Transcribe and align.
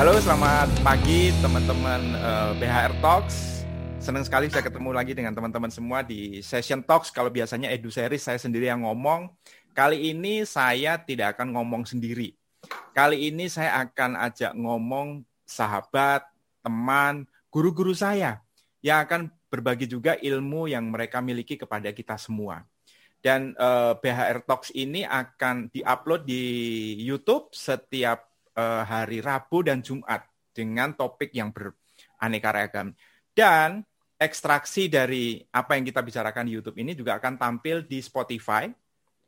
Halo, 0.00 0.16
selamat 0.16 0.80
pagi 0.80 1.28
teman-teman 1.44 2.16
uh, 2.16 2.56
eh, 2.56 2.64
BHR 2.64 3.04
Talks. 3.04 3.68
Senang 4.00 4.24
sekali 4.24 4.48
saya 4.48 4.64
ketemu 4.64 4.96
lagi 4.96 5.12
dengan 5.12 5.36
teman-teman 5.36 5.68
semua 5.68 6.00
di 6.00 6.40
session 6.40 6.80
Talks. 6.80 7.12
Kalau 7.12 7.28
biasanya 7.28 7.68
Edu 7.68 7.92
Series 7.92 8.24
saya 8.24 8.40
sendiri 8.40 8.72
yang 8.72 8.80
ngomong, 8.80 9.28
kali 9.76 10.08
ini 10.08 10.48
saya 10.48 10.96
tidak 10.96 11.36
akan 11.36 11.52
ngomong 11.52 11.84
sendiri. 11.84 12.32
Kali 12.96 13.28
ini 13.28 13.52
saya 13.52 13.76
akan 13.84 14.16
ajak 14.24 14.56
ngomong 14.56 15.20
sahabat, 15.44 16.24
teman, 16.64 17.28
guru-guru 17.52 17.92
saya 17.92 18.40
yang 18.80 19.04
akan 19.04 19.28
berbagi 19.52 19.84
juga 19.84 20.16
ilmu 20.16 20.64
yang 20.64 20.88
mereka 20.88 21.20
miliki 21.20 21.60
kepada 21.60 21.92
kita 21.92 22.16
semua. 22.16 22.64
Dan 23.20 23.52
uh, 23.60 23.92
eh, 23.92 24.00
BHR 24.00 24.48
Talks 24.48 24.72
ini 24.72 25.04
akan 25.04 25.68
diupload 25.68 26.24
di 26.24 26.40
YouTube 27.04 27.52
setiap 27.52 28.29
uh, 28.56 28.82
hari 28.82 29.22
Rabu 29.22 29.62
dan 29.66 29.84
Jumat 29.84 30.26
dengan 30.50 30.94
topik 30.96 31.30
yang 31.30 31.54
beraneka 31.54 32.50
ragam. 32.50 32.94
Dan 33.30 33.86
ekstraksi 34.20 34.90
dari 34.90 35.40
apa 35.54 35.78
yang 35.78 35.84
kita 35.86 36.04
bicarakan 36.04 36.44
di 36.44 36.52
YouTube 36.58 36.76
ini 36.76 36.92
juga 36.92 37.16
akan 37.16 37.40
tampil 37.40 37.86
di 37.86 38.02
Spotify, 38.02 38.68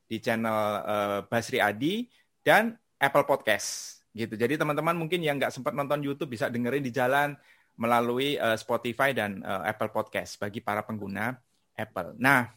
di 0.04 0.20
channel 0.20 0.58
uh, 0.84 1.18
Basri 1.24 1.62
Adi, 1.62 2.04
dan 2.42 2.76
Apple 3.00 3.24
Podcast. 3.24 4.00
gitu. 4.12 4.36
Jadi 4.36 4.60
teman-teman 4.60 4.92
mungkin 4.92 5.24
yang 5.24 5.40
nggak 5.40 5.56
sempat 5.56 5.72
nonton 5.72 6.04
YouTube 6.04 6.36
bisa 6.36 6.52
dengerin 6.52 6.84
di 6.84 6.92
jalan 6.92 7.32
melalui 7.80 8.36
uh, 8.36 8.52
Spotify 8.60 9.16
dan 9.16 9.40
Apple 9.40 9.88
Podcast 9.88 10.36
bagi 10.36 10.60
para 10.60 10.84
pengguna 10.84 11.32
Apple. 11.72 12.20
Nah, 12.20 12.52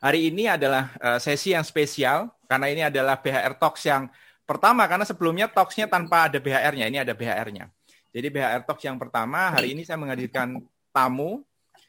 hari 0.00 0.32
ini 0.32 0.48
adalah 0.48 0.96
sesi 1.20 1.52
yang 1.52 1.60
spesial 1.60 2.32
karena 2.48 2.66
ini 2.72 2.82
adalah 2.88 3.20
BHR 3.20 3.60
Talks 3.60 3.84
yang 3.84 4.08
Pertama 4.42 4.84
karena 4.90 5.06
sebelumnya 5.06 5.46
talksnya 5.46 5.86
tanpa 5.86 6.26
ada 6.26 6.38
BHR-nya, 6.42 6.86
ini 6.90 6.98
ada 6.98 7.14
BHR-nya. 7.14 7.70
Jadi 8.12 8.26
BHR 8.28 8.62
Talks 8.68 8.84
yang 8.84 9.00
pertama 9.00 9.48
hari 9.56 9.72
ini 9.72 9.88
saya 9.88 9.96
menghadirkan 9.96 10.60
tamu. 10.92 11.40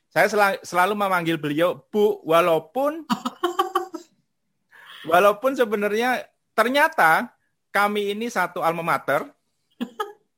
Saya 0.07 0.31
sel 0.31 0.41
selalu 0.63 0.95
memanggil 0.95 1.35
beliau 1.35 1.83
Bu, 1.91 2.23
walaupun 2.23 3.03
walaupun 5.11 5.51
sebenarnya 5.57 6.23
ternyata 6.55 7.33
kami 7.73 8.15
ini 8.15 8.31
satu 8.31 8.63
alma 8.63 8.85
mater, 8.85 9.27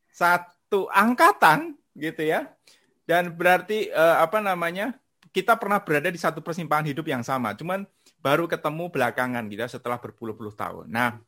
satu 0.10 0.90
angkatan 0.90 1.78
gitu 1.94 2.26
ya. 2.26 2.50
Dan 3.06 3.30
berarti 3.38 3.94
uh, 3.94 4.26
apa 4.26 4.42
namanya? 4.42 4.98
Kita 5.36 5.60
pernah 5.60 5.84
berada 5.84 6.08
di 6.08 6.16
satu 6.16 6.40
persimpangan 6.40 6.88
hidup 6.88 7.12
yang 7.12 7.20
sama, 7.20 7.52
cuman 7.52 7.84
baru 8.24 8.48
ketemu 8.48 8.88
belakangan 8.88 9.44
gitu 9.52 9.62
ya, 9.68 9.68
setelah 9.68 10.00
berpuluh-puluh 10.00 10.56
tahun. 10.56 10.88
Nah, 10.88 11.20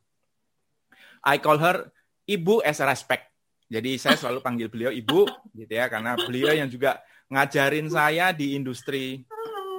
I 1.24 1.42
call 1.42 1.58
her 1.58 1.90
ibu 2.28 2.60
as 2.62 2.78
respect. 2.84 3.30
Jadi 3.68 4.00
saya 4.00 4.16
selalu 4.20 4.40
panggil 4.40 4.68
beliau 4.72 4.92
ibu 4.92 5.28
gitu 5.54 5.72
ya 5.72 5.86
karena 5.88 6.16
beliau 6.16 6.52
yang 6.52 6.68
juga 6.68 7.00
ngajarin 7.28 7.88
saya 7.92 8.32
di 8.32 8.56
industri 8.56 9.24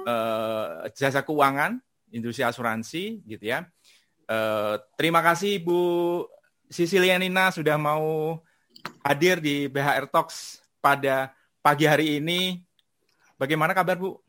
uh, 0.06 0.86
jasa 0.94 1.26
keuangan, 1.26 1.78
industri 2.14 2.46
asuransi 2.46 3.22
gitu 3.26 3.44
ya. 3.50 3.66
Uh, 4.30 4.78
terima 4.94 5.18
kasih 5.26 5.58
Bu 5.58 6.22
Sisilianina 6.70 7.50
sudah 7.50 7.74
mau 7.74 8.38
hadir 9.02 9.42
di 9.42 9.66
BHR 9.66 10.06
Talks 10.06 10.62
pada 10.78 11.34
pagi 11.58 11.84
hari 11.84 12.22
ini. 12.22 12.62
Bagaimana 13.34 13.74
kabar 13.74 13.98
Bu? 13.98 14.22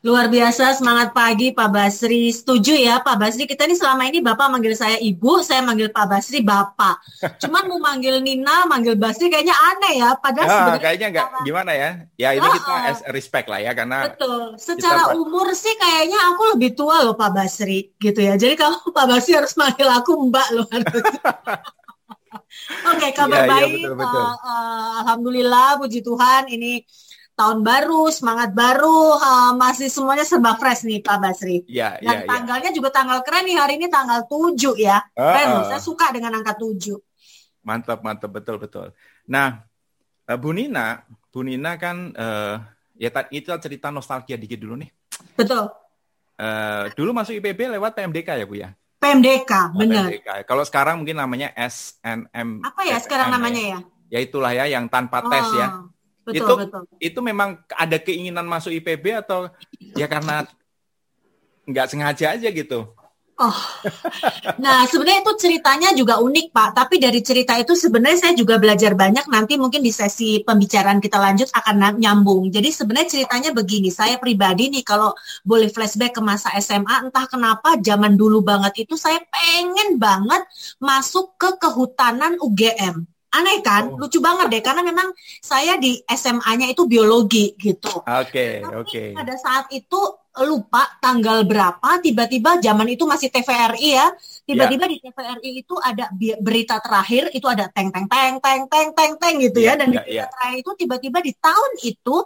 Luar 0.00 0.32
biasa, 0.32 0.80
semangat 0.80 1.12
pagi 1.12 1.52
Pak 1.52 1.68
Basri. 1.68 2.32
Setuju 2.32 2.72
ya 2.72 3.04
Pak 3.04 3.20
Basri, 3.20 3.44
kita 3.44 3.68
ini 3.68 3.76
selama 3.76 4.08
ini 4.08 4.24
Bapak 4.24 4.48
manggil 4.48 4.72
saya 4.72 4.96
Ibu, 4.96 5.44
saya 5.44 5.60
manggil 5.60 5.92
Pak 5.92 6.06
Basri 6.08 6.40
Bapak. 6.40 7.04
Cuman 7.36 7.68
mau 7.68 7.76
manggil 7.76 8.16
Nina, 8.24 8.64
manggil 8.64 8.96
Basri 8.96 9.28
kayaknya 9.28 9.52
aneh 9.52 10.00
ya. 10.00 10.16
Padahal 10.16 10.48
ya, 10.48 10.52
sebenarnya 10.56 10.80
kayaknya 10.80 11.08
enggak 11.12 11.26
gimana 11.44 11.72
ya. 11.76 11.90
Ya 12.16 12.28
ini 12.32 12.48
oh, 12.48 12.52
kita 12.56 12.74
as 12.88 13.00
respect 13.12 13.52
lah 13.52 13.60
ya 13.60 13.76
karena 13.76 14.08
Betul. 14.08 14.56
Secara 14.56 15.12
kita... 15.12 15.20
umur 15.20 15.52
sih 15.52 15.74
kayaknya 15.76 16.18
aku 16.32 16.42
lebih 16.56 16.70
tua 16.72 17.04
loh 17.04 17.12
Pak 17.12 17.30
Basri 17.36 17.92
gitu 18.00 18.24
ya. 18.24 18.40
Jadi 18.40 18.56
kalau 18.56 18.80
Pak 18.96 19.04
Basri 19.04 19.36
harus 19.36 19.52
manggil 19.60 19.84
aku 19.84 20.16
Mbak 20.16 20.48
loh. 20.56 20.68
Oke, 22.30 22.98
okay, 22.98 23.10
kabar 23.12 23.44
ya, 23.44 23.50
baik. 23.50 23.68
Ya, 23.68 23.76
betul, 23.84 23.94
betul. 23.98 24.22
Uh, 24.24 24.34
uh, 24.46 24.88
Alhamdulillah, 25.02 25.68
puji 25.82 26.00
Tuhan. 26.00 26.42
Ini 26.50 26.72
tahun 27.40 27.64
baru, 27.64 28.12
semangat 28.12 28.52
baru, 28.52 29.16
uh, 29.16 29.56
masih 29.56 29.88
semuanya 29.88 30.28
serba 30.28 30.60
fresh 30.60 30.84
nih 30.84 31.00
Pak 31.00 31.16
Basri. 31.16 31.64
Iya, 31.64 31.96
iya. 32.04 32.04
Dan 32.04 32.16
ya, 32.20 32.28
tanggalnya 32.28 32.70
ya. 32.70 32.76
juga 32.76 32.88
tanggal 32.92 33.18
keren 33.24 33.48
nih 33.48 33.56
hari 33.56 33.80
ini 33.80 33.88
tanggal 33.88 34.28
7 34.28 34.76
ya. 34.76 35.00
Uh, 35.16 35.24
keren 35.24 35.48
uh. 35.56 35.64
saya 35.64 35.80
suka 35.80 36.12
dengan 36.12 36.36
angka 36.36 36.52
7. 36.60 37.00
Mantap, 37.64 38.04
mantap, 38.04 38.28
betul, 38.28 38.60
betul. 38.60 38.92
Nah, 39.24 39.64
uh, 40.28 40.36
Bu 40.36 40.52
Nina, 40.52 41.00
Bu 41.32 41.40
Nina 41.40 41.80
kan 41.80 42.12
uh, 42.12 42.60
ya 43.00 43.08
itu 43.32 43.48
cerita 43.56 43.88
nostalgia 43.88 44.36
dikit 44.36 44.60
dulu 44.60 44.76
nih. 44.76 44.92
Betul. 45.32 45.72
Uh, 46.36 46.92
dulu 46.92 47.16
masuk 47.16 47.40
IPB 47.40 47.72
lewat 47.72 47.96
PMDK 47.96 48.28
ya 48.36 48.44
Bu 48.44 48.60
ya? 48.60 48.68
PMDK, 49.00 49.52
oh, 49.72 49.80
benar. 49.80 50.12
PMDK. 50.12 50.28
Kalau 50.44 50.64
sekarang 50.68 51.00
mungkin 51.00 51.16
namanya 51.16 51.56
SNM. 51.56 52.68
Apa 52.68 52.84
ya 52.84 53.00
sekarang 53.00 53.32
namanya 53.32 53.62
ya? 53.64 53.78
Ya 54.12 54.18
itulah 54.20 54.52
ya 54.52 54.68
yang 54.68 54.92
tanpa 54.92 55.24
oh. 55.24 55.32
tes 55.32 55.48
ya. 55.56 55.88
Betul, 56.30 56.46
itu 56.46 56.54
betul. 56.62 56.82
itu 57.02 57.18
memang 57.20 57.58
ada 57.74 57.96
keinginan 57.98 58.46
masuk 58.46 58.70
IPB 58.70 59.20
atau 59.26 59.50
ya 59.98 60.06
karena 60.06 60.46
nggak 61.68 61.86
sengaja 61.90 62.34
aja 62.38 62.48
gitu? 62.50 62.90
Oh, 63.40 63.56
nah 64.60 64.84
sebenarnya 64.84 65.24
itu 65.24 65.32
ceritanya 65.40 65.96
juga 65.96 66.20
unik 66.20 66.52
Pak. 66.52 66.76
Tapi 66.76 67.00
dari 67.00 67.24
cerita 67.24 67.56
itu 67.56 67.72
sebenarnya 67.72 68.28
saya 68.28 68.34
juga 68.36 68.60
belajar 68.60 68.92
banyak. 68.92 69.24
Nanti 69.32 69.56
mungkin 69.56 69.80
di 69.80 69.88
sesi 69.88 70.44
pembicaraan 70.44 71.00
kita 71.00 71.16
lanjut 71.16 71.48
akan 71.48 71.96
nyambung. 71.96 72.52
Jadi 72.52 72.68
sebenarnya 72.68 73.08
ceritanya 73.16 73.56
begini. 73.56 73.88
Saya 73.88 74.20
pribadi 74.20 74.68
nih 74.68 74.84
kalau 74.84 75.16
boleh 75.40 75.72
flashback 75.72 76.12
ke 76.12 76.20
masa 76.20 76.52
SMA, 76.60 77.08
entah 77.08 77.24
kenapa 77.24 77.80
zaman 77.80 78.12
dulu 78.12 78.44
banget 78.44 78.84
itu 78.84 79.00
saya 79.00 79.24
pengen 79.32 79.96
banget 79.96 80.44
masuk 80.76 81.32
ke 81.40 81.56
kehutanan 81.64 82.36
UGM. 82.44 83.08
Aneh 83.30 83.62
kan? 83.62 83.86
Oh. 83.94 83.98
Lucu 83.98 84.18
banget 84.18 84.50
deh 84.50 84.62
karena 84.62 84.82
memang 84.82 85.14
saya 85.38 85.78
di 85.78 86.02
SMA-nya 86.02 86.66
itu 86.66 86.86
biologi 86.90 87.54
gitu. 87.54 88.02
Oke, 88.02 88.06
okay, 88.06 88.52
oke. 88.66 88.86
Okay. 88.90 89.08
Pada 89.14 89.34
saat 89.38 89.70
itu 89.70 90.00
lupa 90.46 90.86
tanggal 91.02 91.42
berapa 91.42 91.98
tiba-tiba 91.98 92.62
zaman 92.62 92.86
itu 92.94 93.02
masih 93.02 93.34
TVRI 93.34 93.88
ya 93.98 94.06
tiba-tiba 94.50 94.84
yeah. 94.86 94.92
di 94.92 94.98
TVRI 94.98 95.50
itu 95.62 95.74
ada 95.78 96.04
berita 96.42 96.76
terakhir 96.82 97.30
itu 97.30 97.46
ada 97.46 97.70
teng 97.70 97.94
teng 97.94 98.06
teng 98.10 98.34
teng 98.42 98.62
teng 98.66 98.88
teng 98.92 99.12
teng 99.16 99.34
gitu 99.38 99.58
yeah, 99.62 99.78
ya 99.78 99.80
dan 99.80 99.88
yeah, 99.88 99.94
di 99.94 99.98
berita 100.02 100.18
yeah. 100.18 100.30
terakhir 100.34 100.58
itu 100.58 100.70
tiba-tiba 100.74 101.18
di 101.22 101.32
tahun 101.38 101.72
itu 101.86 102.16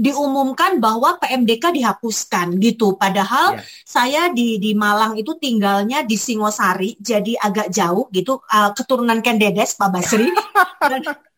diumumkan 0.00 0.80
bahwa 0.80 1.20
PMDK 1.20 1.64
dihapuskan 1.76 2.56
gitu 2.58 2.96
padahal 2.96 3.60
yeah. 3.60 3.64
saya 3.84 4.22
di 4.32 4.56
di 4.56 4.72
Malang 4.72 5.20
itu 5.20 5.36
tinggalnya 5.36 6.02
di 6.02 6.16
Singosari 6.16 6.96
jadi 6.96 7.36
agak 7.36 7.68
jauh 7.68 8.08
gitu 8.10 8.40
uh, 8.48 8.72
keturunan 8.72 9.20
Kendedes 9.20 9.76
Pak 9.76 9.88
Basri 9.92 10.32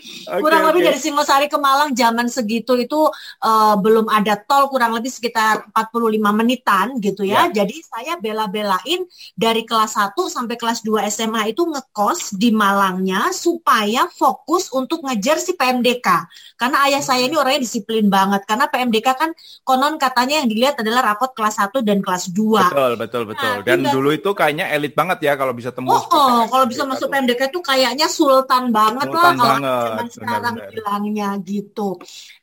okay, 0.00 0.40
kurang 0.40 0.62
okay. 0.64 0.68
lebih 0.72 0.82
dari 0.90 0.98
Singosari 0.98 1.46
ke 1.46 1.58
Malang 1.60 1.92
zaman 1.92 2.26
segitu 2.30 2.76
itu 2.78 3.08
uh, 3.42 3.74
belum 3.78 4.08
ada 4.08 4.38
tol 4.38 4.68
kurang 4.72 4.96
lebih 4.96 5.12
sekitar 5.12 5.68
45 5.74 6.20
menitan 6.32 6.86
gitu 6.98 7.26
ya. 7.26 7.48
Yeah. 7.50 7.64
Jadi 7.64 7.76
saya 7.84 8.12
bela-belain 8.18 9.06
dari 9.36 9.62
kelas 9.64 9.96
1 9.98 10.16
sampai 10.16 10.56
kelas 10.56 10.82
2 10.84 11.06
SMA 11.10 11.52
itu 11.52 11.66
ngekos 11.66 12.36
di 12.36 12.50
Malangnya 12.54 13.30
supaya 13.34 14.08
fokus 14.10 14.72
untuk 14.72 15.04
ngejar 15.04 15.38
si 15.40 15.54
PMDK. 15.56 16.08
Karena 16.56 16.86
ayah 16.88 17.02
saya 17.04 17.24
ini 17.24 17.36
orangnya 17.36 17.64
disiplin 17.64 18.08
banget 18.08 18.44
karena 18.44 18.68
PMDK 18.68 19.08
kan 19.16 19.30
konon 19.64 19.96
katanya 19.96 20.44
yang 20.44 20.48
dilihat 20.48 20.76
adalah 20.80 21.14
rapot 21.14 21.32
kelas 21.32 21.60
1 21.60 21.84
dan 21.84 21.98
kelas 22.00 22.32
2. 22.32 22.70
Betul, 22.70 22.92
betul, 22.96 23.22
betul. 23.28 23.52
Nah, 23.60 23.64
dan 23.64 23.78
dulu 23.88 24.12
itu 24.12 24.30
kayaknya 24.32 24.68
elit 24.72 24.92
banget 24.92 25.24
ya 25.24 25.32
kalau 25.36 25.52
bisa 25.56 25.72
tembus. 25.72 26.04
Oh, 26.08 26.08
oh 26.12 26.42
kalau 26.48 26.64
bisa 26.68 26.84
masuk 26.84 27.08
PMDK 27.10 27.50
itu 27.50 27.60
kayaknya 27.64 28.06
sultan 28.06 28.70
banget 28.70 29.08
sultan 29.10 29.36
lah 29.36 29.39
banget 29.40 29.88
zaman 29.88 30.08
sekarang 30.12 30.54
benar, 30.60 30.70
bilangnya 30.70 31.28
gitu. 31.40 31.88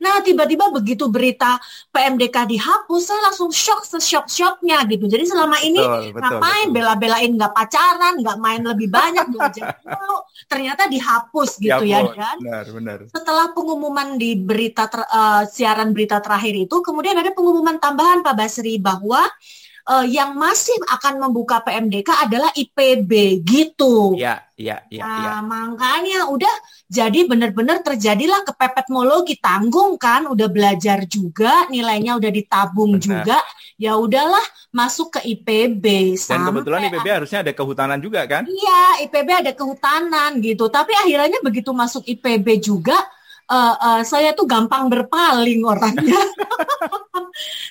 Nah 0.01 0.19
tiba-tiba 0.25 0.65
begitu 0.73 1.05
berita 1.07 1.61
PMDK 1.93 2.49
dihapus, 2.49 3.01
saya 3.05 3.21
langsung 3.29 3.49
shock 3.53 3.85
seshock-shocknya 3.85 4.83
gitu. 4.89 5.05
Jadi 5.05 5.23
selama 5.29 5.57
ini 5.61 5.79
betul, 5.79 6.17
ngapain 6.17 6.67
bela-belain 6.73 7.31
nggak 7.37 7.53
pacaran, 7.53 8.13
nggak 8.19 8.37
main 8.41 8.61
lebih 8.65 8.89
banyak 8.91 9.25
dulu, 9.29 10.17
ternyata 10.49 10.89
dihapus 10.89 11.61
gitu 11.61 11.83
ya, 11.85 12.03
ya 12.03 12.13
dan 12.13 12.35
benar, 12.41 12.65
benar. 12.71 12.99
setelah 13.09 13.45
pengumuman 13.53 14.17
di 14.17 14.35
berita 14.39 14.89
ter, 14.89 15.01
uh, 15.05 15.43
siaran 15.47 15.93
berita 15.93 16.19
terakhir 16.19 16.67
itu, 16.67 16.75
kemudian 16.81 17.17
ada 17.17 17.31
pengumuman 17.31 17.77
tambahan 17.77 18.25
Pak 18.25 18.35
Basri 18.35 18.81
bahwa 18.81 19.23
uh, 19.87 20.05
yang 20.05 20.35
masih 20.35 20.75
akan 20.91 21.23
membuka 21.27 21.63
PMDK 21.63 22.27
adalah 22.27 22.51
IPB 22.53 23.41
gitu. 23.41 24.19
Iya, 24.19 24.43
iya, 24.59 24.83
iya. 24.91 25.03
Nah, 25.03 25.23
ya. 25.23 25.35
makanya 25.41 26.19
udah 26.27 26.55
jadi 26.91 27.27
benar-benar 27.27 27.81
terjadilah 27.83 28.43
kepepetmologi 28.43 29.39
tanggung 29.39 29.95
kan, 29.95 30.27
udah 30.27 30.47
belajar 30.51 31.07
juga, 31.07 31.65
nilainya 31.71 32.19
udah 32.19 32.31
ditabung 32.31 32.99
Benar. 32.99 33.03
juga, 33.03 33.39
ya 33.79 33.95
udahlah 33.95 34.43
masuk 34.75 35.19
ke 35.19 35.21
IPB. 35.23 36.15
Dan 36.19 36.43
kebetulan 36.43 36.91
IPB 36.91 37.07
harusnya 37.07 37.39
ada 37.43 37.51
kehutanan 37.55 37.99
juga 38.03 38.27
kan? 38.27 38.43
Iya, 38.45 39.07
IPB 39.07 39.29
ada 39.47 39.51
kehutanan 39.55 40.43
gitu. 40.43 40.67
Tapi 40.67 40.91
akhirnya 40.93 41.39
begitu 41.39 41.71
masuk 41.71 42.03
IPB 42.03 42.59
juga 42.59 42.97
uh, 43.47 43.75
uh, 43.79 44.01
saya 44.03 44.35
tuh 44.35 44.45
gampang 44.45 44.91
berpaling 44.91 45.63
orangnya. 45.63 46.19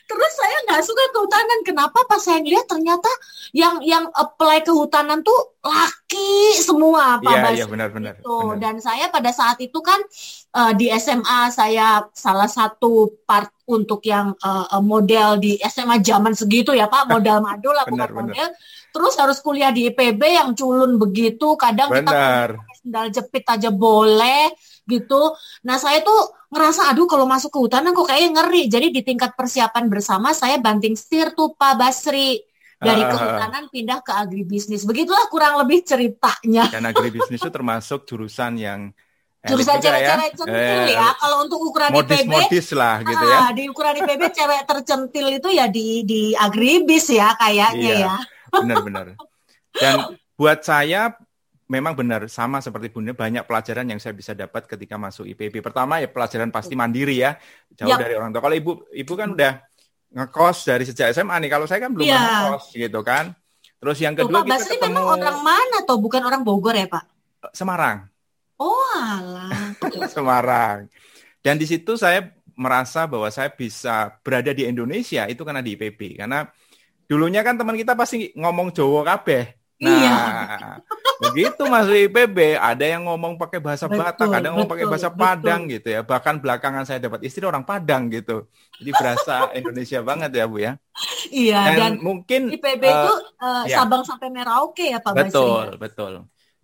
Terus 0.06 0.32
saya 0.38 0.56
nggak 0.70 0.82
suka 0.86 1.04
kehutanan. 1.10 1.60
Kenapa? 1.66 1.98
Pas 2.06 2.22
saya 2.22 2.38
lihat 2.40 2.70
ternyata 2.70 3.10
yang 3.50 3.82
yang 3.82 4.06
apply 4.14 4.62
kehutanan 4.62 5.26
tuh 5.26 5.58
laki 5.66 6.54
semua, 6.62 7.18
Pak 7.18 7.52
Iya, 7.52 7.64
iya 7.64 7.66
benar-benar. 7.66 8.22
Gitu. 8.22 8.38
Dan 8.62 8.78
saya 8.78 9.10
pada 9.10 9.34
saat 9.34 9.58
itu 9.58 9.82
kan 9.82 9.98
uh, 10.54 10.72
di 10.78 10.86
SMA 10.94 11.50
saya 11.50 12.06
salah 12.14 12.46
satu 12.46 13.10
part 13.26 13.50
untuk 13.66 14.06
yang 14.06 14.38
uh, 14.38 14.78
model 14.78 15.42
di 15.42 15.58
SMA 15.66 15.98
zaman 15.98 16.38
segitu 16.38 16.70
ya 16.70 16.86
Pak, 16.86 17.10
modal 17.10 17.42
madul 17.42 17.74
lah 17.74 17.86
bukan 17.90 18.10
model. 18.14 18.48
Terus 18.94 19.14
harus 19.18 19.38
kuliah 19.42 19.74
di 19.74 19.90
IPB 19.90 20.22
yang 20.24 20.50
culun 20.54 20.96
begitu, 20.96 21.58
kadang 21.58 21.90
benar. 21.90 22.56
kita 22.56 22.78
sendal 22.80 23.06
jepit 23.10 23.44
aja 23.44 23.68
boleh 23.74 24.54
gitu. 24.86 25.34
Nah 25.66 25.76
saya 25.76 26.00
tuh 26.00 26.32
ngerasa 26.50 26.94
aduh 26.94 27.10
kalau 27.10 27.26
masuk 27.26 27.50
ke 27.50 27.58
hutan 27.58 27.90
kok 27.90 28.06
kayaknya 28.06 28.30
ngeri. 28.40 28.62
Jadi 28.70 28.86
di 28.94 29.00
tingkat 29.02 29.34
persiapan 29.34 29.90
bersama 29.90 30.30
saya 30.32 30.62
banting 30.62 30.94
setir 30.94 31.34
tuh 31.34 31.52
Pak 31.58 31.74
Basri 31.76 32.40
dari 32.76 33.02
uh, 33.02 33.08
kehutanan 33.10 33.64
pindah 33.68 34.00
ke 34.00 34.12
agribisnis. 34.14 34.86
Begitulah 34.86 35.26
kurang 35.28 35.58
lebih 35.60 35.82
ceritanya. 35.82 36.70
Dan 36.70 36.86
agribisnis 36.86 37.42
itu 37.42 37.50
termasuk 37.50 38.06
jurusan 38.06 38.56
yang 38.56 38.80
jurusan 39.46 39.78
cewek-cewek 39.78 40.30
ya. 40.32 40.36
centil 40.36 40.82
eh, 40.90 40.94
ya. 40.94 41.08
Kalau 41.16 41.36
untuk 41.46 41.60
ukuran 41.62 41.90
modis, 41.94 42.20
IPB, 42.22 42.30
modis 42.30 42.66
lah 42.74 42.96
gitu 43.00 43.24
ya. 43.24 43.38
Di 43.54 43.62
ukuran 43.70 43.94
IPB 44.02 44.22
cewek 44.34 44.60
tercentil 44.66 45.26
itu 45.38 45.48
ya 45.54 45.66
di 45.70 46.02
di 46.02 46.22
agribis 46.34 47.06
ya 47.10 47.32
kayaknya 47.38 47.92
iya, 47.94 48.06
ya. 48.10 48.16
Benar-benar. 48.52 49.06
Dan 49.76 49.94
buat 50.36 50.60
saya 50.60 51.16
memang 51.66 51.98
benar 51.98 52.30
sama 52.30 52.62
seperti 52.62 52.94
Bunda 52.94 53.10
banyak 53.10 53.42
pelajaran 53.42 53.86
yang 53.90 53.98
saya 53.98 54.14
bisa 54.14 54.32
dapat 54.32 54.70
ketika 54.70 54.94
masuk 54.94 55.26
IPB. 55.26 55.58
Pertama 55.62 55.98
ya 55.98 56.06
pelajaran 56.06 56.54
pasti 56.54 56.78
mandiri 56.78 57.22
ya, 57.22 57.34
jauh 57.74 57.90
ya. 57.90 57.98
dari 57.98 58.14
orang 58.14 58.30
tua. 58.30 58.42
Kalau 58.42 58.56
Ibu 58.56 58.72
Ibu 58.94 59.12
kan 59.18 59.28
udah 59.34 59.52
ngekos 60.14 60.58
dari 60.70 60.84
sejak 60.86 61.10
SMA 61.10 61.34
nih. 61.42 61.50
Kalau 61.50 61.66
saya 61.66 61.82
kan 61.82 61.90
belum 61.90 62.06
ya. 62.06 62.18
ngekos 62.22 62.64
gitu 62.70 63.00
kan. 63.02 63.34
Terus 63.76 63.98
yang 64.00 64.14
kedua 64.16 64.40
Tuh, 64.40 64.48
Pak 64.48 64.58
kita 64.62 64.66
ketemu 64.78 64.94
memang 64.94 65.06
orang 65.20 65.38
mana 65.42 65.76
toh? 65.84 65.98
Bukan 66.00 66.22
orang 66.24 66.42
Bogor 66.46 66.72
ya, 66.72 66.86
Pak? 66.88 67.04
Semarang. 67.52 68.08
Oh, 68.56 68.88
alah. 68.96 69.76
Semarang. 70.14 70.88
Dan 71.44 71.60
di 71.60 71.66
situ 71.68 71.98
saya 72.00 72.32
merasa 72.56 73.04
bahwa 73.04 73.28
saya 73.28 73.52
bisa 73.52 74.16
berada 74.24 74.50
di 74.56 74.64
Indonesia 74.64 75.28
itu 75.28 75.44
karena 75.44 75.60
di 75.60 75.76
IPB. 75.76 76.24
Karena 76.24 76.48
dulunya 77.04 77.44
kan 77.44 77.60
teman 77.60 77.76
kita 77.76 77.92
pasti 77.92 78.32
ngomong 78.32 78.72
Jawa 78.72 79.04
kabeh. 79.04 79.44
Nah, 79.84 79.92
iya. 79.92 80.16
begitu 81.16 81.62
masuk 81.64 81.96
IPB, 81.96 82.60
ada 82.60 82.84
yang 82.84 83.08
ngomong 83.08 83.40
pakai 83.40 83.58
bahasa 83.58 83.88
betul, 83.88 84.04
Batak, 84.04 84.28
ada 84.28 84.44
yang 84.48 84.54
ngomong 84.58 84.72
pakai 84.72 84.86
bahasa 84.86 85.08
betul. 85.08 85.20
Padang 85.24 85.60
gitu 85.70 85.88
ya. 85.88 86.00
Bahkan 86.04 86.34
belakangan 86.44 86.84
saya 86.84 86.98
dapat 87.00 87.20
istri 87.24 87.42
orang 87.44 87.64
Padang 87.64 88.12
gitu. 88.12 88.46
Jadi 88.80 88.90
berasa 88.92 89.48
Indonesia 89.56 89.98
banget 90.04 90.30
ya, 90.36 90.44
Bu 90.44 90.58
ya. 90.60 90.72
Iya, 91.32 91.60
dan, 91.72 91.76
dan 91.76 91.92
mungkin 92.04 92.52
IPB 92.52 92.82
uh, 92.84 92.92
itu 92.92 93.14
uh, 93.40 93.64
ya. 93.66 93.76
Sabang 93.82 94.02
sampai 94.04 94.28
Merauke 94.28 94.92
ya, 94.92 94.98
Pak 95.00 95.12
Betul, 95.16 95.74
Basri. 95.74 95.80
betul. 95.80 96.12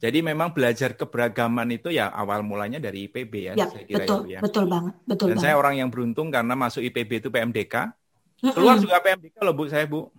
Jadi 0.03 0.19
memang 0.19 0.51
belajar 0.51 0.99
keberagaman 0.99 1.79
itu 1.79 1.95
ya 1.95 2.11
awal 2.11 2.43
mulanya 2.43 2.83
dari 2.83 3.07
IPB 3.07 3.33
ya, 3.39 3.53
ya 3.55 3.71
saya 3.71 3.85
kira 3.87 4.03
betul, 4.03 4.21
ya, 4.27 4.39
Betul 4.43 4.65
banget, 4.67 4.95
betul 5.07 5.27
Dan 5.31 5.39
banget. 5.39 5.47
saya 5.47 5.55
orang 5.55 5.75
yang 5.79 5.89
beruntung 5.95 6.27
karena 6.35 6.59
masuk 6.59 6.83
IPB 6.83 7.23
itu 7.23 7.29
PMDK. 7.31 7.75
Keluar 8.51 8.83
juga 8.83 8.99
PMDK 8.99 9.37
loh 9.47 9.55
Bu 9.55 9.71
saya, 9.71 9.87
Bu 9.87 10.11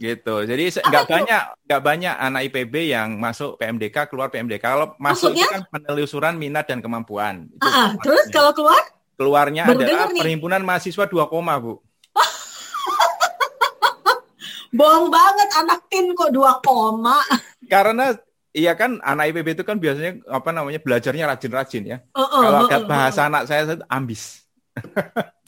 gitu. 0.00 0.48
Jadi 0.48 0.80
nggak 0.80 1.04
banyak 1.04 1.42
nggak 1.68 1.82
banyak 1.84 2.14
anak 2.16 2.40
IPB 2.48 2.96
yang 2.96 3.20
masuk 3.20 3.60
PMDK 3.60 4.08
keluar 4.08 4.32
PMDK. 4.32 4.64
Kalau 4.64 4.96
masuk 4.96 5.36
itu 5.36 5.44
kan 5.44 5.68
penelusuran 5.68 6.40
minat 6.40 6.64
dan 6.64 6.80
kemampuan. 6.80 7.52
Itu 7.52 7.68
uh, 7.68 7.92
terus 8.00 8.32
kalau 8.32 8.56
keluar? 8.56 8.80
Keluarnya 9.20 9.68
Baru 9.68 9.84
adalah 9.84 10.08
perhimpunan 10.16 10.64
mahasiswa 10.64 11.04
2 11.04 11.12
koma 11.28 11.60
bu. 11.60 11.76
Bohong 14.80 15.12
banget 15.12 15.48
anak 15.60 15.84
tin 15.92 16.16
kok 16.16 16.32
2 16.32 16.64
koma. 16.64 17.20
Karena 17.68 18.16
Iya 18.50 18.74
kan 18.74 18.98
anak 19.06 19.30
IPB 19.30 19.54
itu 19.54 19.62
kan 19.62 19.78
biasanya 19.78 20.26
apa 20.26 20.50
namanya 20.50 20.82
belajarnya 20.82 21.22
rajin-rajin 21.22 21.86
ya. 21.86 21.98
Uh, 22.10 22.26
uh, 22.26 22.42
Kalau 22.42 22.66
uh, 22.66 22.82
bahasa 22.82 23.22
uh, 23.22 23.28
anak 23.30 23.42
saya 23.46 23.78
ambis. 23.86 24.42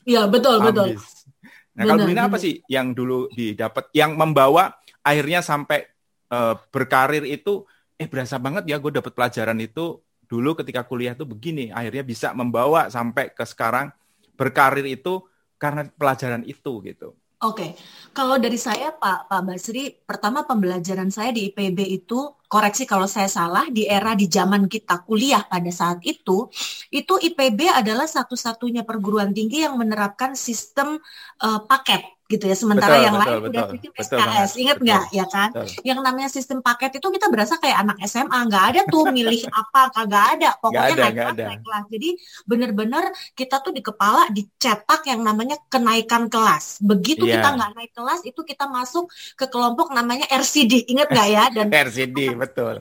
Iya 0.06 0.30
betul 0.30 0.62
ambis. 0.62 0.70
betul. 0.70 0.88
Nah, 1.72 1.88
kalau 1.88 2.04
Bina 2.04 2.28
apa 2.28 2.36
sih 2.36 2.60
yang 2.68 2.92
dulu 2.92 3.32
didapat 3.32 3.88
yang 3.96 4.12
membawa 4.12 4.76
akhirnya 5.00 5.40
sampai 5.40 5.88
uh, 6.28 6.54
berkarir 6.68 7.24
itu 7.24 7.64
eh 7.96 8.04
berasa 8.04 8.36
banget 8.36 8.68
ya 8.68 8.76
gue 8.76 8.92
dapat 8.92 9.12
pelajaran 9.16 9.56
itu 9.56 10.00
dulu 10.28 10.56
ketika 10.56 10.84
kuliah 10.88 11.12
tuh 11.12 11.28
begini, 11.28 11.68
akhirnya 11.68 12.04
bisa 12.04 12.32
membawa 12.32 12.88
sampai 12.88 13.32
ke 13.36 13.44
sekarang 13.44 13.92
berkarir 14.36 14.84
itu 14.88 15.20
karena 15.60 15.84
pelajaran 15.92 16.40
itu 16.48 16.80
gitu. 16.88 17.12
Oke, 17.42 17.58
okay. 17.58 17.70
kalau 18.14 18.38
dari 18.38 18.54
saya 18.54 18.94
Pak 18.94 19.26
Pak 19.26 19.42
Basri, 19.42 19.90
pertama 19.90 20.46
pembelajaran 20.46 21.10
saya 21.10 21.34
di 21.34 21.50
IPB 21.50 21.74
itu 21.90 22.38
koreksi 22.46 22.86
kalau 22.86 23.10
saya 23.10 23.26
salah 23.26 23.66
di 23.66 23.82
era 23.82 24.14
di 24.14 24.30
zaman 24.30 24.70
kita 24.70 25.02
kuliah 25.02 25.42
pada 25.50 25.66
saat 25.74 25.98
itu, 26.06 26.46
itu 26.94 27.14
IPB 27.18 27.66
adalah 27.66 28.06
satu-satunya 28.06 28.86
perguruan 28.86 29.34
tinggi 29.34 29.66
yang 29.66 29.74
menerapkan 29.74 30.38
sistem 30.38 31.02
uh, 31.42 31.60
paket 31.66 32.11
gitu 32.32 32.44
ya. 32.48 32.56
Sementara 32.56 32.96
betul, 32.96 33.04
yang 33.04 33.14
betul, 33.14 33.22
lain 33.22 33.36
betul, 33.36 33.50
udah 33.52 33.64
sistem 33.68 33.90
betul, 33.92 34.18
SKS. 34.18 34.50
Ingat 34.56 34.78
nggak 34.80 35.04
ya 35.12 35.26
kan? 35.28 35.50
Betul. 35.52 35.66
Yang 35.84 35.98
namanya 36.00 36.28
sistem 36.32 36.58
paket 36.64 36.90
itu 36.96 37.06
kita 37.12 37.26
berasa 37.28 37.54
kayak 37.60 37.78
anak 37.84 37.96
SMA, 38.08 38.38
nggak 38.48 38.64
ada 38.72 38.80
tuh 38.88 39.04
milih 39.12 39.40
apa, 39.52 39.80
kagak 39.92 40.24
ada. 40.38 40.50
Pokoknya 40.56 40.94
ada, 40.96 41.02
naik 41.02 41.14
kelas, 41.14 41.34
ada. 41.36 41.44
naik 41.44 41.62
kelas. 41.62 41.84
Jadi 41.92 42.08
benar-benar 42.48 43.04
kita 43.36 43.56
tuh 43.60 43.72
di 43.76 43.82
kepala 43.84 44.22
dicetak 44.32 45.00
yang 45.04 45.20
namanya 45.20 45.56
kenaikan 45.68 46.32
kelas. 46.32 46.80
Begitu 46.80 47.28
yeah. 47.28 47.44
kita 47.44 47.48
nggak 47.60 47.70
naik 47.76 47.92
kelas, 47.92 48.20
itu 48.24 48.40
kita 48.40 48.64
masuk 48.66 49.12
ke 49.36 49.46
kelompok 49.52 49.92
namanya 49.92 50.24
RCD. 50.32 50.88
Ingat 50.88 51.08
nggak 51.12 51.28
ya? 51.28 51.44
Dan 51.52 51.66
RCD 51.86 52.32
betul 52.32 52.80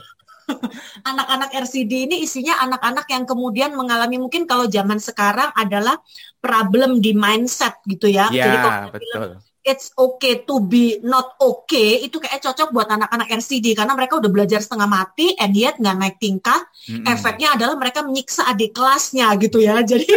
anak-anak 1.09 1.49
RCD 1.53 2.09
ini 2.09 2.15
isinya 2.23 2.59
anak-anak 2.63 3.05
yang 3.11 3.23
kemudian 3.27 3.71
mengalami 3.75 4.17
mungkin 4.17 4.45
kalau 4.49 4.65
zaman 4.67 4.97
sekarang 4.97 5.49
adalah 5.55 5.99
problem 6.41 6.99
di 6.99 7.13
mindset 7.13 7.77
gitu 7.85 8.09
ya. 8.09 8.27
Ya, 8.33 8.49
Jadi 8.49 8.57
kalau 8.59 8.89
betul. 8.89 9.01
Bilang, 9.01 9.50
it's 9.61 9.93
okay 9.93 10.41
to 10.41 10.57
be 10.61 10.97
not 11.05 11.37
okay 11.37 12.01
itu 12.01 12.17
kayak 12.17 12.41
cocok 12.41 12.73
buat 12.73 12.89
anak-anak 12.89 13.29
RCD 13.29 13.77
karena 13.77 13.93
mereka 13.93 14.17
udah 14.17 14.31
belajar 14.33 14.59
setengah 14.61 14.89
mati 14.89 15.37
and 15.37 15.53
yet 15.53 15.77
nggak 15.77 15.97
naik 15.97 16.17
tingkat. 16.17 16.61
Mm-hmm. 16.81 17.05
efeknya 17.13 17.53
adalah 17.53 17.77
mereka 17.77 18.01
menyiksa 18.01 18.49
adik 18.49 18.73
kelasnya 18.73 19.29
gitu 19.37 19.61
ya 19.61 19.83
jadi 19.91 20.09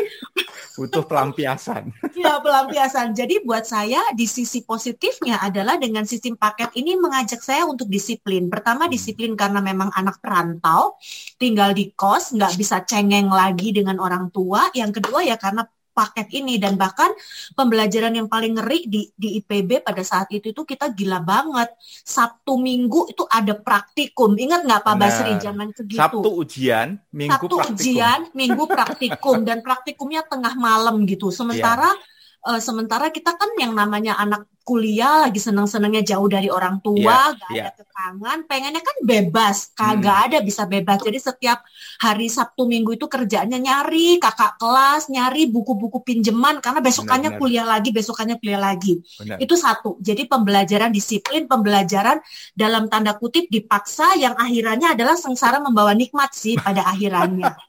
butuh 0.74 1.04
pelampiasan. 1.06 1.92
Ya 2.24 2.38
pelampiasan. 2.40 3.12
Jadi 3.12 3.42
buat 3.42 3.66
saya 3.66 4.00
di 4.14 4.24
sisi 4.24 4.62
positifnya 4.62 5.42
adalah 5.42 5.76
dengan 5.76 6.06
sistem 6.06 6.38
paket 6.38 6.72
ini 6.78 6.94
mengajak 6.94 7.42
saya 7.42 7.66
untuk 7.66 7.90
disiplin. 7.90 8.46
Pertama 8.48 8.86
disiplin 8.86 9.34
karena 9.34 9.58
memang 9.58 9.90
anak 9.92 10.22
perantau 10.22 10.96
tinggal 11.36 11.74
di 11.74 11.90
kos 11.92 12.32
nggak 12.32 12.54
bisa 12.54 12.86
cengeng 12.86 13.28
lagi 13.28 13.74
dengan 13.74 13.98
orang 13.98 14.30
tua. 14.30 14.70
Yang 14.72 15.02
kedua 15.02 15.26
ya 15.26 15.36
karena 15.36 15.66
paket 15.94 16.28
ini. 16.34 16.58
Dan 16.58 16.74
bahkan 16.74 17.14
pembelajaran 17.54 18.12
yang 18.12 18.26
paling 18.26 18.58
ngeri 18.58 18.90
di 18.90 19.06
di 19.14 19.38
IPB 19.38 19.86
pada 19.86 20.02
saat 20.02 20.28
itu 20.34 20.50
itu 20.50 20.62
kita 20.66 20.90
gila 20.90 21.22
banget. 21.22 21.70
Sabtu 22.02 22.58
Minggu 22.58 23.14
itu 23.14 23.22
ada 23.30 23.54
praktikum. 23.54 24.34
Ingat 24.34 24.66
nggak 24.66 24.82
Pak 24.82 24.96
Basri 24.98 25.32
zaman 25.38 25.70
segitu? 25.70 26.02
Sabtu 26.02 26.30
ujian 26.34 26.98
Minggu 27.14 27.46
Sabtu 27.46 27.54
praktikum. 27.56 27.78
ujian 27.78 28.20
Minggu 28.34 28.64
praktikum. 28.66 29.36
Dan 29.46 29.62
praktikumnya 29.62 30.26
tengah 30.26 30.58
malam 30.58 31.06
gitu. 31.06 31.30
Sementara 31.30 31.88
yeah 31.88 32.12
uh, 32.44 32.60
sementara 32.60 33.08
kita 33.08 33.34
kan 33.34 33.50
yang 33.56 33.72
namanya 33.72 34.20
anak 34.20 34.46
kuliah 34.64 35.28
lagi 35.28 35.36
seneng-senengnya 35.36 36.00
jauh 36.16 36.24
dari 36.24 36.48
orang 36.48 36.80
tua, 36.80 37.36
yeah, 37.36 37.36
gak 37.36 37.50
yeah. 37.52 37.68
ada 37.68 37.72
kekangan, 37.84 38.38
pengennya 38.48 38.80
kan 38.80 38.96
bebas, 39.04 39.76
kagak 39.76 40.16
hmm. 40.16 40.26
ada 40.32 40.38
bisa 40.40 40.64
bebas. 40.64 41.04
Jadi 41.04 41.18
setiap 41.20 41.60
hari 42.00 42.32
Sabtu 42.32 42.64
Minggu 42.64 42.96
itu 42.96 43.04
kerjanya 43.04 43.60
nyari 43.60 44.16
kakak 44.16 44.56
kelas, 44.56 45.12
nyari 45.12 45.52
buku-buku 45.52 46.00
pinjaman 46.00 46.64
karena 46.64 46.80
besokannya 46.80 47.36
benar, 47.36 47.40
kuliah 47.44 47.66
lagi, 47.68 47.92
besokannya 47.92 48.40
kuliah 48.40 48.62
lagi. 48.64 49.04
Benar. 49.20 49.36
Itu 49.36 49.52
satu. 49.52 50.00
Jadi 50.00 50.24
pembelajaran 50.32 50.88
disiplin, 50.88 51.44
pembelajaran 51.44 52.24
dalam 52.56 52.88
tanda 52.88 53.20
kutip 53.20 53.52
dipaksa 53.52 54.16
yang 54.16 54.32
akhirannya 54.32 54.96
adalah 54.96 55.20
sengsara 55.20 55.60
membawa 55.60 55.92
nikmat 55.92 56.32
sih 56.32 56.56
pada 56.56 56.88
akhirannya. 56.88 57.52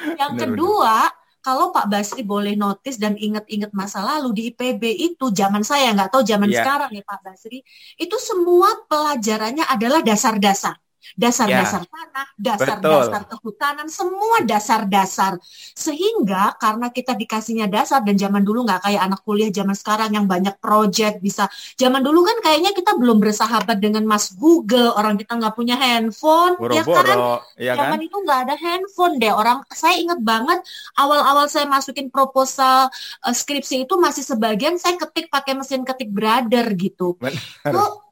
Yang 0.00 0.32
benar, 0.32 0.40
kedua, 0.48 0.94
benar 1.04 1.19
kalau 1.40 1.72
Pak 1.72 1.88
Basri 1.88 2.20
boleh 2.20 2.52
notice 2.56 3.00
dan 3.00 3.16
ingat-ingat 3.16 3.72
masa 3.72 4.04
lalu 4.04 4.28
di 4.36 4.42
IPB 4.52 4.82
itu 5.12 5.32
zaman 5.32 5.64
saya 5.64 5.96
nggak 5.96 6.12
tahu 6.12 6.22
zaman 6.24 6.52
yeah. 6.52 6.60
sekarang 6.60 6.90
ya 6.92 7.02
Pak 7.04 7.20
Basri, 7.24 7.64
itu 7.96 8.16
semua 8.20 8.68
pelajarannya 8.88 9.64
adalah 9.64 10.04
dasar-dasar 10.04 10.76
dasar-dasar 11.16 11.82
ya, 11.84 11.90
tanah, 11.90 12.28
dasar-dasar 12.36 13.22
kehutanan, 13.30 13.88
semua 13.88 14.42
dasar-dasar. 14.44 15.40
Sehingga 15.74 16.54
karena 16.56 16.92
kita 16.92 17.16
dikasihnya 17.16 17.66
dasar 17.66 18.04
dan 18.04 18.16
zaman 18.16 18.42
dulu 18.44 18.64
nggak 18.66 18.86
kayak 18.86 19.02
anak 19.04 19.20
kuliah 19.24 19.50
zaman 19.50 19.76
sekarang 19.76 20.10
yang 20.14 20.26
banyak 20.28 20.56
project 20.60 21.20
bisa. 21.20 21.48
Zaman 21.76 22.00
dulu 22.04 22.24
kan 22.24 22.38
kayaknya 22.44 22.72
kita 22.76 22.96
belum 22.96 23.18
bersahabat 23.20 23.78
dengan 23.78 24.04
Mas 24.06 24.32
Google, 24.34 24.94
orang 24.94 25.16
kita 25.16 25.36
nggak 25.36 25.54
punya 25.56 25.76
handphone, 25.76 26.56
Boro 26.60 26.74
-boro, 26.80 26.84
ya 26.84 26.92
kan? 26.94 27.18
Ya 27.56 27.72
zaman 27.76 27.98
kan? 28.00 28.06
itu 28.06 28.16
nggak 28.20 28.40
ada 28.48 28.54
handphone 28.58 29.14
deh. 29.20 29.32
Orang 29.32 29.58
saya 29.72 29.96
ingat 29.98 30.20
banget 30.20 30.58
awal-awal 30.96 31.46
saya 31.46 31.66
masukin 31.66 32.08
proposal 32.12 32.90
uh, 33.24 33.34
skripsi 33.34 33.88
itu 33.88 33.94
masih 33.96 34.24
sebagian 34.24 34.76
saya 34.76 34.96
ketik 34.98 35.32
pakai 35.32 35.56
mesin 35.56 35.82
ketik 35.86 36.10
brother 36.12 36.66
gitu. 36.76 37.16
Benar. 37.16 38.09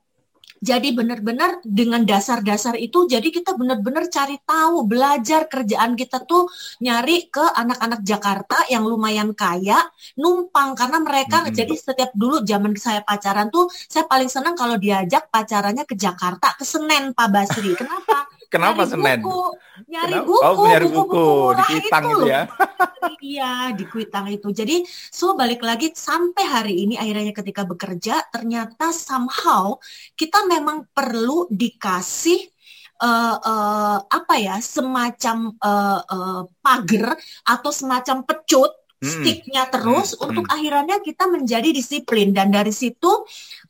Jadi 0.62 0.94
benar-benar 0.94 1.64
dengan 1.64 2.04
dasar-dasar 2.04 2.76
itu 2.76 3.08
jadi 3.08 3.24
kita 3.24 3.56
benar-benar 3.56 4.12
cari 4.12 4.36
tahu, 4.44 4.84
belajar 4.84 5.48
kerjaan 5.48 5.96
kita 5.96 6.22
tuh 6.28 6.46
nyari 6.84 7.32
ke 7.32 7.42
anak-anak 7.42 8.04
Jakarta 8.04 8.68
yang 8.68 8.84
lumayan 8.84 9.32
kaya, 9.32 9.80
numpang 10.20 10.76
karena 10.76 10.98
mereka 11.00 11.48
hmm. 11.48 11.56
jadi 11.56 11.74
setiap 11.74 12.10
dulu 12.12 12.44
zaman 12.44 12.76
saya 12.76 13.00
pacaran 13.00 13.48
tuh 13.48 13.66
saya 13.88 14.04
paling 14.04 14.28
senang 14.28 14.52
kalau 14.52 14.76
diajak 14.76 15.32
pacarannya 15.32 15.88
ke 15.88 15.96
Jakarta, 15.96 16.52
ke 16.54 16.64
Senen 16.68 17.16
Pak 17.16 17.28
Basri. 17.32 17.72
Kenapa? 17.72 18.27
Kenapa 18.48 18.88
nyari 18.88 18.92
Senen? 18.96 19.20
Buku, 19.20 19.44
nyari 19.92 20.12
Kenapa? 20.16 20.28
buku, 20.28 20.40
oh, 20.40 20.66
nyari 20.68 20.86
buku, 20.88 20.96
buku, 20.96 21.20
buku 21.20 21.52
di 21.52 21.62
Kuitang 21.68 22.04
itu, 22.08 22.24
ya. 22.24 22.42
iya, 23.32 23.52
di 23.76 23.84
Kuitang 23.84 24.26
itu. 24.32 24.48
Jadi, 24.48 24.76
so 25.12 25.36
balik 25.36 25.60
lagi 25.60 25.92
sampai 25.92 26.44
hari 26.48 26.74
ini 26.88 26.96
akhirnya 26.96 27.36
ketika 27.36 27.68
bekerja 27.68 28.24
ternyata 28.32 28.88
somehow 28.88 29.76
kita 30.16 30.48
memang 30.48 30.88
perlu 30.96 31.44
dikasih 31.52 32.40
uh, 33.04 33.36
uh, 33.36 33.98
apa 34.08 34.34
ya 34.40 34.56
semacam 34.64 35.52
uh, 35.60 36.00
uh, 36.08 36.42
pagar 36.64 37.20
atau 37.44 37.70
semacam 37.70 38.24
pecut 38.24 38.72
sticknya 38.98 39.70
terus 39.70 40.18
hmm. 40.18 40.26
untuk 40.26 40.44
hmm. 40.50 40.54
akhirnya 40.58 40.96
kita 40.98 41.30
menjadi 41.30 41.70
disiplin 41.70 42.34
dan 42.34 42.50
dari 42.50 42.74
situ 42.74 43.22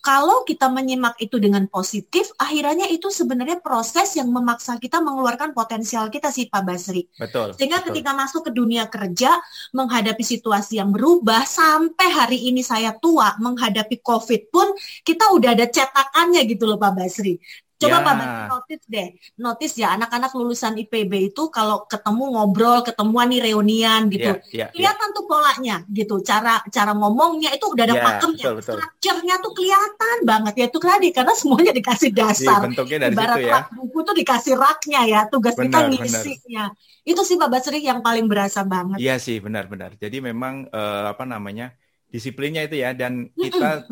kalau 0.08 0.40
kita 0.48 0.72
menyimak 0.72 1.20
itu 1.20 1.36
dengan 1.36 1.68
positif 1.68 2.32
akhirnya 2.40 2.88
itu 2.88 3.12
sebenarnya 3.12 3.60
proses 3.60 4.16
yang 4.16 4.32
memaksa 4.32 4.80
kita 4.80 5.04
mengeluarkan 5.04 5.52
potensial 5.52 6.08
kita 6.08 6.32
sih 6.32 6.48
Pak 6.48 6.64
Basri. 6.64 7.04
Betul. 7.20 7.52
Sehingga 7.52 7.84
betul. 7.84 7.92
ketika 7.92 8.16
masuk 8.16 8.48
ke 8.48 8.56
dunia 8.56 8.88
kerja 8.88 9.36
menghadapi 9.76 10.24
situasi 10.24 10.80
yang 10.80 10.96
berubah 10.96 11.44
sampai 11.44 12.08
hari 12.08 12.48
ini 12.48 12.64
saya 12.64 12.96
tua 12.96 13.36
menghadapi 13.36 14.00
Covid 14.00 14.48
pun 14.48 14.72
kita 15.04 15.28
udah 15.28 15.52
ada 15.52 15.68
cetakannya 15.68 16.40
gitu 16.48 16.64
loh 16.64 16.80
Pak 16.80 16.92
Basri. 16.96 17.36
Coba 17.78 18.02
ya. 18.02 18.06
Pak 18.10 18.14
notice 18.50 18.84
deh, 18.90 19.08
notice 19.38 19.74
ya 19.78 19.94
anak-anak 19.94 20.34
lulusan 20.34 20.74
IPB 20.82 21.30
itu 21.30 21.46
kalau 21.54 21.86
ketemu 21.86 22.34
ngobrol, 22.34 22.82
ketemuan 22.82 23.30
nih 23.30 23.40
reunian 23.46 24.10
gitu, 24.10 24.34
ya, 24.50 24.66
ya, 24.66 24.66
kelihatan 24.74 25.08
ya. 25.08 25.14
tuh 25.14 25.24
polanya 25.30 25.76
gitu, 25.86 26.18
cara 26.26 26.58
cara 26.74 26.90
ngomongnya 26.90 27.54
itu 27.54 27.70
udah 27.70 27.84
ada 27.86 27.94
ya, 27.94 28.02
pakemnya, 28.02 28.46
strukturnya 28.58 29.34
tuh 29.38 29.52
kelihatan 29.54 30.16
banget 30.26 30.54
ya 30.58 30.66
itu 30.66 30.78
tadi 30.82 31.08
karena 31.14 31.32
semuanya 31.38 31.70
dikasih 31.70 32.10
iya, 32.10 32.18
dasar. 32.18 32.60
Bentuknya 32.66 32.98
dari 33.06 33.14
Ibarat 33.14 33.38
situ 33.38 33.46
ya. 33.46 33.60
buku 33.70 33.98
tuh 34.02 34.14
dikasih 34.18 34.54
raknya 34.58 35.00
ya, 35.06 35.20
tugas 35.30 35.54
benar, 35.54 35.86
kita 35.86 36.02
ngisinya. 36.02 36.64
Itu 37.06 37.22
sih 37.22 37.38
Pak 37.38 37.48
Basri 37.48 37.78
yang 37.78 38.02
paling 38.02 38.26
berasa 38.26 38.66
banget. 38.66 38.98
Iya 38.98 39.22
sih 39.22 39.38
benar-benar. 39.38 39.94
Jadi 39.96 40.18
memang 40.18 40.66
uh, 40.68 41.14
apa 41.14 41.22
namanya? 41.22 41.72
Disiplinnya 42.08 42.64
itu 42.64 42.80
ya 42.80 42.96
dan 42.96 43.28
kita 43.36 43.84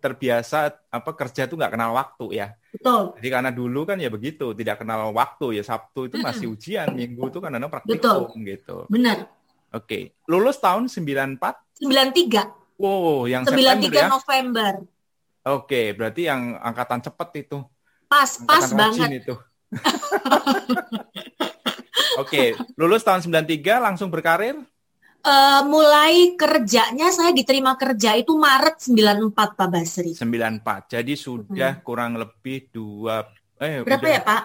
terbiasa 0.00 0.72
apa 0.88 1.10
kerja 1.12 1.44
tuh 1.44 1.60
nggak 1.60 1.76
kenal 1.76 1.92
waktu 1.92 2.40
ya. 2.40 2.56
Betul. 2.72 3.12
Jadi 3.20 3.28
karena 3.28 3.50
dulu 3.52 3.84
kan 3.84 4.00
ya 4.00 4.08
begitu, 4.08 4.56
tidak 4.56 4.80
kenal 4.80 5.12
waktu 5.12 5.60
ya 5.60 5.64
Sabtu 5.64 6.08
itu 6.08 6.16
masih 6.18 6.56
ujian, 6.56 6.88
Minggu 6.96 7.28
itu 7.28 7.38
kan 7.38 7.52
ada 7.52 7.68
praktikum 7.68 8.40
Betul. 8.40 8.48
gitu. 8.48 8.76
Benar. 8.88 9.28
Oke. 9.76 10.16
Lulus 10.24 10.56
tahun 10.56 10.88
94? 10.88 11.84
93. 11.84 12.80
Wow, 12.80 13.28
yang 13.28 13.44
93 13.44 13.52
September 13.52 13.92
ya. 13.92 14.08
November. 14.08 14.72
Oke, 15.40 15.92
berarti 15.92 16.22
yang 16.28 16.56
angkatan 16.56 17.00
cepet 17.04 17.28
itu. 17.44 17.60
Pas, 18.08 18.40
angkatan 18.40 18.48
pas 18.48 18.66
banget. 18.72 19.08
itu. 19.24 19.34
Oke, 22.20 22.56
lulus 22.76 23.04
tahun 23.04 23.20
93 23.24 23.80
langsung 23.80 24.08
berkarir? 24.08 24.56
Uh, 25.24 25.62
mulai 25.68 26.34
kerjanya 26.34 27.12
saya 27.12 27.30
diterima 27.32 27.76
kerja 27.76 28.16
itu 28.16 28.36
Maret 28.36 28.80
94 28.80 29.56
Pak 29.56 29.68
Basri. 29.68 30.12
94. 30.16 30.94
Jadi 30.96 31.14
sudah 31.16 31.80
hmm. 31.80 31.84
kurang 31.84 32.16
lebih 32.16 32.72
dua 32.72 33.24
eh 33.60 33.84
berapa 33.84 34.00
udah, 34.00 34.12
ya 34.16 34.20
Pak? 34.24 34.42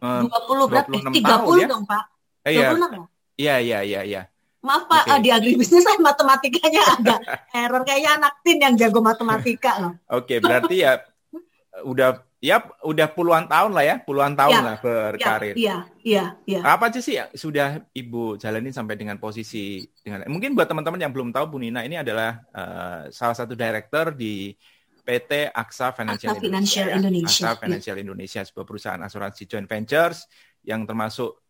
Uh, 0.00 0.20
20 0.28 0.70
berapa? 0.72 0.88
Eh, 0.88 1.02
30 1.20 1.24
tahun, 1.24 1.58
ya? 1.60 1.68
dong 1.68 1.84
Pak. 1.84 2.04
Eh, 2.44 2.52
26 2.56 2.64
ya? 2.64 3.04
Iya, 3.34 3.54
iya, 3.60 3.78
iya, 3.82 4.00
iya. 4.04 4.22
Maaf 4.64 4.88
Pak, 4.88 5.04
okay. 5.04 5.20
di 5.20 5.28
agribisnis 5.28 5.84
saya 5.84 6.00
matematikanya 6.00 6.82
agak 6.96 7.20
error 7.60 7.84
kayaknya 7.84 8.10
anak 8.16 8.40
tin 8.40 8.56
yang 8.56 8.74
jago 8.80 9.04
matematika 9.04 9.76
loh. 9.76 9.92
Oke, 10.08 10.24
okay, 10.24 10.38
berarti 10.40 10.76
ya 10.80 11.04
udah 11.84 12.16
ya 12.44 12.60
udah 12.84 13.08
puluhan 13.08 13.48
tahun 13.48 13.72
lah 13.72 13.84
ya, 13.88 13.96
puluhan 14.04 14.36
tahun 14.36 14.60
ya, 14.60 14.60
lah 14.60 14.76
berkarir. 14.76 15.56
Iya, 15.56 15.88
iya, 16.04 16.24
iya. 16.44 16.60
Apa 16.60 16.92
aja 16.92 17.00
sih 17.00 17.16
ya 17.16 17.32
sudah 17.32 17.80
Ibu 17.88 18.36
jalani 18.36 18.68
sampai 18.68 19.00
dengan 19.00 19.16
posisi 19.16 19.80
dengan 20.04 20.28
mungkin 20.28 20.52
buat 20.52 20.68
teman-teman 20.68 21.00
yang 21.00 21.08
belum 21.08 21.32
tahu 21.32 21.56
Bu 21.56 21.58
Nina 21.64 21.88
ini 21.88 21.96
adalah 21.96 22.44
uh, 22.52 23.08
salah 23.08 23.32
satu 23.32 23.56
director 23.56 24.12
di 24.12 24.52
PT 25.04 25.56
Aksa 25.56 25.96
Financial, 25.96 26.36
Aksa 26.36 26.44
Financial 26.44 26.86
Indonesia. 26.92 27.48
Aksa 27.48 27.60
Financial 27.64 27.96
ya. 27.96 28.02
Indonesia 28.04 28.40
sebuah 28.44 28.66
perusahaan 28.68 29.00
asuransi 29.00 29.42
joint 29.48 29.68
ventures 29.68 30.28
yang 30.68 30.84
termasuk 30.84 31.40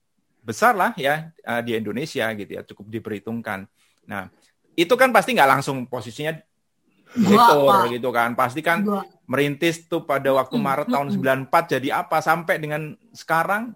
besar 0.47 0.79
lah 0.79 0.95
ya 0.95 1.35
uh, 1.43 1.59
di 1.59 1.75
Indonesia 1.75 2.31
gitu 2.39 2.51
ya, 2.55 2.63
cukup 2.63 2.87
diperhitungkan. 2.87 3.67
Nah, 4.07 4.31
itu 4.79 4.95
kan 4.95 5.11
pasti 5.11 5.35
nggak 5.35 5.59
langsung 5.59 5.91
posisinya 5.91 6.39
direktur 7.15 7.81
gitu 7.95 8.09
kan. 8.11 8.35
Pasti 8.35 8.61
kan 8.61 8.85
merintis 9.25 9.87
tuh 9.89 10.05
pada 10.05 10.29
waktu 10.35 10.57
hmm, 10.59 10.65
Maret 10.67 10.87
hmm, 10.91 10.95
tahun 10.95 11.09
94 11.49 11.49
hmm. 11.49 11.71
jadi 11.79 11.89
apa 12.05 12.19
sampai 12.21 12.55
dengan 12.61 12.83
sekarang 13.17 13.73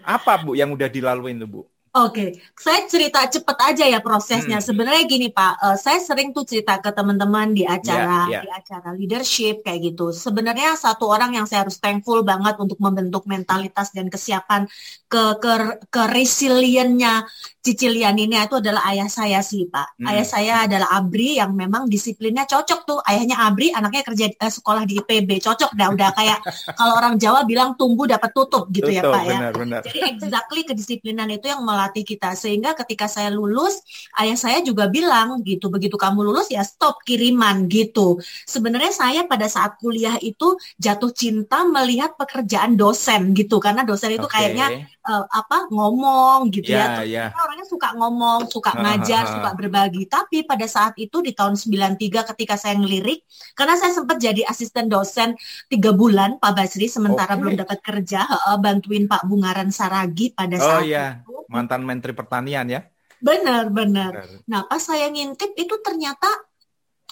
apa 0.00 0.40
Bu 0.40 0.56
yang 0.56 0.72
udah 0.72 0.88
dilalui 0.88 1.36
itu 1.36 1.44
Bu? 1.44 1.62
Oke, 1.90 2.14
okay. 2.14 2.28
saya 2.54 2.86
cerita 2.86 3.18
cepet 3.26 3.58
aja 3.66 3.82
ya 3.82 3.98
prosesnya. 3.98 4.62
Hmm. 4.62 4.66
Sebenarnya 4.70 5.10
gini 5.10 5.26
Pak, 5.34 5.58
uh, 5.58 5.74
saya 5.74 5.98
sering 5.98 6.30
tuh 6.30 6.46
cerita 6.46 6.78
ke 6.78 6.94
teman-teman 6.94 7.50
di 7.50 7.66
acara 7.66 8.30
yeah, 8.30 8.38
yeah. 8.38 8.42
di 8.46 8.50
acara 8.54 8.94
leadership 8.94 9.66
kayak 9.66 9.90
gitu. 9.90 10.14
Sebenarnya 10.14 10.78
satu 10.78 11.10
orang 11.10 11.34
yang 11.34 11.50
saya 11.50 11.66
harus 11.66 11.82
thankful 11.82 12.22
banget 12.22 12.54
untuk 12.62 12.78
membentuk 12.78 13.26
mentalitas 13.26 13.90
dan 13.90 14.06
kesiapan 14.06 14.70
ke 15.10 15.42
ke 15.42 15.52
ke 15.90 16.02
resiliennya 16.14 17.26
Cicilian 17.60 18.16
ini 18.16 18.40
itu 18.40 18.56
adalah 18.56 18.88
ayah 18.88 19.04
saya 19.04 19.44
sih 19.44 19.68
Pak. 19.68 20.00
Hmm. 20.00 20.08
Ayah 20.08 20.24
saya 20.24 20.54
adalah 20.64 20.96
Abri 20.96 21.36
yang 21.36 21.52
memang 21.52 21.92
disiplinnya 21.92 22.48
cocok 22.48 22.80
tuh. 22.88 22.98
Ayahnya 23.04 23.36
Abri, 23.36 23.68
anaknya 23.68 24.00
kerja 24.00 24.32
eh, 24.32 24.48
sekolah 24.48 24.88
di 24.88 24.96
IPB, 24.96 25.44
cocok 25.44 25.76
dah. 25.76 25.92
Udah 25.92 26.08
kayak 26.16 26.40
kalau 26.72 26.96
orang 26.96 27.20
Jawa 27.20 27.44
bilang 27.44 27.76
tumbuh 27.76 28.08
dapat 28.08 28.32
tutup 28.32 28.64
gitu 28.72 28.88
ya, 28.88 29.04
tutup, 29.04 29.12
ya 29.12 29.20
Pak 29.20 29.22
benar, 29.28 29.52
ya. 29.52 29.60
Benar. 29.60 29.80
Jadi 29.84 30.00
exactly 30.08 30.60
kedisiplinan 30.64 31.28
itu 31.28 31.52
yang 31.52 31.60
melatih 31.80 32.04
kita. 32.04 32.36
Sehingga 32.36 32.76
ketika 32.76 33.08
saya 33.08 33.32
lulus, 33.32 33.80
ayah 34.20 34.36
saya 34.36 34.60
juga 34.60 34.92
bilang 34.92 35.40
gitu, 35.40 35.72
begitu 35.72 35.96
kamu 35.96 36.28
lulus 36.28 36.52
ya 36.52 36.60
stop 36.60 37.00
kiriman 37.08 37.64
gitu. 37.72 38.20
Sebenarnya 38.44 38.92
saya 38.92 39.24
pada 39.24 39.48
saat 39.48 39.80
kuliah 39.80 40.20
itu 40.20 40.60
jatuh 40.76 41.10
cinta 41.16 41.64
melihat 41.64 42.14
pekerjaan 42.20 42.76
dosen 42.76 43.32
gitu, 43.32 43.56
karena 43.58 43.82
dosen 43.82 44.12
itu 44.14 44.28
okay. 44.28 44.52
kayaknya 44.52 44.86
uh, 45.08 45.24
apa 45.28 45.72
ngomong 45.72 46.52
gitu 46.52 46.76
yeah, 46.76 47.00
ya. 47.02 47.32
Yeah 47.32 47.40
orangnya 47.40 47.66
suka 47.66 47.88
ngomong, 47.96 48.40
suka 48.46 48.70
ngajar, 48.76 49.22
suka 49.26 49.50
berbagi. 49.56 50.06
Tapi 50.06 50.44
pada 50.44 50.66
saat 50.70 50.94
itu 51.00 51.18
di 51.24 51.32
tahun 51.32 51.56
93 51.56 52.30
ketika 52.34 52.54
saya 52.54 52.76
ngelirik, 52.76 53.24
karena 53.56 53.74
saya 53.74 53.92
sempat 53.96 54.20
jadi 54.20 54.44
asisten 54.46 54.86
dosen 54.86 55.34
tiga 55.66 55.90
bulan 55.90 56.38
Pak 56.38 56.52
Basri, 56.54 56.86
sementara 56.86 57.34
okay. 57.34 57.40
belum 57.40 57.54
dapat 57.58 57.78
kerja, 57.82 58.26
bantuin 58.62 59.10
Pak 59.10 59.26
Bungaran 59.26 59.74
Saragi 59.74 60.32
pada 60.32 60.56
oh, 60.56 60.62
saat 60.62 60.84
iya. 60.86 61.06
itu. 61.20 61.34
Mantan 61.70 61.86
Menteri 61.86 62.18
Pertanian 62.18 62.66
ya? 62.66 62.82
Benar, 63.22 63.70
benar. 63.70 64.12
Nah 64.50 64.66
pas 64.66 64.82
saya 64.82 65.06
ngintip 65.06 65.54
itu 65.54 65.78
ternyata 65.86 66.26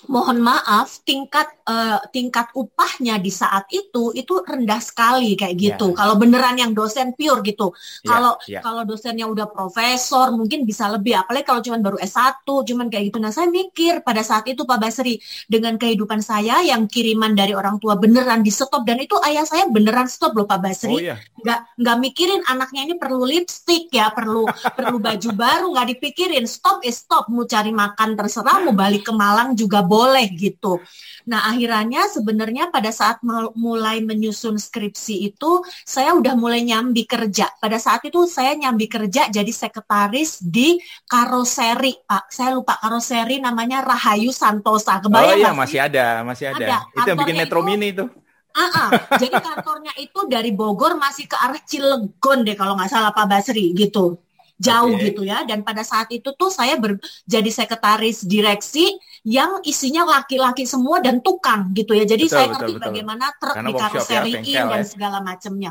mohon 0.07 0.39
maaf 0.39 1.03
tingkat 1.03 1.51
uh, 1.67 1.99
tingkat 2.15 2.55
upahnya 2.55 3.19
di 3.19 3.35
saat 3.35 3.67
itu 3.75 4.15
itu 4.15 4.39
rendah 4.47 4.79
sekali 4.79 5.35
kayak 5.35 5.59
ya. 5.59 5.63
gitu. 5.75 5.91
Yeah. 5.91 5.99
Kalau 5.99 6.15
beneran 6.15 6.55
yang 6.55 6.71
dosen 6.71 7.19
pure 7.19 7.43
gitu. 7.43 7.75
Yeah. 8.07 8.09
Kalau 8.15 8.33
yeah. 8.47 8.63
kalau 8.63 8.87
dosennya 8.87 9.27
udah 9.27 9.51
profesor 9.51 10.31
mungkin 10.31 10.63
bisa 10.63 10.87
lebih 10.87 11.19
apalagi 11.19 11.43
kalau 11.43 11.61
cuma 11.67 11.83
baru 11.83 11.99
S1 11.99 12.47
cuman 12.47 12.87
kayak 12.87 13.11
gitu. 13.11 13.19
Nah, 13.19 13.35
saya 13.35 13.51
mikir 13.51 14.07
pada 14.07 14.23
saat 14.23 14.47
itu 14.47 14.63
Pak 14.63 14.79
Basri 14.79 15.19
dengan 15.51 15.75
kehidupan 15.75 16.23
saya 16.23 16.63
yang 16.63 16.87
kiriman 16.87 17.35
dari 17.35 17.59
orang 17.59 17.83
tua 17.83 17.99
beneran 17.99 18.47
di 18.47 18.55
stop 18.55 18.87
dan 18.87 19.03
itu 19.03 19.19
ayah 19.27 19.43
saya 19.43 19.67
beneran 19.67 20.07
stop 20.07 20.39
loh 20.39 20.47
Pak 20.47 20.61
Basri. 20.63 20.95
Oh, 20.95 21.03
yeah. 21.03 21.19
Nggak 21.43 21.61
nggak 21.75 21.97
mikirin 21.99 22.43
anaknya 22.47 22.87
ini 22.87 22.95
perlu 22.95 23.27
lipstick 23.27 23.91
ya, 23.91 24.15
perlu 24.15 24.47
perlu 24.79 25.03
baju 25.03 25.31
baru 25.35 25.67
nggak 25.75 25.99
dipikirin. 25.99 26.47
Stop 26.47 26.87
is 26.87 27.03
stop 27.03 27.27
mau 27.27 27.49
cari 27.49 27.75
makan 27.75 28.15
terserah 28.15 28.63
mau 28.63 28.77
balik 28.77 29.11
ke 29.11 29.13
Malang 29.17 29.59
juga 29.59 29.88
boleh 29.89 30.29
gitu. 30.37 30.77
Nah, 31.25 31.49
akhirnya 31.49 32.05
sebenarnya 32.13 32.69
pada 32.69 32.93
saat 32.93 33.25
mulai 33.57 34.05
menyusun 34.05 34.61
skripsi 34.61 35.33
itu 35.33 35.65
saya 35.89 36.13
udah 36.13 36.37
mulai 36.37 36.61
nyambi 36.63 37.09
kerja. 37.09 37.49
Pada 37.57 37.81
saat 37.81 38.05
itu 38.05 38.29
saya 38.29 38.53
nyambi 38.53 38.85
kerja 38.87 39.33
jadi 39.33 39.49
sekretaris 39.49 40.45
di 40.45 40.77
karoseri, 41.09 42.05
Pak. 42.05 42.29
Saya 42.29 42.53
lupa 42.53 42.77
karoseri 42.77 43.41
namanya 43.41 43.81
Rahayu 43.81 44.29
Santosa. 44.29 45.01
Kebayang 45.01 45.25
Oh 45.25 45.37
iya, 45.37 45.51
masih 45.57 45.79
ada, 45.81 46.21
masih 46.23 46.53
ada. 46.53 46.65
ada. 46.65 46.79
Itu 46.93 47.09
yang 47.09 47.19
bikin 47.25 47.37
Metro 47.41 47.61
itu, 47.65 47.69
Mini 47.73 47.89
itu. 47.97 48.05
Uh 48.53 48.65
-uh. 48.65 48.89
Jadi 49.17 49.37
kantornya 49.39 49.93
itu 49.97 50.21
dari 50.29 50.51
Bogor 50.53 50.99
masih 51.01 51.31
ke 51.31 51.37
arah 51.39 51.63
Cilegon 51.63 52.45
deh 52.45 52.57
kalau 52.59 52.77
nggak 52.77 52.91
salah 52.91 53.15
Pak 53.15 53.27
Basri 53.31 53.73
gitu 53.73 54.28
jauh 54.59 54.99
okay. 54.99 55.15
gitu 55.15 55.23
ya 55.23 55.47
dan 55.47 55.63
pada 55.63 55.87
saat 55.87 56.11
itu 56.11 56.35
tuh 56.35 56.51
saya 56.51 56.75
ber, 56.77 56.99
jadi 57.25 57.47
sekretaris 57.47 58.27
direksi 58.27 58.91
yang 59.23 59.63
isinya 59.63 60.03
laki-laki 60.19 60.67
semua 60.67 60.99
dan 60.99 61.23
tukang 61.23 61.71
gitu 61.75 61.95
ya 61.95 62.03
jadi 62.03 62.27
betul, 62.27 62.35
saya 62.35 62.47
ngerti 62.55 62.73
betul, 62.75 62.85
bagaimana 62.91 63.25
truk 63.39 63.57
di 63.63 63.73
karoseriin 63.75 64.43
ya, 64.43 64.67
dan 64.67 64.83
ya. 64.83 64.87
segala 64.87 65.19
macamnya 65.23 65.71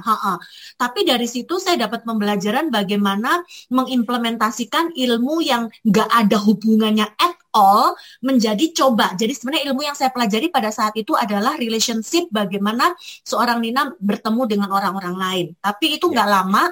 tapi 0.79 1.03
dari 1.03 1.27
situ 1.27 1.59
saya 1.59 1.75
dapat 1.87 2.07
pembelajaran 2.07 2.71
bagaimana 2.71 3.43
mengimplementasikan 3.67 4.95
ilmu 4.95 5.43
yang 5.43 5.67
nggak 5.83 6.07
ada 6.07 6.37
hubungannya 6.39 7.11
at 7.19 7.35
all 7.55 7.95
menjadi 8.21 8.71
coba 8.71 9.17
jadi 9.17 9.33
sebenarnya 9.35 9.63
ilmu 9.71 9.81
yang 9.83 9.97
saya 9.97 10.13
pelajari 10.13 10.47
pada 10.47 10.69
saat 10.69 10.93
itu 10.95 11.17
adalah 11.17 11.57
relationship 11.59 12.29
bagaimana 12.29 12.93
seorang 13.25 13.63
Nina 13.63 13.91
bertemu 13.97 14.41
dengan 14.47 14.69
orang-orang 14.71 15.15
lain 15.17 15.47
tapi 15.59 15.97
itu 15.97 16.07
ya. 16.07 16.21
nggak 16.21 16.27
yeah. 16.29 16.37
lama 16.39 16.63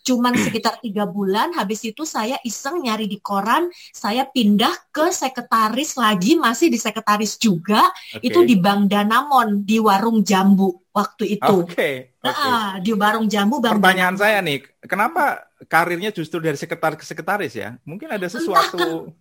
cuman 0.00 0.32
sekitar 0.36 0.80
tiga 0.80 1.04
bulan 1.04 1.52
habis 1.54 1.84
itu 1.84 2.08
saya 2.08 2.40
iseng 2.42 2.84
nyari 2.84 3.04
di 3.04 3.20
koran 3.20 3.68
saya 3.92 4.24
pindah 4.24 4.72
ke 4.90 5.12
sekretaris 5.12 6.00
lagi 6.00 6.40
masih 6.40 6.72
di 6.72 6.80
sekretaris 6.80 7.36
juga 7.36 7.84
okay. 8.16 8.24
itu 8.24 8.40
di 8.44 8.56
Bank 8.56 8.88
Danamon 8.88 9.62
di 9.62 9.76
warung 9.76 10.24
jambu 10.24 10.80
waktu 10.90 11.36
itu 11.36 11.54
oke 11.64 11.76
okay. 11.76 12.16
okay. 12.24 12.48
nah, 12.48 12.80
di 12.80 12.92
warung 12.96 13.28
jambu 13.28 13.60
Bang 13.60 13.78
pertanyaan 13.78 14.16
Danamon. 14.16 14.22
saya 14.24 14.38
nih 14.40 14.58
kenapa 14.88 15.24
karirnya 15.68 16.10
justru 16.10 16.40
dari 16.40 16.56
sekretaris 16.56 16.98
ke 16.98 17.04
sekretaris 17.04 17.52
ya 17.54 17.76
mungkin 17.84 18.08
ada 18.08 18.26
sesuatu 18.26 19.12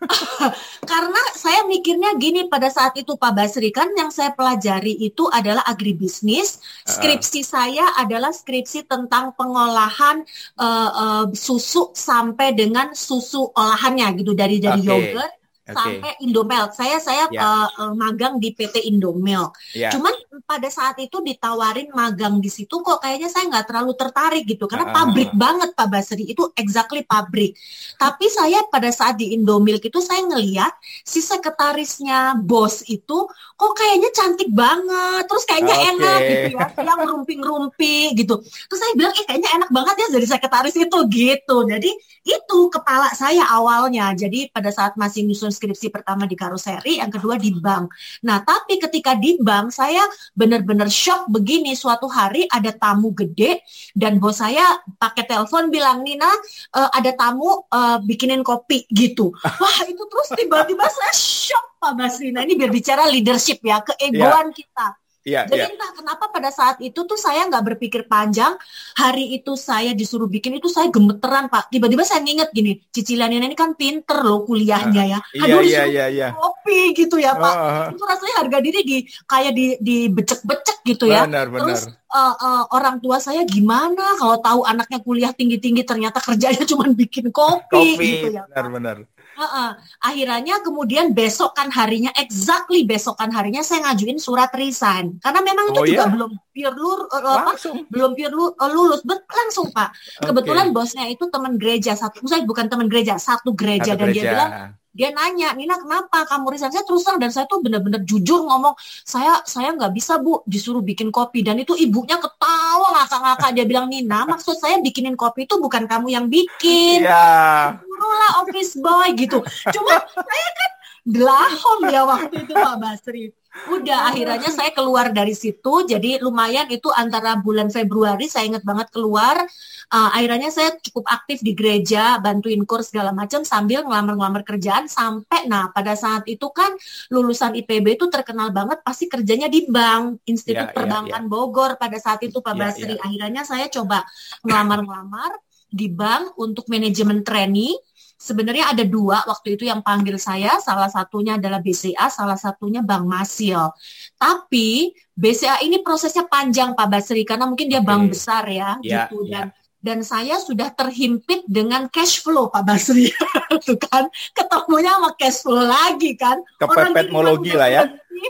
Karena 0.90 1.22
saya 1.32 1.64
mikirnya 1.64 2.16
gini 2.18 2.46
pada 2.50 2.68
saat 2.68 2.94
itu 2.98 3.16
Pak 3.16 3.32
Basri 3.32 3.70
kan 3.70 3.88
yang 3.94 4.10
saya 4.10 4.34
pelajari 4.34 4.94
itu 5.00 5.26
adalah 5.30 5.64
agribisnis. 5.64 6.60
Skripsi 6.84 7.40
uh. 7.40 7.46
saya 7.46 7.86
adalah 7.98 8.34
skripsi 8.34 8.84
tentang 8.88 9.32
pengolahan 9.38 10.24
uh, 10.60 10.90
uh, 10.90 11.24
susu 11.32 11.94
sampai 11.94 12.52
dengan 12.52 12.92
susu 12.92 13.48
olahannya 13.54 14.20
gitu 14.20 14.32
dari 14.36 14.60
dari 14.60 14.82
okay. 14.82 14.90
yogurt 14.90 15.43
okay. 15.64 15.74
sampai 15.74 16.12
Indomilk. 16.20 16.70
Saya 16.76 16.96
saya 17.00 17.24
yeah. 17.32 17.66
Ya. 17.66 17.88
uh, 17.88 17.92
magang 17.96 18.36
di 18.36 18.52
PT 18.52 18.84
Indomilk. 18.88 19.56
Yeah. 19.72 19.92
Cuman 19.92 20.12
pada 20.44 20.68
saat 20.68 21.00
itu 21.00 21.24
ditawarin 21.24 21.88
magang 21.96 22.38
di 22.38 22.52
situ 22.52 22.84
kok 22.84 23.00
kayaknya 23.00 23.32
saya 23.32 23.48
nggak 23.48 23.66
terlalu 23.72 23.92
tertarik 23.96 24.44
gitu 24.44 24.68
karena 24.68 24.92
uh. 24.92 24.94
pabrik 24.94 25.30
banget 25.32 25.72
Pak 25.72 25.88
Basri 25.88 26.24
itu 26.28 26.52
exactly 26.54 27.02
pabrik. 27.02 27.56
Tapi 27.96 28.26
saya 28.28 28.60
pada 28.68 28.92
saat 28.92 29.16
di 29.16 29.32
Indomilk 29.32 29.80
itu 29.88 30.00
saya 30.04 30.20
ngeliat 30.28 30.72
si 31.02 31.24
sekretarisnya 31.24 32.36
bos 32.44 32.84
itu 32.84 33.28
kok 33.54 33.72
kayaknya 33.78 34.10
cantik 34.10 34.50
banget, 34.50 35.22
terus 35.30 35.44
kayaknya 35.46 35.76
okay. 35.78 35.90
enak 35.94 36.18
gitu 36.26 36.48
ya, 36.58 36.66
yang 36.82 37.00
rumping-rumpi 37.06 37.96
gitu. 38.18 38.42
Terus 38.42 38.80
saya 38.82 38.92
bilang, 38.98 39.14
eh 39.14 39.24
kayaknya 39.24 39.50
enak 39.62 39.70
banget 39.70 39.94
ya 39.94 40.06
jadi 40.18 40.26
sekretaris 40.26 40.74
itu 40.74 40.98
gitu. 41.06 41.56
Jadi 41.62 41.90
itu 42.26 42.58
kepala 42.74 43.14
saya 43.14 43.46
awalnya. 43.54 44.10
Jadi 44.18 44.50
pada 44.50 44.74
saat 44.74 44.98
masih 44.98 45.22
nyusun 45.22 45.53
skripsi 45.54 45.94
pertama 45.94 46.26
di 46.26 46.34
karoseri, 46.34 46.98
yang 46.98 47.14
kedua 47.14 47.38
di 47.38 47.54
bank. 47.54 47.94
Nah, 48.26 48.42
tapi 48.42 48.82
ketika 48.82 49.14
di 49.14 49.38
bank 49.38 49.70
saya 49.70 50.02
benar-benar 50.34 50.90
shock 50.90 51.30
begini. 51.30 51.78
Suatu 51.78 52.10
hari 52.10 52.50
ada 52.50 52.74
tamu 52.74 53.14
gede 53.14 53.62
dan 53.94 54.18
bos 54.18 54.42
saya 54.42 54.82
pakai 54.98 55.30
telepon 55.30 55.70
bilang, 55.70 56.02
Nina 56.02 56.26
uh, 56.26 56.90
ada 56.90 57.14
tamu 57.14 57.62
uh, 57.70 58.02
bikinin 58.02 58.42
kopi 58.42 58.88
gitu. 58.90 59.30
Wah 59.38 59.78
itu 59.86 60.02
terus 60.10 60.28
tiba-tiba 60.34 60.84
saya 60.90 61.12
shock 61.14 61.78
Pak 61.78 61.92
Basri. 61.94 62.34
Nah 62.34 62.42
ini 62.42 62.58
biar 62.58 62.74
bicara 62.74 63.06
leadership 63.06 63.62
ya, 63.62 63.78
keegoan 63.84 64.50
yeah. 64.50 64.56
kita 64.56 64.86
Iya, 65.24 65.48
Jadi 65.48 65.56
iya. 65.56 65.72
entah 65.72 65.90
kenapa 65.96 66.28
pada 66.28 66.52
saat 66.52 66.76
itu 66.84 67.00
tuh 67.08 67.16
saya 67.16 67.48
nggak 67.48 67.64
berpikir 67.72 68.04
panjang. 68.04 68.60
Hari 68.92 69.40
itu 69.40 69.56
saya 69.56 69.96
disuruh 69.96 70.28
bikin 70.28 70.60
itu 70.60 70.68
saya 70.68 70.92
gemeteran 70.92 71.48
pak. 71.48 71.72
Tiba-tiba 71.72 72.04
saya 72.04 72.20
nginget 72.20 72.52
gini, 72.52 72.76
cicilan 72.92 73.32
ini 73.32 73.56
kan 73.56 73.72
pinter 73.72 74.20
loh 74.20 74.44
kuliahnya 74.44 75.16
ya. 75.16 75.18
Uh, 75.32 75.48
Aduh 75.48 75.64
iya, 75.64 75.88
iya, 75.88 76.06
iya, 76.12 76.28
kopi 76.36 76.92
gitu 76.92 77.16
ya 77.16 77.32
pak. 77.40 77.54
Uh. 77.56 77.86
Itu 77.96 78.04
rasanya 78.04 78.34
harga 78.44 78.58
diri 78.60 78.80
di 78.84 78.96
kayak 79.24 79.52
di 79.56 79.66
di 79.80 79.96
becek-becek 80.12 80.84
gitu 80.84 81.08
ya. 81.08 81.24
Benar, 81.24 81.48
benar. 81.48 81.72
Terus 81.72 81.82
uh, 82.12 82.34
uh, 82.36 82.62
orang 82.76 83.00
tua 83.00 83.16
saya 83.16 83.48
gimana 83.48 84.20
kalau 84.20 84.36
tahu 84.44 84.60
anaknya 84.68 85.00
kuliah 85.00 85.32
tinggi-tinggi 85.32 85.88
ternyata 85.88 86.20
kerjanya 86.20 86.68
cuma 86.70 86.84
bikin 86.92 87.32
kopi, 87.32 87.96
kopi 87.96 88.06
gitu 88.20 88.28
ya. 88.28 88.44
Benar, 88.52 88.68
benar. 88.68 88.96
Uh 89.34 89.44
-uh. 89.44 89.70
Akhirnya 90.02 90.62
kemudian 90.62 91.10
besokan 91.10 91.68
harinya, 91.74 92.10
exactly 92.14 92.86
besokan 92.86 93.34
harinya 93.34 93.60
saya 93.66 93.90
ngajuin 93.90 94.18
surat 94.22 94.50
resign 94.54 95.18
karena 95.18 95.40
memang 95.42 95.74
itu 95.74 95.80
oh, 95.80 95.86
juga 95.86 96.04
iya? 96.06 96.12
belum 96.14 96.30
pure 96.54 96.76
lur, 96.78 97.00
uh, 97.10 97.34
apa, 97.34 97.52
belum 97.90 98.10
pure 98.14 98.30
lu, 98.30 98.44
uh, 98.54 98.70
lulus, 98.70 99.02
Bet, 99.02 99.26
langsung 99.26 99.74
pak. 99.74 99.90
Okay. 99.90 100.30
Kebetulan 100.30 100.70
bosnya 100.70 101.04
itu 101.10 101.26
teman 101.28 101.58
gereja 101.58 101.98
satu, 101.98 102.22
saya 102.30 102.46
bukan 102.46 102.70
teman 102.70 102.86
gereja, 102.86 103.18
satu 103.18 103.52
gereja 103.52 103.94
satu 103.94 104.00
dan 104.00 104.08
gereja. 104.10 104.22
dia 104.22 104.30
bilang 104.30 104.50
dia 104.94 105.10
nanya 105.10 105.50
Nina 105.58 105.74
kenapa 105.74 106.22
kamu 106.30 106.54
resign 106.54 106.70
saya 106.70 106.86
terus 106.86 107.02
terang 107.02 107.18
dan 107.18 107.34
saya 107.34 107.50
tuh 107.50 107.58
benar-benar 107.58 108.06
jujur 108.06 108.46
ngomong 108.46 108.78
saya 109.02 109.42
saya 109.42 109.74
nggak 109.74 109.90
bisa 109.90 110.22
bu 110.22 110.46
disuruh 110.46 110.86
bikin 110.86 111.10
kopi 111.10 111.42
dan 111.42 111.58
itu 111.58 111.74
ibunya 111.74 112.14
ketawa 112.22 113.02
ngakak-ngakak 113.02 113.50
dia 113.58 113.66
bilang 113.66 113.90
Nina 113.90 114.22
maksud 114.22 114.54
saya 114.54 114.78
bikinin 114.78 115.18
kopi 115.18 115.50
itu 115.50 115.58
bukan 115.58 115.90
kamu 115.90 116.14
yang 116.14 116.26
bikin 116.30 117.02
yeah. 117.02 117.74
Lah 118.06 118.44
office 118.44 118.76
boy 118.76 119.08
gitu. 119.16 119.40
Cuma 119.72 119.94
saya 120.04 120.48
kan 120.52 120.70
delahom 121.04 121.80
ya 121.92 122.02
waktu 122.08 122.48
itu 122.48 122.52
Pak 122.56 122.76
Basri. 122.80 123.24
Udah 123.70 124.10
akhirnya 124.10 124.50
saya 124.50 124.74
keluar 124.74 125.14
dari 125.14 125.30
situ. 125.30 125.86
Jadi 125.86 126.18
lumayan 126.18 126.66
itu 126.74 126.90
antara 126.90 127.38
bulan 127.38 127.70
Februari 127.70 128.26
saya 128.26 128.50
ingat 128.50 128.66
banget 128.66 128.90
keluar. 128.90 129.46
Uh, 129.94 130.10
akhirnya 130.10 130.50
saya 130.50 130.74
cukup 130.80 131.06
aktif 131.06 131.38
di 131.44 131.54
gereja 131.54 132.18
bantuin 132.18 132.66
kurs 132.66 132.90
segala 132.90 133.14
macam 133.14 133.46
sambil 133.46 133.86
ngelamar-ngelamar 133.86 134.42
kerjaan 134.42 134.90
sampai 134.90 135.46
nah 135.46 135.70
pada 135.70 135.94
saat 135.94 136.26
itu 136.26 136.50
kan 136.50 136.72
lulusan 137.12 137.54
IPB 137.54 138.00
itu 138.00 138.08
terkenal 138.10 138.50
banget 138.50 138.80
pasti 138.82 139.06
kerjanya 139.06 139.46
di 139.46 139.68
bank 139.70 140.24
Institut 140.26 140.66
yeah, 140.66 140.72
ya, 140.72 140.74
Perbankan 140.74 141.12
yeah, 141.12 141.20
yeah. 141.22 141.30
Bogor 141.30 141.76
pada 141.78 142.00
saat 142.00 142.24
itu 142.26 142.42
Pak 142.42 142.56
yeah, 142.56 142.60
Basri. 142.64 142.94
Yeah. 142.96 143.04
akhirnya 143.06 143.42
saya 143.46 143.70
coba 143.70 144.02
ngelamar-ngelamar 144.42 145.30
di 145.70 145.86
bank 145.90 146.34
untuk 146.42 146.66
manajemen 146.66 147.22
trainee 147.22 147.76
sebenarnya 148.18 148.72
ada 148.72 148.84
dua 148.86 149.22
waktu 149.26 149.58
itu 149.58 149.68
yang 149.68 149.82
panggil 149.84 150.16
saya, 150.16 150.56
salah 150.62 150.88
satunya 150.88 151.36
adalah 151.36 151.60
BCA, 151.60 152.06
salah 152.08 152.38
satunya 152.38 152.80
Bank 152.80 153.04
Masil. 153.04 153.74
Tapi 154.16 154.94
BCA 155.14 155.62
ini 155.62 155.82
prosesnya 155.82 156.26
panjang 156.26 156.74
Pak 156.74 156.88
Basri 156.90 157.22
karena 157.22 157.46
mungkin 157.46 157.70
dia 157.70 157.82
bank 157.84 158.16
besar 158.16 158.48
ya, 158.50 158.78
ya 158.82 159.06
gitu 159.06 159.30
dan 159.30 159.50
ya. 159.50 159.54
dan 159.78 159.98
saya 160.02 160.42
sudah 160.42 160.74
terhimpit 160.74 161.46
dengan 161.46 161.86
cash 161.86 162.24
flow 162.24 162.50
Pak 162.50 162.62
Basri. 162.64 163.12
Tuh 163.66 163.78
kan 163.78 164.10
ketemunya 164.34 164.98
sama 164.98 165.10
cash 165.14 165.44
flow 165.44 165.62
lagi 165.62 166.18
kan. 166.18 166.40
Kepepetmologi 166.58 167.54
lah 167.54 167.70
ya. 167.70 167.84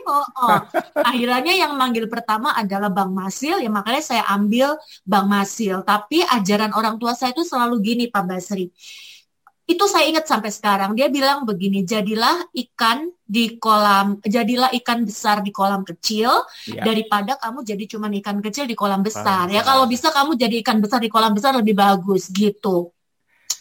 Oh, 0.05 0.27
oh. 0.43 0.59
Akhirnya 1.01 1.55
yang 1.55 1.79
manggil 1.79 2.11
pertama 2.11 2.51
adalah 2.57 2.91
Bang 2.91 3.15
Masil, 3.15 3.63
ya 3.63 3.71
makanya 3.71 4.03
saya 4.03 4.25
ambil 4.33 4.75
Bang 5.07 5.31
Masil. 5.31 5.87
Tapi 5.87 6.25
ajaran 6.25 6.75
orang 6.75 6.99
tua 6.99 7.15
saya 7.15 7.31
itu 7.31 7.47
selalu 7.47 7.79
gini 7.81 8.05
Pak 8.11 8.25
Basri 8.27 8.75
itu 9.65 9.85
saya 9.89 10.05
ingat 10.13 10.29
sampai 10.29 10.53
sekarang 10.53 10.93
dia 10.93 11.09
bilang 11.09 11.49
begini 11.49 11.89
jadilah 11.89 12.45
ikan 12.53 13.09
di 13.25 13.57
kolam 13.57 14.21
jadilah 14.21 14.69
ikan 14.77 15.09
besar 15.09 15.41
di 15.41 15.49
kolam 15.49 15.89
kecil 15.89 16.29
ya. 16.69 16.85
daripada 16.85 17.41
kamu 17.41 17.65
jadi 17.65 17.85
cuma 17.89 18.13
ikan 18.13 18.45
kecil 18.45 18.69
di 18.69 18.77
kolam 18.77 19.01
besar 19.01 19.49
ya 19.49 19.65
kalau 19.65 19.89
bisa 19.89 20.13
kamu 20.13 20.37
jadi 20.37 20.61
ikan 20.61 20.85
besar 20.85 21.01
di 21.01 21.09
kolam 21.09 21.33
besar 21.33 21.57
lebih 21.57 21.73
bagus 21.73 22.29
gitu 22.29 22.93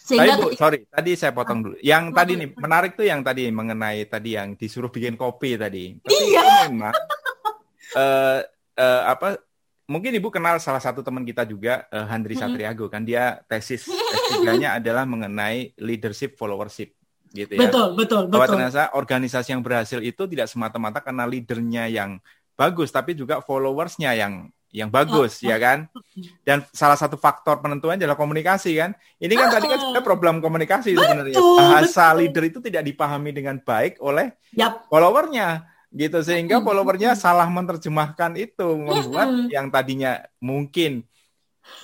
Sehingga 0.03 0.35
Tapi 0.35 0.51
Bu, 0.51 0.59
sorry, 0.59 0.79
tadi 0.83 1.11
saya 1.15 1.31
potong 1.31 1.63
dulu. 1.63 1.75
Yang 1.79 2.03
tadi 2.11 2.31
nih 2.35 2.49
menarik 2.59 2.91
tuh 2.99 3.07
yang 3.07 3.23
tadi 3.23 3.47
mengenai 3.47 4.03
tadi 4.11 4.35
yang 4.35 4.59
disuruh 4.59 4.91
bikin 4.91 5.15
kopi 5.15 5.55
tadi. 5.55 5.95
Tapi 5.95 6.11
iya. 6.27 6.67
memang 6.67 6.91
uh, 7.95 8.39
uh, 8.83 9.01
apa 9.07 9.39
mungkin 9.88 10.15
Ibu 10.15 10.30
kenal 10.32 10.60
salah 10.63 10.80
satu 10.80 11.04
teman 11.04 11.28
kita 11.28 11.43
juga 11.43 11.88
uh, 11.91 12.08
Handri 12.08 12.36
Satriago 12.38 12.88
kan. 12.88 13.04
Dia 13.04 13.41
tesis 13.48 13.88
S3-nya 14.34 14.80
adalah 14.80 15.04
mengenai 15.04 15.76
leadership 15.80 16.39
followership 16.39 16.96
gitu 17.34 17.58
ya. 17.58 17.60
Betul, 17.67 17.98
betul, 17.98 18.30
Bahwa 18.30 18.46
betul. 18.46 18.54
ternyata 18.58 18.93
organisasi 18.93 19.58
yang 19.58 19.63
berhasil 19.65 20.00
itu 20.00 20.24
tidak 20.30 20.48
semata-mata 20.48 21.02
karena 21.02 21.26
leadernya 21.26 21.89
yang 21.89 22.22
bagus 22.54 22.93
tapi 22.93 23.17
juga 23.17 23.41
followersnya 23.41 24.13
yang 24.13 24.54
yang 24.74 24.89
bagus 24.89 25.38
oh, 25.46 25.54
ya 25.54 25.62
kan? 25.62 25.86
Dan 26.41 26.65
salah 26.74 26.98
satu 26.98 27.13
faktor 27.13 27.62
penentuan 27.62 28.02
adalah 28.02 28.17
komunikasi 28.17 28.74
kan? 28.82 28.98
Ini 29.22 29.34
kan 29.38 29.54
tadi 29.54 29.69
kan 29.69 29.78
sebenarnya 29.78 30.06
problem 30.06 30.41
komunikasi 30.41 30.98
sebenarnya. 30.98 31.38
Bahasa 31.38 32.10
betul. 32.10 32.17
leader 32.26 32.43
itu 32.50 32.60
tidak 32.65 32.84
dipahami 32.89 33.30
dengan 33.38 33.62
baik 33.62 34.02
oleh 34.02 34.34
yep. 34.58 34.89
followernya 34.89 35.72
gitu 35.93 36.19
sehingga 36.25 36.58
followernya 36.60 37.13
salah 37.13 37.45
menerjemahkan 37.45 38.34
itu 38.36 38.65
membuat 38.82 39.29
yang 39.53 39.69
tadinya 39.69 40.25
mungkin 40.41 41.06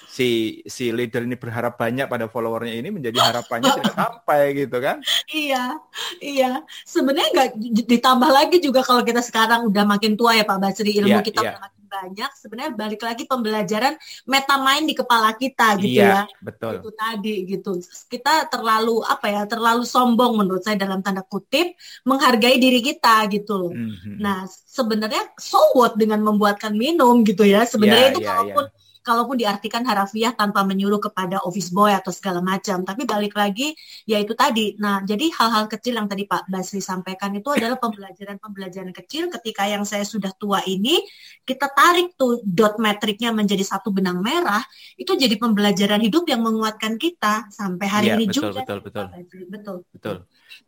si 0.09 0.59
si 0.67 0.91
leader 0.91 1.23
ini 1.23 1.39
berharap 1.39 1.79
banyak 1.79 2.09
pada 2.11 2.27
followernya 2.27 2.75
ini 2.75 2.89
menjadi 2.91 3.15
harapannya 3.21 3.71
tidak 3.79 3.95
sampai 4.01 4.41
gitu 4.57 4.77
kan? 4.81 4.97
Iya, 5.31 5.79
iya. 6.19 6.51
Sebenarnya 6.83 7.29
nggak 7.31 7.49
ditambah 7.87 8.29
lagi 8.33 8.57
juga 8.59 8.83
kalau 8.83 9.05
kita 9.07 9.23
sekarang 9.23 9.69
udah 9.71 9.85
makin 9.87 10.19
tua 10.19 10.35
ya 10.35 10.43
Pak 10.43 10.57
Basri 10.59 10.99
ilmu 10.99 11.21
yeah, 11.21 11.23
kita 11.23 11.41
yeah. 11.45 11.55
makin 11.55 11.78
banyak 11.89 12.29
sebenarnya 12.37 12.71
balik 12.77 13.01
lagi 13.01 13.25
pembelajaran 13.25 13.97
meta 14.29 14.55
mind 14.61 14.85
di 14.85 14.95
kepala 14.95 15.33
kita 15.33 15.81
gitu 15.81 15.99
iya, 15.99 16.29
ya. 16.29 16.37
betul. 16.39 16.79
Itu 16.79 16.89
tadi 16.93 17.35
gitu. 17.49 17.71
Kita 18.05 18.45
terlalu 18.47 19.01
apa 19.01 19.25
ya? 19.27 19.41
Terlalu 19.49 19.83
sombong 19.83 20.37
menurut 20.37 20.61
saya 20.61 20.77
dalam 20.77 21.01
tanda 21.01 21.25
kutip 21.25 21.73
menghargai 22.05 22.61
diri 22.61 22.79
kita 22.85 23.25
gitu 23.33 23.51
Mm-hmm. 23.59 24.21
Nah, 24.21 24.45
sebenarnya 24.47 25.33
so 25.35 25.57
what 25.73 25.97
dengan 25.97 26.21
membuatkan 26.21 26.75
minum 26.75 27.25
gitu 27.25 27.43
ya. 27.43 27.65
Sebenarnya 27.65 28.07
yeah, 28.07 28.13
itu 28.13 28.21
yeah, 28.21 28.29
kalaupun 28.29 28.65
yeah 28.69 28.87
kalaupun 29.09 29.41
diartikan 29.41 29.81
harafiah 29.89 30.37
tanpa 30.37 30.61
menyuruh 30.61 31.01
kepada 31.01 31.41
office 31.41 31.73
boy 31.73 31.89
atau 31.89 32.13
segala 32.13 32.45
macam. 32.45 32.85
Tapi 32.85 33.09
balik 33.09 33.33
lagi, 33.33 33.73
ya 34.05 34.21
itu 34.21 34.37
tadi. 34.37 34.77
Nah, 34.77 35.01
jadi 35.01 35.33
hal-hal 35.33 35.65
kecil 35.65 35.97
yang 35.97 36.05
tadi 36.05 36.29
Pak 36.29 36.45
Basri 36.45 36.77
sampaikan 36.77 37.33
itu 37.33 37.49
adalah 37.49 37.81
pembelajaran-pembelajaran 37.81 38.93
kecil 38.93 39.33
ketika 39.41 39.65
yang 39.65 39.81
saya 39.81 40.05
sudah 40.05 40.29
tua 40.37 40.61
ini, 40.69 41.01
kita 41.41 41.73
tarik 41.73 42.13
tuh 42.13 42.45
dot 42.45 42.77
metriknya 42.77 43.33
menjadi 43.33 43.65
satu 43.65 43.89
benang 43.89 44.21
merah, 44.21 44.61
itu 44.93 45.17
jadi 45.17 45.33
pembelajaran 45.41 46.05
hidup 46.05 46.29
yang 46.29 46.45
menguatkan 46.45 47.01
kita 47.01 47.49
sampai 47.49 47.87
hari 47.89 48.07
ya, 48.13 48.15
ini 48.21 48.29
betul, 48.29 48.53
juga. 48.53 48.61
Betul, 48.61 48.77
betul, 48.85 49.07
betul. 49.09 49.47
Betul. 49.49 49.77
Betul. 49.89 50.17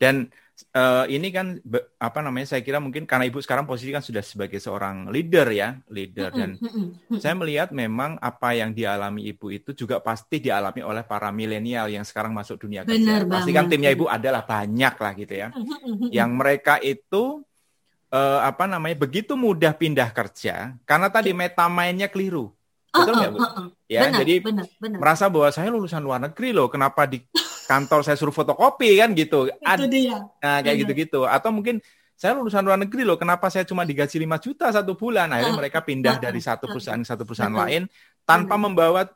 Dan 0.02 0.16
uh, 0.74 1.06
ini 1.10 1.34
kan 1.34 1.58
be, 1.62 1.96
apa 1.98 2.20
namanya 2.22 2.56
saya 2.56 2.62
kira 2.62 2.78
mungkin 2.78 3.10
karena 3.10 3.26
ibu 3.26 3.42
sekarang 3.42 3.66
posisi 3.66 3.90
kan 3.90 4.04
sudah 4.04 4.22
sebagai 4.22 4.62
seorang 4.62 5.10
leader 5.10 5.48
ya 5.50 5.78
leader. 5.90 6.30
Dan 6.30 6.62
saya 7.18 7.34
melihat 7.34 7.74
memang 7.74 8.22
apa 8.22 8.54
yang 8.54 8.72
dialami 8.72 9.30
ibu 9.30 9.50
itu 9.50 9.74
juga 9.74 10.00
pasti 10.00 10.40
dialami 10.40 10.86
oleh 10.86 11.04
para 11.06 11.30
milenial 11.30 11.90
yang 11.90 12.06
sekarang 12.06 12.32
masuk 12.32 12.62
dunia 12.62 12.86
kerja. 12.86 13.26
Pasti 13.26 13.52
kan 13.52 13.68
timnya 13.68 13.92
ibu 13.94 14.06
adalah 14.06 14.46
banyak 14.46 14.96
lah 14.96 15.12
gitu 15.18 15.34
ya. 15.34 15.48
Yang 16.14 16.32
mereka 16.36 16.78
itu 16.82 17.42
uh, 18.12 18.40
apa 18.46 18.68
namanya 18.68 19.00
begitu 19.00 19.34
mudah 19.34 19.74
pindah 19.74 20.12
kerja 20.12 20.76
karena 20.84 21.08
tadi 21.08 21.32
meta 21.32 21.66
mainnya 21.72 22.12
keliru. 22.12 22.52
Betul 22.92 23.14
nggak 23.16 23.32
uh, 23.32 23.36
uh, 23.36 23.40
bu? 23.40 23.40
Uh, 23.40 23.48
uh. 23.48 23.68
Ya 23.88 24.02
benar, 24.08 24.20
jadi 24.24 24.36
benar, 24.44 24.66
benar. 24.80 24.98
merasa 25.00 25.26
bahwa 25.32 25.50
saya 25.52 25.68
lulusan 25.72 26.04
luar 26.04 26.20
negeri 26.20 26.52
loh 26.52 26.68
kenapa 26.68 27.08
di 27.08 27.24
kantor 27.72 28.04
saya 28.04 28.20
suruh 28.20 28.36
fotokopi 28.36 29.00
kan 29.00 29.16
gitu. 29.16 29.48
Itu 29.48 29.86
dia. 29.88 30.20
Nah, 30.44 30.60
kayak 30.60 30.84
gitu-gitu. 30.84 31.24
Atau 31.24 31.56
mungkin 31.56 31.80
saya 32.20 32.36
lulusan 32.36 32.62
luar 32.68 32.78
negeri 32.78 33.08
loh, 33.08 33.16
kenapa 33.16 33.48
saya 33.48 33.64
cuma 33.64 33.88
digaji 33.88 34.20
5 34.20 34.44
juta 34.44 34.68
satu 34.70 35.00
bulan? 35.00 35.32
Akhirnya 35.32 35.56
mereka 35.56 35.80
pindah 35.82 36.20
dari 36.20 36.44
satu 36.44 36.68
perusahaan 36.68 37.00
ke 37.00 37.08
satu 37.08 37.24
perusahaan 37.24 37.56
lain 37.56 37.88
tanpa 38.28 38.60
membawa 38.60 39.08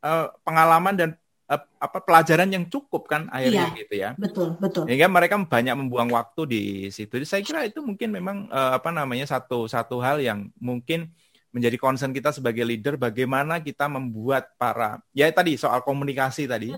uh, 0.00 0.26
pengalaman 0.46 0.94
dan 0.94 1.10
uh, 1.50 1.60
apa 1.82 1.98
pelajaran 2.00 2.48
yang 2.48 2.64
cukup 2.70 3.04
kan 3.10 3.28
akhirnya 3.28 3.68
iya, 3.68 3.78
gitu 3.82 3.94
ya. 3.98 4.10
Betul, 4.16 4.56
betul. 4.56 4.88
Sehingga 4.88 5.10
mereka 5.10 5.36
banyak 5.36 5.74
membuang 5.74 6.08
waktu 6.14 6.42
di 6.48 6.62
situ. 6.88 7.20
Jadi 7.20 7.26
saya 7.28 7.42
kira 7.44 7.60
itu 7.66 7.82
mungkin 7.84 8.14
memang 8.14 8.48
uh, 8.48 8.78
apa 8.78 8.88
namanya 8.94 9.28
satu 9.28 9.66
satu 9.68 10.00
hal 10.00 10.22
yang 10.22 10.48
mungkin 10.56 11.12
menjadi 11.54 11.78
concern 11.78 12.10
kita 12.10 12.34
sebagai 12.34 12.66
leader 12.66 12.98
bagaimana 12.98 13.62
kita 13.62 13.86
membuat 13.86 14.50
para 14.58 14.98
ya 15.14 15.30
tadi 15.30 15.54
soal 15.54 15.86
komunikasi 15.86 16.50
tadi 16.50 16.74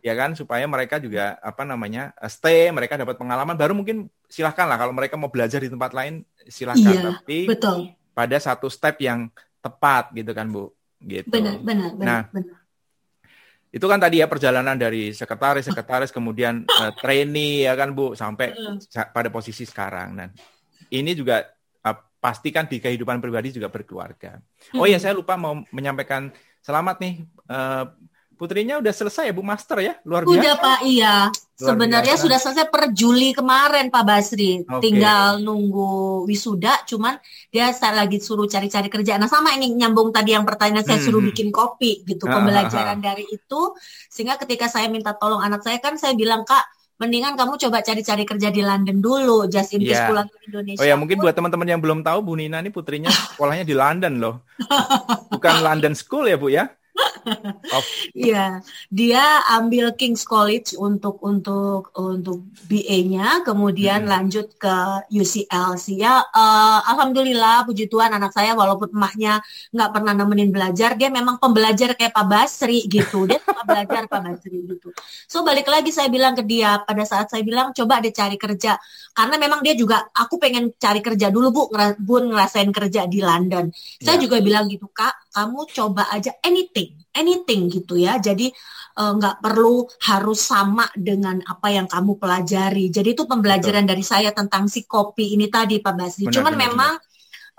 ya 0.00 0.16
kan? 0.16 0.32
Supaya 0.32 0.64
mereka 0.64 0.96
juga 0.96 1.36
apa 1.44 1.68
namanya 1.68 2.16
stay 2.24 2.72
mereka 2.72 2.96
dapat 2.96 3.20
pengalaman. 3.20 3.60
Baru 3.60 3.76
mungkin 3.76 4.08
silahkan 4.24 4.64
lah 4.64 4.80
kalau 4.80 4.96
mereka 4.96 5.20
mau 5.20 5.28
belajar 5.28 5.60
di 5.60 5.68
tempat 5.68 5.92
lain 5.92 6.24
silahkan. 6.48 6.80
Iya, 6.96 7.02
tapi 7.12 7.38
betul. 7.44 7.92
pada 8.16 8.40
satu 8.40 8.72
step 8.72 8.96
yang 9.04 9.28
tepat 9.60 10.16
gitu 10.16 10.32
kan 10.32 10.48
bu? 10.48 10.72
Gitu. 10.96 11.28
Benar 11.28 11.60
benar 11.60 11.92
benar, 11.92 12.04
nah 12.08 12.22
benar. 12.32 12.56
itu 13.68 13.84
kan 13.84 14.00
tadi 14.00 14.24
ya 14.24 14.26
perjalanan 14.32 14.80
dari 14.80 15.12
sekretaris 15.12 15.68
sekretaris 15.68 16.08
kemudian 16.08 16.64
uh, 16.64 16.96
trainee 16.96 17.68
ya 17.68 17.76
kan 17.76 17.92
bu? 17.92 18.16
Sampai 18.16 18.56
pada 19.12 19.28
posisi 19.28 19.68
sekarang. 19.68 20.16
Dan 20.16 20.32
ini 20.88 21.12
juga 21.12 21.44
pastikan 22.20 22.68
di 22.68 22.78
kehidupan 22.78 23.18
pribadi 23.18 23.56
juga 23.56 23.72
berkeluarga. 23.72 24.38
Oh 24.76 24.84
ya, 24.84 25.00
saya 25.00 25.16
lupa 25.16 25.40
mau 25.40 25.56
menyampaikan 25.72 26.28
selamat 26.60 27.00
nih 27.00 27.14
uh, 27.48 27.88
putrinya 28.40 28.80
udah 28.80 28.88
selesai 28.88 29.28
ya 29.28 29.34
Bu 29.36 29.44
Master 29.44 29.84
ya, 29.84 30.00
luar 30.08 30.24
biasa. 30.24 30.40
Udah 30.40 30.54
Pak, 30.56 30.78
iya. 30.88 31.16
Luar 31.28 31.68
Sebenarnya 31.76 32.14
biasa. 32.16 32.24
sudah 32.24 32.38
selesai 32.40 32.66
per 32.72 32.84
Juli 32.96 33.36
kemarin 33.36 33.92
Pak 33.92 34.04
Basri. 34.08 34.64
Okay. 34.64 34.80
Tinggal 34.80 35.44
nunggu 35.44 36.24
wisuda, 36.24 36.88
cuman 36.88 37.20
dia 37.52 37.68
saya 37.76 38.00
lagi 38.00 38.16
suruh 38.16 38.48
cari-cari 38.48 38.88
kerja. 38.88 39.20
Nah 39.20 39.28
sama 39.28 39.52
ini 39.52 39.76
nyambung 39.76 40.08
tadi 40.08 40.32
yang 40.32 40.48
pertanyaan 40.48 40.88
saya 40.88 41.04
hmm. 41.04 41.04
suruh 41.04 41.20
bikin 41.20 41.52
kopi 41.52 42.00
gitu, 42.08 42.24
ah, 42.32 42.40
pembelajaran 42.40 42.96
dari 43.04 43.28
itu. 43.28 43.76
Sehingga 44.08 44.40
ketika 44.40 44.72
saya 44.72 44.88
minta 44.88 45.12
tolong 45.12 45.44
anak 45.44 45.60
saya 45.60 45.76
kan 45.76 46.00
saya 46.00 46.16
bilang 46.16 46.48
Kak, 46.48 46.64
mendingan 47.00 47.32
kamu 47.32 47.56
coba 47.56 47.80
cari-cari 47.80 48.28
kerja 48.28 48.52
di 48.52 48.60
London 48.60 49.00
dulu, 49.00 49.48
just 49.48 49.72
in 49.72 49.80
case 49.80 49.96
yeah. 49.96 50.08
pulang 50.12 50.28
ke 50.28 50.36
Indonesia. 50.52 50.84
Oh 50.84 50.86
ya, 50.86 50.94
mungkin 51.00 51.16
buat 51.16 51.32
teman-teman 51.32 51.64
yang 51.64 51.80
belum 51.80 52.04
tahu, 52.04 52.20
Bu 52.20 52.36
Nina 52.36 52.60
ini 52.60 52.68
putrinya 52.68 53.08
sekolahnya 53.08 53.64
di 53.64 53.72
London 53.72 54.20
loh. 54.20 54.44
Bukan 55.32 55.64
London 55.64 55.96
School 55.96 56.28
ya, 56.28 56.36
Bu 56.36 56.52
ya? 56.52 56.68
Iya, 58.16 58.60
dia 58.90 59.24
ambil 59.56 59.94
King's 59.94 60.26
College 60.26 60.74
untuk 60.76 61.22
untuk 61.22 61.94
untuk 61.94 62.42
BA-nya, 62.66 63.46
kemudian 63.46 64.04
hmm. 64.04 64.10
lanjut 64.10 64.46
ke 64.58 64.76
UCL 65.12 65.78
sih 65.78 66.02
ya. 66.02 66.24
Uh, 66.34 66.80
Alhamdulillah, 66.90 67.64
puji 67.64 67.86
Tuhan 67.86 68.12
anak 68.12 68.34
saya 68.34 68.52
walaupun 68.58 68.90
emaknya 68.92 69.40
nggak 69.70 69.90
pernah 69.94 70.12
nemenin 70.16 70.50
belajar, 70.50 70.98
dia 70.98 71.08
memang 71.08 71.38
pembelajar 71.38 71.94
kayak 71.94 72.12
Pak 72.12 72.26
Basri 72.26 72.84
gitu. 72.90 73.24
Dia 73.30 73.38
suka 73.40 73.62
belajar 73.70 74.10
Pak 74.10 74.20
Basri 74.20 74.58
gitu. 74.66 74.88
So 75.30 75.46
balik 75.46 75.70
lagi 75.70 75.94
saya 75.94 76.10
bilang 76.10 76.34
ke 76.34 76.42
dia 76.44 76.82
pada 76.82 77.04
saat 77.06 77.30
saya 77.30 77.46
bilang 77.46 77.70
coba 77.72 78.02
dia 78.02 78.12
cari 78.12 78.36
kerja 78.36 78.76
karena 79.14 79.36
memang 79.36 79.60
dia 79.64 79.74
juga 79.74 80.10
aku 80.14 80.38
pengen 80.38 80.74
cari 80.76 81.00
kerja 81.02 81.28
dulu 81.28 81.48
bu, 81.50 81.62
bun 81.98 82.30
ngerasain 82.30 82.70
kerja 82.70 83.06
di 83.06 83.20
London. 83.22 83.70
Saya 84.00 84.16
ya. 84.18 84.22
juga 84.26 84.38
bilang 84.42 84.66
gitu 84.70 84.86
kak, 84.90 85.30
kamu 85.34 85.60
coba 85.70 86.10
aja 86.10 86.34
anything 86.42 86.94
anything 87.14 87.70
gitu 87.70 87.98
ya. 87.98 88.18
Jadi 88.18 88.50
eh, 88.96 89.12
nggak 89.16 89.36
uh, 89.38 89.40
perlu 89.42 89.86
harus 90.06 90.40
sama 90.40 90.86
dengan 90.94 91.38
apa 91.46 91.68
yang 91.70 91.86
kamu 91.86 92.18
pelajari. 92.18 92.90
Jadi 92.90 93.14
itu 93.14 93.24
pembelajaran 93.26 93.84
Betul. 93.86 93.92
dari 93.96 94.04
saya 94.04 94.30
tentang 94.30 94.66
si 94.66 94.86
kopi 94.86 95.34
ini 95.34 95.50
tadi 95.50 95.78
Pak 95.78 95.94
Basri. 95.94 96.26
Benar, 96.26 96.34
Cuman 96.36 96.54
benar, 96.54 96.64
memang 96.66 96.94
benar 96.98 97.09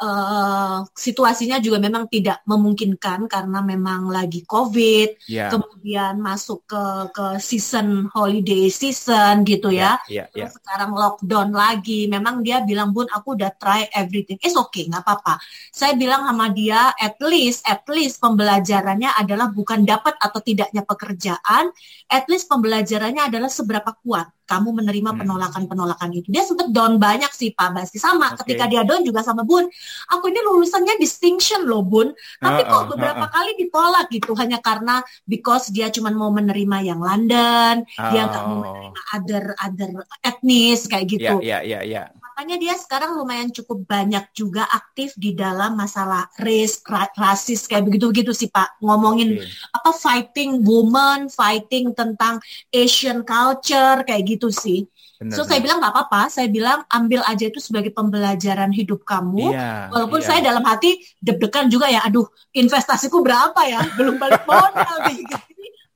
uh, 0.02 0.82
situasinya 0.92 1.62
juga 1.62 1.78
memang 1.78 2.10
tidak 2.10 2.42
memungkinkan 2.50 3.30
karena 3.30 3.62
memang 3.62 4.10
lagi 4.10 4.42
COVID, 4.44 5.30
yeah. 5.30 5.54
kemudian 5.54 6.18
masuk 6.18 6.66
ke 6.66 6.84
ke 7.14 7.26
season 7.38 8.10
holiday 8.10 8.68
season 8.68 9.46
gitu 9.46 9.70
ya. 9.70 10.02
Yeah, 10.10 10.28
yeah, 10.34 10.50
yeah. 10.50 10.50
sekarang 10.50 10.98
lockdown 10.98 11.54
lagi. 11.54 12.10
Memang 12.10 12.42
dia 12.42 12.66
bilang 12.66 12.92
bun 12.92 13.08
aku 13.08 13.38
udah 13.38 13.54
try 13.56 13.86
everything. 13.94 14.42
It's 14.42 14.58
okay, 14.58 14.90
nggak 14.90 15.06
apa-apa. 15.06 15.38
Saya 15.70 15.94
bilang 15.94 16.26
sama 16.26 16.50
dia 16.50 16.92
at 16.98 17.22
least 17.22 17.64
at 17.70 17.86
least 17.88 18.18
pembelajarannya 18.18 19.14
adalah 19.16 19.54
bukan 19.54 19.86
dapat 19.86 20.18
atau 20.18 20.42
tidaknya 20.42 20.82
pekerjaan, 20.84 21.70
at 22.10 22.26
least 22.26 22.50
pembelajarannya 22.50 23.30
adalah 23.30 23.48
seberapa 23.48 23.94
kuat 24.02 24.41
kamu 24.52 24.84
menerima 24.84 25.12
hmm. 25.16 25.20
penolakan-penolakan 25.24 26.10
itu. 26.12 26.28
Dia 26.28 26.44
sempat 26.44 26.68
down 26.76 27.00
banyak 27.00 27.32
sih 27.32 27.56
Pak 27.56 27.72
Basti. 27.72 28.04
Sama 28.04 28.36
okay. 28.36 28.44
ketika 28.44 28.68
dia 28.68 28.84
down 28.84 29.08
juga 29.08 29.24
sama 29.24 29.48
Bun. 29.48 29.72
Aku 30.12 30.28
ini 30.28 30.44
lulusannya 30.44 31.00
distinction 31.00 31.64
loh 31.64 31.88
Bun. 31.88 32.12
Tapi 32.44 32.62
uh, 32.62 32.68
kok 32.68 32.84
beberapa 32.92 33.24
uh, 33.24 33.30
uh. 33.30 33.32
kali 33.32 33.52
ditolak 33.56 34.12
gitu 34.12 34.36
hanya 34.36 34.60
karena 34.60 35.00
because 35.24 35.72
dia 35.72 35.88
cuma 35.88 36.12
mau 36.12 36.36
menerima 36.36 36.78
yang 36.84 37.00
London, 37.00 37.88
oh. 37.88 38.12
dia 38.12 38.28
nggak 38.28 38.44
mau 38.44 38.58
menerima 38.60 39.02
other 39.16 39.44
other 39.56 39.90
etnis 40.20 40.84
kayak 40.92 41.08
gitu. 41.08 41.40
Iya, 41.40 41.62
yeah, 41.62 41.62
iya, 41.64 41.80
yeah, 41.80 41.82
iya. 41.88 42.04
Yeah, 42.12 42.21
makanya 42.42 42.58
dia 42.58 42.74
sekarang 42.74 43.22
lumayan 43.22 43.54
cukup 43.54 43.86
banyak 43.86 44.34
juga 44.34 44.66
aktif 44.66 45.14
di 45.14 45.38
dalam 45.38 45.78
masalah 45.78 46.26
race, 46.42 46.82
ra 46.90 47.06
rasis 47.14 47.70
kayak 47.70 47.86
begitu-begitu 47.86 48.34
sih 48.34 48.50
Pak. 48.50 48.82
Ngomongin 48.82 49.38
okay. 49.38 49.46
apa 49.70 49.94
fighting 49.94 50.66
woman, 50.66 51.30
fighting 51.30 51.94
tentang 51.94 52.42
Asian 52.74 53.22
culture 53.22 54.02
kayak 54.10 54.26
gitu 54.26 54.50
sih. 54.50 54.90
Benar, 55.22 55.38
so 55.38 55.46
saya 55.46 55.62
bilang 55.62 55.86
nggak 55.86 55.94
apa-apa, 55.94 56.34
saya 56.34 56.50
bilang 56.50 56.82
ambil 56.90 57.22
aja 57.30 57.46
itu 57.46 57.62
sebagai 57.62 57.94
pembelajaran 57.94 58.74
hidup 58.74 59.06
kamu. 59.06 59.54
Iya, 59.54 59.94
Walaupun 59.94 60.26
iya. 60.26 60.28
saya 60.34 60.40
dalam 60.42 60.66
hati 60.66 60.98
deg-degan 61.22 61.70
juga 61.70 61.94
ya, 61.94 62.02
aduh 62.02 62.26
investasiku 62.58 63.22
berapa 63.22 63.62
ya, 63.70 63.86
belum 64.02 64.18
balik 64.18 64.50
modal 64.50 64.98
gitu. 65.14 65.38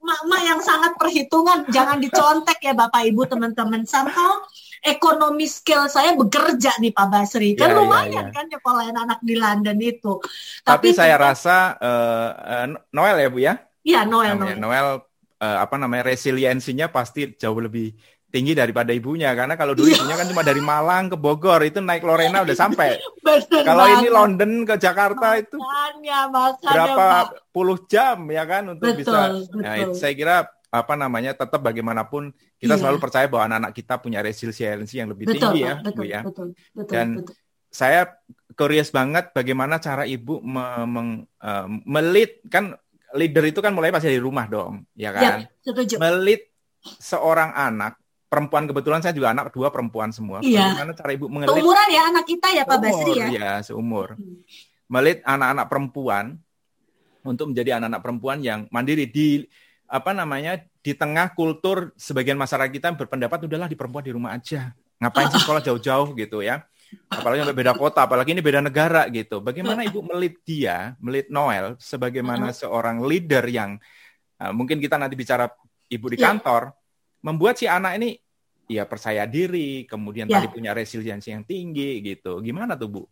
Mak-mak 0.05 0.41
yang 0.45 0.61
sangat 0.61 0.93
perhitungan, 1.01 1.65
jangan 1.73 1.97
dicontek 1.97 2.61
ya 2.61 2.77
Bapak 2.77 3.09
Ibu 3.09 3.25
teman-teman. 3.25 3.89
Somehow 3.89 4.45
ekonomi 4.85 5.49
skill 5.49 5.89
saya 5.89 6.13
bekerja 6.13 6.77
nih 6.77 6.93
Pak 6.93 7.07
Basri. 7.09 7.57
Kan 7.57 7.73
ya, 7.73 7.81
lumayan 7.81 8.13
ya, 8.13 8.23
ya. 8.29 8.33
kan 8.33 8.45
nyekolahin 8.45 8.93
anak 8.93 9.19
di 9.25 9.33
London 9.33 9.77
itu. 9.81 10.21
Tapi, 10.61 10.69
Tapi 10.69 10.87
saya 10.93 11.17
rasa 11.17 11.73
uh, 11.81 12.29
uh, 12.37 12.65
Noel 12.93 13.17
ya 13.17 13.29
Bu 13.33 13.39
ya? 13.41 13.53
Iya 13.81 14.05
Noel. 14.05 14.37
Noel, 14.37 14.57
Noel 14.61 14.87
uh, 15.41 15.57
apa 15.61 15.75
namanya 15.81 16.13
resiliensinya 16.13 16.93
pasti 16.93 17.33
jauh 17.33 17.57
lebih 17.57 17.97
tinggi 18.35 18.51
daripada 18.51 18.91
ibunya 18.91 19.31
karena 19.31 19.55
kalau 19.55 19.71
dulu 19.71 19.87
iya. 19.87 19.95
ibunya 19.95 20.15
kan 20.19 20.27
cuma 20.27 20.43
dari 20.43 20.59
Malang 20.59 21.07
ke 21.07 21.15
Bogor 21.15 21.63
itu 21.63 21.79
naik 21.79 22.03
Lorena 22.03 22.43
udah 22.43 22.51
sampai. 22.51 22.99
kalau 23.69 23.87
ini 23.87 24.11
London 24.11 24.67
ke 24.67 24.75
Jakarta 24.75 25.39
makanya, 25.39 25.43
itu 25.47 25.57
makanya, 25.63 26.19
berapa 26.59 27.07
Pak. 27.07 27.55
puluh 27.55 27.79
jam 27.87 28.27
ya 28.27 28.43
kan 28.43 28.75
untuk 28.75 28.91
betul, 28.91 28.99
bisa. 28.99 29.19
Betul. 29.31 29.61
Nah, 29.63 29.75
itu 29.79 29.95
saya 29.95 30.13
kira 30.19 30.37
apa 30.67 30.93
namanya 30.99 31.31
tetap 31.31 31.63
bagaimanapun 31.63 32.35
kita 32.59 32.75
iya. 32.75 32.81
selalu 32.83 32.97
percaya 32.99 33.31
bahwa 33.31 33.47
anak-anak 33.47 33.71
kita 33.71 33.95
punya 34.03 34.19
resiliensi 34.19 34.99
yang 34.99 35.07
lebih 35.07 35.31
betul, 35.31 35.55
tinggi 35.55 35.59
ya, 35.63 35.73
betul, 35.79 35.95
Bu 35.95 36.03
ya. 36.03 36.21
Betul, 36.27 36.47
betul, 36.75 36.91
Dan 36.91 37.07
betul. 37.23 37.33
saya 37.71 38.01
curious 38.59 38.91
banget 38.91 39.31
bagaimana 39.31 39.79
cara 39.79 40.03
ibu 40.03 40.43
me, 40.43 40.83
meng, 40.83 41.09
uh, 41.39 41.67
melit 41.87 42.43
kan 42.51 42.75
leader 43.15 43.47
itu 43.47 43.63
kan 43.63 43.71
mulai 43.71 43.95
pasti 43.95 44.11
dari 44.11 44.19
rumah 44.19 44.51
dong, 44.51 44.83
ya, 44.91 45.15
ya 45.15 45.39
kan? 45.39 45.39
Ya, 45.63 45.97
Melit 46.03 46.51
seorang 46.99 47.55
anak 47.55 47.95
perempuan 48.35 48.67
kebetulan 48.67 48.99
saya 48.99 49.15
juga 49.15 49.31
anak 49.31 49.55
dua 49.55 49.71
perempuan 49.71 50.11
semua. 50.11 50.43
Iya. 50.43 50.75
Bagaimana 50.75 50.91
cara 50.91 51.11
ibu 51.15 51.25
mengelit? 51.31 51.55
Umuran 51.63 51.87
ya 51.87 52.01
anak 52.11 52.25
kita 52.27 52.47
ya 52.51 52.63
Pak 52.67 52.77
Basri 52.83 53.13
ya? 53.15 53.27
Iya 53.31 53.51
seumur. 53.63 54.19
Hmm. 54.19 54.43
Melit 54.91 55.23
anak-anak 55.23 55.65
perempuan 55.71 56.25
untuk 57.23 57.55
menjadi 57.55 57.79
anak-anak 57.79 58.01
perempuan 58.03 58.37
yang 58.43 58.59
mandiri 58.69 59.07
di 59.07 59.47
apa 59.87 60.11
namanya 60.11 60.59
di 60.81 60.93
tengah 60.93 61.33
kultur 61.33 61.93
sebagian 61.97 62.37
masyarakat 62.37 62.69
kita 62.73 62.93
berpendapat 62.93 63.47
udahlah 63.47 63.69
di 63.69 63.77
perempuan 63.77 64.05
di 64.05 64.13
rumah 64.13 64.37
aja 64.37 64.73
ngapain 65.01 65.29
sih 65.29 65.41
sekolah 65.41 65.61
jauh-jauh 65.61 66.13
gitu 66.17 66.41
ya 66.41 66.65
apalagi 67.09 67.45
sampai 67.45 67.57
beda 67.57 67.73
kota 67.77 68.05
apalagi 68.05 68.33
ini 68.33 68.41
beda 68.41 68.61
negara 68.61 69.05
gitu 69.09 69.41
bagaimana 69.41 69.85
ibu 69.85 70.01
melit 70.01 70.41
dia 70.45 70.93
melit 71.01 71.29
Noel 71.29 71.77
sebagaimana 71.77 72.53
seorang 72.53 73.01
leader 73.05 73.45
yang 73.49 73.77
uh, 74.41 74.53
mungkin 74.53 74.81
kita 74.81 74.97
nanti 74.97 75.13
bicara 75.13 75.49
ibu 75.89 76.05
di 76.09 76.17
ya. 76.17 76.33
kantor 76.33 76.73
membuat 77.25 77.57
si 77.57 77.65
anak 77.69 77.97
ini 78.01 78.17
ya 78.65 78.83
percaya 78.89 79.25
diri, 79.29 79.85
kemudian 79.85 80.29
ya. 80.29 80.41
tadi 80.41 80.47
punya 80.51 80.71
resiliensi 80.73 81.31
yang 81.31 81.45
tinggi 81.45 82.01
gitu. 82.01 82.41
Gimana 82.41 82.73
tuh 82.75 82.89
Bu? 82.89 83.03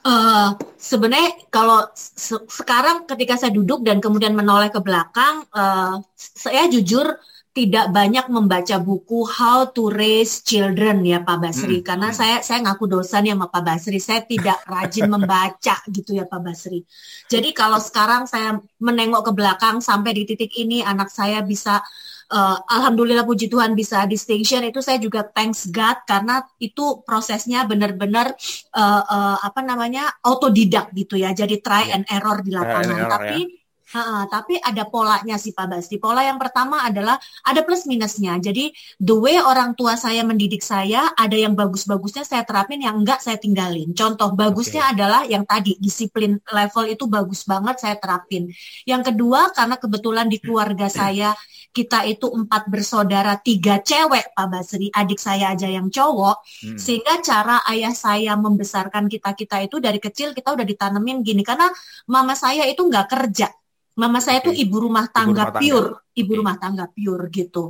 Uh, 0.00 0.56
sebenarnya 0.80 1.44
kalau 1.52 1.84
se 1.92 2.32
sekarang 2.48 3.04
ketika 3.04 3.36
saya 3.36 3.52
duduk 3.52 3.84
dan 3.84 4.00
kemudian 4.00 4.32
menoleh 4.32 4.72
ke 4.72 4.80
belakang, 4.80 5.44
uh, 5.52 6.00
saya 6.16 6.72
jujur 6.72 7.20
tidak 7.50 7.90
banyak 7.90 8.30
membaca 8.30 8.78
buku 8.78 9.26
How 9.26 9.74
to 9.74 9.90
Raise 9.90 10.46
Children 10.46 11.02
ya 11.02 11.18
Pak 11.26 11.38
Basri 11.42 11.82
hmm. 11.82 11.86
karena 11.86 12.08
hmm. 12.14 12.16
saya 12.16 12.36
saya 12.46 12.62
ngaku 12.62 12.84
dosa 12.86 13.18
nih 13.18 13.34
sama 13.34 13.50
Pak 13.50 13.62
Basri 13.66 13.98
saya 13.98 14.22
tidak 14.22 14.58
rajin 14.70 15.10
membaca 15.14 15.76
gitu 15.90 16.14
ya 16.14 16.24
Pak 16.30 16.40
Basri. 16.40 16.86
Jadi 17.26 17.50
kalau 17.50 17.82
sekarang 17.82 18.30
saya 18.30 18.56
menengok 18.78 19.28
ke 19.28 19.32
belakang 19.34 19.82
sampai 19.82 20.14
di 20.14 20.22
titik 20.30 20.54
ini 20.56 20.86
anak 20.86 21.10
saya 21.10 21.42
bisa 21.42 21.82
uh, 22.30 22.56
alhamdulillah 22.70 23.26
puji 23.26 23.50
Tuhan 23.50 23.74
bisa 23.74 24.06
distinction 24.06 24.62
itu 24.64 24.80
saya 24.80 24.96
juga 25.02 25.26
thanks 25.26 25.68
God 25.68 26.06
karena 26.06 26.46
itu 26.62 27.02
prosesnya 27.02 27.66
benar-benar 27.66 28.32
uh, 28.74 29.02
uh, 29.04 29.36
apa 29.42 29.60
namanya 29.60 30.08
autodidak 30.22 30.94
gitu 30.94 31.18
ya 31.18 31.34
jadi 31.34 31.58
try 31.60 31.90
iya. 31.90 32.00
and 32.00 32.04
error 32.08 32.38
di 32.40 32.54
lapangan 32.54 32.96
error, 32.96 33.10
tapi 33.10 33.38
ya. 33.44 33.59
Ha, 33.90 34.30
tapi 34.30 34.54
ada 34.54 34.86
polanya 34.86 35.34
sih 35.34 35.50
Pak 35.50 35.66
Basti. 35.66 35.98
Pola 35.98 36.22
yang 36.22 36.38
pertama 36.38 36.86
adalah 36.86 37.18
ada 37.42 37.66
plus 37.66 37.90
minusnya. 37.90 38.38
Jadi 38.38 38.70
the 39.02 39.18
way 39.18 39.42
orang 39.42 39.74
tua 39.74 39.98
saya 39.98 40.22
mendidik 40.22 40.62
saya, 40.62 41.10
ada 41.18 41.34
yang 41.34 41.58
bagus-bagusnya 41.58 42.22
saya 42.22 42.46
terapin, 42.46 42.86
yang 42.86 43.02
enggak 43.02 43.18
saya 43.18 43.34
tinggalin. 43.42 43.90
Contoh 43.90 44.30
bagusnya 44.38 44.86
okay. 44.86 44.92
adalah 44.94 45.22
yang 45.26 45.42
tadi 45.42 45.74
disiplin 45.82 46.38
level 46.54 46.86
itu 46.86 47.10
bagus 47.10 47.42
banget 47.42 47.82
saya 47.82 47.98
terapin. 47.98 48.46
Yang 48.86 49.10
kedua 49.10 49.50
karena 49.50 49.74
kebetulan 49.74 50.26
di 50.30 50.38
keluarga 50.38 50.86
saya 51.02 51.34
kita 51.70 52.02
itu 52.06 52.26
empat 52.26 52.66
bersaudara, 52.66 53.38
tiga 53.38 53.78
cewek 53.78 54.34
Pak 54.34 54.46
Basri, 54.50 54.90
adik 54.90 55.22
saya 55.22 55.54
aja 55.54 55.70
yang 55.70 55.86
cowok, 55.86 56.42
hmm. 56.66 56.78
sehingga 56.78 57.22
cara 57.22 57.62
ayah 57.70 57.94
saya 57.94 58.34
membesarkan 58.34 59.06
kita 59.06 59.38
kita 59.38 59.62
itu 59.62 59.78
dari 59.78 60.02
kecil 60.02 60.34
kita 60.34 60.50
udah 60.50 60.66
ditanemin 60.66 61.22
gini 61.22 61.46
karena 61.46 61.70
mama 62.10 62.34
saya 62.34 62.66
itu 62.66 62.82
nggak 62.82 63.06
kerja 63.06 63.50
Mama 63.98 64.22
saya 64.22 64.38
tuh 64.38 64.54
ibu 64.54 64.76
rumah 64.78 65.10
tangga, 65.10 65.26
ibu 65.26 65.34
rumah 65.34 65.50
tangga. 65.50 65.60
pure, 65.60 65.90
ibu 66.14 66.32
rumah 66.36 66.56
tangga 66.56 66.84
pure 66.88 67.24
gitu. 67.28 67.64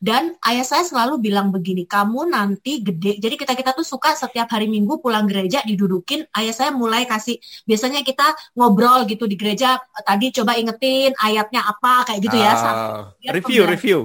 Dan 0.00 0.34
ayah 0.48 0.64
saya 0.64 0.84
selalu 0.88 1.20
bilang 1.20 1.52
begini, 1.52 1.84
kamu 1.84 2.32
nanti 2.32 2.80
gede. 2.80 3.20
Jadi 3.20 3.34
kita 3.36 3.52
kita 3.52 3.76
tuh 3.76 3.84
suka 3.84 4.16
setiap 4.16 4.48
hari 4.50 4.66
Minggu 4.72 4.98
pulang 4.98 5.28
gereja 5.28 5.60
didudukin. 5.62 6.24
Ayah 6.32 6.54
saya 6.56 6.70
mulai 6.72 7.04
kasih, 7.04 7.36
biasanya 7.68 8.00
kita 8.00 8.24
ngobrol 8.56 9.04
gitu 9.04 9.28
di 9.28 9.36
gereja. 9.36 9.76
Tadi 10.00 10.32
coba 10.32 10.56
ingetin 10.56 11.12
ayatnya 11.20 11.68
apa 11.68 12.08
kayak 12.08 12.20
gitu 12.24 12.36
ya. 12.40 12.52
Uh, 12.56 13.02
review, 13.36 13.62
review, 13.68 13.98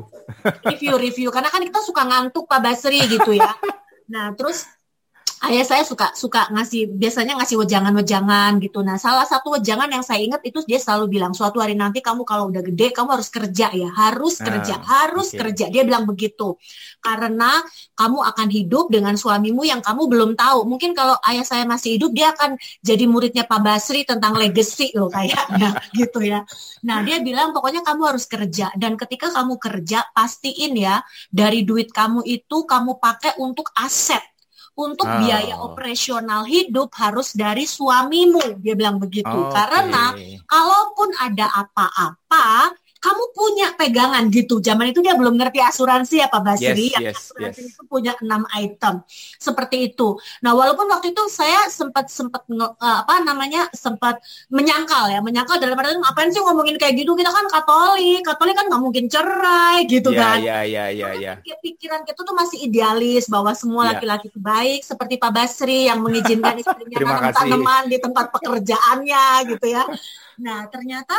review, 0.67 0.93
review. 0.99 1.29
Karena 1.31 1.49
kan 1.49 1.63
kita 1.63 1.79
suka 1.81 2.03
ngantuk 2.03 2.45
Pak 2.51 2.59
Basri 2.59 2.99
gitu 3.07 3.31
ya. 3.35 3.51
Nah 4.11 4.35
terus 4.35 4.67
ayah 5.41 5.65
saya 5.65 5.81
suka 5.81 6.13
suka 6.13 6.53
ngasih 6.53 6.93
biasanya 6.93 7.33
ngasih 7.41 7.57
wejangan-wejangan 7.57 8.61
gitu. 8.61 8.85
Nah, 8.85 9.01
salah 9.01 9.25
satu 9.25 9.57
wejangan 9.57 9.89
yang 9.89 10.05
saya 10.05 10.21
ingat 10.21 10.45
itu 10.45 10.61
dia 10.69 10.77
selalu 10.77 11.17
bilang 11.17 11.33
suatu 11.33 11.57
hari 11.57 11.73
nanti 11.73 11.97
kamu 11.97 12.21
kalau 12.21 12.53
udah 12.53 12.61
gede 12.61 12.93
kamu 12.93 13.09
harus 13.17 13.29
kerja 13.33 13.73
ya, 13.73 13.89
harus 13.89 14.37
ah, 14.37 14.45
kerja, 14.45 14.75
harus 14.85 15.33
okay. 15.33 15.39
kerja. 15.41 15.65
Dia 15.73 15.81
bilang 15.81 16.05
begitu. 16.05 16.61
Karena 17.01 17.57
kamu 17.97 18.19
akan 18.21 18.47
hidup 18.53 18.85
dengan 18.93 19.17
suamimu 19.17 19.65
yang 19.65 19.81
kamu 19.81 20.05
belum 20.05 20.31
tahu. 20.37 20.69
Mungkin 20.69 20.93
kalau 20.93 21.17
ayah 21.25 21.45
saya 21.45 21.65
masih 21.65 21.97
hidup 21.97 22.13
dia 22.13 22.37
akan 22.37 22.61
jadi 22.85 23.09
muridnya 23.09 23.49
Pak 23.49 23.61
Basri 23.65 24.05
tentang 24.05 24.37
legacy 24.37 24.93
loh 24.93 25.09
kayaknya 25.09 25.73
gitu 25.99 26.21
ya. 26.21 26.45
Nah, 26.85 27.01
dia 27.01 27.17
bilang 27.17 27.49
pokoknya 27.49 27.81
kamu 27.81 28.13
harus 28.13 28.29
kerja 28.29 28.69
dan 28.77 28.93
ketika 28.93 29.33
kamu 29.33 29.57
kerja 29.57 30.05
pastiin 30.13 30.77
ya 30.77 31.01
dari 31.33 31.65
duit 31.65 31.89
kamu 31.89 32.21
itu 32.29 32.69
kamu 32.69 33.01
pakai 33.01 33.41
untuk 33.41 33.73
aset 33.73 34.30
untuk 34.75 35.07
oh. 35.07 35.19
biaya 35.19 35.59
operasional 35.59 36.47
hidup 36.47 36.89
harus 36.95 37.35
dari 37.35 37.67
suamimu 37.67 38.63
dia 38.63 38.73
bilang 38.73 38.97
begitu 38.97 39.27
okay. 39.27 39.51
karena 39.51 40.15
kalaupun 40.47 41.09
ada 41.19 41.47
apa-apa 41.51 42.71
kamu 43.01 43.23
punya 43.33 43.67
pegangan 43.73 44.29
gitu. 44.29 44.61
Zaman 44.61 44.93
itu 44.93 45.01
dia 45.01 45.17
belum 45.17 45.33
ngerti 45.33 45.57
asuransi 45.57 46.21
ya 46.21 46.29
Pak 46.29 46.41
Basri. 46.45 46.93
Yes, 46.93 47.01
yes, 47.01 47.17
asuransi 47.33 47.61
yes. 47.65 47.71
itu 47.73 47.81
punya 47.89 48.13
enam 48.21 48.45
item 48.53 49.01
seperti 49.41 49.89
itu. 49.89 50.21
Nah 50.45 50.53
walaupun 50.53 50.85
waktu 50.85 51.09
itu 51.09 51.25
saya 51.33 51.65
sempat 51.73 52.13
sempat 52.13 52.45
uh, 52.45 52.69
apa 52.77 53.25
namanya 53.25 53.65
sempat 53.73 54.21
menyangkal 54.53 55.09
ya, 55.09 55.17
menyangkal 55.25 55.57
dalam 55.57 55.73
artian 55.81 55.97
apa 56.05 56.29
sih 56.29 56.45
ngomongin 56.45 56.77
kayak 56.77 56.93
gitu 56.93 57.17
kita 57.17 57.33
kan 57.33 57.49
Katolik, 57.49 58.21
Katolik 58.21 58.53
kan 58.53 58.65
nggak 58.69 58.81
mungkin 58.85 59.05
cerai 59.09 59.89
gitu 59.89 60.13
yeah, 60.13 60.21
kan. 60.21 60.37
Iya 60.37 60.59
iya 60.69 60.85
iya 60.93 61.09
iya. 61.17 61.33
Pikiran 61.41 62.05
kita 62.05 62.21
tuh 62.21 62.37
masih 62.37 62.69
idealis 62.69 63.25
bahwa 63.25 63.49
semua 63.57 63.89
iya. 63.89 63.97
laki-laki 63.97 64.29
yeah. 64.29 64.37
baik 64.37 64.81
seperti 64.85 65.17
Pak 65.17 65.31
Basri 65.33 65.89
yang 65.89 66.05
mengizinkan 66.05 66.53
istrinya 66.61 66.97
tanam 67.01 67.33
tanaman 67.33 67.83
di 67.89 67.97
tempat 67.97 68.29
pekerjaannya 68.29 69.25
gitu 69.57 69.65
ya. 69.73 69.89
Nah 70.37 70.69
ternyata 70.69 71.17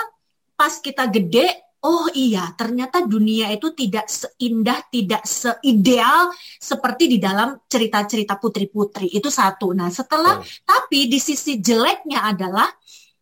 pas 0.54 0.78
kita 0.78 1.10
gede 1.10 1.71
oh 1.82 2.06
iya 2.14 2.54
ternyata 2.54 3.02
dunia 3.02 3.50
itu 3.50 3.74
tidak 3.74 4.06
seindah, 4.06 4.86
tidak 4.88 5.22
seideal 5.26 6.30
seperti 6.58 7.10
di 7.10 7.18
dalam 7.18 7.58
cerita-cerita 7.66 8.38
putri-putri. 8.38 9.10
Itu 9.10 9.28
satu. 9.28 9.74
Nah 9.74 9.90
setelah, 9.90 10.38
oh. 10.38 10.46
tapi 10.62 11.10
di 11.10 11.18
sisi 11.18 11.58
jeleknya 11.58 12.22
adalah 12.22 12.70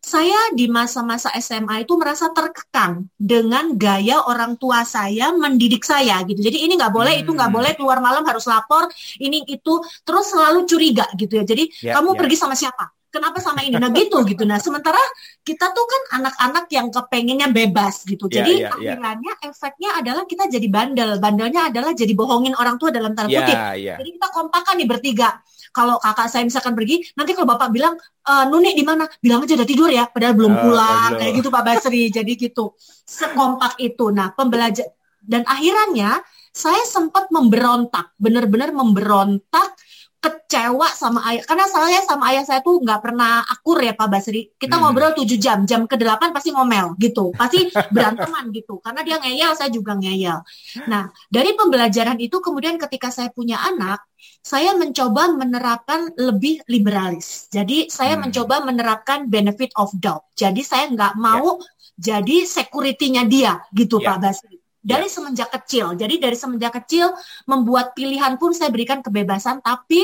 saya 0.01 0.49
di 0.57 0.65
masa-masa 0.65 1.29
SMA 1.37 1.85
itu 1.85 1.93
merasa 1.93 2.33
terkekang 2.33 3.05
dengan 3.13 3.77
gaya 3.77 4.25
orang 4.25 4.57
tua 4.57 4.81
saya 4.81 5.29
mendidik 5.29 5.85
saya 5.85 6.25
gitu. 6.25 6.41
Jadi 6.41 6.65
ini 6.65 6.73
nggak 6.73 6.89
boleh, 6.89 7.13
hmm. 7.17 7.23
itu 7.25 7.31
nggak 7.37 7.51
boleh 7.53 7.71
keluar 7.77 8.01
malam 8.01 8.25
harus 8.25 8.49
lapor, 8.49 8.89
ini 9.21 9.45
itu 9.45 9.77
terus 10.01 10.33
selalu 10.33 10.65
curiga 10.65 11.05
gitu 11.13 11.37
ya. 11.37 11.45
Jadi 11.45 11.69
yeah, 11.85 12.01
kamu 12.01 12.17
yeah. 12.17 12.19
pergi 12.19 12.35
sama 12.37 12.57
siapa? 12.57 13.00
Kenapa 13.11 13.37
sama 13.43 13.61
ini? 13.61 13.75
Nah 13.75 13.91
gitu 13.91 14.23
gitu. 14.23 14.47
Nah 14.47 14.57
sementara 14.57 14.97
kita 15.43 15.69
tuh 15.75 15.85
kan 15.85 16.01
anak-anak 16.23 16.65
yang 16.71 16.87
kepengennya 16.89 17.51
bebas 17.51 18.07
gitu. 18.07 18.31
Yeah, 18.31 18.41
jadi 18.41 18.51
yeah, 18.65 18.73
yeah. 18.79 18.95
akhirnya 18.97 19.33
efeknya 19.45 19.89
adalah 19.99 20.23
kita 20.25 20.47
jadi 20.47 20.67
bandel. 20.71 21.19
Bandelnya 21.19 21.69
adalah 21.69 21.91
jadi 21.91 22.13
bohongin 22.15 22.55
orang 22.55 22.79
tua 22.79 22.89
dalam 22.89 23.11
tanda 23.11 23.29
kutip. 23.29 23.53
yeah, 23.53 23.75
yeah. 23.75 23.97
jadi 23.99 24.09
kita 24.15 24.27
kompakan 24.31 24.73
nih 24.79 24.87
bertiga. 24.87 25.29
Kalau 25.71 25.95
kakak 26.03 26.27
saya 26.27 26.43
misalkan 26.43 26.75
pergi, 26.75 26.99
nanti 27.15 27.31
kalau 27.31 27.47
bapak 27.55 27.71
bilang 27.71 27.95
e, 28.27 28.33
Nuni 28.51 28.75
di 28.75 28.83
mana, 28.83 29.07
bilang 29.23 29.39
aja 29.47 29.55
udah 29.55 29.63
tidur 29.63 29.87
ya, 29.87 30.03
padahal 30.03 30.35
belum 30.35 30.51
ah, 30.51 30.59
pulang, 30.67 31.09
uh, 31.15 31.19
kayak 31.23 31.31
gitu 31.39 31.47
Pak 31.47 31.63
Basri. 31.63 32.03
Jadi 32.11 32.31
gitu, 32.35 32.75
sekompak 33.07 33.79
itu. 33.79 34.11
Nah, 34.11 34.35
pembelajar 34.35 34.91
dan 35.23 35.47
akhirannya 35.47 36.19
saya 36.51 36.83
sempat 36.83 37.31
memberontak, 37.31 38.11
benar-benar 38.19 38.75
memberontak 38.75 39.79
kecewa 40.21 40.85
sama 40.93 41.25
ayah 41.33 41.41
karena 41.49 41.65
saya 41.65 41.99
sama 42.05 42.29
ayah 42.29 42.45
saya 42.45 42.61
tuh 42.61 42.77
nggak 42.77 43.01
pernah 43.01 43.41
akur 43.41 43.81
ya 43.81 43.97
Pak 43.97 44.05
Basri 44.05 44.53
kita 44.53 44.77
hmm. 44.77 44.81
ngobrol 44.85 45.17
7 45.17 45.25
jam 45.41 45.65
jam 45.65 45.89
ke 45.89 45.97
8 45.97 46.29
pasti 46.29 46.53
ngomel 46.53 46.93
gitu 47.01 47.33
pasti 47.33 47.73
beranteman 47.93 48.53
gitu 48.53 48.77
karena 48.85 49.01
dia 49.01 49.17
ngeyel 49.17 49.57
saya 49.57 49.73
juga 49.73 49.97
ngeyel 49.97 50.37
nah 50.85 51.09
dari 51.25 51.57
pembelajaran 51.57 52.21
itu 52.21 52.37
kemudian 52.37 52.77
ketika 52.77 53.09
saya 53.09 53.33
punya 53.33 53.57
anak 53.65 54.05
saya 54.45 54.77
mencoba 54.77 55.33
menerapkan 55.33 56.13
lebih 56.13 56.61
liberalis 56.69 57.49
jadi 57.49 57.89
saya 57.89 58.13
hmm. 58.13 58.29
mencoba 58.29 58.61
menerapkan 58.61 59.25
benefit 59.25 59.73
of 59.73 59.89
doubt 59.97 60.29
jadi 60.37 60.61
saya 60.61 60.85
nggak 60.93 61.17
mau 61.17 61.57
yeah. 61.57 62.21
jadi 62.21 62.45
security-nya 62.45 63.25
dia 63.25 63.57
gitu 63.73 63.97
yeah. 63.97 64.13
Pak 64.13 64.17
Basri 64.21 64.60
dari 64.81 65.07
ya. 65.07 65.13
semenjak 65.13 65.49
kecil. 65.61 65.93
Jadi 65.93 66.17
dari 66.17 66.33
semenjak 66.33 66.73
kecil 66.83 67.13
membuat 67.45 67.93
pilihan 67.93 68.35
pun 68.41 68.51
saya 68.51 68.73
berikan 68.73 69.05
kebebasan, 69.05 69.61
tapi 69.61 70.01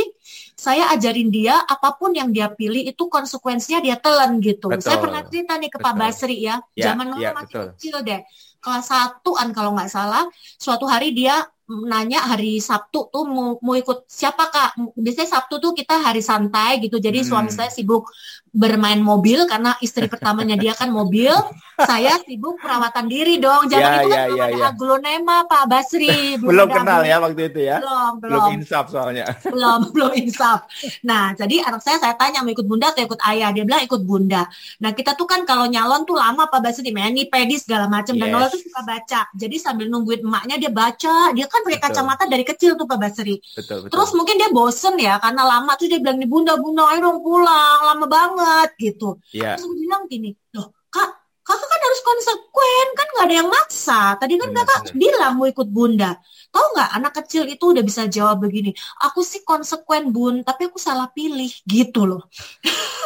saya 0.54 0.94
ajarin 0.94 1.34
dia 1.34 1.58
apa 1.66 1.98
pun 1.98 2.14
yang 2.14 2.30
dia 2.30 2.54
pilih 2.54 2.86
itu 2.86 3.10
konsekuensinya 3.10 3.82
dia 3.82 3.98
telan 3.98 4.38
gitu. 4.38 4.70
Betul. 4.70 4.86
Saya 4.86 4.98
pernah 5.02 5.22
cerita 5.26 5.58
nih 5.58 5.70
ke 5.74 5.78
betul. 5.82 5.86
Pak 5.90 5.94
Basri 5.98 6.38
ya, 6.46 6.56
ya 6.78 6.94
zaman 6.94 7.18
ya, 7.18 7.34
masih 7.34 7.50
betul. 7.50 7.66
kecil 7.74 7.96
deh, 8.06 8.22
kelas 8.62 8.86
satuan 8.86 9.48
kalau 9.52 9.74
nggak 9.74 9.90
salah, 9.90 10.24
suatu 10.62 10.86
hari 10.86 11.12
dia 11.12 11.42
nanya 11.68 12.24
hari 12.24 12.64
Sabtu 12.64 13.12
tuh 13.12 13.28
mau, 13.28 13.60
mau 13.60 13.76
ikut 13.76 14.08
siapa 14.08 14.48
kak? 14.48 14.80
Biasanya 14.96 15.30
Sabtu 15.36 15.60
tuh 15.60 15.76
kita 15.76 16.00
hari 16.00 16.24
santai 16.24 16.80
gitu. 16.80 16.96
Jadi 16.96 17.22
hmm. 17.24 17.28
suami 17.28 17.52
saya 17.52 17.68
sibuk 17.68 18.08
bermain 18.56 18.98
mobil 18.98 19.46
karena 19.46 19.76
istri 19.84 20.08
pertamanya 20.08 20.56
dia 20.56 20.74
kan 20.74 20.90
mobil. 20.90 21.36
saya 21.78 22.18
sibuk 22.26 22.58
perawatan 22.58 23.06
diri 23.06 23.38
dong. 23.38 23.70
Zaman 23.70 23.86
ya, 23.86 24.00
itu 24.02 24.10
kan 24.10 24.18
ya, 24.18 24.26
belum 24.26 24.40
ya, 24.40 24.46
ada 24.50 24.58
ya. 24.58 24.68
aglonema 24.74 25.38
Pak 25.46 25.64
Basri. 25.70 26.10
Belum, 26.42 26.66
belum 26.66 26.68
kenal 26.74 27.02
ya 27.06 27.18
waktu 27.22 27.42
itu 27.54 27.60
ya. 27.70 27.78
Belum, 27.78 28.12
belum. 28.18 28.34
Belum 28.34 28.58
insaf 28.58 28.86
soalnya. 28.90 29.26
Belum, 29.54 29.80
belum 29.94 30.12
insaf. 30.18 30.66
Nah, 31.06 31.38
jadi 31.38 31.66
anak 31.70 31.82
saya 31.86 31.98
saya 32.02 32.16
tanya 32.18 32.42
mau 32.42 32.50
ikut 32.50 32.66
bunda 32.66 32.90
atau 32.90 33.06
ikut 33.06 33.22
ayah. 33.30 33.54
Dia 33.54 33.64
bilang 33.68 33.84
ikut 33.86 34.02
bunda. 34.02 34.50
Nah, 34.82 34.92
kita 34.98 35.14
tuh 35.14 35.30
kan 35.30 35.46
kalau 35.46 35.70
nyalon 35.70 36.08
tuh 36.08 36.18
lama 36.18 36.50
Pak 36.50 36.62
Basri, 36.62 36.90
mani 36.90 37.30
pedis 37.30 37.66
segala 37.70 37.86
macam 37.86 38.18
yes. 38.18 38.22
dan 38.22 38.28
Nola 38.34 38.48
tuh 38.50 38.62
suka 38.62 38.82
baca. 38.82 39.22
Jadi 39.38 39.56
sambil 39.62 39.86
nungguin 39.92 40.26
emaknya 40.26 40.56
dia 40.58 40.72
baca. 40.74 41.30
Dia 41.34 41.46
kan 41.46 41.57
pakai 41.66 41.80
kacamata 41.82 42.24
dari 42.30 42.44
kecil 42.46 42.76
tuh 42.76 42.86
Pak 42.86 42.98
Basri. 43.00 43.38
Betul, 43.56 43.88
betul. 43.88 43.92
Terus 43.94 44.12
mungkin 44.14 44.36
dia 44.38 44.50
bosen 44.50 44.96
ya 45.00 45.18
karena 45.18 45.44
lama 45.46 45.74
tuh 45.80 45.88
dia 45.90 46.00
bilang 46.02 46.18
nih 46.20 46.30
bunda 46.30 46.54
bunda 46.58 46.84
ayo 46.92 47.00
dong 47.10 47.20
pulang 47.24 47.80
lama 47.86 48.06
banget 48.06 48.70
gitu. 48.78 49.18
Yeah. 49.34 49.56
Terus 49.58 49.74
bilang 49.74 50.06
gini, 50.10 50.36
loh 50.54 50.74
kak 50.92 51.10
kakak 51.48 51.68
kan 51.72 51.80
harus 51.80 52.02
konsekuen 52.04 52.88
kan 52.92 53.08
nggak 53.08 53.26
ada 53.32 53.36
yang 53.40 53.50
maksa 53.50 54.02
tadi 54.20 54.36
kan 54.36 54.52
benar, 54.52 54.68
kakak 54.68 54.82
benar. 54.92 55.00
bilang 55.00 55.34
mau 55.40 55.48
ikut 55.48 55.70
bunda 55.72 56.12
tahu 56.52 56.66
nggak 56.76 56.90
anak 56.92 57.14
kecil 57.24 57.44
itu 57.48 57.66
udah 57.72 57.84
bisa 57.88 58.04
jawab 58.12 58.44
begini 58.44 58.76
aku 59.00 59.24
sih 59.24 59.48
konsekuen 59.48 60.12
bun 60.12 60.44
tapi 60.44 60.68
aku 60.68 60.76
salah 60.76 61.08
pilih 61.16 61.48
gitu 61.64 62.04
loh 62.04 62.28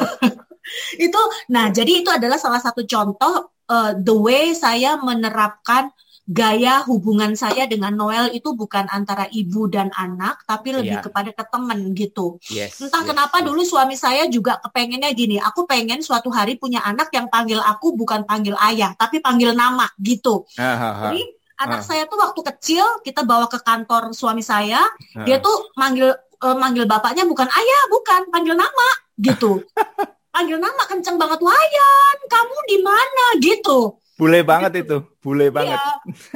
itu 1.05 1.21
nah 1.53 1.69
jadi 1.69 2.01
itu 2.01 2.09
adalah 2.09 2.41
salah 2.41 2.57
satu 2.57 2.81
contoh 2.89 3.53
uh, 3.69 3.91
the 3.93 4.15
way 4.15 4.57
saya 4.57 4.97
menerapkan 4.97 5.93
gaya 6.31 6.87
hubungan 6.87 7.35
saya 7.35 7.67
dengan 7.67 7.91
Noel 7.91 8.31
itu 8.31 8.55
bukan 8.55 8.87
antara 8.87 9.27
ibu 9.35 9.67
dan 9.67 9.91
anak, 9.91 10.47
tapi 10.47 10.71
lebih 10.71 10.97
yeah. 10.97 11.03
kepada 11.03 11.35
ke 11.35 11.43
temen 11.43 11.91
gitu. 11.91 12.39
Yes, 12.47 12.79
Entah 12.79 13.03
yes, 13.03 13.09
kenapa 13.11 13.43
yes. 13.43 13.45
dulu 13.51 13.61
suami 13.67 13.99
saya 13.99 14.31
juga 14.31 14.55
kepengennya 14.63 15.11
gini, 15.11 15.35
aku 15.43 15.67
pengen 15.67 15.99
suatu 15.99 16.31
hari 16.31 16.55
punya 16.55 16.79
anak 16.87 17.11
yang 17.11 17.27
panggil 17.27 17.59
aku 17.59 17.91
bukan 17.99 18.23
panggil 18.23 18.55
ayah, 18.63 18.95
tapi 18.95 19.19
panggil 19.19 19.51
nama 19.51 19.91
gitu. 19.99 20.47
Uh, 20.55 21.11
Jadi 21.11 21.21
anak 21.59 21.83
uh. 21.83 21.85
saya 21.85 22.07
tuh 22.07 22.15
waktu 22.15 22.39
kecil 22.55 23.03
kita 23.03 23.27
bawa 23.27 23.51
ke 23.51 23.59
kantor 23.59 24.15
suami 24.15 24.39
saya, 24.39 24.79
uh. 25.19 25.27
dia 25.27 25.43
tuh 25.43 25.75
manggil 25.75 26.15
uh, 26.15 26.55
manggil 26.55 26.87
bapaknya 26.87 27.27
bukan 27.27 27.51
ayah, 27.51 27.81
bukan 27.91 28.31
panggil 28.31 28.55
nama 28.55 28.89
gitu. 29.19 29.59
panggil 30.33 30.63
nama 30.63 30.87
kenceng 30.87 31.19
banget 31.19 31.43
Wayan, 31.43 32.17
kamu 32.31 32.57
di 32.71 32.77
mana 32.79 33.25
gitu. 33.43 33.99
Bule 34.21 34.45
banget 34.45 34.85
itu, 34.85 35.01
bule 35.17 35.49
iya. 35.49 35.55
banget. 35.57 35.79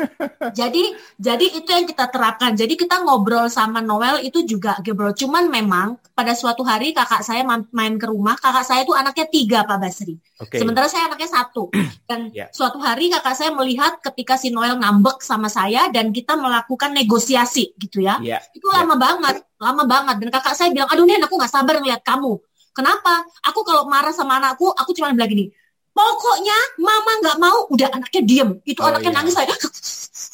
jadi 0.58 0.84
jadi 1.22 1.46
itu 1.54 1.70
yang 1.70 1.86
kita 1.86 2.10
terapkan. 2.10 2.58
Jadi 2.58 2.74
kita 2.82 3.06
ngobrol 3.06 3.46
sama 3.46 3.78
Noel 3.78 4.26
itu 4.26 4.42
juga 4.42 4.82
ngobrol. 4.82 5.14
Cuman 5.14 5.46
memang 5.54 6.02
pada 6.18 6.34
suatu 6.34 6.66
hari 6.66 6.98
kakak 6.98 7.22
saya 7.22 7.46
main 7.46 7.94
ke 8.02 8.10
rumah, 8.10 8.42
kakak 8.42 8.66
saya 8.66 8.82
itu 8.82 8.90
anaknya 8.98 9.30
tiga 9.30 9.60
Pak 9.70 9.78
Basri. 9.78 10.18
Okay. 10.18 10.66
Sementara 10.66 10.90
saya 10.90 11.14
anaknya 11.14 11.30
satu. 11.30 11.70
Dan 12.10 12.34
yeah. 12.34 12.50
suatu 12.50 12.82
hari 12.82 13.14
kakak 13.14 13.38
saya 13.38 13.54
melihat 13.54 14.02
ketika 14.02 14.34
si 14.34 14.50
Noel 14.50 14.82
ngambek 14.82 15.22
sama 15.22 15.46
saya 15.46 15.86
dan 15.94 16.10
kita 16.10 16.34
melakukan 16.34 16.90
negosiasi 16.90 17.78
gitu 17.78 18.02
ya. 18.02 18.18
Yeah. 18.26 18.42
Itu 18.58 18.66
lama 18.66 18.98
yeah. 18.98 18.98
banget, 18.98 19.36
lama 19.62 19.84
banget. 19.86 20.26
Dan 20.26 20.34
kakak 20.34 20.58
saya 20.58 20.74
bilang, 20.74 20.90
aduh 20.90 21.06
nih 21.06 21.22
aku 21.22 21.38
nggak 21.38 21.54
sabar 21.54 21.78
ngeliat 21.78 22.02
kamu. 22.02 22.34
Kenapa? 22.74 23.30
Aku 23.46 23.62
kalau 23.62 23.86
marah 23.86 24.10
sama 24.10 24.42
anakku, 24.42 24.74
aku 24.74 24.90
cuma 24.98 25.14
bilang 25.14 25.30
gini, 25.30 25.54
Pokoknya 25.96 26.58
mama 26.76 27.12
nggak 27.24 27.38
mau, 27.40 27.72
udah 27.72 27.88
anaknya 27.96 28.22
diem. 28.28 28.50
Itu 28.68 28.84
oh, 28.84 28.92
anaknya 28.92 29.16
iya. 29.16 29.18
nangis 29.24 29.34
saya 29.34 29.56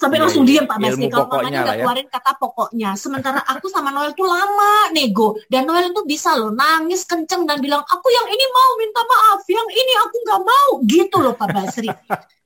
sampai 0.01 0.17
iya, 0.17 0.23
langsung 0.25 0.43
diem 0.49 0.65
Pak 0.65 0.77
Messi. 0.81 1.05
Kalau 1.05 1.29
mamanya 1.29 1.61
nggak 1.61 1.77
ya. 1.77 1.83
keluarin 1.85 2.07
kata 2.09 2.31
pokoknya. 2.41 2.89
Sementara 2.97 3.39
aku 3.45 3.69
sama 3.69 3.93
Noel 3.93 4.17
tuh 4.17 4.25
lama 4.25 4.89
nego 4.89 5.37
dan 5.45 5.69
Noel 5.69 5.93
tuh 5.93 6.01
bisa 6.09 6.33
loh 6.33 6.49
nangis 6.49 7.05
kenceng 7.05 7.45
dan 7.45 7.61
bilang 7.61 7.85
aku 7.85 8.07
yang 8.09 8.25
ini 8.25 8.45
mau 8.49 8.71
minta 8.81 9.01
maaf, 9.05 9.45
yang 9.45 9.69
ini 9.69 9.93
aku 10.01 10.15
nggak 10.25 10.41
mau 10.41 10.69
gitu 10.89 11.17
loh 11.21 11.33
Pak 11.37 11.49
Basri. 11.53 11.89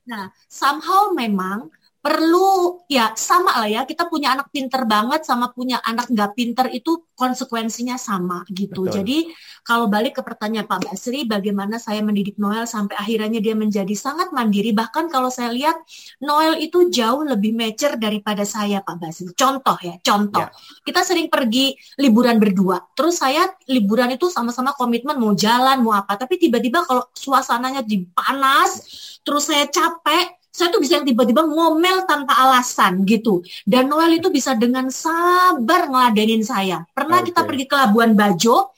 Nah 0.05 0.29
somehow 0.45 1.09
memang 1.17 1.73
perlu 2.05 2.85
ya 2.85 3.17
sama 3.17 3.65
lah 3.65 3.65
ya 3.65 3.81
kita 3.81 4.05
punya 4.05 4.37
anak 4.37 4.53
pinter 4.53 4.85
banget 4.85 5.25
sama 5.25 5.49
punya 5.49 5.81
anak 5.81 6.05
nggak 6.13 6.37
pinter 6.37 6.69
itu 6.69 7.01
konsekuensinya 7.17 7.97
sama 7.97 8.45
gitu. 8.53 8.85
Betul. 8.85 9.01
jadi 9.01 9.17
kalau 9.65 9.89
balik 9.89 10.19
ke 10.19 10.21
pertanyaan 10.21 10.69
Pak 10.69 10.85
Basri 10.85 11.25
bagaimana 11.25 11.81
saya 11.81 12.05
mendidik 12.05 12.37
Noel 12.37 12.69
sampai 12.69 12.93
akhirnya 12.93 13.41
dia 13.41 13.57
menjadi 13.57 13.89
sangat 13.97 14.29
mandiri? 14.29 14.69
Bahkan 14.69 15.09
kalau 15.09 15.33
saya 15.33 15.49
lihat 15.49 15.73
Noel 16.21 16.61
itu 16.61 16.93
jauh 16.93 17.25
lebih 17.25 17.57
mature 17.57 17.97
daripada 17.97 18.45
saya 18.45 18.85
Pak 18.85 19.01
Basri. 19.01 19.33
Contoh 19.33 19.77
ya 19.81 19.97
contoh. 20.05 20.45
Ya. 20.45 20.53
kita 20.85 21.01
sering 21.01 21.33
pergi 21.33 21.73
liburan 21.97 22.37
berdua. 22.37 22.85
Terus 22.93 23.17
saya 23.17 23.49
liburan 23.65 24.13
itu 24.13 24.29
sama-sama 24.29 24.77
komitmen 24.77 25.17
mau 25.17 25.33
jalan 25.33 25.81
mau 25.81 25.97
apa. 25.97 26.21
Tapi 26.21 26.37
tiba-tiba 26.37 26.85
kalau 26.85 27.09
suasananya 27.17 27.81
dipanas 27.81 28.85
terus 29.25 29.49
saya 29.49 29.65
capek 29.65 30.34
saya 30.55 30.71
tuh 30.71 30.79
bisa 30.79 31.03
yang 31.03 31.03
tiba-tiba 31.03 31.43
ngomel 31.43 32.07
tanpa 32.07 32.31
alasan 32.31 33.03
gitu. 33.03 33.43
Dan 33.67 33.91
Noel 33.91 34.23
itu 34.23 34.31
bisa 34.31 34.55
dengan 34.55 34.87
sabar 34.87 35.91
ngeladenin 35.91 36.47
saya. 36.47 36.87
Pernah 36.95 37.19
okay. 37.19 37.35
kita 37.35 37.43
pergi 37.43 37.65
ke 37.67 37.75
Labuan 37.75 38.15
Bajo, 38.15 38.71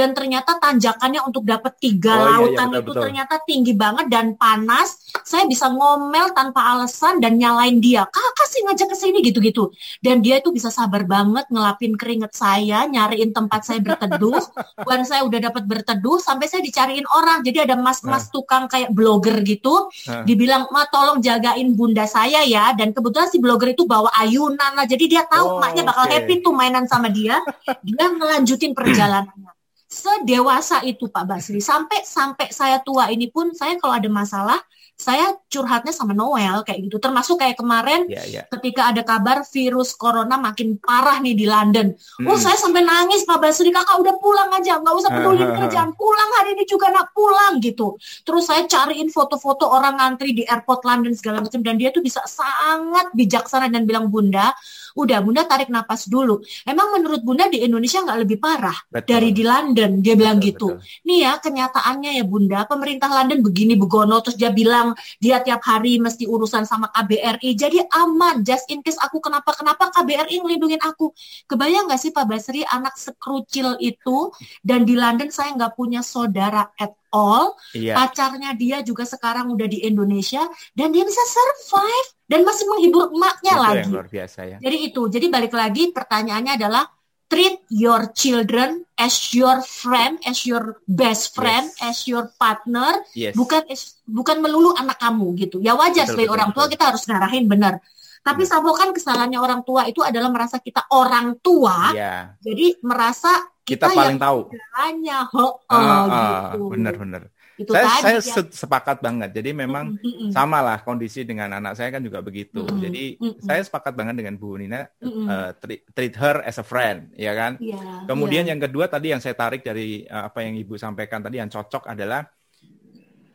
dan 0.00 0.16
ternyata 0.16 0.56
tanjakannya 0.56 1.20
untuk 1.28 1.44
dapat 1.44 1.76
tiga 1.76 2.16
oh, 2.16 2.24
lautan 2.24 2.48
iya, 2.48 2.56
iya, 2.56 2.64
betul, 2.64 2.80
itu 2.80 2.88
betul. 2.88 3.02
ternyata 3.04 3.34
tinggi 3.44 3.72
banget 3.76 4.06
dan 4.08 4.32
panas. 4.32 5.12
Saya 5.20 5.44
bisa 5.44 5.68
ngomel 5.68 6.32
tanpa 6.32 6.72
alasan 6.72 7.20
dan 7.20 7.36
nyalain 7.36 7.76
dia. 7.84 8.08
Kakak 8.08 8.48
sih 8.48 8.64
ngajak 8.64 8.88
ke 8.88 8.96
sini 8.96 9.18
gitu-gitu. 9.20 9.68
Dan 10.00 10.24
dia 10.24 10.40
itu 10.40 10.56
bisa 10.56 10.72
sabar 10.72 11.04
banget 11.04 11.44
ngelapin 11.52 12.00
keringet 12.00 12.32
saya, 12.32 12.88
nyariin 12.88 13.36
tempat 13.36 13.60
saya 13.68 13.84
berteduh. 13.84 14.40
Dan 14.88 15.04
saya 15.04 15.28
udah 15.28 15.52
dapat 15.52 15.68
berteduh 15.68 16.16
sampai 16.16 16.48
saya 16.48 16.64
dicariin 16.64 17.04
orang. 17.12 17.44
Jadi 17.44 17.68
ada 17.68 17.76
mas-mas 17.76 18.30
nah. 18.30 18.32
tukang 18.32 18.64
kayak 18.72 18.96
blogger 18.96 19.36
gitu. 19.44 19.92
Nah. 20.08 20.24
Dibilang, 20.24 20.72
"Ma, 20.72 20.88
tolong 20.88 21.20
jagain 21.20 21.76
bunda 21.76 22.08
saya 22.08 22.40
ya." 22.48 22.72
Dan 22.72 22.96
kebetulan 22.96 23.28
si 23.28 23.36
blogger 23.36 23.76
itu 23.76 23.84
bawa 23.84 24.08
ayunan 24.16 24.72
lah. 24.72 24.88
Jadi 24.88 25.12
dia 25.12 25.28
tahu 25.28 25.58
oh, 25.58 25.60
maknya 25.60 25.84
bakal 25.84 26.08
okay. 26.08 26.24
happy 26.24 26.34
tuh 26.40 26.56
mainan 26.56 26.88
sama 26.88 27.12
dia. 27.12 27.36
Dia 27.86 28.06
ngelanjutin 28.12 28.72
perjalanannya 28.72 29.59
sedewasa 29.90 30.86
itu 30.86 31.10
Pak 31.10 31.24
Basri. 31.26 31.58
Sampai 31.58 32.06
sampai 32.06 32.54
saya 32.54 32.78
tua 32.78 33.10
ini 33.10 33.26
pun 33.26 33.50
saya 33.50 33.74
kalau 33.82 33.98
ada 33.98 34.06
masalah 34.06 34.62
saya 35.00 35.32
curhatnya 35.48 35.96
sama 35.96 36.12
Noel 36.12 36.60
kayak 36.60 36.84
gitu. 36.84 37.00
Termasuk 37.00 37.40
kayak 37.40 37.56
kemarin 37.56 38.04
yeah, 38.06 38.22
yeah. 38.28 38.44
ketika 38.52 38.92
ada 38.92 39.00
kabar 39.00 39.40
virus 39.48 39.96
corona 39.96 40.36
makin 40.36 40.76
parah 40.76 41.16
nih 41.24 41.32
di 41.32 41.48
London. 41.48 41.96
Hmm. 42.20 42.28
oh 42.28 42.36
saya 42.36 42.60
sampai 42.60 42.84
nangis 42.84 43.24
Pak 43.24 43.40
Basri. 43.40 43.72
Kakak 43.72 43.96
udah 43.96 44.14
pulang 44.20 44.52
aja. 44.52 44.76
Nggak 44.76 44.94
usah 45.00 45.10
peduli 45.10 45.42
kerjaan. 45.58 45.96
Pulang 45.96 46.30
hari 46.36 46.52
ini 46.52 46.64
juga 46.68 46.92
nak 46.92 47.16
pulang 47.16 47.58
gitu. 47.64 47.96
Terus 48.28 48.44
saya 48.44 48.68
cariin 48.68 49.08
foto-foto 49.08 49.72
orang 49.72 49.96
ngantri 49.96 50.36
di 50.36 50.44
airport 50.44 50.84
London 50.84 51.16
segala 51.16 51.40
macam. 51.40 51.64
Dan 51.64 51.80
dia 51.80 51.88
tuh 51.88 52.04
bisa 52.04 52.20
sangat 52.28 53.08
bijaksana 53.16 53.72
dan 53.72 53.88
bilang 53.88 54.12
bunda 54.12 54.52
udah 54.96 55.18
bunda 55.22 55.42
tarik 55.46 55.68
napas 55.68 56.06
dulu 56.06 56.42
emang 56.66 56.98
menurut 56.98 57.22
bunda 57.22 57.46
di 57.50 57.62
Indonesia 57.62 58.02
nggak 58.02 58.18
lebih 58.26 58.38
parah 58.40 58.76
Betul. 58.90 59.10
dari 59.10 59.30
di 59.30 59.42
London. 59.46 59.90
Dia 60.02 60.14
bilang 60.14 60.38
betul, 60.38 60.48
gitu. 60.50 60.68
Betul. 60.76 61.06
Nih 61.06 61.18
ya 61.24 61.32
kenyataannya 61.40 62.10
ya 62.20 62.24
Bunda, 62.24 62.60
pemerintah 62.68 63.08
London 63.10 63.38
begini 63.42 63.74
begono 63.74 64.20
terus 64.22 64.36
dia 64.36 64.50
bilang 64.54 64.92
dia 65.18 65.40
tiap 65.40 65.62
hari 65.64 65.98
mesti 65.98 66.28
urusan 66.28 66.68
sama 66.68 66.92
KBRI. 66.92 67.50
Jadi 67.56 67.78
aman, 67.90 68.46
just 68.46 68.68
in 68.70 68.84
case 68.84 69.00
aku 69.00 69.18
kenapa-kenapa 69.18 69.90
KBRI 69.94 70.42
ngelindungin 70.44 70.80
aku. 70.82 71.10
Kebayang 71.50 71.90
nggak 71.90 72.00
sih 72.00 72.10
Pak 72.14 72.26
Basri 72.28 72.62
anak 72.66 72.94
sekrucil 72.96 73.80
itu 73.82 74.30
dan 74.62 74.84
di 74.86 74.94
London 74.94 75.32
saya 75.32 75.54
nggak 75.56 75.74
punya 75.74 76.04
saudara 76.04 76.70
at 76.76 76.94
all. 77.10 77.58
Iya. 77.74 77.98
Pacarnya 77.98 78.54
dia 78.54 78.80
juga 78.86 79.02
sekarang 79.02 79.50
udah 79.50 79.66
di 79.66 79.82
Indonesia 79.82 80.46
dan 80.74 80.94
dia 80.94 81.02
bisa 81.02 81.22
survive 81.26 82.19
dan 82.30 82.46
masih 82.46 82.64
menghibur 82.70 83.10
emaknya 83.10 83.54
itu 83.58 83.64
lagi. 83.66 83.78
Yang 83.82 83.90
luar 83.90 84.06
biasa 84.06 84.40
ya. 84.46 84.58
Jadi 84.62 84.76
itu. 84.86 85.02
Jadi 85.10 85.26
balik 85.26 85.54
lagi 85.58 85.82
pertanyaannya 85.90 86.52
adalah 86.54 86.84
treat 87.26 87.62
your 87.70 88.10
children 88.14 88.86
as 88.94 89.34
your 89.34 89.58
friend, 89.66 90.22
as 90.22 90.46
your 90.46 90.78
best 90.86 91.34
friend, 91.34 91.66
yes. 91.74 91.82
as 91.82 91.98
your 92.06 92.30
partner, 92.38 93.02
yes. 93.18 93.34
bukan 93.34 93.66
bukan 94.06 94.36
melulu 94.42 94.74
anak 94.78 94.98
kamu 95.02 95.34
gitu. 95.42 95.58
Ya 95.58 95.74
wajar 95.74 96.06
sebagai 96.06 96.30
orang 96.30 96.54
tua 96.54 96.70
kita 96.70 96.94
harus 96.94 97.02
ngarahin 97.06 97.50
benar. 97.50 97.82
Tapi 98.20 98.44
ya. 98.44 98.50
Sabo 98.52 98.76
kan 98.76 98.94
kesalahannya 98.94 99.40
orang 99.40 99.62
tua 99.66 99.86
itu 99.90 100.04
adalah 100.04 100.28
merasa 100.28 100.60
kita 100.60 100.86
orang 100.92 101.40
tua, 101.40 101.96
ya. 101.96 102.36
jadi 102.44 102.76
merasa 102.84 103.32
kita, 103.64 103.88
kita 103.88 103.96
paling 103.96 104.20
tahu. 104.20 104.38
Caranya, 104.52 105.18
oh, 105.32 105.56
oh, 105.56 105.72
uh, 105.72 106.04
gitu. 106.52 106.62
Benar-benar. 106.76 107.32
Itu 107.60 107.76
saya 107.76 107.84
tadi, 107.84 108.00
saya 108.00 108.40
ya. 108.40 108.42
sepakat 108.48 109.04
banget. 109.04 109.36
Jadi 109.36 109.52
memang 109.52 109.92
mm 109.92 110.00
-hmm. 110.00 110.30
sama 110.32 110.64
lah 110.64 110.80
kondisi 110.80 111.28
dengan 111.28 111.52
anak 111.52 111.76
saya 111.76 111.92
kan 111.92 112.00
juga 112.00 112.24
begitu. 112.24 112.64
Mm 112.64 112.72
-hmm. 112.72 112.80
Jadi 112.88 113.04
mm 113.20 113.20
-hmm. 113.20 113.44
saya 113.44 113.60
sepakat 113.60 113.92
banget 113.92 114.16
dengan 114.16 114.40
Bu 114.40 114.56
Nina 114.56 114.88
mm 114.96 115.04
-hmm. 115.04 115.24
uh, 115.28 115.50
treat, 115.60 115.80
treat 115.92 116.14
her 116.16 116.40
as 116.40 116.56
a 116.56 116.64
friend, 116.64 117.12
ya 117.20 117.36
kan. 117.36 117.60
Yeah, 117.60 118.08
Kemudian 118.08 118.48
yeah. 118.48 118.56
yang 118.56 118.60
kedua 118.64 118.88
tadi 118.88 119.12
yang 119.12 119.20
saya 119.20 119.36
tarik 119.36 119.60
dari 119.60 120.08
uh, 120.08 120.32
apa 120.32 120.40
yang 120.40 120.56
Ibu 120.56 120.80
sampaikan 120.80 121.20
tadi 121.20 121.36
yang 121.36 121.52
cocok 121.52 121.84
adalah 121.84 122.24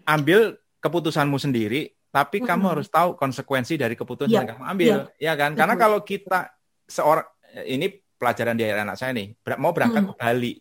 ambil 0.10 0.58
keputusanmu 0.82 1.38
sendiri, 1.38 1.94
tapi 2.10 2.42
mm 2.42 2.50
-hmm. 2.50 2.50
kamu 2.50 2.66
harus 2.74 2.88
tahu 2.90 3.14
konsekuensi 3.14 3.78
dari 3.78 3.94
keputusan 3.94 4.34
yeah. 4.34 4.42
yang 4.42 4.50
kamu 4.58 4.64
ambil, 4.66 4.96
yeah. 5.22 5.34
ya 5.34 5.34
kan. 5.38 5.54
Karena 5.54 5.78
kalau 5.78 6.02
kita 6.02 6.50
seorang 6.90 7.30
ini 7.70 7.94
pelajaran 8.18 8.58
di 8.58 8.66
anak 8.66 8.98
saya 8.98 9.14
nih 9.14 9.38
mau 9.62 9.70
berangkat 9.70 10.02
mm 10.02 10.10
-hmm. 10.10 10.18
ke 10.18 10.26
Bali 10.26 10.54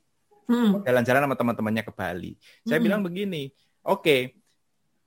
hmm. 0.48 0.84
jalan-jalan 0.84 1.20
sama 1.28 1.36
teman-temannya 1.36 1.82
ke 1.84 1.92
Bali. 1.92 2.32
Saya 2.64 2.78
hmm. 2.78 2.86
bilang 2.86 3.00
begini, 3.04 3.52
oke, 3.84 4.00
okay, 4.02 4.20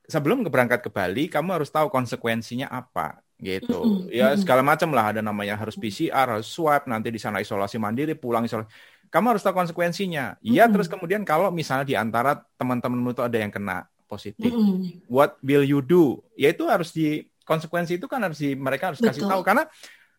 sebelum 0.07 0.41
berangkat 0.47 0.79
ke 0.81 0.89
Bali, 0.89 1.27
kamu 1.27 1.61
harus 1.61 1.69
tahu 1.69 1.91
konsekuensinya 1.91 2.71
apa 2.71 3.21
gitu. 3.37 3.77
Hmm. 3.77 4.09
Ya 4.09 4.33
hmm. 4.33 4.41
segala 4.41 4.65
macam 4.65 4.89
lah 4.95 5.13
ada 5.13 5.21
namanya 5.21 5.59
harus 5.59 5.77
PCR, 5.77 6.25
harus 6.25 6.49
swab, 6.49 6.89
nanti 6.89 7.13
di 7.13 7.21
sana 7.21 7.43
isolasi 7.43 7.77
mandiri, 7.77 8.17
pulang 8.17 8.47
isolasi. 8.47 8.69
Kamu 9.07 9.37
harus 9.37 9.43
tahu 9.45 9.55
konsekuensinya. 9.55 10.35
Iya, 10.43 10.67
hmm. 10.67 10.73
terus 10.73 10.87
kemudian 10.89 11.21
kalau 11.23 11.53
misalnya 11.53 11.85
di 11.87 11.95
antara 11.95 12.43
teman-temanmu 12.59 13.15
itu 13.15 13.23
ada 13.23 13.37
yang 13.37 13.53
kena 13.53 13.87
positif, 14.09 14.51
hmm. 14.51 15.07
what 15.07 15.37
will 15.45 15.63
you 15.63 15.79
do? 15.79 16.19
Ya 16.35 16.51
itu 16.51 16.65
harus 16.67 16.91
di 16.91 17.27
konsekuensi 17.47 17.95
itu 17.95 18.07
kan 18.11 18.19
harus 18.19 18.43
di 18.43 18.55
mereka 18.57 18.91
harus 18.91 18.99
Betul. 18.99 19.15
kasih 19.15 19.23
tahu 19.31 19.41
karena 19.45 19.63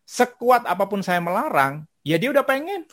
sekuat 0.09 0.65
apa 0.65 0.89
pun 0.89 1.05
saya 1.05 1.21
melarang, 1.21 1.85
ya 2.01 2.17
dia 2.17 2.33
udah 2.33 2.41
pengen 2.41 2.89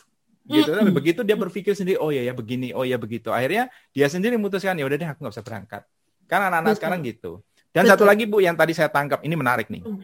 gitu. 0.47 0.71
Tapi 0.71 0.91
begitu 0.95 1.21
dia 1.27 1.35
berpikir 1.35 1.75
sendiri 1.75 1.99
oh 1.99 2.09
ya 2.09 2.23
ya 2.23 2.33
begini 2.33 2.71
oh 2.71 2.87
ya 2.87 2.95
begitu. 2.95 3.29
Akhirnya 3.29 3.67
dia 3.91 4.07
sendiri 4.07 4.39
memutuskan 4.39 4.79
ya 4.79 4.87
udah 4.87 4.97
deh 4.97 5.09
aku 5.11 5.19
nggak 5.27 5.35
usah 5.35 5.45
berangkat. 5.45 5.83
Kan 6.27 6.47
anak-anak 6.47 6.79
sekarang 6.79 6.99
gitu. 7.03 7.43
Dan 7.71 7.85
Betul. 7.85 7.93
satu 7.93 8.03
lagi 8.07 8.23
bu 8.25 8.41
yang 8.41 8.55
tadi 8.55 8.73
saya 8.73 8.89
tangkap 8.89 9.21
ini 9.21 9.35
menarik 9.35 9.67
nih. 9.69 9.83
Mm. 9.83 10.01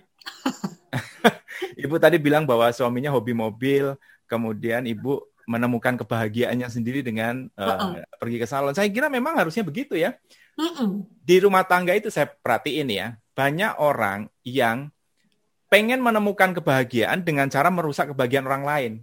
ibu 1.83 1.95
tadi 1.97 2.21
bilang 2.21 2.43
bahwa 2.43 2.69
suaminya 2.69 3.09
hobi 3.09 3.33
mobil 3.33 3.95
kemudian 4.27 4.85
ibu 4.85 5.23
menemukan 5.43 5.99
kebahagiaannya 5.99 6.69
sendiri 6.71 7.03
dengan 7.03 7.51
uh, 7.59 7.63
uh 7.63 7.75
-uh. 7.99 8.05
pergi 8.19 8.37
ke 8.39 8.47
salon. 8.47 8.71
Saya 8.71 8.87
kira 8.87 9.11
memang 9.11 9.35
harusnya 9.35 9.63
begitu 9.65 9.97
ya. 9.97 10.15
Uh 10.53 10.63
-uh. 10.63 10.89
di 11.25 11.41
rumah 11.41 11.65
tangga 11.65 11.97
itu 11.97 12.13
saya 12.13 12.29
perhatiin 12.29 12.85
ya 12.93 13.17
banyak 13.33 13.73
orang 13.81 14.29
yang 14.45 14.93
pengen 15.73 16.05
menemukan 16.05 16.53
kebahagiaan 16.53 17.25
dengan 17.25 17.49
cara 17.49 17.73
merusak 17.73 18.13
kebahagiaan 18.13 18.45
orang 18.45 18.63
lain 18.63 18.93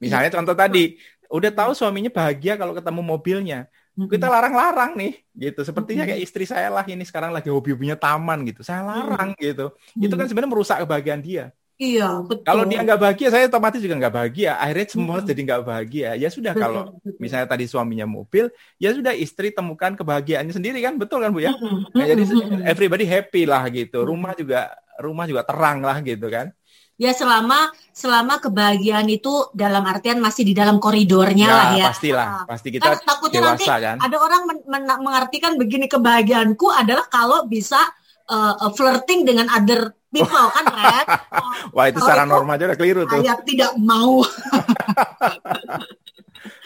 Misalnya 0.00 0.30
contoh 0.32 0.56
tadi, 0.56 0.96
udah 1.30 1.50
tahu 1.52 1.70
suaminya 1.76 2.10
bahagia 2.10 2.56
kalau 2.56 2.72
ketemu 2.72 3.00
mobilnya. 3.04 3.60
Kita 4.00 4.32
larang-larang 4.32 4.96
nih, 4.96 5.12
gitu. 5.36 5.60
Sepertinya 5.60 6.08
kayak 6.08 6.24
istri 6.24 6.48
saya 6.48 6.72
lah 6.72 6.88
ini 6.88 7.04
sekarang 7.04 7.36
lagi 7.36 7.52
hobi-hobinya 7.52 8.00
taman 8.00 8.48
gitu. 8.48 8.64
Saya 8.64 8.80
larang 8.80 9.36
gitu. 9.36 9.76
Itu 10.00 10.16
kan 10.16 10.24
sebenarnya 10.24 10.50
merusak 10.50 10.78
kebahagiaan 10.88 11.20
dia. 11.20 11.52
Iya, 11.80 12.24
betul. 12.24 12.44
Kalau 12.44 12.64
dia 12.68 12.80
nggak 12.84 13.00
bahagia, 13.00 13.28
saya 13.32 13.48
otomatis 13.48 13.80
juga 13.80 13.96
nggak 14.00 14.12
bahagia. 14.12 14.52
Akhirnya 14.56 14.86
semua 14.88 15.16
hmm. 15.20 15.28
jadi 15.32 15.40
nggak 15.48 15.62
bahagia. 15.64 16.10
Ya 16.16 16.28
sudah, 16.28 16.52
betul, 16.52 16.64
kalau 16.64 16.82
betul. 16.96 17.16
misalnya 17.20 17.48
tadi 17.48 17.64
suaminya 17.68 18.04
mobil, 18.08 18.52
ya 18.76 18.92
sudah 18.92 19.12
istri 19.16 19.48
temukan 19.48 19.96
kebahagiaannya 19.96 20.52
sendiri 20.52 20.80
kan, 20.84 21.00
betul 21.00 21.24
kan 21.24 21.32
bu 21.32 21.40
ya? 21.40 21.52
Nah, 21.96 22.04
jadi 22.04 22.24
everybody 22.68 23.08
happy 23.08 23.48
lah 23.48 23.64
gitu. 23.72 24.04
Rumah 24.04 24.36
juga 24.36 24.76
rumah 25.00 25.24
juga 25.24 25.42
terang 25.48 25.80
lah 25.80 25.98
gitu 26.04 26.28
kan 26.28 26.52
ya 27.00 27.16
selama 27.16 27.72
selama 27.96 28.36
kebahagiaan 28.44 29.08
itu 29.08 29.48
dalam 29.56 29.80
artian 29.88 30.20
masih 30.20 30.44
di 30.44 30.52
dalam 30.52 30.76
koridornya 30.76 31.48
ya, 31.48 31.56
lah 31.56 31.68
ya. 31.72 31.86
Pastilah, 31.88 32.26
nah, 32.28 32.44
pasti 32.44 32.68
kita 32.76 32.84
kan, 32.84 33.00
takutnya 33.08 33.40
dewasa, 33.40 33.56
nanti 33.56 33.64
kan. 33.64 33.96
Ada 34.04 34.16
orang 34.20 34.42
men 34.44 34.58
men 34.68 34.82
mengartikan 35.00 35.52
begini 35.56 35.88
kebahagiaanku 35.88 36.68
adalah 36.68 37.08
kalau 37.08 37.48
bisa 37.48 37.80
uh, 38.28 38.68
flirting 38.76 39.24
dengan 39.24 39.48
other 39.48 39.96
people 40.10 40.46
kan 40.50 40.64
Red. 40.66 41.06
Wah 41.74 41.86
itu 41.88 41.98
secara 42.02 42.26
norma 42.26 42.58
aja 42.58 42.66
udah 42.70 42.78
keliru 42.78 43.02
tuh. 43.06 43.22
Saya 43.22 43.38
tidak 43.46 43.72
mau. 43.78 44.22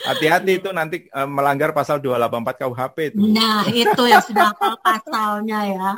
Hati-hati 0.05 0.63
itu 0.63 0.71
nanti 0.71 1.09
uh, 1.11 1.27
melanggar 1.27 1.75
pasal 1.75 1.99
284 1.99 2.61
KUHP 2.61 2.97
itu. 3.11 3.25
Nah, 3.27 3.67
itu 3.67 4.03
yang 4.07 4.23
sudah 4.23 4.55
pasalnya 4.79 5.61
ya. 5.67 5.91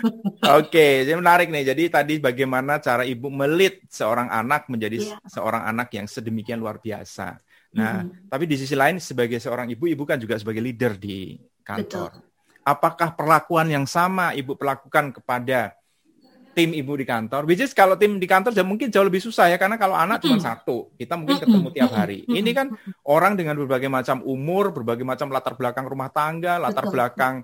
Oke, 0.60 1.06
jadi 1.06 1.16
menarik 1.16 1.48
nih. 1.48 1.72
Jadi 1.72 1.82
tadi 1.88 2.14
bagaimana 2.18 2.82
cara 2.82 3.06
ibu 3.06 3.32
melit 3.32 3.86
seorang 3.88 4.28
anak 4.28 4.68
menjadi 4.68 5.16
yeah. 5.16 5.20
seorang 5.24 5.64
anak 5.64 5.88
yang 5.94 6.04
sedemikian 6.10 6.60
luar 6.60 6.82
biasa. 6.82 7.40
Nah, 7.72 8.04
hmm. 8.04 8.28
tapi 8.28 8.44
di 8.44 8.60
sisi 8.60 8.76
lain 8.76 9.00
sebagai 9.00 9.40
seorang 9.40 9.70
ibu, 9.72 9.88
ibu 9.88 10.04
kan 10.04 10.20
juga 10.20 10.36
sebagai 10.36 10.60
leader 10.60 11.00
di 11.00 11.38
kantor. 11.64 12.10
Betul. 12.12 12.30
Apakah 12.62 13.16
perlakuan 13.16 13.72
yang 13.72 13.86
sama 13.88 14.36
ibu 14.36 14.54
perlakukan 14.60 15.16
kepada 15.16 15.72
tim 16.52 16.76
ibu 16.76 16.92
di 16.96 17.04
kantor. 17.08 17.48
Which 17.48 17.64
is 17.64 17.72
kalau 17.72 17.96
tim 17.96 18.20
di 18.20 18.28
kantor 18.28 18.52
jauh 18.52 18.68
mungkin 18.68 18.92
jauh 18.92 19.04
lebih 19.04 19.20
susah 19.20 19.48
ya 19.48 19.56
karena 19.56 19.80
kalau 19.80 19.96
anak 19.96 20.22
cuma 20.24 20.38
satu, 20.40 20.92
kita 20.96 21.16
mungkin 21.16 21.40
ketemu 21.40 21.68
tiap 21.72 21.92
hari. 21.92 22.24
Ini 22.28 22.50
kan 22.52 22.72
orang 23.08 23.36
dengan 23.36 23.56
berbagai 23.56 23.88
macam 23.88 24.20
umur, 24.22 24.70
berbagai 24.70 25.04
macam 25.04 25.32
latar 25.32 25.56
belakang 25.56 25.88
rumah 25.88 26.12
tangga, 26.12 26.60
latar 26.60 26.88
Betul. 26.88 26.94
belakang 26.94 27.34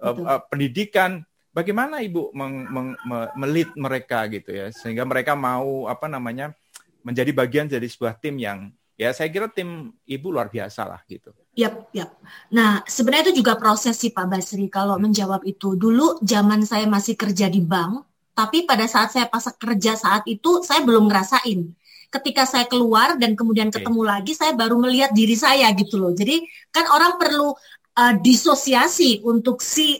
uh, 0.00 0.14
uh, 0.14 0.40
pendidikan. 0.46 1.24
Bagaimana 1.48 2.04
ibu 2.04 2.30
meng, 2.36 2.70
meng, 2.70 2.88
me, 3.02 3.18
melit 3.34 3.72
mereka 3.74 4.28
gitu 4.30 4.54
ya 4.54 4.70
sehingga 4.70 5.02
mereka 5.02 5.34
mau 5.34 5.90
apa 5.90 6.06
namanya 6.06 6.54
menjadi 7.02 7.34
bagian 7.34 7.66
dari 7.66 7.88
sebuah 7.88 8.20
tim 8.20 8.38
yang 8.38 8.70
ya 8.98 9.14
saya 9.14 9.30
kira 9.30 9.48
tim 9.50 9.94
ibu 10.04 10.28
luar 10.28 10.50
biasa 10.50 10.82
lah 10.84 11.00
gitu. 11.08 11.30
Yap, 11.58 11.90
yap. 11.90 12.14
Nah, 12.54 12.86
sebenarnya 12.86 13.30
itu 13.30 13.42
juga 13.42 13.58
proses 13.58 13.98
sih 13.98 14.14
Pak 14.14 14.26
Basri 14.30 14.70
kalau 14.70 14.94
menjawab 14.98 15.42
itu. 15.42 15.74
Dulu 15.74 16.22
zaman 16.22 16.62
saya 16.62 16.86
masih 16.86 17.18
kerja 17.18 17.50
di 17.50 17.58
bank, 17.58 18.07
tapi 18.38 18.62
pada 18.62 18.86
saat 18.86 19.10
saya 19.10 19.26
pas 19.26 19.42
kerja 19.42 19.98
saat 19.98 20.22
itu 20.30 20.62
saya 20.62 20.86
belum 20.86 21.10
ngerasain 21.10 21.74
ketika 22.14 22.46
saya 22.46 22.70
keluar 22.70 23.18
dan 23.18 23.34
kemudian 23.34 23.74
ketemu 23.74 24.06
okay. 24.06 24.10
lagi 24.14 24.32
saya 24.38 24.54
baru 24.54 24.78
melihat 24.78 25.10
diri 25.10 25.34
saya 25.34 25.66
gitu 25.74 25.98
loh 25.98 26.14
jadi 26.14 26.38
kan 26.70 26.86
orang 26.94 27.18
perlu 27.18 27.50
uh, 27.98 28.14
disosiasi 28.22 29.26
untuk 29.26 29.58
si 29.58 29.98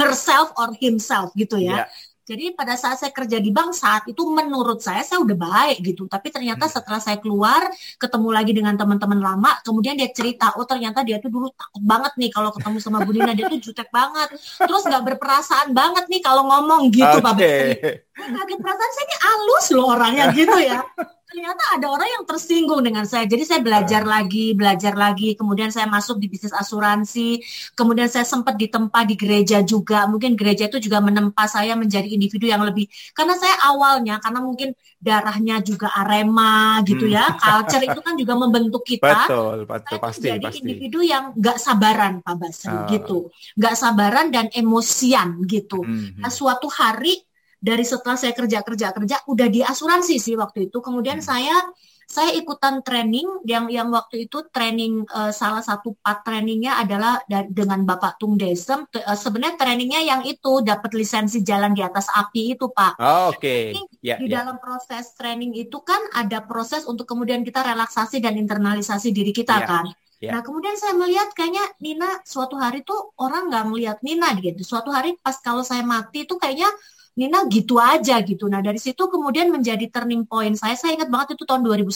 herself 0.00 0.56
or 0.56 0.72
himself 0.80 1.28
gitu 1.36 1.60
ya 1.60 1.84
yeah. 1.84 1.86
Jadi 2.22 2.54
pada 2.54 2.78
saat 2.78 3.02
saya 3.02 3.10
kerja 3.10 3.42
di 3.42 3.50
bank 3.50 3.74
saat 3.74 4.06
itu 4.06 4.22
menurut 4.30 4.78
saya 4.78 5.02
saya 5.02 5.18
udah 5.20 5.34
baik 5.34 5.82
gitu. 5.82 6.06
Tapi 6.06 6.30
ternyata 6.30 6.70
hmm. 6.70 6.74
setelah 6.78 7.00
saya 7.02 7.18
keluar 7.18 7.66
ketemu 7.98 8.28
lagi 8.30 8.52
dengan 8.54 8.74
teman-teman 8.78 9.18
lama, 9.18 9.50
kemudian 9.66 9.98
dia 9.98 10.06
cerita, 10.14 10.54
oh 10.54 10.62
ternyata 10.62 11.02
dia 11.02 11.18
tuh 11.18 11.34
dulu 11.34 11.50
takut 11.50 11.82
banget 11.82 12.12
nih 12.14 12.30
kalau 12.30 12.54
ketemu 12.54 12.78
sama 12.78 13.02
Bu 13.02 13.10
Dina 13.10 13.34
dia 13.34 13.50
tuh 13.50 13.58
jutek 13.58 13.90
banget. 13.90 14.38
Terus 14.38 14.82
nggak 14.86 15.04
berperasaan 15.14 15.74
banget 15.74 16.06
nih 16.06 16.22
kalau 16.22 16.46
ngomong 16.46 16.94
gitu 16.94 17.18
okay. 17.18 17.26
Pak 17.26 17.34
Bekri. 17.34 17.74
Kaget 18.12 18.58
perasaan 18.60 18.92
saya 18.92 19.04
ini 19.04 19.16
halus 19.18 19.66
loh 19.74 19.86
orangnya 19.90 20.24
gitu 20.36 20.58
ya 20.62 20.78
ternyata 21.32 21.64
ada 21.80 21.86
orang 21.88 22.08
yang 22.20 22.24
tersinggung 22.28 22.84
dengan 22.84 23.08
saya. 23.08 23.24
Jadi 23.24 23.42
saya 23.48 23.60
belajar 23.64 24.04
uh. 24.04 24.08
lagi, 24.20 24.52
belajar 24.52 24.92
lagi. 24.92 25.32
Kemudian 25.32 25.72
saya 25.72 25.88
masuk 25.88 26.20
di 26.20 26.28
bisnis 26.28 26.52
asuransi. 26.52 27.40
Kemudian 27.72 28.12
saya 28.12 28.28
sempat 28.28 28.60
ditempa 28.60 29.08
di 29.08 29.16
gereja 29.16 29.64
juga. 29.64 30.04
Mungkin 30.04 30.36
gereja 30.36 30.68
itu 30.68 30.76
juga 30.76 31.00
menempa 31.00 31.48
saya 31.48 31.72
menjadi 31.72 32.12
individu 32.12 32.52
yang 32.52 32.60
lebih. 32.60 32.84
Karena 33.16 33.32
saya 33.40 33.56
awalnya, 33.72 34.20
karena 34.20 34.44
mungkin 34.44 34.76
darahnya 35.00 35.64
juga 35.64 35.88
arema 35.96 36.84
gitu 36.84 37.08
ya. 37.08 37.32
Hmm. 37.32 37.40
Culture 37.40 37.84
itu 37.88 38.00
kan 38.04 38.14
juga 38.20 38.34
membentuk 38.36 38.82
kita. 38.84 39.26
Betul, 39.26 39.56
betul, 39.64 39.98
pasti, 39.98 40.28
jadi 40.28 40.44
pasti. 40.44 40.60
individu 40.60 41.00
yang 41.00 41.32
gak 41.34 41.56
sabaran, 41.56 42.20
Pak 42.20 42.36
Basri, 42.36 42.76
uh. 42.76 42.84
gitu. 42.92 43.32
Gak 43.56 43.74
sabaran 43.74 44.28
dan 44.28 44.52
emosian 44.52 45.40
gitu. 45.48 45.80
Hmm. 45.80 46.20
Nah, 46.20 46.28
suatu 46.28 46.68
hari 46.68 47.24
dari 47.62 47.86
setelah 47.86 48.18
saya 48.18 48.34
kerja 48.34 48.66
kerja 48.66 48.90
kerja 48.90 49.16
udah 49.30 49.46
di 49.46 49.62
asuransi 49.62 50.18
sih 50.18 50.34
waktu 50.34 50.66
itu 50.66 50.82
kemudian 50.82 51.22
hmm. 51.22 51.26
saya 51.30 51.56
saya 52.12 52.36
ikutan 52.36 52.84
training 52.84 53.24
yang 53.48 53.72
yang 53.72 53.88
waktu 53.88 54.28
itu 54.28 54.44
training 54.52 55.06
uh, 55.16 55.32
salah 55.32 55.64
satu 55.64 55.96
part 55.96 56.20
trainingnya 56.20 56.76
adalah 56.76 57.24
dengan 57.48 57.88
Bapak 57.88 58.20
Tung 58.20 58.36
Desem. 58.36 58.84
Uh, 58.84 59.16
sebenarnya 59.16 59.56
trainingnya 59.56 60.04
yang 60.04 60.20
itu 60.28 60.60
dapat 60.60 60.92
lisensi 60.92 61.40
jalan 61.40 61.72
di 61.72 61.80
atas 61.80 62.12
api 62.12 62.52
itu 62.52 62.68
Pak. 62.68 63.00
Oh, 63.00 63.32
Oke. 63.32 63.40
Okay. 63.40 63.64
Yeah, 64.04 64.20
di 64.20 64.28
yeah. 64.28 64.44
dalam 64.44 64.60
proses 64.60 65.16
training 65.16 65.56
itu 65.56 65.80
kan 65.80 66.04
ada 66.12 66.44
proses 66.44 66.84
untuk 66.84 67.08
kemudian 67.08 67.40
kita 67.48 67.64
relaksasi 67.64 68.20
dan 68.20 68.36
internalisasi 68.36 69.08
diri 69.08 69.32
kita 69.32 69.56
yeah. 69.56 69.64
kan. 69.64 69.84
Yeah. 70.20 70.32
Nah 70.36 70.40
kemudian 70.44 70.76
saya 70.76 70.92
melihat 70.94 71.32
kayaknya 71.32 71.64
Nina 71.80 72.20
suatu 72.28 72.60
hari 72.60 72.84
tuh 72.84 73.16
orang 73.18 73.48
nggak 73.48 73.64
melihat 73.72 73.98
Nina 74.04 74.36
gitu. 74.36 74.60
Suatu 74.62 74.92
hari 74.92 75.16
pas 75.16 75.40
kalau 75.40 75.64
saya 75.64 75.80
mati 75.80 76.28
tuh 76.28 76.36
kayaknya 76.36 76.68
Nina 77.12 77.44
gitu 77.52 77.76
aja 77.76 78.24
gitu. 78.24 78.48
Nah 78.48 78.64
dari 78.64 78.80
situ 78.80 79.04
kemudian 79.08 79.52
menjadi 79.52 79.84
turning 79.92 80.24
point 80.24 80.56
saya. 80.56 80.72
Saya 80.72 80.96
ingat 80.96 81.12
banget 81.12 81.36
itu 81.36 81.44
tahun 81.44 81.60
2010. 81.60 81.92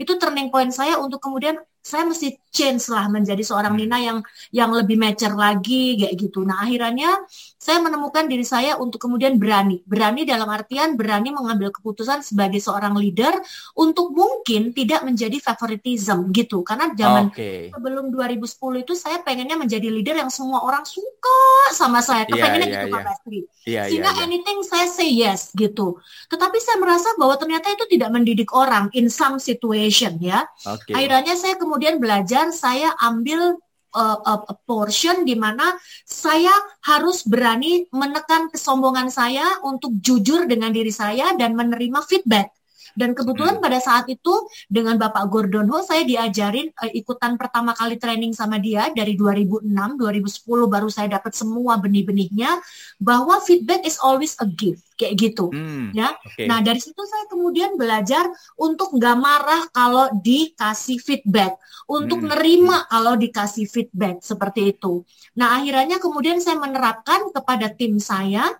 Itu 0.00 0.12
turning 0.16 0.48
point 0.48 0.72
saya 0.72 0.96
untuk 0.96 1.20
kemudian 1.20 1.60
saya 1.86 2.02
mesti 2.02 2.34
change 2.50 2.90
lah 2.90 3.06
menjadi 3.06 3.46
seorang 3.46 3.78
hmm. 3.78 3.80
Nina 3.86 3.98
yang 4.02 4.18
yang 4.50 4.70
lebih 4.74 4.98
mature 4.98 5.36
lagi 5.36 6.00
kayak 6.00 6.14
gitu. 6.18 6.42
Nah 6.42 6.66
akhirnya 6.66 7.22
saya 7.66 7.82
menemukan 7.82 8.30
diri 8.30 8.46
saya 8.46 8.78
untuk 8.78 9.02
kemudian 9.02 9.42
berani, 9.42 9.82
berani 9.82 10.22
dalam 10.22 10.46
artian 10.46 10.94
berani 10.94 11.34
mengambil 11.34 11.74
keputusan 11.74 12.22
sebagai 12.22 12.62
seorang 12.62 12.94
leader 12.94 13.34
untuk 13.74 14.14
mungkin 14.14 14.70
tidak 14.70 15.02
menjadi 15.02 15.42
favoritism 15.42 16.30
gitu. 16.30 16.62
Karena 16.62 16.94
zaman 16.94 17.34
okay. 17.34 17.74
sebelum 17.74 18.14
2010 18.14 18.86
itu 18.86 18.94
saya 18.94 19.18
pengennya 19.26 19.58
menjadi 19.58 19.90
leader 19.90 20.14
yang 20.14 20.30
semua 20.30 20.62
orang 20.62 20.86
suka 20.86 21.74
sama 21.74 21.98
saya. 22.06 22.22
Iya, 22.30 22.38
Kepengennya 22.38 22.54
yeah, 22.54 22.70
yeah, 22.70 22.70
gitu 22.70 22.86
yeah. 22.86 22.94
Pak 22.94 23.02
Pastri. 23.02 23.40
Yeah, 23.66 23.84
Sehingga 23.90 24.10
yeah, 24.14 24.18
yeah. 24.22 24.26
anything 24.30 24.58
saya 24.62 24.86
say 24.86 25.10
yes 25.10 25.50
gitu. 25.58 25.98
Tetapi 26.30 26.62
saya 26.62 26.78
merasa 26.78 27.10
bahwa 27.18 27.34
ternyata 27.34 27.74
itu 27.74 27.90
tidak 27.90 28.14
mendidik 28.14 28.54
orang 28.54 28.94
in 28.94 29.10
some 29.10 29.42
situation 29.42 30.22
ya. 30.22 30.46
Okay. 30.62 30.94
Akhirnya 30.94 31.34
saya 31.34 31.58
kemudian 31.58 31.98
belajar 31.98 32.54
saya 32.54 32.94
ambil 33.02 33.58
uh, 33.96 34.20
uh, 34.20 34.40
portion 34.68 35.24
di 35.24 35.32
mana 35.32 35.72
saya 36.04 36.52
harus 36.84 37.24
berani 37.24 37.88
menekan 37.88 38.52
kesombongan 38.52 39.08
saya 39.08 39.64
untuk 39.64 39.96
jujur 39.96 40.44
dengan 40.44 40.68
diri 40.68 40.92
saya 40.92 41.32
dan 41.40 41.56
menerima 41.56 42.04
feedback. 42.04 42.52
Dan 42.96 43.12
kebetulan 43.12 43.60
hmm. 43.60 43.64
pada 43.64 43.78
saat 43.78 44.08
itu 44.08 44.32
dengan 44.66 44.96
Bapak 44.96 45.28
Gordon 45.28 45.68
Ho 45.68 45.84
saya 45.84 46.02
diajarin 46.02 46.72
uh, 46.72 46.90
ikutan 46.96 47.36
pertama 47.36 47.76
kali 47.76 48.00
training 48.00 48.32
sama 48.32 48.56
dia 48.56 48.88
dari 48.96 49.12
2006, 49.14 49.68
2010 49.68 50.72
baru 50.72 50.88
saya 50.88 51.20
dapat 51.20 51.36
semua 51.36 51.76
benih-benihnya 51.76 52.56
bahwa 52.96 53.36
feedback 53.44 53.84
is 53.84 54.00
always 54.00 54.32
a 54.40 54.48
gift 54.48 54.82
kayak 54.96 55.14
gitu 55.20 55.52
hmm, 55.52 55.92
ya. 55.92 56.16
Okay. 56.24 56.48
Nah 56.48 56.64
dari 56.64 56.80
situ 56.80 56.98
saya 57.04 57.28
kemudian 57.28 57.76
belajar 57.76 58.24
untuk 58.56 58.96
nggak 58.96 59.16
marah 59.20 59.62
kalau 59.70 60.08
dikasih 60.24 60.96
feedback, 60.98 61.60
untuk 61.84 62.24
hmm. 62.24 62.32
nerima 62.32 62.88
kalau 62.88 63.14
dikasih 63.14 63.68
feedback 63.68 64.24
seperti 64.24 64.72
itu. 64.72 65.04
Nah 65.36 65.60
akhirnya 65.60 66.00
kemudian 66.00 66.40
saya 66.40 66.56
menerapkan 66.56 67.28
kepada 67.30 67.68
tim 67.76 68.00
saya 68.00 68.56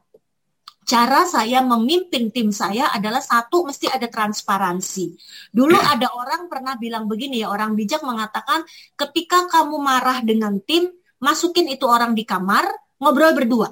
cara 0.86 1.26
saya 1.26 1.60
memimpin 1.66 2.30
tim 2.30 2.54
saya 2.54 2.94
adalah 2.94 3.18
satu 3.18 3.66
mesti 3.66 3.90
ada 3.90 4.06
transparansi. 4.06 5.18
Dulu 5.50 5.74
ada 5.74 6.06
orang 6.14 6.46
pernah 6.46 6.78
bilang 6.78 7.10
begini 7.10 7.42
ya, 7.42 7.50
orang 7.50 7.74
bijak 7.74 8.06
mengatakan 8.06 8.62
ketika 8.94 9.50
kamu 9.50 9.82
marah 9.82 10.22
dengan 10.22 10.62
tim, 10.62 10.86
masukin 11.18 11.66
itu 11.66 11.84
orang 11.90 12.14
di 12.14 12.22
kamar, 12.22 12.70
ngobrol 13.02 13.34
berdua. 13.34 13.68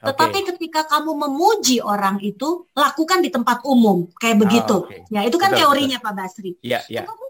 Okay. 0.00 0.12
Tetapi 0.12 0.38
ketika 0.56 0.80
kamu 0.88 1.12
memuji 1.28 1.80
orang 1.80 2.20
itu, 2.20 2.68
lakukan 2.76 3.20
di 3.20 3.32
tempat 3.32 3.64
umum, 3.64 4.08
kayak 4.16 4.36
ah, 4.36 4.40
begitu. 4.44 4.76
Oh, 4.80 4.88
okay. 4.88 5.04
Ya, 5.12 5.24
itu 5.24 5.36
kan 5.36 5.52
betul, 5.52 5.60
teorinya 5.64 5.98
betul. 6.00 6.08
Pak 6.08 6.14
Basri. 6.16 6.52
Iya, 6.60 6.80
iya. 6.88 7.04
Tapi 7.04 7.12
saya 7.12 7.20
mikir 7.20 7.29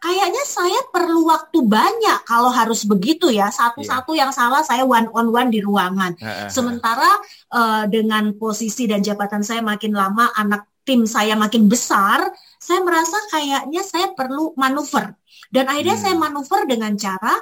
kayaknya 0.00 0.44
saya 0.44 0.80
perlu 0.92 1.26
waktu 1.26 1.58
banyak 1.64 2.18
kalau 2.28 2.52
harus 2.52 2.84
begitu 2.84 3.32
ya 3.32 3.48
satu-satu 3.48 4.12
yeah. 4.12 4.26
yang 4.26 4.30
salah 4.32 4.62
saya 4.62 4.84
one 4.84 5.08
on 5.12 5.32
one 5.32 5.48
di 5.48 5.64
ruangan 5.64 6.14
sementara 6.52 7.08
uh, 7.52 7.84
dengan 7.88 8.36
posisi 8.36 8.84
dan 8.84 9.00
jabatan 9.00 9.40
saya 9.40 9.64
makin 9.64 9.96
lama 9.96 10.30
anak 10.36 10.68
tim 10.86 11.08
saya 11.08 11.34
makin 11.34 11.66
besar 11.66 12.22
saya 12.60 12.80
merasa 12.84 13.16
kayaknya 13.32 13.82
saya 13.82 14.12
perlu 14.14 14.54
manuver 14.54 15.16
dan 15.50 15.66
akhirnya 15.66 15.96
hmm. 15.98 16.04
saya 16.06 16.14
manuver 16.14 16.60
dengan 16.68 16.92
cara 16.94 17.34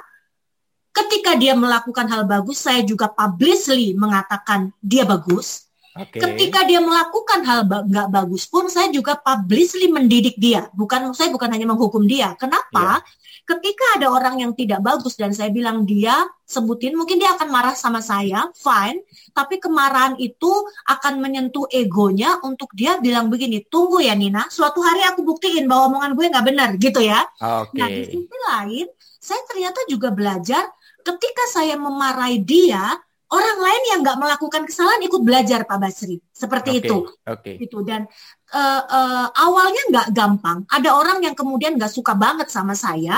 ketika 0.95 1.35
dia 1.35 1.53
melakukan 1.53 2.07
hal 2.07 2.23
bagus 2.23 2.63
saya 2.63 2.81
juga 2.81 3.11
publicly 3.11 3.93
mengatakan 3.99 4.71
dia 4.79 5.03
bagus 5.03 5.64
Okay. 5.95 6.19
Ketika 6.19 6.67
dia 6.67 6.83
melakukan 6.83 7.47
hal 7.47 7.63
nggak 7.63 8.07
ba 8.11 8.23
bagus 8.23 8.43
pun, 8.51 8.67
saya 8.67 8.91
juga 8.91 9.15
publicly 9.15 9.87
mendidik 9.87 10.35
dia. 10.35 10.67
Bukan 10.75 11.15
saya 11.15 11.31
bukan 11.31 11.47
hanya 11.47 11.71
menghukum 11.71 12.03
dia. 12.03 12.35
Kenapa? 12.35 12.99
Yeah. 12.99 13.23
Ketika 13.45 14.01
ada 14.01 14.09
orang 14.09 14.41
yang 14.41 14.51
tidak 14.57 14.81
bagus 14.81 15.15
dan 15.15 15.29
saya 15.29 15.53
bilang 15.53 15.85
dia 15.85 16.17
sebutin, 16.49 16.97
mungkin 16.97 17.21
dia 17.21 17.37
akan 17.37 17.47
marah 17.53 17.77
sama 17.77 18.01
saya, 18.01 18.49
fine. 18.57 19.05
Tapi 19.31 19.61
kemarahan 19.61 20.17
itu 20.17 20.49
akan 20.89 21.21
menyentuh 21.21 21.69
egonya 21.69 22.41
untuk 22.41 22.73
dia 22.73 22.97
bilang 22.97 23.29
begini, 23.29 23.61
tunggu 23.69 24.01
ya 24.01 24.17
Nina, 24.17 24.49
suatu 24.49 24.81
hari 24.81 25.05
aku 25.05 25.21
buktiin 25.21 25.69
bahwa 25.69 25.93
omongan 25.93 26.11
gue 26.17 26.25
nggak 26.25 26.45
benar, 26.49 26.69
gitu 26.81 27.05
ya. 27.05 27.21
Okay. 27.37 27.77
Nah 27.77 27.87
di 27.87 28.01
sisi 28.09 28.37
lain, 28.49 28.87
saya 29.21 29.41
ternyata 29.45 29.79
juga 29.93 30.09
belajar 30.09 30.65
ketika 31.05 31.43
saya 31.53 31.77
memarahi 31.77 32.41
dia, 32.41 32.97
orang 33.31 33.57
lain 33.57 33.83
yang 33.89 33.99
nggak 34.05 34.19
melakukan 34.21 34.61
kesalahan 34.69 35.01
ikut 35.01 35.21
belajar 35.25 35.65
Pak 35.65 35.77
Basri. 35.81 36.17
Seperti 36.29 36.77
okay, 36.77 36.81
itu. 36.85 36.97
okay. 37.25 37.55
itu 37.57 37.77
dan 37.81 38.05
uh, 38.53 38.81
uh, 38.85 39.27
awalnya 39.33 39.83
nggak 39.89 40.07
gampang. 40.13 40.61
Ada 40.69 40.93
orang 40.93 41.25
yang 41.25 41.33
kemudian 41.33 41.79
nggak 41.79 41.89
suka 41.89 42.13
banget 42.13 42.53
sama 42.53 42.77
saya 42.77 43.17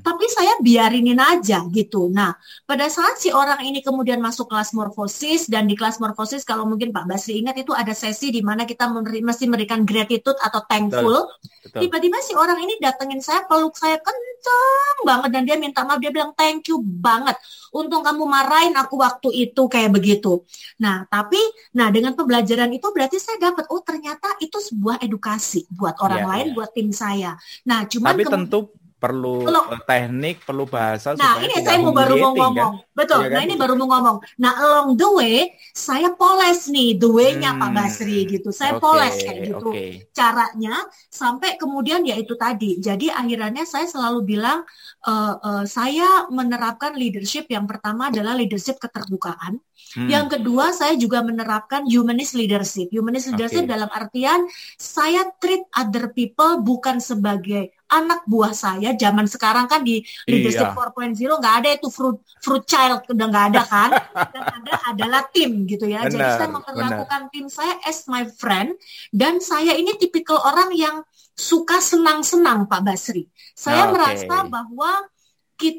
tapi 0.00 0.24
saya 0.30 0.54
biarinin 0.62 1.18
aja 1.18 1.66
gitu 1.68 2.06
nah 2.08 2.34
pada 2.64 2.86
saat 2.86 3.18
si 3.18 3.34
orang 3.34 3.60
ini 3.66 3.82
kemudian 3.82 4.22
masuk 4.22 4.46
kelas 4.46 4.70
morfosis 4.72 5.50
dan 5.50 5.66
di 5.66 5.74
kelas 5.74 5.98
morfosis 5.98 6.46
kalau 6.46 6.64
mungkin 6.64 6.94
Pak 6.94 7.04
Basri 7.10 7.42
ingat 7.42 7.58
itu 7.58 7.74
ada 7.74 7.90
sesi 7.92 8.30
di 8.30 8.40
mana 8.40 8.62
kita 8.64 8.86
memberi, 8.86 9.20
mesti 9.20 9.50
memberikan 9.50 9.82
gratitude 9.82 10.38
atau 10.38 10.62
thankful 10.70 11.26
tiba-tiba 11.74 12.18
si 12.22 12.32
orang 12.38 12.58
ini 12.62 12.78
datengin 12.78 13.18
saya 13.18 13.42
peluk 13.50 13.74
saya 13.74 13.98
kenceng 13.98 14.98
banget 15.02 15.30
dan 15.34 15.42
dia 15.42 15.56
minta 15.58 15.82
maaf 15.82 15.98
dia 15.98 16.14
bilang 16.14 16.32
thank 16.38 16.70
you 16.70 16.78
banget 16.80 17.34
untung 17.74 18.06
kamu 18.06 18.22
marahin 18.24 18.74
aku 18.78 19.02
waktu 19.02 19.50
itu 19.50 19.66
kayak 19.66 19.90
begitu. 19.90 20.46
Nah, 20.78 21.02
tapi 21.10 21.42
nah 21.74 21.90
dengan 21.90 22.14
pembelajaran 22.14 22.70
itu 22.70 22.86
berarti 22.94 23.18
saya 23.18 23.50
dapat 23.50 23.66
oh 23.74 23.82
ternyata 23.82 24.38
itu 24.38 24.62
sebuah 24.62 25.02
edukasi 25.02 25.66
buat 25.74 25.98
orang 25.98 26.22
yeah, 26.22 26.30
lain, 26.30 26.46
yeah. 26.46 26.54
buat 26.54 26.70
tim 26.70 26.88
saya. 26.94 27.34
Nah, 27.66 27.90
cuman 27.90 28.14
Tapi 28.14 28.24
tentu 28.30 28.70
perlu 29.04 29.44
Loh. 29.44 29.68
teknik, 29.84 30.48
perlu 30.48 30.64
bahasa. 30.64 31.12
Nah, 31.12 31.36
ini 31.44 31.60
saya 31.60 31.76
mau 31.76 31.92
baru 31.92 32.16
mau 32.16 32.32
ngomong. 32.32 32.72
Kan? 32.80 32.96
Betul. 32.96 33.20
Ya 33.20 33.28
kan? 33.28 33.36
Nah, 33.36 33.42
ini 33.44 33.54
baru 33.60 33.74
mau 33.76 33.88
ngomong. 33.92 34.16
Nah, 34.40 34.52
along 34.56 34.88
the 34.96 35.08
way, 35.12 35.36
saya 35.76 36.08
poles 36.16 36.72
nih 36.72 36.96
the 36.96 37.04
way-nya 37.04 37.52
hmm. 37.52 37.60
Pak 37.60 37.70
Basri 37.76 38.24
gitu. 38.24 38.48
Saya 38.48 38.80
okay, 38.80 38.80
poles 38.80 39.16
kayak 39.20 39.38
gitu. 39.44 39.68
Okay. 39.68 39.88
Caranya 40.16 40.74
sampai 41.12 41.60
kemudian 41.60 42.00
ya 42.08 42.16
itu 42.16 42.32
tadi. 42.40 42.80
Jadi 42.80 43.12
akhirnya 43.12 43.68
saya 43.68 43.84
selalu 43.84 44.24
bilang 44.24 44.64
uh, 45.04 45.34
uh, 45.36 45.64
saya 45.68 46.24
menerapkan 46.32 46.96
leadership 46.96 47.44
yang 47.52 47.68
pertama 47.68 48.08
adalah 48.08 48.32
leadership 48.32 48.80
keterbukaan. 48.80 49.60
Hmm. 49.94 50.08
Yang 50.08 50.40
kedua, 50.40 50.72
saya 50.72 50.96
juga 50.96 51.20
menerapkan 51.20 51.84
humanist 51.84 52.32
leadership. 52.32 52.88
Humanist 52.88 53.28
leadership 53.30 53.68
okay. 53.68 53.72
dalam 53.76 53.90
artian 53.92 54.48
saya 54.80 55.28
treat 55.36 55.60
other 55.76 56.08
people 56.16 56.64
bukan 56.64 57.04
sebagai 57.04 57.76
anak 58.00 58.26
buah 58.26 58.50
saya 58.50 58.92
zaman 58.98 59.30
sekarang 59.30 59.70
kan 59.70 59.86
di 59.86 60.02
leadership 60.26 60.74
iya. 60.74 60.76
4.0 60.76 61.14
nggak 61.40 61.54
ada 61.62 61.68
itu 61.78 61.88
fruit 61.92 62.18
fruit 62.42 62.64
child 62.66 63.06
udah 63.06 63.26
nggak 63.30 63.46
ada 63.54 63.62
kan 63.62 63.90
dan 64.34 64.42
ada 64.62 64.72
adalah 64.90 65.22
tim 65.30 65.64
gitu 65.70 65.86
ya 65.86 66.04
benar, 66.04 66.12
jadi 66.12 66.26
saya 66.36 66.48
memperlakukan 66.50 67.20
benar. 67.28 67.32
tim 67.32 67.46
saya 67.46 67.74
as 67.86 68.04
my 68.10 68.26
friend 68.26 68.74
dan 69.14 69.38
saya 69.38 69.78
ini 69.78 69.94
tipikal 69.94 70.42
orang 70.42 70.74
yang 70.74 70.96
suka 71.34 71.78
senang-senang 71.78 72.66
Pak 72.66 72.80
Basri 72.82 73.30
saya 73.54 73.88
okay. 73.88 73.92
merasa 73.94 74.36
bahwa 74.50 74.90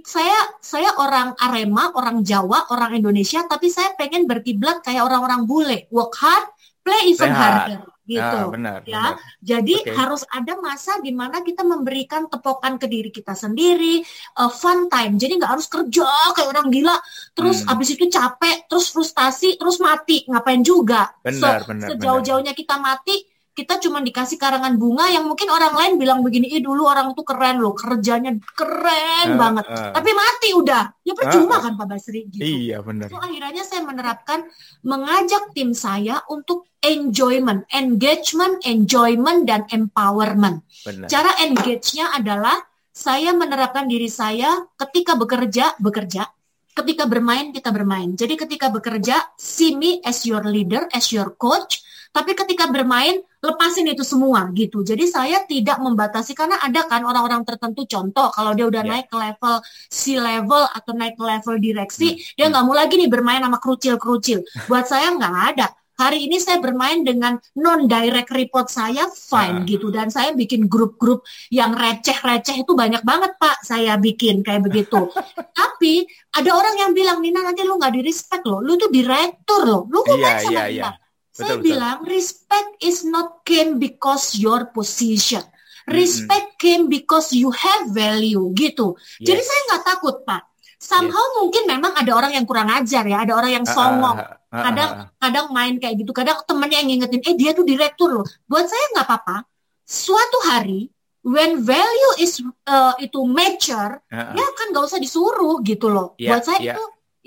saya 0.07 0.39
saya 0.63 0.87
orang 0.97 1.35
Arema, 1.35 1.91
orang 1.93 2.23
Jawa, 2.23 2.71
orang 2.71 2.95
Indonesia, 2.95 3.43
tapi 3.43 3.67
saya 3.67 3.91
pengen 3.99 4.23
berkiblat 4.23 4.79
kayak 4.81 5.03
orang-orang 5.03 5.43
bule, 5.43 5.85
work 5.91 6.15
hard, 6.15 6.47
play 6.81 7.11
even 7.11 7.29
harder 7.29 7.83
gitu 8.05 8.21
ah, 8.21 8.47
benar, 8.53 8.79
ya. 8.85 8.93
Benar. 8.93 9.13
Jadi 9.41 9.75
okay. 9.81 9.93
harus 9.97 10.21
ada 10.29 10.53
masa 10.61 11.01
di 11.01 11.09
mana 11.09 11.41
kita 11.41 11.65
memberikan 11.65 12.29
tepokan 12.29 12.77
ke 12.77 12.85
diri 12.85 13.09
kita 13.09 13.33
sendiri, 13.33 14.05
uh, 14.37 14.49
fun 14.53 14.87
time. 14.87 15.17
Jadi 15.17 15.41
nggak 15.41 15.51
harus 15.57 15.67
kerja 15.67 16.07
kayak 16.37 16.49
orang 16.53 16.69
gila, 16.69 16.95
terus 17.33 17.65
hmm. 17.65 17.73
abis 17.73 17.87
itu 17.97 18.05
capek, 18.07 18.69
terus 18.69 18.93
frustasi, 18.93 19.57
terus 19.57 19.81
mati. 19.81 20.23
Ngapain 20.29 20.61
juga? 20.61 21.09
Benar, 21.25 21.65
so, 21.65 21.69
benar. 21.73 21.87
Sejauh-jauhnya 21.93 22.53
kita 22.53 22.77
mati, 22.77 23.34
kita 23.55 23.79
cuma 23.79 24.03
dikasih 24.03 24.35
karangan 24.35 24.75
bunga 24.75 25.07
yang 25.07 25.23
mungkin 25.23 25.47
orang 25.47 25.71
lain 25.71 25.93
bilang 25.95 26.19
begini, 26.19 26.51
ih 26.51 26.59
dulu 26.59 26.91
orang 26.91 27.15
tuh 27.15 27.23
keren 27.23 27.63
loh, 27.63 27.71
kerjanya 27.71 28.35
keren 28.51 29.27
uh, 29.31 29.39
banget. 29.39 29.65
Uh. 29.71 29.95
Tapi 29.95 30.11
mati 30.11 30.49
udah. 30.51 30.83
Ya 31.07 31.15
percuma 31.15 31.55
uh, 31.57 31.61
kan 31.63 31.73
Pak 31.79 31.87
Basri 31.87 32.27
gitu. 32.27 32.43
Iya 32.43 32.83
benar. 32.83 33.07
Itu 33.07 33.15
akhirnya 33.15 33.63
saya 33.63 33.81
menerapkan 33.87 34.43
mengajak 34.83 35.55
tim 35.55 35.71
saya 35.71 36.19
untuk 36.27 36.67
enjoyment, 36.83 37.63
engagement, 37.71 38.59
enjoyment 38.67 39.47
dan 39.47 39.63
empowerment. 39.71 40.67
Benar. 40.83 41.07
Cara 41.07 41.31
engage-nya 41.39 42.11
adalah 42.11 42.59
saya 42.91 43.31
menerapkan 43.31 43.87
diri 43.87 44.11
saya 44.11 44.67
ketika 44.75 45.15
bekerja, 45.15 45.79
bekerja. 45.79 46.27
Ketika 46.75 47.07
bermain, 47.07 47.55
kita 47.55 47.71
bermain. 47.71 48.19
Jadi 48.19 48.35
ketika 48.35 48.67
bekerja, 48.67 49.31
see 49.39 49.79
me 49.79 50.03
as 50.03 50.27
your 50.27 50.43
leader, 50.43 50.91
as 50.91 51.07
your 51.15 51.31
coach 51.39 51.79
tapi 52.15 52.31
ketika 52.31 52.71
bermain, 52.71 53.19
lepasin 53.43 53.91
itu 53.91 54.07
semua 54.07 54.47
gitu. 54.55 54.87
Jadi 54.87 55.03
saya 55.03 55.43
tidak 55.43 55.83
membatasi 55.83 56.31
karena 56.31 56.55
ada 56.63 56.87
kan 56.87 57.03
orang-orang 57.03 57.43
tertentu 57.43 57.83
contoh 57.83 58.31
kalau 58.31 58.55
dia 58.55 58.71
udah 58.71 58.87
yeah. 58.87 59.03
naik 59.03 59.11
ke 59.11 59.17
level 59.19 59.55
C 59.91 60.15
level 60.15 60.63
atau 60.63 60.91
naik 60.95 61.19
ke 61.19 61.23
level 61.27 61.59
direksi, 61.59 62.15
hmm. 62.15 62.39
dia 62.39 62.45
nggak 62.47 62.63
mau 62.63 62.71
lagi 62.71 62.95
nih 62.95 63.11
bermain 63.11 63.43
sama 63.43 63.59
kerucil-kerucil. 63.59 64.47
Buat 64.71 64.87
saya 64.87 65.11
nggak 65.11 65.35
ada. 65.51 65.67
Hari 65.95 66.27
ini 66.27 66.43
saya 66.43 66.59
bermain 66.59 67.07
dengan 67.07 67.39
non 67.55 67.87
direct 67.87 68.27
report 68.31 68.67
saya 68.67 69.07
fine 69.11 69.63
uh. 69.63 69.67
gitu 69.67 69.91
dan 69.91 70.11
saya 70.11 70.35
bikin 70.35 70.67
grup-grup 70.67 71.23
yang 71.51 71.71
receh-receh 71.71 72.67
itu 72.67 72.71
banyak 72.75 72.99
banget 73.03 73.35
Pak 73.39 73.63
saya 73.63 73.99
bikin 73.99 74.39
kayak 74.39 74.71
begitu. 74.71 75.11
Tapi 75.59 76.07
ada 76.35 76.51
orang 76.51 76.75
yang 76.79 76.91
bilang 76.95 77.19
Nina 77.19 77.43
nanti 77.43 77.63
lu 77.63 77.75
nggak 77.75 77.95
di 77.95 78.01
respect 78.03 78.43
lo, 78.47 78.63
lu 78.63 78.79
tuh 78.79 78.87
direktur 78.87 79.67
lo, 79.67 79.87
lu 79.87 79.99
kok 80.03 80.15
yeah, 80.19 80.39
sama 80.39 80.51
yeah, 80.55 80.67
yeah. 80.71 80.95
Saya 81.35 81.59
betul, 81.59 81.67
bilang 81.67 81.99
respect 82.07 82.79
is 82.79 83.03
not 83.03 83.43
came 83.43 83.75
because 83.75 84.39
your 84.39 84.71
position. 84.71 85.43
Respect 85.83 86.47
mm 86.47 86.55
-hmm. 86.55 86.63
came 86.63 86.83
because 86.87 87.35
you 87.35 87.51
have 87.51 87.91
value 87.91 88.55
gitu. 88.55 88.95
Yes. 89.19 89.27
Jadi 89.35 89.41
saya 89.43 89.61
nggak 89.67 89.83
takut 89.83 90.15
pak. 90.23 90.47
Somehow 90.79 91.25
yes. 91.27 91.35
mungkin 91.43 91.63
memang 91.67 91.91
ada 91.91 92.11
orang 92.15 92.31
yang 92.31 92.47
kurang 92.47 92.71
ajar 92.71 93.03
ya, 93.03 93.27
ada 93.27 93.35
orang 93.35 93.51
yang 93.51 93.65
ah, 93.67 93.71
ah, 93.71 93.75
songong. 93.75 94.17
Uh, 94.17 94.25
uh, 94.31 94.55
uh, 94.55 94.63
kadang 94.63 94.91
kadang 95.19 95.47
main 95.51 95.75
kayak 95.75 95.95
gitu, 95.99 96.11
kadang 96.15 96.39
temennya 96.47 96.79
yang 96.79 96.89
ngingetin, 96.95 97.21
eh 97.27 97.35
dia 97.35 97.51
tuh 97.51 97.67
direktur 97.67 98.09
loh. 98.15 98.25
Buat 98.47 98.71
saya 98.71 98.85
nggak 98.95 99.05
apa-apa. 99.05 99.37
Suatu 99.83 100.39
hari 100.47 100.87
when 101.19 101.67
value 101.67 102.13
is 102.23 102.39
uh, 102.69 102.95
itu 103.03 103.19
mature, 103.27 103.99
uh, 104.07 104.15
uh. 104.15 104.31
ya 104.39 104.47
kan 104.55 104.71
nggak 104.71 104.83
usah 104.87 105.03
disuruh 105.03 105.59
gitu 105.67 105.91
loh. 105.91 106.15
Yeah, 106.15 106.39
Buat 106.39 106.43
saya 106.47 106.59
yeah. 106.63 106.75
itu 106.79 106.83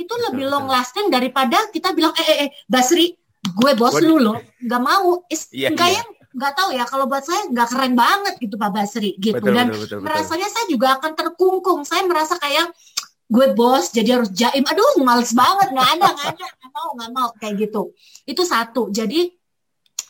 itu 0.06 0.14
lebih 0.30 0.46
long 0.48 0.70
lasting 0.70 1.10
daripada 1.10 1.58
kita 1.74 1.90
bilang 1.92 2.14
eh 2.14 2.26
eh, 2.26 2.38
eh 2.46 2.50
Basri 2.70 3.18
gue 3.54 3.70
bos 3.78 3.94
lu 4.00 4.16
loh 4.20 4.36
nggak 4.62 4.82
mau. 4.82 5.24
Is 5.32 5.48
yeah, 5.54 5.72
kayak 5.72 6.04
yeah. 6.04 6.32
nggak 6.34 6.52
tahu 6.54 6.68
ya 6.76 6.84
kalau 6.84 7.04
buat 7.08 7.24
saya 7.24 7.48
nggak 7.48 7.68
keren 7.72 7.94
banget 7.96 8.34
gitu 8.42 8.54
Pak 8.60 8.70
Basri 8.70 9.16
gitu. 9.16 9.40
Betul, 9.40 9.54
dan 9.56 9.66
betul, 9.72 9.82
betul, 9.84 10.00
merasanya 10.04 10.48
betul. 10.48 10.56
saya 10.58 10.66
juga 10.68 10.88
akan 11.00 11.12
terkungkung. 11.16 11.80
Saya 11.88 12.02
merasa 12.04 12.34
kayak 12.36 12.68
gue 13.28 13.46
bos 13.52 13.92
jadi 13.92 14.20
harus 14.20 14.30
jaim. 14.32 14.64
Aduh 14.64 15.04
males 15.04 15.32
banget. 15.32 15.68
Nggak 15.72 15.88
ada 15.98 16.06
nggak 16.12 16.28
ada. 16.36 16.46
Nggak 16.48 16.70
mau 16.72 16.88
nggak 16.96 17.10
mau. 17.14 17.28
Kayak 17.40 17.54
gitu. 17.68 17.82
Itu 18.24 18.42
satu. 18.44 18.92
Jadi 18.92 19.32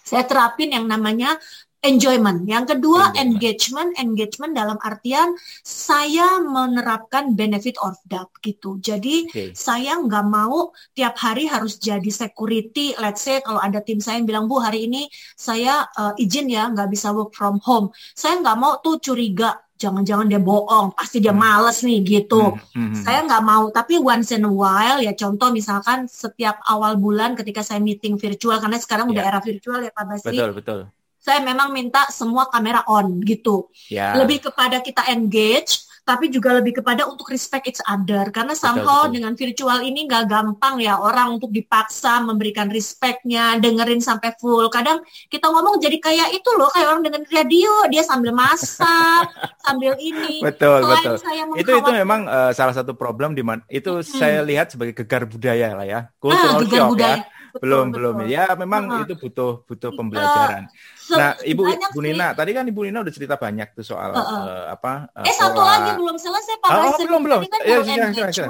saya 0.08 0.24
terapin 0.24 0.72
yang 0.72 0.88
namanya 0.88 1.36
enjoyment. 1.82 2.42
Yang 2.46 2.74
kedua 2.74 3.14
enjoyment. 3.14 3.22
engagement, 3.22 3.90
engagement 4.02 4.52
dalam 4.54 4.78
artian 4.82 5.38
saya 5.62 6.42
menerapkan 6.42 7.38
benefit 7.38 7.78
of 7.78 7.94
doubt 8.10 8.34
gitu. 8.42 8.82
Jadi 8.82 9.30
okay. 9.30 9.48
saya 9.54 9.94
nggak 9.98 10.26
mau 10.26 10.74
tiap 10.94 11.14
hari 11.22 11.46
harus 11.46 11.78
jadi 11.78 12.10
security. 12.10 12.98
Let's 12.98 13.22
say 13.22 13.38
kalau 13.42 13.62
ada 13.62 13.78
tim 13.78 14.02
saya 14.02 14.18
yang 14.18 14.26
bilang 14.26 14.44
bu 14.50 14.58
hari 14.58 14.90
ini 14.90 15.06
saya 15.38 15.86
uh, 15.94 16.14
izin 16.18 16.50
ya 16.50 16.66
nggak 16.66 16.90
bisa 16.90 17.14
work 17.14 17.30
from 17.34 17.62
home. 17.62 17.94
Saya 18.14 18.42
nggak 18.42 18.58
mau 18.58 18.82
tuh 18.82 18.98
curiga 18.98 19.54
jangan-jangan 19.78 20.26
dia 20.26 20.42
bohong, 20.42 20.90
pasti 20.90 21.22
dia 21.22 21.30
hmm. 21.30 21.38
males 21.38 21.86
nih 21.86 22.02
gitu. 22.02 22.58
Hmm, 22.58 22.58
hmm, 22.74 22.88
hmm. 22.98 23.02
Saya 23.06 23.22
nggak 23.22 23.44
mau, 23.46 23.70
tapi 23.70 23.94
once 24.02 24.34
in 24.34 24.42
a 24.42 24.50
while 24.50 24.98
ya 24.98 25.14
contoh 25.14 25.54
misalkan 25.54 26.10
setiap 26.10 26.58
awal 26.66 26.98
bulan 26.98 27.38
ketika 27.38 27.62
saya 27.62 27.78
meeting 27.78 28.18
virtual 28.18 28.58
karena 28.58 28.74
sekarang 28.82 29.06
yeah. 29.06 29.14
udah 29.14 29.22
ya. 29.22 29.30
era 29.30 29.38
virtual 29.38 29.78
ya 29.78 29.94
Pak 29.94 30.04
Basri. 30.10 30.34
Betul, 30.34 30.50
betul 30.58 30.97
saya 31.28 31.44
memang 31.44 31.68
minta 31.76 32.08
semua 32.08 32.48
kamera 32.48 32.80
on 32.88 33.20
gitu. 33.20 33.68
Ya. 33.92 34.16
Lebih 34.16 34.48
kepada 34.48 34.80
kita 34.80 35.04
engage, 35.12 35.84
tapi 36.08 36.32
juga 36.32 36.56
lebih 36.56 36.80
kepada 36.80 37.04
untuk 37.04 37.28
respect 37.28 37.68
each 37.68 37.84
other. 37.84 38.32
Karena 38.32 38.56
somehow 38.56 39.04
betul, 39.04 39.20
dengan 39.20 39.32
virtual 39.36 39.84
ini 39.84 40.08
nggak 40.08 40.24
gampang 40.24 40.80
ya 40.80 40.96
orang 40.96 41.36
untuk 41.36 41.52
dipaksa 41.52 42.24
memberikan 42.24 42.72
respectnya, 42.72 43.60
dengerin 43.60 44.00
sampai 44.00 44.32
full. 44.40 44.72
Kadang 44.72 45.04
kita 45.28 45.52
ngomong 45.52 45.76
jadi 45.76 46.00
kayak 46.00 46.32
itu 46.32 46.48
loh, 46.56 46.72
kayak 46.72 46.96
orang 46.96 47.04
dengan 47.04 47.22
radio, 47.28 47.84
dia 47.92 48.00
sambil 48.08 48.32
masak, 48.32 49.28
sambil 49.68 49.92
ini. 50.00 50.40
Betul, 50.40 50.80
Selain 50.80 50.96
betul. 50.96 51.16
Saya 51.20 51.42
itu 51.60 51.70
itu 51.76 51.90
memang 51.92 52.24
uh, 52.24 52.56
salah 52.56 52.72
satu 52.72 52.96
problem 52.96 53.36
di 53.36 53.44
mana 53.44 53.60
itu 53.68 54.00
hmm. 54.00 54.08
saya 54.08 54.40
lihat 54.40 54.72
sebagai 54.72 54.96
gegar 54.96 55.28
budaya 55.28 55.76
lah 55.76 55.84
ya. 55.84 56.00
Cultural 56.16 56.56
ah, 56.56 56.60
gegar 56.64 56.72
shock 56.72 56.88
ya. 56.88 56.92
budaya. 56.96 57.16
ya. 57.20 57.36
Betul, 57.48 57.64
belum 57.64 57.84
betul. 57.88 57.96
belum 57.96 58.16
ya 58.28 58.44
memang 58.60 58.82
uh 58.86 58.92
-huh. 58.92 59.04
itu 59.08 59.14
butuh 59.16 59.52
butuh 59.64 59.90
pembelajaran. 59.96 60.68
Uh, 60.68 60.97
nah, 61.16 61.32
Ibu 61.40 61.62
Bu 61.94 62.00
Nina, 62.04 62.36
tadi 62.36 62.50
kan 62.52 62.64
Ibu 62.68 62.80
Nina 62.84 63.00
udah 63.00 63.14
cerita 63.14 63.40
banyak 63.40 63.72
tuh 63.72 63.86
soal 63.86 64.12
uh, 64.12 64.20
uh. 64.20 64.28
Uh, 64.28 64.64
apa? 64.74 64.92
Uh, 65.16 65.24
eh 65.24 65.34
satu 65.36 65.60
lagi 65.62 65.90
belum 65.96 66.16
selesai 66.20 66.54
Pak 66.60 66.68
oh, 66.68 66.82
oh, 66.92 66.98
belum 67.06 67.22
belum. 67.24 67.40
kan 67.48 67.60
ya, 67.64 67.78
ya, 67.80 67.94
ya, 68.12 68.28
ya. 68.28 68.46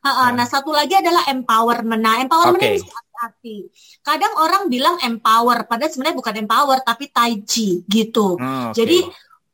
Uh, 0.00 0.08
uh, 0.08 0.28
nah 0.32 0.48
satu 0.48 0.72
lagi 0.72 0.96
adalah 0.96 1.28
empowerment. 1.28 2.00
Nah 2.00 2.24
empowerment 2.24 2.62
okay. 2.64 2.80
ini 2.80 2.88
hati-hati. 2.88 3.56
Kadang 4.00 4.32
orang 4.40 4.62
bilang 4.72 4.96
empower, 5.04 5.68
padahal 5.68 5.92
sebenarnya 5.92 6.16
bukan 6.16 6.34
empower 6.40 6.78
tapi 6.80 7.12
tai 7.12 7.44
chi 7.44 7.84
gitu. 7.84 8.40
Oh, 8.40 8.72
okay. 8.72 8.80
Jadi 8.80 8.98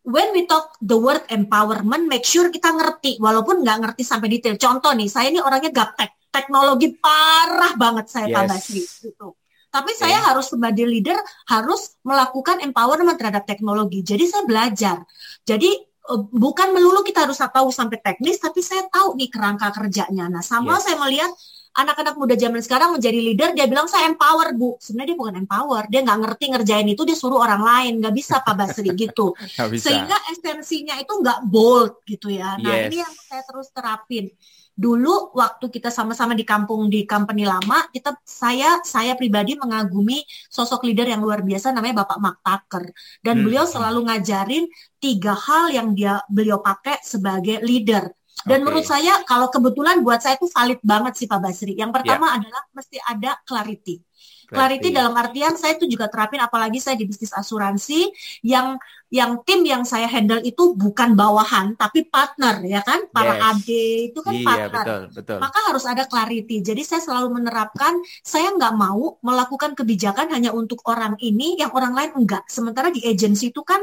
when 0.06 0.30
we 0.30 0.46
talk 0.46 0.78
the 0.78 0.94
word 0.94 1.26
empowerment, 1.26 2.06
make 2.06 2.22
sure 2.22 2.46
kita 2.54 2.70
ngerti, 2.70 3.18
walaupun 3.18 3.66
nggak 3.66 3.78
ngerti 3.82 4.02
sampai 4.06 4.30
detail. 4.30 4.54
Contoh 4.54 4.94
nih, 4.94 5.10
saya 5.10 5.34
ini 5.34 5.42
orangnya 5.42 5.74
gaptek, 5.74 6.30
teknologi 6.30 6.94
parah 6.94 7.74
banget 7.74 8.06
saya 8.06 8.30
yes. 8.30 8.34
Pak 8.38 8.44
Basri 8.46 8.82
gitu. 8.86 9.34
Tapi 9.76 9.92
okay. 9.92 10.00
saya 10.08 10.18
harus 10.32 10.48
sebagai 10.48 10.88
leader 10.88 11.20
harus 11.52 12.00
melakukan 12.00 12.64
empowerment 12.64 13.20
terhadap 13.20 13.44
teknologi. 13.44 14.00
Jadi 14.00 14.24
saya 14.24 14.48
belajar. 14.48 15.04
Jadi 15.44 15.68
eh, 15.84 16.22
bukan 16.32 16.72
melulu 16.72 17.04
kita 17.04 17.28
harus 17.28 17.36
tahu 17.36 17.68
sampai 17.68 18.00
teknis, 18.00 18.40
tapi 18.40 18.64
saya 18.64 18.88
tahu 18.88 19.20
nih 19.20 19.28
kerangka 19.28 19.68
kerjanya. 19.76 20.32
Nah, 20.32 20.40
sama 20.40 20.80
yes. 20.80 20.88
saya 20.88 20.96
melihat 20.96 21.28
anak-anak 21.76 22.16
muda 22.16 22.34
zaman 22.40 22.64
sekarang 22.64 22.96
menjadi 22.96 23.20
leader, 23.20 23.52
dia 23.52 23.68
bilang 23.68 23.84
saya 23.84 24.08
empower 24.08 24.56
bu. 24.56 24.80
Sebenarnya 24.80 25.12
dia 25.12 25.18
bukan 25.20 25.36
empower, 25.44 25.84
dia 25.92 26.00
nggak 26.00 26.18
ngerti 26.24 26.44
ngerjain 26.56 26.88
itu, 26.88 27.02
dia 27.04 27.16
suruh 27.20 27.36
orang 27.36 27.60
lain, 27.60 27.92
nggak 28.00 28.14
bisa 28.16 28.40
Pak 28.40 28.54
Basri 28.56 28.96
gitu. 29.04 29.36
Sehingga 29.76 30.16
esensinya 30.32 30.96
itu 30.96 31.12
nggak 31.20 31.44
bold 31.52 32.00
gitu 32.08 32.32
ya. 32.32 32.56
Nah 32.56 32.72
yes. 32.80 32.88
ini 32.88 32.96
yang 33.04 33.12
saya 33.28 33.44
terus 33.44 33.68
terapin 33.76 34.32
dulu 34.76 35.32
waktu 35.32 35.72
kita 35.72 35.88
sama-sama 35.88 36.36
di 36.36 36.44
kampung 36.44 36.92
di 36.92 37.08
company 37.08 37.48
lama 37.48 37.88
kita 37.88 38.12
saya 38.28 38.84
saya 38.84 39.16
pribadi 39.16 39.56
mengagumi 39.56 40.20
sosok 40.52 40.84
leader 40.84 41.08
yang 41.08 41.24
luar 41.24 41.40
biasa 41.40 41.72
namanya 41.72 42.04
Bapak 42.04 42.20
Mark 42.20 42.38
Tucker 42.44 42.84
dan 43.24 43.40
hmm. 43.40 43.44
beliau 43.48 43.64
selalu 43.64 44.04
ngajarin 44.04 44.68
tiga 45.00 45.32
hal 45.32 45.72
yang 45.72 45.96
dia 45.96 46.20
beliau 46.28 46.60
pakai 46.60 47.00
sebagai 47.00 47.64
leader 47.64 48.04
dan 48.44 48.60
okay. 48.60 48.64
menurut 48.68 48.84
saya 48.84 49.24
kalau 49.24 49.48
kebetulan 49.48 50.04
buat 50.04 50.20
saya 50.20 50.36
itu 50.36 50.44
valid 50.52 50.80
banget 50.84 51.12
sih 51.16 51.26
Pak 51.26 51.40
Basri 51.40 51.72
yang 51.72 51.88
pertama 51.88 52.36
yeah. 52.36 52.36
adalah 52.36 52.62
mesti 52.76 52.96
ada 53.00 53.30
clarity 53.48 53.96
Clarity 54.46 54.88
dalam 54.94 55.14
artian 55.18 55.58
saya 55.58 55.74
itu 55.74 55.90
juga 55.90 56.06
terapin 56.06 56.38
apalagi 56.38 56.78
saya 56.78 56.94
di 56.94 57.04
bisnis 57.04 57.34
asuransi 57.34 58.10
yang 58.46 58.78
yang 59.06 59.38
tim 59.46 59.62
yang 59.62 59.86
saya 59.86 60.10
handle 60.10 60.42
itu 60.42 60.74
bukan 60.74 61.14
bawahan 61.14 61.78
tapi 61.78 62.10
partner 62.10 62.58
ya 62.66 62.82
kan? 62.82 63.06
Para 63.10 63.38
yes. 63.38 63.46
AD 63.46 63.68
itu 64.10 64.18
kan 64.18 64.34
iya, 64.34 64.46
partner. 64.46 64.70
betul, 64.82 65.02
betul. 65.14 65.38
maka 65.38 65.58
harus 65.70 65.84
ada 65.86 66.02
clarity. 66.10 66.58
Jadi 66.62 66.82
saya 66.82 67.02
selalu 67.02 67.38
menerapkan 67.38 68.02
saya 68.26 68.50
nggak 68.54 68.74
mau 68.74 69.18
melakukan 69.22 69.78
kebijakan 69.78 70.34
hanya 70.34 70.50
untuk 70.50 70.82
orang 70.90 71.14
ini 71.22 71.54
yang 71.58 71.70
orang 71.70 71.94
lain 71.94 72.10
enggak. 72.18 72.42
Sementara 72.50 72.90
di 72.90 73.02
agensi 73.06 73.54
itu 73.54 73.62
kan 73.62 73.78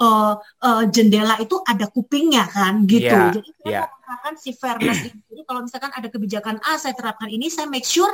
uh, 0.00 0.36
uh, 0.40 0.82
jendela 0.92 1.40
itu 1.40 1.56
ada 1.64 1.88
kupingnya 1.88 2.44
kan 2.52 2.84
gitu. 2.84 3.08
Yeah, 3.08 3.32
jadi 3.32 3.50
saya 3.64 3.72
yeah. 3.72 3.86
menerapkan 3.88 4.34
si 4.36 4.50
fairness 4.52 5.00
ini. 5.08 5.20
Jadi 5.32 5.42
kalau 5.48 5.60
misalkan 5.64 5.90
ada 5.96 6.08
kebijakan 6.12 6.56
A 6.60 6.76
saya 6.76 6.92
terapkan 6.92 7.32
ini 7.32 7.48
saya 7.48 7.64
make 7.64 7.88
sure 7.88 8.12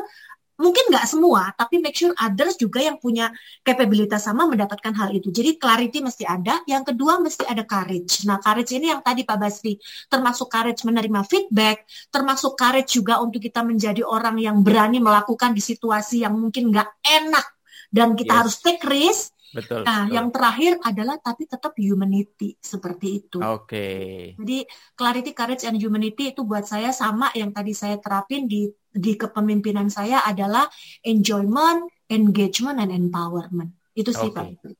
mungkin 0.61 0.93
nggak 0.93 1.07
semua, 1.09 1.51
tapi 1.57 1.81
make 1.81 1.97
sure 1.97 2.13
others 2.21 2.55
juga 2.61 2.85
yang 2.85 3.01
punya 3.01 3.33
kapabilitas 3.65 4.23
sama 4.29 4.45
mendapatkan 4.45 4.93
hal 4.95 5.11
itu. 5.17 5.33
Jadi 5.33 5.57
clarity 5.57 5.99
mesti 6.05 6.25
ada. 6.29 6.61
Yang 6.69 6.95
kedua 6.95 7.19
mesti 7.19 7.49
ada 7.49 7.65
courage. 7.65 8.29
Nah 8.29 8.39
courage 8.39 8.73
ini 8.77 8.93
yang 8.93 9.01
tadi 9.01 9.25
Pak 9.25 9.37
Basri, 9.41 9.81
termasuk 10.07 10.53
courage 10.53 10.85
menerima 10.85 11.21
feedback, 11.25 11.89
termasuk 12.13 12.55
courage 12.55 12.95
juga 12.95 13.19
untuk 13.25 13.41
kita 13.41 13.65
menjadi 13.65 14.05
orang 14.05 14.37
yang 14.39 14.61
berani 14.61 15.01
melakukan 15.01 15.57
di 15.57 15.63
situasi 15.65 16.23
yang 16.23 16.37
mungkin 16.37 16.69
nggak 16.71 16.89
enak 17.03 17.47
dan 17.93 18.17
kita 18.17 18.33
yes. 18.33 18.39
harus 18.41 18.55
take 18.61 18.85
risk. 18.89 19.32
Betul. 19.53 19.85
Nah, 19.85 20.09
betul. 20.09 20.17
yang 20.17 20.27
terakhir 20.33 20.73
adalah 20.81 21.17
tapi 21.21 21.45
tetap 21.45 21.77
humanity 21.77 22.57
seperti 22.57 23.21
itu. 23.21 23.39
Oke. 23.45 23.69
Okay. 23.69 24.09
Jadi 24.41 24.59
clarity, 24.97 25.31
courage, 25.37 25.65
and 25.69 25.77
humanity 25.77 26.33
itu 26.33 26.43
buat 26.49 26.65
saya 26.65 26.89
sama 26.91 27.29
yang 27.37 27.53
tadi 27.53 27.77
saya 27.77 28.01
terapin 28.01 28.49
di 28.49 28.73
di 28.93 29.13
kepemimpinan 29.17 29.93
saya 29.93 30.25
adalah 30.25 30.65
enjoyment, 31.05 31.85
engagement, 32.09 32.81
and 32.81 32.93
empowerment. 32.93 33.77
Itu 33.93 34.17
sih 34.17 34.33
okay. 34.33 34.57
Pak. 34.57 34.73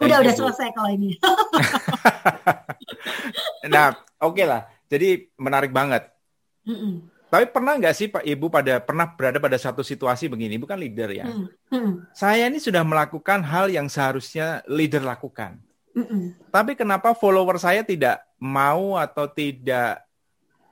Udah 0.00 0.22
udah 0.22 0.34
selesai 0.34 0.70
kalau 0.72 0.90
ini. 0.94 1.18
nah, 3.74 3.92
oke 4.22 4.38
okay 4.38 4.46
lah. 4.46 4.70
Jadi 4.86 5.34
menarik 5.36 5.74
banget. 5.74 6.06
Mm 6.62 6.78
-mm. 6.78 6.94
Tapi 7.30 7.46
pernah 7.54 7.78
nggak 7.78 7.94
sih 7.94 8.10
Pak 8.10 8.26
Ibu 8.26 8.50
pada 8.50 8.82
pernah 8.82 9.06
berada 9.06 9.38
pada 9.38 9.54
satu 9.54 9.86
situasi 9.86 10.26
begini, 10.26 10.58
bukan 10.58 10.74
leader 10.74 11.14
ya? 11.14 11.30
Mm 11.30 11.46
-mm. 11.70 11.90
Saya 12.10 12.50
ini 12.50 12.58
sudah 12.58 12.82
melakukan 12.82 13.46
hal 13.46 13.70
yang 13.70 13.86
seharusnya 13.86 14.66
leader 14.66 15.06
lakukan. 15.06 15.62
Mm 15.94 16.04
-mm. 16.04 16.22
Tapi 16.50 16.74
kenapa 16.74 17.14
follower 17.14 17.62
saya 17.62 17.86
tidak 17.86 18.26
mau 18.42 18.98
atau 18.98 19.30
tidak 19.30 20.02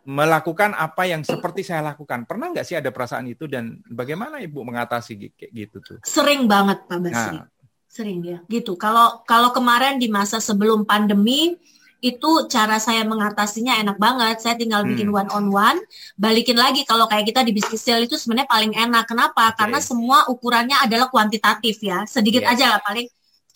melakukan 0.09 0.73
apa 0.73 1.05
yang 1.05 1.21
seperti 1.21 1.63
saya 1.63 1.95
lakukan. 1.95 2.25
Pernah 2.25 2.51
nggak 2.51 2.67
sih 2.67 2.81
ada 2.81 2.89
perasaan 2.89 3.29
itu 3.29 3.45
dan 3.45 3.79
bagaimana 3.87 4.41
Ibu 4.41 4.65
mengatasi 4.65 5.37
kayak 5.37 5.53
gitu 5.53 5.77
tuh? 5.85 5.99
Sering 6.01 6.49
banget 6.49 6.83
Pak 6.89 6.99
Basri. 6.99 7.39
Nah. 7.39 7.47
Sering 7.89 8.25
ya. 8.25 8.39
Gitu. 8.49 8.73
Kalau 8.81 9.21
kalau 9.29 9.53
kemarin 9.53 10.01
di 10.01 10.09
masa 10.09 10.41
sebelum 10.41 10.89
pandemi 10.89 11.61
itu 11.99 12.47
cara 12.47 12.79
saya 12.79 13.03
mengatasinya 13.03 13.75
enak 13.83 13.99
banget. 13.99 14.39
Saya 14.39 14.55
tinggal 14.55 14.87
hmm. 14.87 14.91
bikin 14.95 15.09
one 15.11 15.31
on 15.35 15.51
one, 15.51 15.79
balikin 16.15 16.55
lagi 16.55 16.87
kalau 16.87 17.11
kayak 17.11 17.27
kita 17.27 17.43
di 17.43 17.51
bisnis 17.51 17.83
sale 17.83 18.07
itu 18.07 18.15
sebenarnya 18.15 18.47
paling 18.47 18.73
enak. 18.75 19.05
Kenapa? 19.11 19.51
Okay. 19.51 19.67
Karena 19.67 19.79
semua 19.83 20.19
ukurannya 20.31 20.79
adalah 20.79 21.11
kuantitatif 21.11 21.83
ya. 21.83 22.07
Sedikit 22.07 22.47
yes. 22.47 22.55
aja 22.55 22.65
lah 22.77 22.81
paling 22.87 23.07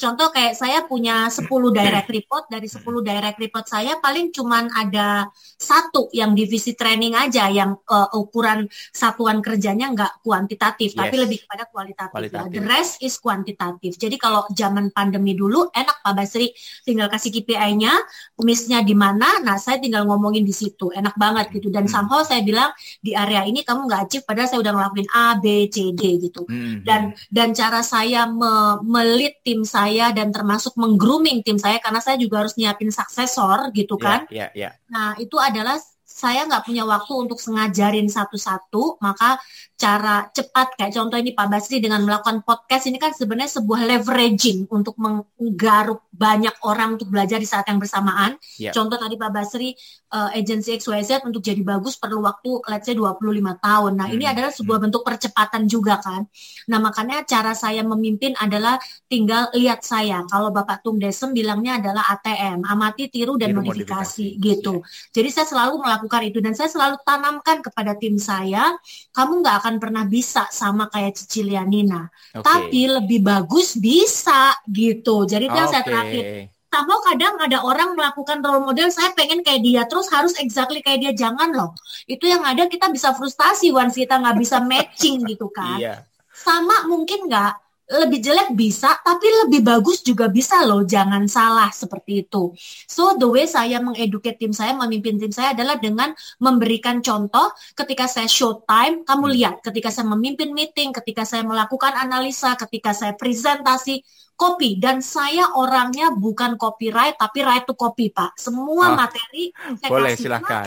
Contoh 0.03 0.34
kayak 0.34 0.59
saya 0.59 0.82
punya 0.82 1.30
10 1.30 1.46
direct 1.70 2.11
report, 2.11 2.50
dari 2.50 2.66
10 2.66 2.82
direct 3.07 3.38
report 3.38 3.70
saya 3.70 4.03
paling 4.03 4.34
cuman 4.34 4.66
ada 4.74 5.30
satu 5.55 6.11
yang 6.11 6.34
divisi 6.34 6.74
training 6.74 7.14
aja 7.14 7.46
yang 7.46 7.78
uh, 7.86 8.11
ukuran 8.18 8.66
satuan 8.90 9.38
kerjanya 9.38 9.94
nggak 9.94 10.26
kuantitatif, 10.26 10.90
yes. 10.90 10.98
tapi 10.98 11.14
lebih 11.22 11.46
kepada 11.46 11.70
kualitatif. 11.70 12.34
Ya. 12.34 12.42
The 12.50 12.62
rest 12.66 12.98
is 12.98 13.14
kuantitatif. 13.22 13.94
Jadi 13.94 14.18
kalau 14.18 14.42
zaman 14.50 14.90
pandemi 14.90 15.38
dulu 15.38 15.70
enak 15.70 16.03
Pak 16.03 16.12
Basri, 16.18 16.50
tinggal 16.82 17.07
kasih 17.07 17.30
KPI-nya, 17.30 17.94
misnya 18.42 18.82
di 18.82 18.98
mana, 18.98 19.38
nah 19.38 19.55
saya 19.55 19.78
tinggal 19.78 20.03
ngomongin 20.11 20.42
di 20.42 20.50
situ, 20.50 20.90
enak 20.90 21.14
banget 21.14 21.55
gitu. 21.55 21.70
Dan 21.70 21.86
hmm. 21.86 21.94
somehow 21.94 22.26
saya 22.26 22.42
bilang 22.42 22.74
di 22.98 23.14
area 23.14 23.46
ini 23.46 23.62
kamu 23.62 23.86
nggak 23.86 24.11
achieve, 24.11 24.26
padahal 24.26 24.50
saya 24.50 24.61
udah 24.66 24.72
ngelakuin 24.74 25.09
A, 25.14 25.26
B, 25.38 25.70
C, 25.70 25.94
D 25.94 26.03
gitu. 26.26 26.42
Hmm. 26.50 26.82
Dan 26.82 27.14
dan 27.30 27.55
cara 27.55 27.86
saya 27.86 28.26
me 28.26 28.82
melit 28.82 29.38
tim 29.46 29.62
saya 29.62 29.91
saya 29.93 30.16
dan 30.16 30.32
termasuk 30.32 30.72
menggrooming 30.80 31.45
tim 31.45 31.61
saya 31.61 31.76
karena 31.76 32.01
saya 32.01 32.16
juga 32.16 32.40
harus 32.40 32.57
nyiapin 32.57 32.88
suksesor 32.88 33.68
gitu 33.76 34.01
iya, 34.01 34.05
kan. 34.05 34.20
Yeah, 34.32 34.32
yeah, 34.32 34.51
yeah. 34.57 34.72
Nah 34.88 35.12
itu 35.20 35.36
adalah 35.36 35.76
saya 36.12 36.45
nggak 36.49 36.64
punya 36.68 36.84
waktu 36.84 37.12
untuk 37.12 37.40
sengajarin 37.40 38.09
satu-satu, 38.09 39.01
maka 39.01 39.40
cara 39.83 40.30
cepat 40.30 40.78
kayak 40.78 40.95
contoh 40.95 41.18
ini 41.18 41.35
Pak 41.35 41.47
Basri 41.51 41.83
dengan 41.83 42.07
melakukan 42.07 42.47
podcast 42.47 42.87
ini 42.87 43.03
kan 43.03 43.11
sebenarnya 43.11 43.59
sebuah 43.59 43.83
leveraging 43.91 44.70
untuk 44.70 44.95
menggaruk 44.95 46.07
banyak 46.14 46.55
orang 46.62 46.95
untuk 46.95 47.11
belajar 47.11 47.43
di 47.43 47.49
saat 47.51 47.66
yang 47.66 47.83
bersamaan. 47.83 48.39
Yeah. 48.62 48.70
Contoh 48.70 48.95
tadi 48.95 49.18
Pak 49.18 49.30
Basri 49.35 49.74
uh, 50.14 50.30
agensi 50.30 50.78
XYZ 50.78 51.26
untuk 51.26 51.43
jadi 51.43 51.59
bagus 51.66 51.99
perlu 51.99 52.22
waktu 52.22 52.62
let's 52.70 52.87
say 52.87 52.95
25 52.95 53.18
tahun. 53.59 53.93
Nah, 53.99 54.07
hmm. 54.07 54.14
ini 54.14 54.24
adalah 54.30 54.55
sebuah 54.55 54.78
hmm. 54.78 54.85
bentuk 54.87 55.03
percepatan 55.03 55.66
juga 55.66 55.99
kan. 55.99 56.30
Nah, 56.70 56.78
makanya 56.78 57.26
cara 57.26 57.57
saya 57.59 57.83
memimpin 57.83 58.39
adalah 58.39 58.78
tinggal 59.11 59.51
lihat 59.57 59.83
saya. 59.83 60.22
Kalau 60.30 60.55
Bapak 60.55 60.87
Tung 60.87 61.03
Desem 61.03 61.35
bilangnya 61.35 61.83
adalah 61.83 62.07
ATM, 62.12 62.62
amati, 62.62 63.11
tiru 63.11 63.35
dan 63.35 63.51
tiru 63.51 63.66
modifikasi, 63.66 64.39
modifikasi 64.39 64.47
gitu. 64.47 64.74
Yeah. 64.78 65.11
Jadi 65.16 65.28
saya 65.33 65.47
selalu 65.49 65.74
melakukan 65.83 66.22
itu 66.28 66.39
dan 66.39 66.55
saya 66.55 66.70
selalu 66.70 67.03
tanamkan 67.03 67.64
kepada 67.64 67.97
tim 67.97 68.14
saya, 68.20 68.76
kamu 69.16 69.43
nggak 69.43 69.57
akan 69.64 69.72
akan 69.73 69.81
pernah 69.81 70.05
bisa 70.05 70.45
sama 70.53 70.93
kayak 70.93 71.16
Cicilianina. 71.16 72.12
Okay. 72.37 72.45
Tapi 72.45 72.81
lebih 73.01 73.25
bagus 73.25 73.73
bisa 73.81 74.53
gitu. 74.68 75.25
Jadi 75.25 75.49
itu 75.49 75.57
yang 75.57 75.73
okay. 75.73 75.81
saya 75.81 75.85
terakhir. 75.89 76.25
Sama 76.68 76.97
kadang 77.05 77.37
ada 77.41 77.59
orang 77.64 77.97
melakukan 77.97 78.41
role 78.45 78.64
model, 78.68 78.89
saya 78.93 79.12
pengen 79.16 79.45
kayak 79.45 79.61
dia, 79.61 79.83
terus 79.89 80.09
harus 80.09 80.33
exactly 80.41 80.81
kayak 80.81 81.05
dia, 81.05 81.12
jangan 81.12 81.53
loh. 81.53 81.77
Itu 82.05 82.29
yang 82.29 82.45
ada 82.45 82.68
kita 82.68 82.89
bisa 82.89 83.12
frustasi 83.12 83.73
once 83.73 83.97
kita 83.97 84.16
nggak 84.20 84.37
bisa 84.41 84.61
matching 84.61 85.25
gitu 85.25 85.53
kan. 85.53 85.77
Iya. 85.77 86.05
Sama 86.33 86.89
mungkin 86.89 87.29
nggak, 87.29 87.53
lebih 87.93 88.24
jelek 88.24 88.57
bisa, 88.57 88.97
tapi 89.05 89.28
lebih 89.45 89.61
bagus 89.61 90.01
juga 90.01 90.32
bisa 90.32 90.64
loh. 90.64 90.80
Jangan 90.88 91.28
salah 91.28 91.68
seperti 91.68 92.24
itu. 92.24 92.57
So 92.88 93.20
the 93.20 93.28
way 93.28 93.45
saya 93.45 93.78
mengeduket 93.84 94.40
tim 94.40 94.57
saya, 94.57 94.72
memimpin 94.72 95.20
tim 95.20 95.28
saya 95.28 95.53
adalah 95.53 95.76
dengan 95.76 96.16
memberikan 96.40 97.05
contoh. 97.05 97.53
Ketika 97.76 98.09
saya 98.09 98.28
show 98.28 98.64
time, 98.64 99.05
kamu 99.05 99.24
hmm. 99.28 99.34
lihat. 99.36 99.55
Ketika 99.61 99.93
saya 99.93 100.09
memimpin 100.09 100.57
meeting, 100.57 100.97
ketika 100.97 101.28
saya 101.28 101.45
melakukan 101.45 101.93
analisa, 101.93 102.57
ketika 102.57 102.97
saya 102.97 103.12
presentasi, 103.12 104.01
copy 104.32 104.80
dan 104.80 105.05
saya 105.05 105.55
orangnya 105.55 106.11
bukan 106.11 106.59
copyright 106.59 107.14
tapi 107.14 107.47
right 107.47 107.62
to 107.62 107.78
copy 107.78 108.11
pak 108.11 108.34
semua 108.34 108.90
oh, 108.90 108.99
materi 108.99 109.55
saya 109.78 109.90
boleh 109.93 110.18
kasih 110.18 110.26
silahkan 110.26 110.66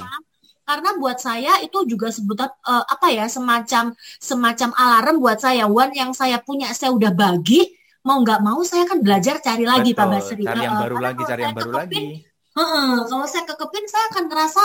karena 0.66 0.98
buat 0.98 1.18
saya 1.22 1.62
itu 1.62 1.86
juga 1.86 2.10
sebutan 2.10 2.50
uh, 2.66 2.84
apa 2.84 3.14
ya 3.14 3.30
semacam 3.30 3.94
semacam 4.18 4.70
alarm 4.74 5.16
buat 5.22 5.38
saya. 5.38 5.70
One 5.70 5.94
yang 5.94 6.12
saya 6.12 6.42
punya 6.42 6.74
saya 6.74 6.90
udah 6.92 7.14
bagi 7.14 7.70
mau 8.06 8.22
nggak 8.22 8.42
mau 8.42 8.62
saya 8.66 8.86
kan 8.86 9.02
belajar 9.02 9.42
cari 9.42 9.66
lagi 9.66 9.94
Betul, 9.94 10.02
Pak 10.02 10.08
Basri. 10.10 10.44
cari 10.46 10.62
yang 10.66 10.78
uh, 10.78 10.82
baru 10.86 10.98
lagi 11.02 11.22
cari 11.26 11.42
yang 11.42 11.56
baru 11.58 11.72
kekepin, 11.74 12.04
lagi. 12.06 12.58
uh, 12.58 12.62
uh, 12.62 12.94
kalau 13.10 13.26
saya 13.26 13.44
kekepin 13.50 13.86
saya 13.90 14.04
akan 14.14 14.24
ngerasa 14.30 14.62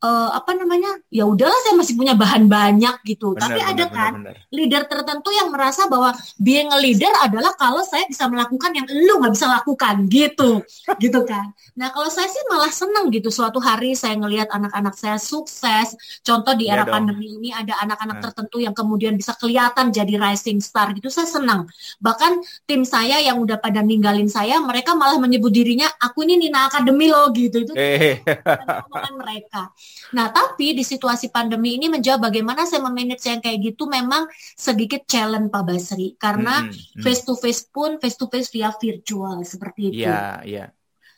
uh, 0.00 0.30
apa 0.34 0.56
namanya 0.56 0.98
ya 1.12 1.28
udahlah 1.28 1.56
saya 1.64 1.74
masih 1.76 1.94
punya 1.96 2.16
bahan 2.16 2.48
banyak 2.48 2.96
gitu. 3.06 3.36
Benar, 3.36 3.42
tapi 3.44 3.60
benar, 3.60 3.72
ada 3.72 3.84
kan 3.88 4.12
benar, 4.20 4.34
leader 4.52 4.82
tertentu 4.88 5.28
yang 5.32 5.48
merasa 5.52 5.86
bahwa 5.86 6.10
being 6.40 6.68
a 6.72 6.78
leader 6.80 7.12
adalah 7.20 7.52
kalau 7.56 7.84
saya 7.84 8.08
bisa 8.08 8.26
melakukan 8.26 8.72
yang 8.72 8.86
lu 8.88 9.20
nggak 9.20 9.32
bisa 9.36 9.46
lakukan 9.48 10.08
gitu. 10.08 10.50
Gitu 11.00 11.22
kan. 11.24 11.54
Nah 11.80 11.88
kalau 11.94 12.12
saya 12.12 12.28
sih 12.28 12.42
malah 12.50 12.68
senang 12.68 13.08
gitu. 13.08 13.32
Suatu 13.32 13.56
hari 13.56 13.96
saya 13.96 14.18
ngelihat 14.18 14.52
anak-anak 14.52 14.92
saya 14.98 15.16
sukses. 15.16 15.96
Contoh 16.20 16.52
di 16.52 16.68
era 16.68 16.84
ya 16.84 16.92
pandemi 16.92 17.40
ini 17.40 17.48
ada 17.54 17.78
anak-anak 17.80 18.20
nah. 18.20 18.22
tertentu 18.28 18.60
yang 18.60 18.74
kemudian 18.76 19.16
bisa 19.16 19.32
kelihatan 19.38 19.88
jadi 19.94 20.18
rising 20.20 20.60
star 20.60 20.92
gitu. 20.92 21.08
Saya 21.08 21.30
senang 21.30 21.70
bahkan 22.02 22.42
tim 22.68 22.84
saya 22.84 23.22
yang 23.22 23.40
udah 23.40 23.56
pada 23.56 23.80
ninggalin 23.80 24.28
saya 24.28 24.60
mereka 24.60 24.92
malah 24.92 25.16
menyebut 25.16 25.52
dirinya 25.54 25.88
aku 26.00 26.26
ini 26.26 26.48
Nina 26.48 26.68
Academy 26.68 27.08
loh 27.08 27.32
gitu. 27.32 27.64
Itu 27.64 27.72
eh. 27.78 28.20
mereka 29.20 29.72
Nah, 30.10 30.34
tapi 30.34 30.74
di 30.74 30.82
situasi 30.82 31.30
pandemi 31.30 31.78
ini 31.78 31.86
menjawab 31.86 32.30
bagaimana 32.30 32.66
saya 32.66 32.82
memanage 32.82 33.30
yang 33.30 33.38
kayak 33.38 33.72
gitu 33.72 33.86
memang 33.86 34.26
sedikit 34.58 35.06
challenge 35.06 35.48
Pak 35.54 35.62
Basri 35.62 36.18
karena 36.18 36.66
hmm, 36.66 36.74
hmm. 36.74 37.02
face 37.02 37.22
to 37.22 37.34
face 37.38 37.62
pun 37.70 38.02
face 38.02 38.18
to 38.18 38.26
face 38.26 38.50
via 38.50 38.74
virtual 38.74 39.46
seperti 39.46 39.94
itu. 39.94 40.06
Iya, 40.06 40.42
iya. 40.42 40.66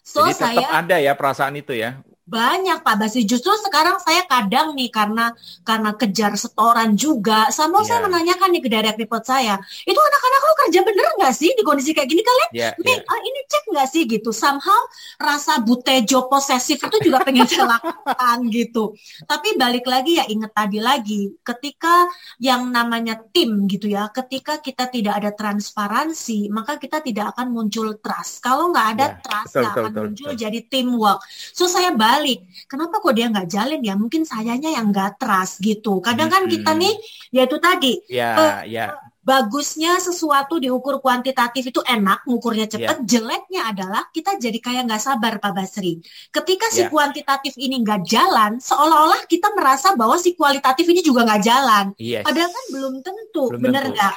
So 0.03 0.27
Jadi 0.27 0.35
tetap 0.35 0.51
saya 0.51 0.67
ada 0.83 0.97
ya 0.99 1.13
perasaan 1.15 1.55
itu 1.57 1.73
ya 1.79 2.03
banyak 2.23 2.87
Pak 2.87 2.97
Basi. 3.03 3.27
Justru 3.27 3.51
sekarang 3.59 3.99
saya 3.99 4.23
kadang 4.31 4.79
nih 4.79 4.95
karena 4.95 5.35
karena 5.67 5.91
kejar 5.99 6.39
setoran 6.39 6.95
juga. 6.95 7.51
Sama 7.51 7.83
yeah. 7.83 7.87
saya 7.87 7.99
menanyakan 8.07 8.49
nih 8.55 8.63
ke 8.63 8.69
direct 8.71 8.99
report 8.99 9.25
saya, 9.27 9.59
itu 9.83 9.99
anak-anak 9.99 10.41
lu 10.43 10.55
kerja 10.67 10.81
bener 10.87 11.07
nggak 11.19 11.35
sih 11.35 11.51
di 11.51 11.63
kondisi 11.67 11.91
kayak 11.91 12.09
gini 12.09 12.23
kalian? 12.23 12.51
Yeah, 12.55 12.73
nih 12.79 12.99
yeah. 13.03 13.21
Ini 13.23 13.41
cek 13.47 13.65
nggak 13.75 13.89
sih 13.91 14.03
gitu. 14.07 14.31
Somehow 14.31 14.81
rasa 15.19 15.63
butejo 15.63 16.31
posesif 16.31 16.79
itu 16.79 16.97
juga 17.11 17.27
pengen 17.27 17.47
saya 17.47 17.79
lakukan 17.79 18.39
gitu. 18.57 18.95
Tapi 19.27 19.59
balik 19.59 19.87
lagi 19.87 20.19
ya 20.23 20.25
inget 20.31 20.55
tadi 20.55 20.79
lagi, 20.79 21.35
ketika 21.43 22.07
yang 22.39 22.71
namanya 22.71 23.19
tim 23.35 23.67
gitu 23.67 23.91
ya, 23.91 24.11
ketika 24.15 24.63
kita 24.63 24.87
tidak 24.91 25.19
ada 25.23 25.31
transparansi, 25.35 26.51
maka 26.55 26.79
kita 26.79 27.03
tidak 27.03 27.35
akan 27.35 27.51
muncul 27.51 27.99
trust. 27.99 28.43
Kalau 28.43 28.71
nggak 28.71 28.87
ada 28.99 29.07
yeah, 29.07 29.23
trust, 29.23 29.53
nggak 29.59 29.73
akan 29.75 29.85
betul, 29.91 30.03
muncul 30.07 30.31
betul. 30.31 30.41
jadi 30.41 30.59
teamwork. 30.71 31.21
So 31.51 31.67
saya 31.67 31.91
balik. 32.13 32.39
Kenapa 32.69 33.01
kok 33.01 33.15
dia 33.17 33.27
nggak 33.33 33.49
jalin 33.49 33.81
ya? 33.81 33.95
Mungkin 33.97 34.29
sayanya 34.29 34.69
yang 34.69 34.93
nggak 34.93 35.17
trust 35.17 35.65
gitu. 35.65 36.05
Kadang 36.05 36.29
kan 36.29 36.45
kita 36.45 36.77
nih, 36.77 36.95
ya 37.33 37.43
itu 37.49 37.57
tadi. 37.57 37.93
Ya, 38.13 38.31
uh, 38.37 38.61
ya 38.69 39.12
bagusnya 39.23 40.03
sesuatu 40.03 40.59
diukur 40.59 40.99
kuantitatif 40.99 41.71
itu 41.71 41.81
enak, 41.81 42.27
ngukurnya 42.27 42.67
cepat. 42.67 43.07
Yeah. 43.07 43.09
Jeleknya 43.09 43.63
adalah 43.71 44.03
kita 44.11 44.37
jadi 44.37 44.59
kayak 44.59 44.83
nggak 44.91 45.03
sabar, 45.03 45.39
Pak 45.39 45.53
Basri. 45.55 46.03
Ketika 46.35 46.67
si 46.75 46.83
yeah. 46.83 46.91
kuantitatif 46.91 47.55
ini 47.57 47.81
nggak 47.87 48.03
jalan, 48.03 48.59
seolah-olah 48.59 49.25
kita 49.31 49.55
merasa 49.55 49.95
bahwa 49.95 50.19
si 50.19 50.35
kualitatif 50.35 50.85
ini 50.91 51.01
juga 51.01 51.23
nggak 51.23 51.43
jalan. 51.43 51.85
Yes. 51.97 52.27
Padahal 52.27 52.51
kan 52.51 52.65
belum 52.75 52.95
tentu, 53.01 53.45
belum 53.55 53.63
bener 53.63 53.85
nggak? 53.95 54.15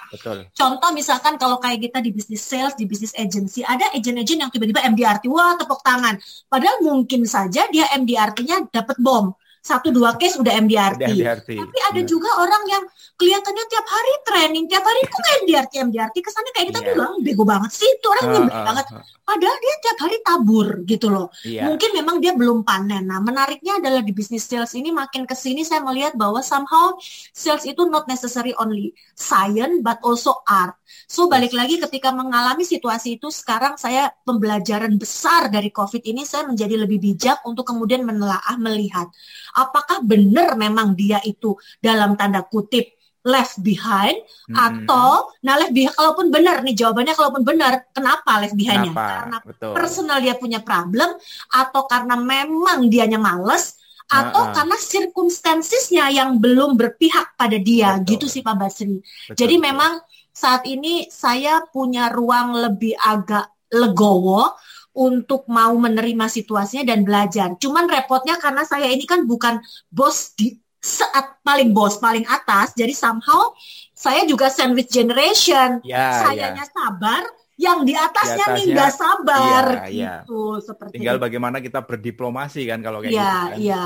Contoh 0.57 0.89
misalkan 0.91 1.37
kalau 1.37 1.61
kayak 1.61 1.85
kita 1.85 2.01
di 2.01 2.09
bisnis 2.09 2.41
sales, 2.41 2.73
di 2.73 2.89
bisnis 2.89 3.13
agency, 3.13 3.61
ada 3.61 3.93
agent-agent 3.93 4.39
yang 4.41 4.51
tiba-tiba 4.51 4.81
MDRT, 4.89 5.29
wah 5.29 5.53
tepuk 5.53 5.85
tangan. 5.85 6.17
Padahal 6.49 6.81
mungkin 6.81 7.29
saja 7.29 7.69
dia 7.69 7.85
MDRT-nya 7.93 8.73
dapat 8.73 8.97
bom 8.97 9.37
satu 9.65 9.89
dua 9.89 10.13
case 10.21 10.37
udah 10.37 10.53
MDRT. 10.61 11.01
Udah 11.01 11.09
MDRT. 11.09 11.49
Tapi 11.57 11.77
ada 11.89 11.97
yeah. 11.97 12.05
juga 12.05 12.29
orang 12.37 12.63
yang 12.69 12.83
kelihatannya 13.17 13.65
tiap 13.65 13.87
hari 13.89 14.13
training, 14.21 14.63
tiap 14.69 14.85
hari 14.85 15.01
kok 15.09 15.25
MDRT 15.41 15.73
MDRT 15.89 16.15
kesannya 16.21 16.51
kayak 16.53 16.67
kita 16.69 16.79
yeah. 16.85 17.09
bego 17.25 17.41
banget 17.41 17.73
sih 17.73 17.89
itu 17.89 18.05
orang 18.05 18.25
uh, 18.29 18.37
uh, 18.45 18.65
banget. 18.69 18.85
Padahal 19.25 19.57
dia 19.57 19.75
tiap 19.81 19.97
hari 20.05 20.17
tabur 20.21 20.67
gitu 20.85 21.09
loh. 21.09 21.33
Yeah. 21.41 21.65
Mungkin 21.65 21.97
memang 21.97 22.21
dia 22.21 22.37
belum 22.37 22.61
panen. 22.61 23.09
Nah, 23.09 23.17
menariknya 23.25 23.81
adalah 23.81 24.05
di 24.05 24.13
bisnis 24.13 24.45
sales 24.45 24.77
ini 24.77 24.93
makin 24.93 25.25
ke 25.25 25.33
sini 25.33 25.65
saya 25.65 25.81
melihat 25.81 26.13
bahwa 26.13 26.45
somehow 26.45 26.93
sales 27.33 27.65
itu 27.65 27.89
not 27.89 28.05
necessary 28.05 28.53
only 28.61 28.93
science 29.17 29.81
but 29.81 29.97
also 30.05 30.45
art. 30.45 30.77
So 31.09 31.25
balik 31.25 31.57
lagi 31.57 31.81
ketika 31.81 32.13
mengalami 32.13 32.61
situasi 32.61 33.17
itu 33.17 33.33
sekarang 33.33 33.81
saya 33.81 34.13
pembelajaran 34.25 34.93
besar 35.01 35.49
dari 35.49 35.73
COVID 35.73 36.05
ini 36.05 36.21
saya 36.25 36.45
menjadi 36.45 36.85
lebih 36.85 37.01
bijak 37.01 37.41
untuk 37.49 37.65
kemudian 37.65 38.05
menelaah 38.05 38.57
melihat 38.61 39.09
apakah 39.55 40.03
benar 40.03 40.59
memang 40.59 40.93
dia 40.93 41.23
itu 41.23 41.55
dalam 41.79 42.19
tanda 42.19 42.43
kutip 42.43 42.95
left 43.25 43.57
behind 43.65 44.21
hmm. 44.45 44.53
atau 44.53 45.33
nah 45.41 45.57
left 45.57 45.73
behind 45.73 45.97
kalaupun 45.97 46.29
benar 46.29 46.61
nih 46.61 46.77
jawabannya 46.77 47.13
kalaupun 47.17 47.41
benar 47.41 47.89
kenapa 47.89 48.37
left 48.37 48.53
behindnya 48.53 48.93
karena 48.93 49.37
Betul. 49.41 49.73
personal 49.73 50.21
dia 50.21 50.37
punya 50.37 50.61
problem 50.61 51.09
atau 51.49 51.81
karena 51.89 52.15
memang 52.21 52.85
dianya 52.85 53.17
males 53.17 53.81
atau 54.05 54.41
uh, 54.45 54.49
uh. 54.49 54.53
karena 54.53 54.77
circumstancesnya 54.77 56.13
yang 56.13 56.37
belum 56.37 56.77
berpihak 56.77 57.33
pada 57.33 57.57
dia 57.57 57.97
Betul. 57.97 58.05
gitu 58.13 58.25
sih 58.29 58.45
Pak 58.45 58.55
Basri. 58.61 59.01
Betul. 59.01 59.33
Jadi 59.33 59.55
memang 59.57 59.97
saat 60.29 60.61
ini 60.69 61.09
saya 61.09 61.65
punya 61.65 62.13
ruang 62.13 62.53
lebih 62.53 62.93
agak 63.01 63.49
legowo 63.73 64.53
untuk 64.95 65.45
mau 65.51 65.75
menerima 65.75 66.31
situasinya 66.31 66.87
dan 66.87 67.03
belajar. 67.03 67.59
Cuman 67.59 67.91
repotnya 67.91 68.39
karena 68.39 68.63
saya 68.63 68.87
ini 68.87 69.03
kan 69.03 69.27
bukan 69.27 69.59
bos 69.91 70.31
di 70.39 70.55
saat 70.85 71.41
paling 71.41 71.73
bos 71.73 71.97
paling 71.97 72.21
atas 72.29 72.77
jadi 72.77 72.93
somehow 72.93 73.49
saya 73.89 74.21
juga 74.29 74.53
sandwich 74.53 74.93
generation 74.93 75.81
ya, 75.81 76.21
sayanya 76.21 76.61
ya. 76.61 76.69
sabar 76.69 77.25
yang 77.55 77.87
di 77.87 77.95
atasnya, 77.95 78.35
di 78.35 78.41
atasnya 78.43 78.55
nih 78.55 78.65
nggak 78.75 78.91
sabar 78.91 79.65
iya, 79.87 80.13
gitu 80.27 80.59
iya. 80.59 80.59
seperti 80.59 80.93
tinggal 80.99 81.15
itu. 81.15 81.23
bagaimana 81.23 81.57
kita 81.63 81.79
berdiplomasi 81.87 82.61
kan 82.67 82.83
kalau 82.83 82.99
kayak 82.99 83.15
iya, 83.15 83.23
gitu 83.23 83.39
kan. 83.39 83.57
iya 83.63 83.83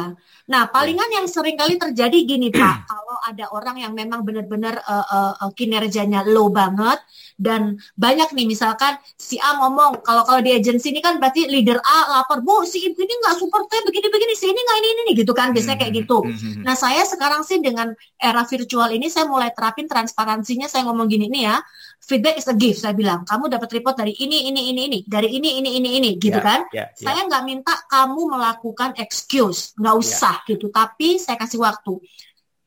nah 0.50 0.64
palingan 0.74 1.10
ya. 1.14 1.16
yang 1.22 1.26
sering 1.30 1.54
kali 1.54 1.78
terjadi 1.78 2.18
gini 2.26 2.50
pak 2.50 2.76
kalau 2.90 3.18
ada 3.30 3.46
orang 3.54 3.78
yang 3.78 3.94
memang 3.94 4.26
benar-benar 4.26 4.82
uh, 4.82 5.38
uh, 5.38 5.52
kinerjanya 5.54 6.26
low 6.26 6.50
banget 6.50 6.98
dan 7.40 7.78
banyak 7.94 8.34
nih 8.36 8.50
misalkan 8.50 9.00
si 9.16 9.38
A 9.38 9.62
ngomong 9.62 10.02
kalau 10.02 10.26
kalau 10.26 10.42
di 10.42 10.52
agensi 10.52 10.90
ini 10.90 11.00
kan 11.00 11.22
berarti 11.22 11.46
leader 11.46 11.78
A 11.80 12.20
lapor 12.20 12.42
bu 12.42 12.66
si 12.66 12.84
ibu 12.84 13.00
ini 13.00 13.14
nggak 13.22 13.38
support 13.38 13.70
saya 13.72 13.86
begini-begini 13.86 14.34
si 14.34 14.50
ini 14.52 14.60
nggak 14.60 14.78
ini 14.82 14.88
ini 14.92 15.12
gitu 15.14 15.32
kan 15.32 15.54
biasanya 15.54 15.78
kayak 15.80 15.94
hmm, 15.94 16.02
gitu 16.04 16.18
hmm, 16.26 16.36
hmm, 16.36 16.64
nah 16.68 16.76
saya 16.76 17.06
sekarang 17.08 17.46
sih 17.48 17.62
dengan 17.62 17.94
era 18.20 18.44
virtual 18.44 18.90
ini 18.92 19.08
saya 19.08 19.30
mulai 19.30 19.54
terapin 19.56 19.88
transparansinya 19.88 20.68
saya 20.68 20.84
ngomong 20.90 21.08
gini 21.08 21.32
nih 21.32 21.48
ya 21.48 21.58
feedback 22.10 22.42
is 22.42 22.50
a 22.50 22.58
gift 22.58 22.82
saya 22.82 22.98
bilang. 22.98 23.22
Kamu 23.22 23.46
dapat 23.46 23.70
report 23.78 24.02
dari 24.02 24.18
ini 24.18 24.50
ini 24.50 24.74
ini 24.74 24.82
ini. 24.90 25.00
Dari 25.06 25.30
ini 25.30 25.62
ini 25.62 25.70
ini 25.78 25.90
ini. 26.02 26.12
Gitu 26.18 26.34
yeah, 26.34 26.42
kan? 26.42 26.62
yeah, 26.74 26.90
yeah. 26.90 27.06
saya 27.06 27.22
nggak 27.30 27.44
minta 27.46 27.78
kamu 27.86 28.34
melakukan 28.34 28.98
excuse. 28.98 29.78
Nggak 29.78 29.96
ya. 29.96 30.02
usah 30.02 30.36
yeah. 30.42 30.50
gitu. 30.50 30.66
Tapi 30.74 31.22
saya 31.22 31.38
kasih 31.38 31.62
waktu. 31.62 32.02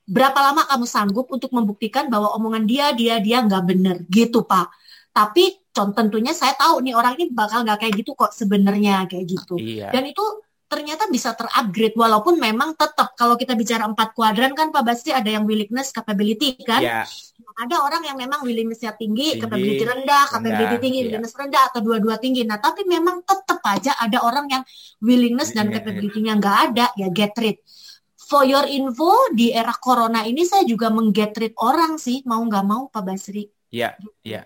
Berapa 0.07 0.38
lama 0.38 0.62
kamu 0.70 0.86
sanggup 0.86 1.26
untuk 1.34 1.51
membuktikan 1.51 2.07
bahwa 2.07 2.30
omongan 2.38 2.62
dia 2.70 2.95
dia 2.95 3.18
dia 3.18 3.43
nggak 3.43 3.62
bener? 3.66 3.97
Gitu 4.07 4.47
pak. 4.47 4.70
Tapi 5.11 5.62
contoh 5.72 5.97
tentunya 5.97 6.36
saya 6.36 6.55
tahu 6.55 6.84
nih 6.84 6.95
orang 6.95 7.18
ini 7.18 7.32
bakal 7.32 7.64
nggak 7.64 7.82
kayak 7.82 7.95
gitu 8.05 8.12
kok 8.14 8.30
sebenarnya 8.30 9.09
kayak 9.09 9.24
gitu. 9.24 9.57
Yeah. 9.57 9.88
dan 9.88 10.05
itu 10.05 10.20
ternyata 10.72 11.05
bisa 11.12 11.36
terupgrade 11.36 11.93
walaupun 12.01 12.40
memang 12.40 12.72
tetap 12.72 13.12
kalau 13.12 13.36
kita 13.36 13.53
bicara 13.53 13.84
empat 13.84 14.16
kuadran 14.16 14.57
kan 14.57 14.72
Pak 14.72 14.80
Basri 14.80 15.12
ada 15.12 15.28
yang 15.28 15.45
willingness 15.45 15.93
capability 15.93 16.57
kan? 16.64 16.80
Yeah. 16.80 17.05
Ada 17.57 17.76
orang 17.84 18.03
yang 18.05 18.16
memang 18.16 18.40
willingnessnya 18.42 18.96
tinggi, 18.96 19.36
tinggi 19.36 19.40
capability 19.42 19.84
rendah, 19.84 20.24
capability 20.28 20.76
tinggi 20.80 20.98
yeah. 20.98 21.07
willingness 21.09 21.34
rendah 21.36 21.62
atau 21.72 21.80
dua-dua 21.84 22.16
tinggi 22.18 22.42
nah 22.44 22.59
tapi 22.59 22.84
memang 22.88 23.22
tetap 23.22 23.61
aja 23.68 23.92
ada 24.00 24.24
orang 24.24 24.46
yang 24.50 24.62
willingness 25.05 25.55
dan 25.55 25.68
yeah. 25.68 25.80
capability-nya 25.80 26.32
nggak 26.40 26.57
ada 26.70 26.86
ya 26.98 27.09
get 27.12 27.36
rid 27.38 27.61
for 28.16 28.48
your 28.48 28.64
info 28.64 29.12
di 29.36 29.53
era 29.53 29.76
corona 29.76 30.24
ini 30.24 30.42
saya 30.48 30.64
juga 30.64 30.88
mengget 30.88 31.36
rid 31.36 31.55
orang 31.61 32.00
sih 32.00 32.24
mau 32.24 32.40
nggak 32.40 32.64
mau 32.64 32.88
Pak 32.88 33.03
Basri 33.05 33.48
iya 33.68 33.92
yeah. 33.92 33.92
iya 34.24 34.34
yeah. 34.40 34.44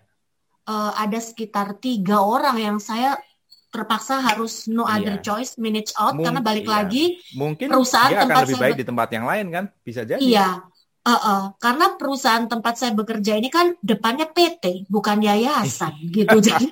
uh, 0.66 0.92
ada 0.98 1.22
sekitar 1.22 1.78
tiga 1.78 2.20
orang 2.22 2.58
yang 2.58 2.76
saya 2.82 3.14
terpaksa 3.76 4.24
harus 4.24 4.64
no 4.72 4.88
iya. 4.88 4.96
other 4.96 5.16
choice 5.20 5.60
manage 5.60 5.92
out 6.00 6.16
Mung 6.16 6.24
karena 6.24 6.40
balik 6.40 6.64
iya. 6.64 6.74
lagi 6.80 7.04
mungkin 7.36 7.66
perusahaan 7.68 8.08
dia 8.08 8.24
tempat 8.24 8.32
akan 8.32 8.44
lebih 8.46 8.56
saya 8.56 8.64
baik 8.64 8.76
di 8.80 8.86
tempat 8.86 9.08
yang 9.12 9.24
lain 9.28 9.46
kan 9.52 9.64
bisa 9.84 10.00
jadi 10.08 10.20
iya 10.22 10.48
uh 11.06 11.14
-uh. 11.14 11.42
karena 11.62 11.94
perusahaan 11.94 12.50
tempat 12.50 12.74
saya 12.74 12.92
bekerja 12.92 13.38
ini 13.38 13.48
kan 13.48 13.78
depannya 13.78 14.26
PT 14.26 14.90
bukan 14.90 15.22
yayasan 15.22 15.94
gitu 16.10 16.36
jadi 16.46 16.66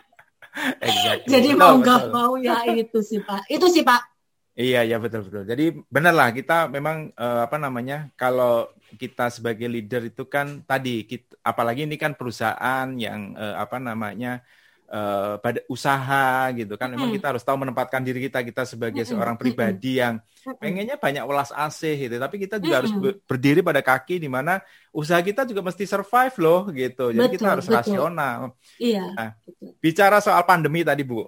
exactly. 0.83 1.31
jadi 1.31 1.49
betul, 1.55 1.63
mau 1.63 1.75
nggak 1.79 2.03
mau 2.11 2.33
ya 2.37 2.67
itu 2.67 2.99
sih 3.01 3.23
pak 3.23 3.47
itu 3.47 3.67
sih 3.71 3.87
pak 3.87 4.15
Iya, 4.55 4.87
iya 4.87 5.03
betul 5.03 5.27
betul. 5.27 5.43
Jadi 5.51 5.83
benar 5.91 6.15
lah 6.15 6.31
kita 6.31 6.71
memang 6.71 7.11
uh, 7.19 7.43
apa 7.43 7.59
namanya 7.59 8.15
kalau 8.15 8.71
kita 8.95 9.27
sebagai 9.27 9.67
leader 9.67 10.07
itu 10.07 10.31
kan 10.31 10.63
tadi 10.63 11.03
kita, 11.11 11.35
apalagi 11.43 11.91
ini 11.91 11.99
kan 11.99 12.15
perusahaan 12.15 12.87
yang 12.95 13.35
uh, 13.35 13.59
apa 13.59 13.83
namanya 13.83 14.47
uh, 14.91 15.37
pada 15.41 15.61
usaha 15.71 16.51
gitu 16.53 16.75
kan. 16.77 16.93
Memang 16.93 17.15
kita 17.15 17.33
harus 17.33 17.45
tahu 17.45 17.63
menempatkan 17.65 18.05
diri 18.05 18.27
kita 18.29 18.45
kita 18.45 18.69
sebagai 18.69 19.05
seorang 19.07 19.39
pribadi 19.41 20.03
yang 20.03 20.21
pengennya 20.61 21.01
banyak 21.01 21.25
ulas 21.25 21.55
AC 21.55 22.09
gitu. 22.09 22.17
Tapi 22.17 22.37
kita 22.37 22.61
juga 22.61 22.85
harus 22.85 22.93
berdiri 23.25 23.61
pada 23.65 23.81
kaki 23.81 24.21
di 24.21 24.29
mana 24.29 24.61
usaha 24.93 25.21
kita 25.21 25.49
juga 25.49 25.65
mesti 25.65 25.85
survive 25.87 26.37
loh 26.43 26.61
gitu. 26.73 27.15
Jadi 27.15 27.27
betul, 27.29 27.35
kita 27.39 27.47
harus 27.49 27.67
betul. 27.69 27.79
rasional. 27.81 28.39
Iya 28.77 29.05
nah, 29.15 29.31
bicara 29.79 30.19
soal 30.21 30.43
pandemi 30.45 30.85
tadi 30.85 31.05
bu. 31.07 31.25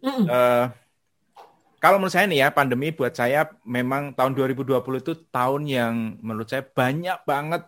Uh, 0.00 0.66
kalau 1.80 1.96
menurut 1.96 2.12
saya 2.12 2.28
nih 2.28 2.44
ya 2.44 2.48
pandemi 2.52 2.92
buat 2.92 3.16
saya 3.16 3.48
memang 3.64 4.12
tahun 4.12 4.36
2020 4.36 4.76
itu 5.00 5.12
tahun 5.32 5.62
yang 5.64 5.94
menurut 6.20 6.48
saya 6.48 6.60
banyak 6.60 7.24
banget 7.24 7.64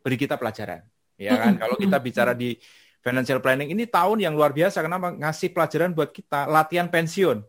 beri 0.00 0.16
kita 0.16 0.40
pelajaran. 0.40 0.80
Ya 1.20 1.36
kan? 1.36 1.60
Kalau 1.60 1.76
kita 1.76 2.00
bicara 2.00 2.32
di 2.32 2.56
financial 3.00 3.40
planning 3.40 3.72
ini 3.72 3.88
tahun 3.88 4.20
yang 4.20 4.32
luar 4.36 4.52
biasa. 4.52 4.84
Kenapa? 4.84 5.12
Ngasih 5.12 5.50
pelajaran 5.52 5.90
buat 5.92 6.12
kita. 6.12 6.48
Latihan 6.48 6.88
pensiun. 6.88 7.42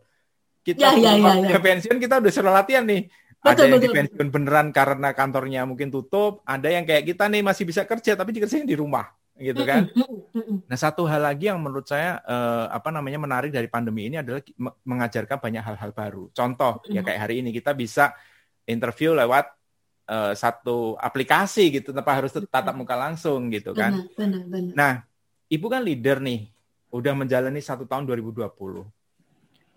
Kita 0.62 0.94
ya, 0.94 0.94
ya, 0.94 1.12
ya, 1.18 1.32
ya. 1.54 1.58
pensiun 1.58 1.98
kita 1.98 2.22
udah 2.22 2.32
sudah 2.32 2.52
latihan 2.52 2.84
nih. 2.86 3.10
Betul, 3.42 3.50
ada 3.50 3.62
yang 3.66 3.72
betul. 3.74 3.84
di 3.84 3.96
pensiun 3.98 4.28
beneran 4.30 4.66
karena 4.70 5.08
kantornya 5.12 5.60
mungkin 5.66 5.90
tutup. 5.90 6.40
Ada 6.46 6.68
yang 6.70 6.84
kayak 6.86 7.04
kita 7.08 7.26
nih 7.26 7.42
masih 7.42 7.64
bisa 7.66 7.82
kerja 7.82 8.14
tapi 8.14 8.30
dikerjain 8.30 8.66
di 8.66 8.78
rumah 8.78 9.10
gitu 9.32 9.64
kan? 9.66 9.90
Nah 10.68 10.78
satu 10.78 11.08
hal 11.08 11.24
lagi 11.24 11.50
yang 11.50 11.58
menurut 11.58 11.88
saya 11.88 12.22
eh, 12.22 12.66
apa 12.70 12.94
namanya 12.94 13.18
menarik 13.18 13.50
dari 13.50 13.66
pandemi 13.66 14.06
ini 14.06 14.22
adalah 14.22 14.38
mengajarkan 14.86 15.40
banyak 15.42 15.62
hal-hal 15.64 15.90
baru. 15.90 16.24
Contoh 16.30 16.84
ya 16.92 17.02
kayak 17.02 17.20
hari 17.26 17.42
ini 17.42 17.50
kita 17.50 17.74
bisa 17.74 18.14
interview 18.62 19.10
lewat 19.18 19.50
uh, 20.06 20.32
satu 20.34 20.94
aplikasi 20.98 21.82
gitu 21.82 21.90
tanpa 21.90 22.18
harus 22.18 22.30
tatap 22.30 22.74
muka 22.74 22.94
langsung 22.94 23.50
gitu 23.50 23.74
kan. 23.74 23.94
Benar, 23.94 24.06
benar, 24.14 24.42
benar. 24.46 24.72
Nah, 24.74 24.92
Ibu 25.52 25.66
kan 25.68 25.84
leader 25.84 26.16
nih, 26.24 26.48
udah 26.88 27.12
menjalani 27.12 27.60
satu 27.60 27.84
tahun 27.84 28.08
2020. 28.08 28.48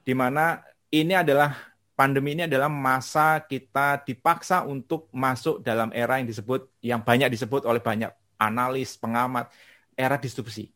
Di 0.08 0.16
mana 0.16 0.64
ini 0.88 1.12
adalah 1.12 1.52
pandemi 2.00 2.32
ini 2.32 2.48
adalah 2.48 2.72
masa 2.72 3.44
kita 3.44 4.00
dipaksa 4.08 4.64
untuk 4.64 5.12
masuk 5.12 5.60
dalam 5.60 5.92
era 5.92 6.16
yang 6.16 6.32
disebut 6.32 6.72
yang 6.80 7.04
banyak 7.04 7.28
disebut 7.28 7.68
oleh 7.68 7.84
banyak 7.84 8.08
analis, 8.40 8.96
pengamat, 8.96 9.52
era 10.00 10.16
disrupsi. 10.16 10.72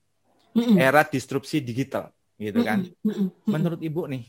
Era 0.76 1.08
disrupsi 1.08 1.64
digital, 1.64 2.12
gitu 2.36 2.60
kan. 2.68 2.84
Menurut 3.48 3.80
Ibu 3.80 4.04
nih, 4.12 4.28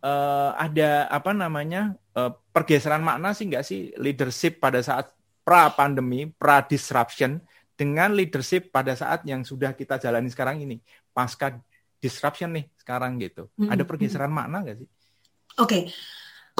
uh, 0.00 0.56
ada 0.56 1.04
apa 1.12 1.36
namanya 1.36 1.96
uh, 2.16 2.32
pergeseran 2.52 3.04
makna 3.04 3.36
sih 3.36 3.44
nggak 3.44 3.64
sih 3.64 3.92
leadership 4.00 4.56
pada 4.56 4.80
saat 4.80 5.12
pra 5.44 5.68
pandemi, 5.68 6.32
pra 6.32 6.64
disruption 6.64 7.44
dengan 7.76 8.16
leadership 8.16 8.72
pada 8.72 8.96
saat 8.96 9.22
yang 9.28 9.44
sudah 9.44 9.76
kita 9.76 10.00
jalani 10.00 10.32
sekarang 10.32 10.64
ini 10.64 10.80
pasca 11.12 11.60
disruption 12.00 12.56
nih 12.56 12.64
sekarang 12.80 13.20
gitu 13.20 13.52
hmm. 13.60 13.68
ada 13.68 13.84
pergeseran 13.84 14.32
hmm. 14.32 14.38
makna 14.40 14.58
nggak 14.64 14.76
sih? 14.80 14.88
Oke, 15.56 15.68
okay. 15.68 15.82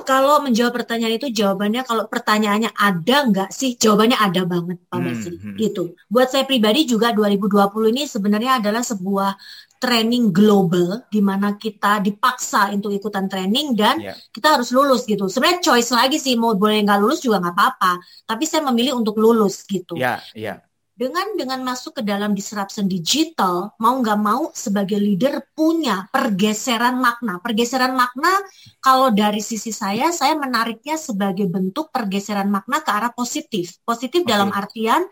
kalau 0.08 0.40
menjawab 0.40 0.72
pertanyaan 0.72 1.20
itu 1.20 1.28
jawabannya 1.28 1.84
kalau 1.84 2.08
pertanyaannya 2.08 2.72
ada 2.72 3.16
nggak 3.28 3.50
sih? 3.52 3.76
Jawabannya 3.76 4.16
ada 4.16 4.48
banget 4.48 4.78
Pak 4.88 5.00
Basri. 5.04 5.36
Hmm, 5.36 5.52
hmm. 5.52 5.56
Gitu. 5.60 5.82
Buat 6.08 6.32
saya 6.32 6.48
pribadi 6.48 6.88
juga 6.88 7.12
2020 7.12 7.92
ini 7.92 8.08
sebenarnya 8.08 8.64
adalah 8.64 8.80
sebuah 8.80 9.36
training 9.76 10.32
global 10.32 11.04
di 11.12 11.20
mana 11.20 11.60
kita 11.60 12.00
dipaksa 12.00 12.72
untuk 12.72 12.96
ikutan 12.96 13.28
training 13.28 13.76
dan 13.76 14.00
yeah. 14.00 14.16
kita 14.32 14.56
harus 14.56 14.72
lulus 14.72 15.04
gitu. 15.04 15.28
Sebenarnya 15.28 15.60
choice 15.60 15.92
lagi 15.92 16.16
sih 16.16 16.40
mau 16.40 16.56
boleh 16.56 16.80
nggak 16.80 16.96
lulus 16.96 17.20
juga 17.20 17.44
nggak 17.44 17.52
apa-apa. 17.52 18.00
Tapi 18.24 18.44
saya 18.48 18.64
memilih 18.64 18.96
untuk 18.96 19.20
lulus 19.20 19.68
gitu. 19.68 19.92
Iya, 19.92 20.16
yeah, 20.16 20.20
iya. 20.32 20.46
Yeah 20.56 20.58
dengan 20.96 21.36
dengan 21.36 21.60
masuk 21.60 22.00
ke 22.00 22.02
dalam 22.02 22.32
disruption 22.32 22.88
digital, 22.88 23.76
mau 23.76 24.00
nggak 24.00 24.16
mau 24.16 24.48
sebagai 24.56 24.96
leader 24.96 25.44
punya 25.52 26.08
pergeseran 26.08 26.96
makna. 26.96 27.36
Pergeseran 27.44 27.92
makna 27.92 28.32
kalau 28.80 29.12
dari 29.12 29.44
sisi 29.44 29.76
saya, 29.76 30.08
saya 30.08 30.32
menariknya 30.40 30.96
sebagai 30.96 31.52
bentuk 31.52 31.92
pergeseran 31.92 32.48
makna 32.48 32.80
ke 32.80 32.88
arah 32.88 33.12
positif. 33.12 33.76
Positif 33.84 34.24
okay. 34.24 34.32
dalam 34.32 34.48
artian 34.56 35.04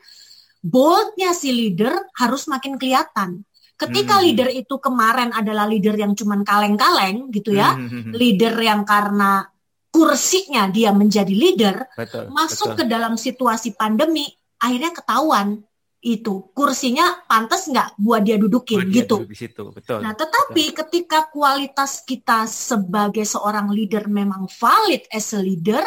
boldnya 0.65 1.37
si 1.37 1.53
leader 1.53 1.93
harus 2.17 2.49
makin 2.49 2.81
kelihatan. 2.81 3.45
Ketika 3.77 4.17
hmm. 4.17 4.25
leader 4.25 4.49
itu 4.49 4.81
kemarin 4.81 5.37
adalah 5.37 5.69
leader 5.69 6.01
yang 6.01 6.17
cuman 6.17 6.49
kaleng-kaleng 6.49 7.29
gitu 7.29 7.53
ya, 7.53 7.77
hmm. 7.77 7.89
hmm, 7.93 8.03
hmm. 8.09 8.13
leader 8.17 8.55
yang 8.57 8.89
karena 8.89 9.45
kursinya 9.93 10.73
dia 10.73 10.97
menjadi 10.97 11.35
leader, 11.37 11.77
betul, 11.93 12.33
masuk 12.33 12.73
betul. 12.73 12.79
ke 12.81 12.85
dalam 12.89 13.15
situasi 13.21 13.77
pandemi, 13.77 14.25
akhirnya 14.57 14.97
ketahuan 14.97 15.61
itu 16.05 16.53
kursinya 16.53 17.25
pantas 17.25 17.65
nggak 17.65 17.97
buat 17.97 18.21
dia 18.21 18.37
dudukin 18.37 18.85
buat 18.85 18.93
gitu. 18.93 19.17
Dia 19.25 19.33
di 19.33 19.39
situ, 19.41 19.65
betul. 19.73 20.05
Nah, 20.05 20.13
tetapi 20.13 20.65
betul. 20.69 20.77
ketika 20.85 21.33
kualitas 21.33 22.05
kita 22.05 22.45
sebagai 22.45 23.25
seorang 23.25 23.73
leader 23.73 24.05
memang 24.05 24.45
valid 24.61 25.09
as 25.09 25.33
a 25.33 25.41
leader, 25.41 25.81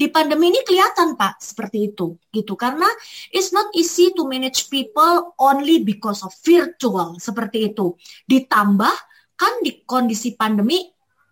di 0.00 0.08
pandemi 0.08 0.48
ini 0.48 0.64
kelihatan 0.64 1.20
Pak 1.20 1.44
seperti 1.44 1.92
itu 1.92 2.16
gitu 2.32 2.54
karena 2.56 2.86
it's 3.34 3.52
not 3.52 3.68
easy 3.76 4.14
to 4.16 4.24
manage 4.24 4.72
people 4.72 5.36
only 5.36 5.84
because 5.84 6.24
of 6.24 6.32
virtual 6.40 7.20
seperti 7.20 7.74
itu. 7.74 7.92
Ditambah 8.24 8.94
kan 9.36 9.52
di 9.60 9.84
kondisi 9.84 10.32
pandemi 10.32 10.88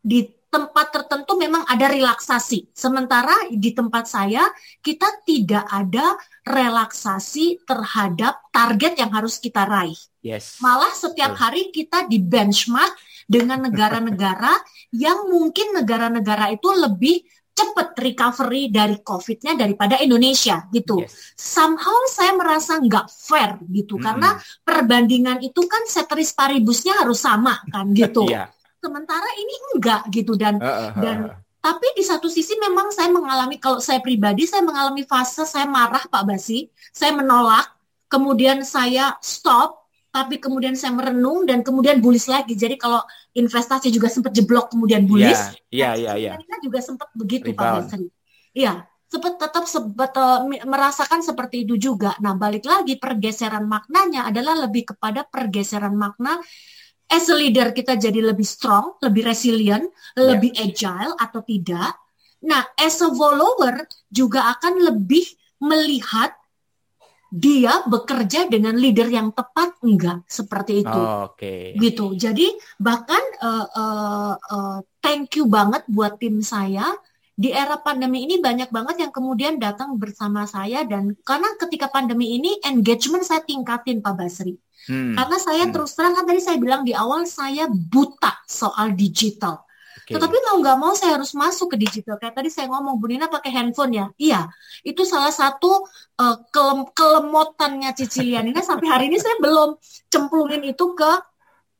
di 0.07 0.36
tempat 0.57 0.89
tertentu 0.89 1.37
memang 1.37 1.69
ada 1.69 1.93
relaksasi. 1.93 2.73
Sementara 2.73 3.37
di 3.53 3.77
tempat 3.77 4.09
saya 4.09 4.49
kita 4.81 5.21
tidak 5.29 5.69
ada 5.69 6.17
relaksasi 6.49 7.61
terhadap 7.69 8.41
target 8.49 8.97
yang 8.97 9.13
harus 9.13 9.37
kita 9.37 9.69
raih. 9.69 10.01
Yes. 10.25 10.57
Malah 10.65 10.97
setiap 10.97 11.37
hari 11.37 11.69
kita 11.69 12.09
di 12.09 12.25
benchmark 12.25 12.97
dengan 13.29 13.69
negara-negara 13.69 14.57
yang 15.05 15.29
mungkin 15.29 15.77
negara-negara 15.77 16.57
itu 16.57 16.73
lebih 16.73 17.21
cepat 17.57 17.97
recovery 17.97 18.69
dari 18.69 19.01
COVID-nya 19.01 19.57
daripada 19.61 20.01
Indonesia 20.01 20.65
gitu. 20.73 21.05
Yes. 21.05 21.37
Somehow 21.37 22.09
saya 22.09 22.33
merasa 22.33 22.81
nggak 22.81 23.13
fair 23.13 23.61
gitu 23.69 23.97
mm 23.97 24.01
-hmm. 24.01 24.05
karena 24.09 24.31
perbandingan 24.65 25.39
itu 25.45 25.61
kan 25.69 25.85
seteris 25.85 26.33
paribusnya 26.33 26.97
harus 26.97 27.21
sama 27.21 27.61
kan 27.69 27.93
gitu. 27.93 28.25
yeah 28.33 28.56
sementara 28.81 29.27
ini 29.39 29.55
enggak 29.75 30.03
gitu 30.13 30.37
dan 30.39 30.61
uh, 30.61 30.91
uh, 30.91 30.91
dan 31.01 31.17
tapi 31.67 31.87
di 31.99 32.07
satu 32.07 32.31
sisi 32.31 32.55
memang 32.63 32.95
saya 32.95 33.11
mengalami 33.11 33.59
kalau 33.59 33.83
saya 33.83 33.99
pribadi 33.99 34.47
saya 34.47 34.63
mengalami 34.63 35.03
fase 35.03 35.43
saya 35.43 35.67
marah 35.67 36.07
Pak 36.07 36.23
Basi, 36.23 36.71
saya 36.95 37.11
menolak, 37.11 37.75
kemudian 38.07 38.63
saya 38.63 39.19
stop, 39.19 39.91
tapi 40.15 40.39
kemudian 40.39 40.79
saya 40.79 40.95
merenung 40.95 41.43
dan 41.43 41.67
kemudian 41.67 41.99
bullish 41.99 42.31
lagi. 42.31 42.55
Jadi 42.55 42.79
kalau 42.79 43.03
investasi 43.35 43.91
juga 43.91 44.07
sempat 44.07 44.31
jeblok 44.31 44.71
kemudian 44.71 45.11
bullish. 45.11 45.59
Iya, 45.75 45.99
iya, 45.99 46.13
iya. 46.15 46.33
Kita 46.39 46.57
juga 46.63 46.79
sempat 46.79 47.11
begitu 47.19 47.51
Rebound. 47.51 47.91
Pak 47.91 47.99
Basi. 47.99 48.07
Iya, 48.57 48.87
sempat 49.11 49.35
tetap 49.37 49.65
sebet, 49.67 50.13
uh, 50.17 50.47
merasakan 50.47 51.21
seperti 51.21 51.69
itu 51.69 51.75
juga. 51.77 52.15
Nah, 52.23 52.39
balik 52.39 52.63
lagi 52.63 52.95
pergeseran 52.97 53.67
maknanya 53.67 54.31
adalah 54.31 54.55
lebih 54.71 54.95
kepada 54.95 55.27
pergeseran 55.27 55.99
makna 55.99 56.39
as 57.11 57.31
a 57.31 57.37
leader 57.37 57.71
kita 57.71 57.95
jadi 57.95 58.19
lebih 58.19 58.47
strong, 58.47 58.99
lebih 59.03 59.27
resilient, 59.31 59.87
yeah. 60.15 60.35
lebih 60.35 60.53
agile 60.59 61.15
atau 61.19 61.41
tidak. 61.43 61.95
Nah, 62.47 62.63
as 62.77 62.99
a 63.03 63.11
follower 63.11 63.87
juga 64.11 64.53
akan 64.59 64.93
lebih 64.93 65.25
melihat 65.63 66.35
dia 67.27 67.83
bekerja 67.91 68.47
dengan 68.47 68.79
leader 68.79 69.11
yang 69.11 69.35
tepat 69.35 69.83
enggak 69.83 70.23
seperti 70.31 70.87
itu. 70.87 71.01
Oh, 71.01 71.35
Oke. 71.35 71.43
Okay. 71.43 71.63
Gitu. 71.75 72.15
Jadi 72.15 72.47
bahkan 72.79 73.21
uh, 73.43 73.67
uh, 73.67 74.35
uh, 74.39 74.79
thank 75.03 75.35
you 75.35 75.51
banget 75.51 75.83
buat 75.91 76.23
tim 76.23 76.39
saya 76.41 76.95
di 77.37 77.53
era 77.53 77.77
pandemi 77.77 78.25
ini 78.25 78.41
banyak 78.41 78.73
banget 78.73 78.97
yang 79.05 79.13
kemudian 79.13 79.61
datang 79.61 80.01
bersama 80.01 80.49
saya 80.49 80.89
dan 80.89 81.13
karena 81.21 81.53
ketika 81.61 81.93
pandemi 81.93 82.33
ini 82.33 82.57
engagement 82.65 83.29
saya 83.29 83.45
tingkatin 83.45 84.01
Pak 84.01 84.15
Basri. 84.17 84.57
Hmm. 84.89 85.13
Karena 85.13 85.37
saya 85.37 85.69
hmm. 85.69 85.73
terus 85.77 85.93
terang 85.93 86.17
kan 86.17 86.25
tadi 86.25 86.41
saya 86.41 86.57
bilang 86.57 86.81
di 86.81 86.97
awal 86.97 87.29
saya 87.29 87.69
buta 87.69 88.41
soal 88.49 88.97
digital. 88.97 89.67
Okay. 90.07 90.17
Tetapi 90.17 90.37
mau 90.49 90.57
nggak 90.63 90.79
mau 90.81 90.95
saya 90.97 91.21
harus 91.21 91.35
masuk 91.37 91.75
ke 91.75 91.77
digital. 91.77 92.17
Kayak 92.17 92.41
tadi 92.41 92.49
saya 92.49 92.73
ngomong 92.73 92.97
Bu 92.97 93.11
Nina 93.11 93.27
pakai 93.29 93.51
handphone 93.53 93.93
ya. 93.93 94.07
Iya, 94.17 94.41
itu 94.87 95.03
salah 95.03 95.35
satu 95.35 95.83
uh, 96.17 96.37
kelem 96.55 96.89
kelemotannya 96.95 97.91
Cicilianina 97.93 98.63
sampai 98.63 98.87
hari 98.87 99.05
ini 99.11 99.19
saya 99.19 99.37
belum 99.43 99.77
cemplungin 100.09 100.63
itu 100.63 100.95
ke 100.95 101.11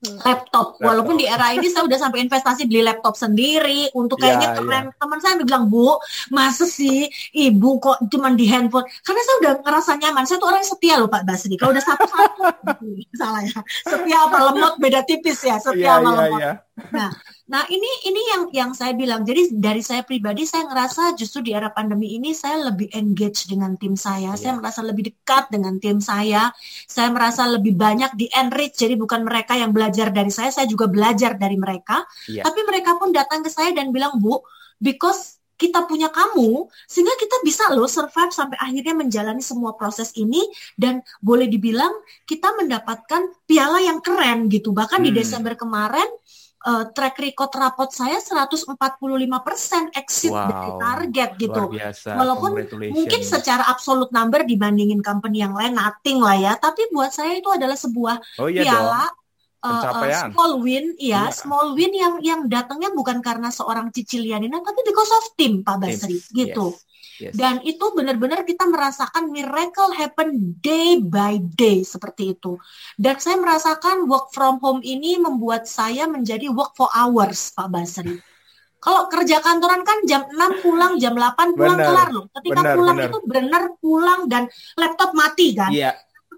laptop. 0.05 0.77
Walaupun 0.79 1.17
di 1.17 1.25
era 1.25 1.57
ini 1.57 1.73
saya 1.73 1.89
udah 1.89 1.99
sampai 1.99 2.29
investasi 2.29 2.69
beli 2.69 2.85
laptop 2.85 3.17
sendiri 3.17 3.89
untuk 3.97 4.21
ya, 4.21 4.37
kayaknya 4.37 4.49
ya, 4.53 4.57
keren. 4.61 4.85
Ya. 4.93 4.97
Teman 5.01 5.19
saya 5.25 5.35
bilang, 5.41 5.65
"Bu, 5.73 5.97
masa 6.29 6.69
sih 6.69 7.09
ibu 7.33 7.81
kok 7.81 8.05
cuma 8.13 8.29
di 8.37 8.45
handphone?" 8.45 8.85
Karena 9.01 9.23
saya 9.25 9.37
udah 9.41 9.53
ngerasa 9.65 9.91
nyaman. 9.97 10.25
Saya 10.29 10.39
tuh 10.39 10.49
orang 10.53 10.65
setia 10.67 10.95
loh 11.01 11.09
Pak 11.09 11.23
Basri. 11.25 11.57
Kalau 11.57 11.73
udah 11.73 11.85
satu-satu 11.85 12.41
salah 13.21 13.43
ya. 13.43 13.61
Setia 13.89 14.19
apa 14.29 14.37
lemot 14.53 14.75
beda 14.77 15.01
tipis 15.09 15.41
ya, 15.41 15.57
setia 15.57 15.81
ya, 15.81 15.93
sama 15.99 16.11
ya, 16.13 16.17
lemot. 16.21 16.41
Ya. 16.41 16.53
Nah, 16.77 17.11
Nah 17.47 17.63
ini 17.71 17.87
ini 18.11 18.21
yang 18.35 18.43
yang 18.51 18.71
saya 18.75 18.91
bilang. 18.91 19.23
Jadi 19.23 19.55
dari 19.55 19.79
saya 19.79 20.03
pribadi 20.03 20.43
saya 20.43 20.67
ngerasa 20.67 21.15
justru 21.15 21.47
di 21.47 21.51
era 21.55 21.71
pandemi 21.71 22.19
ini 22.19 22.35
saya 22.35 22.75
lebih 22.75 22.91
engage 22.91 23.47
dengan 23.47 23.79
tim 23.79 23.95
saya. 23.95 24.35
Yeah. 24.35 24.39
Saya 24.39 24.53
merasa 24.59 24.83
lebih 24.83 25.15
dekat 25.15 25.55
dengan 25.55 25.79
tim 25.79 26.03
saya. 26.03 26.51
Saya 26.91 27.15
merasa 27.15 27.47
lebih 27.47 27.79
banyak 27.79 28.19
di 28.19 28.27
enrich. 28.35 28.83
Jadi 28.83 28.99
bukan 28.99 29.23
mereka 29.23 29.55
yang 29.55 29.71
belajar 29.71 30.11
dari 30.11 30.31
saya, 30.35 30.51
saya 30.51 30.67
juga 30.67 30.91
belajar 30.91 31.39
dari 31.39 31.55
mereka. 31.55 32.03
Yeah. 32.27 32.43
Tapi 32.43 32.61
mereka 32.67 32.99
pun 32.99 33.15
datang 33.15 33.47
ke 33.47 33.51
saya 33.51 33.71
dan 33.71 33.95
bilang 33.95 34.19
Bu, 34.19 34.43
because 34.83 35.39
kita 35.57 35.89
punya 35.89 36.13
kamu 36.13 36.69
sehingga 36.85 37.17
kita 37.17 37.41
bisa 37.41 37.73
loh 37.73 37.89
survive 37.89 38.29
sampai 38.29 38.61
akhirnya 38.61 38.93
menjalani 38.93 39.41
semua 39.41 39.73
proses 39.73 40.13
ini 40.13 40.45
dan 40.77 41.01
boleh 41.25 41.49
dibilang 41.49 41.97
kita 42.29 42.53
mendapatkan 42.61 43.25
piala 43.49 43.81
yang 43.81 44.05
keren 44.05 44.53
gitu 44.53 44.77
bahkan 44.77 45.01
hmm. 45.01 45.09
di 45.09 45.11
Desember 45.17 45.57
kemarin 45.57 46.05
uh, 46.67 46.85
track 46.91 47.17
record 47.23 47.55
rapot 47.55 47.89
saya 47.95 48.19
145% 48.19 48.75
exit 49.95 50.35
wow, 50.35 50.51
dari 50.51 50.71
target 50.83 51.31
gitu. 51.39 51.63
biasa. 51.71 52.11
Walaupun 52.19 52.51
mungkin 52.91 53.23
secara 53.23 53.65
absolut 53.71 54.11
number 54.11 54.43
dibandingin 54.43 55.01
company 55.01 55.47
yang 55.47 55.55
lain 55.55 55.79
nothing 55.79 56.19
lah 56.19 56.35
ya, 56.35 56.53
tapi 56.59 56.91
buat 56.91 57.15
saya 57.15 57.39
itu 57.39 57.49
adalah 57.49 57.79
sebuah 57.79 58.43
oh, 58.43 58.51
iya 58.51 58.67
piala 58.67 59.07
Uh, 59.67 59.83
uh, 59.83 60.31
small 60.31 60.63
win, 60.63 60.95
ya, 60.95 61.27
yeah. 61.27 61.35
small 61.35 61.75
win 61.75 61.91
yang 61.91 62.15
yang 62.23 62.41
datangnya 62.47 62.95
bukan 62.95 63.19
karena 63.19 63.51
seorang 63.51 63.91
Cicilianina, 63.91 64.63
tapi 64.63 64.79
because 64.87 65.11
of 65.11 65.35
tim 65.35 65.67
Pak 65.67 65.83
Basri, 65.83 66.23
yes. 66.23 66.31
gitu. 66.31 66.71
Yes. 66.71 66.86
Yes. 67.17 67.33
Dan 67.33 67.65
itu 67.65 67.83
benar-benar 67.97 68.45
kita 68.45 68.69
merasakan 68.69 69.33
miracle 69.33 69.93
happen 69.97 70.57
day 70.61 71.01
by 71.01 71.41
day 71.41 71.81
seperti 71.81 72.37
itu. 72.37 72.61
Dan 73.01 73.17
saya 73.17 73.41
merasakan 73.41 74.05
work 74.05 74.33
from 74.37 74.61
home 74.61 74.85
ini 74.85 75.17
membuat 75.17 75.65
saya 75.65 76.05
menjadi 76.05 76.53
work 76.53 76.77
for 76.77 76.93
hours, 76.93 77.53
Pak 77.57 77.69
Basri. 77.73 78.21
Kalau 78.77 79.09
kerja 79.09 79.41
kantoran 79.41 79.83
kan 79.83 79.99
jam 80.05 80.29
6 80.29 80.63
pulang, 80.63 80.95
jam 81.01 81.17
8 81.17 81.57
pulang 81.57 81.79
bener, 81.81 81.89
kelar 81.91 82.09
loh. 82.13 82.25
Ketika 82.31 82.61
bener, 82.63 82.77
pulang 82.77 82.97
bener. 82.97 83.09
itu 83.11 83.19
benar 83.25 83.63
pulang 83.81 84.21
dan 84.31 84.43
laptop 84.77 85.11
mati 85.17 85.57
kan. 85.57 85.73
Iya 85.73 85.97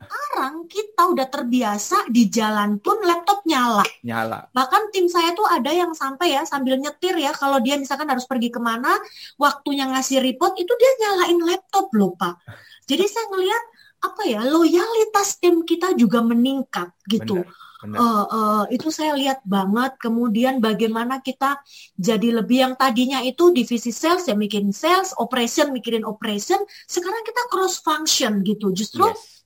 sekarang 0.08 0.64
kita 0.64 1.02
udah 1.12 1.26
terbiasa 1.28 2.08
di 2.08 2.32
jalan 2.32 2.80
pun 2.80 2.96
laptop 3.04 3.44
nyala. 3.44 3.84
Nyala. 4.00 4.48
Bahkan 4.56 4.82
tim 4.88 5.04
saya 5.04 5.36
tuh 5.36 5.44
ada 5.44 5.68
yang 5.68 5.92
sampai 5.92 6.32
ya 6.32 6.48
sambil 6.48 6.80
nyetir 6.80 7.12
ya 7.20 7.36
kalau 7.36 7.60
dia 7.60 7.76
misalkan 7.76 8.08
harus 8.08 8.24
pergi 8.24 8.48
ke 8.48 8.56
mana, 8.56 8.96
waktunya 9.36 9.84
ngasih 9.92 10.24
report 10.24 10.56
itu 10.56 10.72
dia 10.72 10.92
nyalain 11.04 11.38
laptop 11.44 11.92
loh 11.92 12.16
pak. 12.16 12.40
Jadi 12.88 13.04
saya 13.04 13.28
ngelihat 13.28 13.64
apa 13.98 14.22
ya 14.24 14.40
loyalitas 14.48 15.36
tim 15.36 15.60
kita 15.68 15.92
juga 15.92 16.24
meningkat 16.24 16.88
gitu. 17.04 17.44
Benar. 17.44 17.54
Uh, 17.94 18.26
uh, 18.26 18.62
itu 18.72 18.88
saya 18.90 19.12
lihat 19.14 19.44
banget. 19.44 20.00
Kemudian 20.00 20.58
bagaimana 20.58 21.20
kita 21.20 21.60
jadi 21.94 22.42
lebih 22.42 22.58
yang 22.64 22.74
tadinya 22.74 23.20
itu 23.20 23.54
divisi 23.54 23.92
sales 23.92 24.26
ya 24.26 24.34
mikirin 24.34 24.72
sales, 24.72 25.12
operation 25.20 25.70
mikirin 25.70 26.02
operation. 26.02 26.58
Sekarang 26.88 27.22
kita 27.22 27.42
cross 27.52 27.78
function 27.84 28.42
gitu. 28.42 28.72
Justru 28.74 29.06
yes 29.06 29.37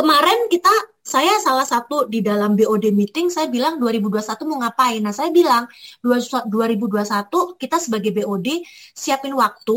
kemarin 0.00 0.48
kita 0.48 0.72
saya 1.04 1.36
salah 1.44 1.68
satu 1.68 2.08
di 2.08 2.24
dalam 2.24 2.56
BOD 2.56 2.88
meeting 2.88 3.28
saya 3.28 3.52
bilang 3.52 3.76
2021 3.76 4.48
mau 4.48 4.64
ngapain. 4.64 4.96
Nah, 5.04 5.12
saya 5.12 5.28
bilang 5.28 5.68
2021 6.00 7.60
kita 7.60 7.76
sebagai 7.76 8.08
BOD 8.16 8.64
siapin 8.96 9.36
waktu 9.36 9.76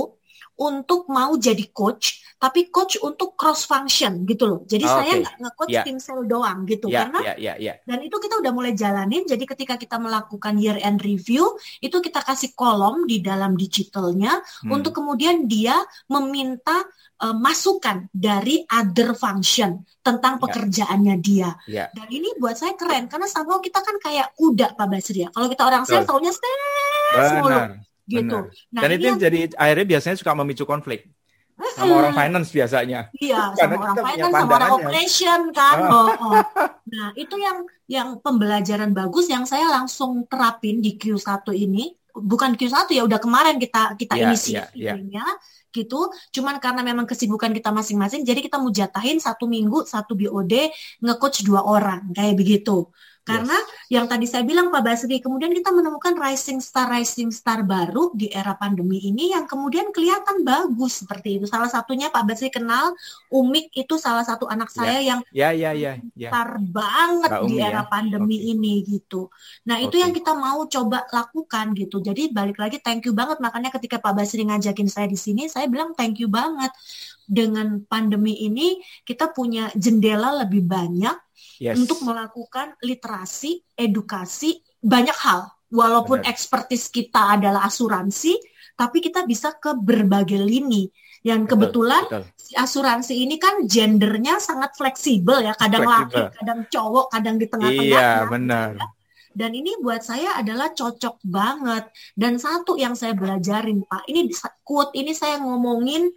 untuk 0.55 1.11
mau 1.11 1.36
jadi 1.36 1.67
coach, 1.76 2.22
tapi 2.44 2.68
coach 2.68 3.00
untuk 3.00 3.39
cross 3.39 3.64
function 3.64 4.28
gitu 4.28 4.44
loh. 4.44 4.60
Jadi 4.68 4.84
oh, 4.84 4.91
saya 5.00 5.12
nggak 5.16 5.36
nge-coach 5.39 5.72
yeah. 5.80 5.88
tim 5.88 5.96
sel 5.96 6.28
doang 6.28 6.68
gitu 6.68 6.91
yeah, 6.91 7.08
karena 7.08 7.20
yeah, 7.24 7.38
yeah, 7.39 7.56
yeah. 7.56 7.76
dan 7.88 8.04
itu 8.04 8.20
kita 8.20 8.44
udah 8.44 8.52
mulai 8.52 8.76
jalanin. 8.76 9.24
Jadi 9.24 9.48
ketika 9.48 9.80
kita 9.80 9.96
melakukan 9.96 10.60
year 10.60 10.76
end 10.84 11.00
review 11.00 11.56
itu 11.80 12.04
kita 12.04 12.20
kasih 12.20 12.52
kolom 12.52 13.08
di 13.08 13.24
dalam 13.24 13.56
digitalnya 13.56 14.44
hmm. 14.44 14.76
untuk 14.76 14.91
kemudian 14.91 15.48
dia 15.48 15.80
meminta 16.12 16.84
uh, 17.24 17.32
masukan 17.32 18.12
dari 18.12 18.68
other 18.68 19.16
function 19.16 19.80
tentang 20.04 20.36
ya. 20.36 20.39
pekerjaannya 20.44 21.16
dia. 21.24 21.56
Yeah. 21.64 21.88
Dan 21.96 22.12
ini 22.12 22.36
buat 22.44 22.60
saya 22.60 22.76
keren 22.76 23.08
karena 23.08 23.32
sama 23.32 23.64
kita 23.64 23.80
kan 23.80 23.96
kayak 24.04 24.36
kuda 24.36 24.76
Pak 24.76 24.88
Basri 24.91 25.24
ya. 25.24 25.32
Kalau 25.32 25.48
kita 25.48 25.64
orang 25.64 25.88
sales 25.88 26.04
tahunya 26.04 26.36
sales 26.36 27.32
mulu 27.39 27.60
gitu. 28.04 28.38
Nah, 28.76 28.82
Dan 28.84 28.89
itu 29.00 29.06
yang 29.08 29.16
jadi 29.16 29.39
akhirnya 29.56 29.88
biasanya 29.96 30.20
suka 30.20 30.36
memicu 30.36 30.68
konflik 30.68 31.08
sama 31.76 31.93
orang 32.03 32.14
finance 32.14 32.49
biasanya. 32.51 32.99
Iya, 33.16 33.55
sama 33.55 33.76
orang 33.80 33.95
finance, 34.03 34.34
sama 34.36 34.53
orang 34.55 34.72
operation 34.76 35.41
kan. 35.55 35.78
Oh. 35.88 35.91
Oh, 35.93 36.09
oh. 36.34 36.43
Nah, 36.93 37.09
itu 37.16 37.36
yang 37.39 37.57
yang 37.88 38.09
pembelajaran 38.20 38.91
bagus 38.91 39.32
yang 39.32 39.47
saya 39.47 39.66
langsung 39.72 40.28
terapin 40.28 40.84
di 40.84 40.99
Q1 40.99 41.47
ini. 41.55 41.95
Bukan 42.14 42.53
Q1 42.53 42.93
ya, 42.93 43.01
udah 43.07 43.18
kemarin 43.18 43.57
kita 43.57 43.97
kita 43.97 44.14
yeah, 44.14 44.26
inisiasinya 44.30 44.70
yeah, 44.78 44.97
yeah. 45.01 45.34
gitu. 45.74 46.14
Cuman 46.30 46.61
karena 46.61 46.86
memang 46.86 47.09
kesibukan 47.09 47.49
kita 47.49 47.74
masing-masing, 47.74 48.22
jadi 48.22 48.38
kita 48.38 48.61
mau 48.61 48.70
jatahin 48.70 49.18
satu 49.18 49.49
minggu 49.49 49.89
satu 49.89 50.14
BOD 50.14 50.70
nge-coach 51.01 51.41
dua 51.41 51.66
orang 51.66 52.14
kayak 52.14 52.38
begitu. 52.38 52.86
Karena 53.24 53.55
yes. 53.55 53.88
yang 53.88 54.05
tadi 54.11 54.28
saya 54.28 54.43
bilang 54.43 54.67
Pak 54.67 54.84
Basri, 54.84 55.24
kemudian 55.24 55.55
kita 55.55 55.71
menemukan 55.71 56.11
rising 56.19 56.59
star 56.59 56.91
rising 56.91 57.32
star 57.32 57.63
baru 57.63 58.11
di 58.11 58.28
era 58.28 58.51
pandemi 58.59 58.99
ini 58.99 59.32
yang 59.32 59.47
kemudian 59.47 59.95
kelihatan 59.95 60.43
bagus 60.43 61.07
seperti 61.07 61.39
itu. 61.39 61.47
Salah 61.47 61.71
satunya 61.71 62.11
Pak 62.11 62.24
Basri 62.28 62.51
kenal 62.51 62.91
Umik 63.32 63.71
itu 63.71 63.95
salah 63.95 64.28
satu 64.28 64.43
anak 64.51 64.67
ya. 64.71 64.76
saya 64.76 64.99
yang 64.99 65.19
ya 65.32 65.55
ya 65.55 65.71
ya, 65.71 65.95
ya. 66.19 66.36
star 66.36 66.59
banget 66.59 67.32
Mbak 67.32 67.47
di 67.47 67.55
era 67.63 67.82
ya. 67.82 67.84
pandemi 67.88 68.38
okay. 68.43 68.51
ini 68.51 68.74
gitu. 68.84 69.32
Nah, 69.71 69.80
itu 69.80 69.95
okay. 69.95 70.03
yang 70.03 70.11
kita 70.11 70.32
mau 70.36 70.67
coba 70.67 71.07
lakukan 71.07 71.65
gitu. 71.80 72.03
Jadi 72.03 72.28
balik 72.36 72.59
lagi 72.59 72.84
thank 72.84 73.07
you 73.07 73.15
banget 73.15 73.39
makanya 73.39 73.71
ketika 73.71 74.03
Pak 74.03 74.19
Basri 74.19 74.43
ngajakin 74.43 74.91
saya 74.91 75.07
di 75.07 75.15
sini, 75.15 75.47
saya 75.47 75.71
bilang 75.71 75.95
thank 75.95 76.19
you 76.19 76.28
banget 76.28 76.76
dengan 77.24 77.80
pandemi 77.88 78.36
ini 78.43 78.84
kita 79.07 79.32
punya 79.32 79.71
jendela 79.80 80.43
lebih 80.43 80.67
banyak 80.67 81.15
yes. 81.60 81.78
untuk 81.78 82.01
melakukan 82.06 82.78
literasi, 82.82 83.62
edukasi 83.76 84.62
banyak 84.80 85.16
hal. 85.16 85.49
Walaupun 85.74 86.22
Benar. 86.22 86.30
ekspertis 86.30 86.93
kita 86.93 87.34
adalah 87.39 87.66
asuransi, 87.66 88.38
tapi 88.78 89.01
kita 89.01 89.26
bisa 89.26 89.58
ke 89.58 89.74
berbagai 89.74 90.38
lini. 90.38 90.86
Yang 91.24 91.56
kebetulan 91.56 92.04
betul, 92.06 92.28
betul. 92.28 92.36
si 92.36 92.54
asuransi 92.54 93.14
ini 93.16 93.39
kan 93.39 93.64
gendernya 93.64 94.43
sangat 94.43 94.76
fleksibel 94.76 95.39
ya, 95.39 95.56
kadang 95.56 95.88
fleksibel. 95.88 96.30
laki, 96.30 96.38
kadang 96.38 96.60
cowok, 96.68 97.06
kadang 97.10 97.36
di 97.39 97.45
tengah-tengah. 97.47 97.89
Iya, 97.89 98.12
benar. 98.28 98.70
Dan 99.34 99.51
ini 99.58 99.74
buat 99.82 100.06
saya 100.06 100.38
adalah 100.38 100.70
cocok 100.78 101.26
banget. 101.26 101.89
Dan 102.14 102.38
satu 102.38 102.78
yang 102.78 102.93
saya 102.93 103.18
belajarin, 103.18 103.82
Pak, 103.82 104.06
ini 104.06 104.30
quote 104.62 104.93
ini 104.93 105.16
saya 105.18 105.41
ngomongin, 105.41 106.12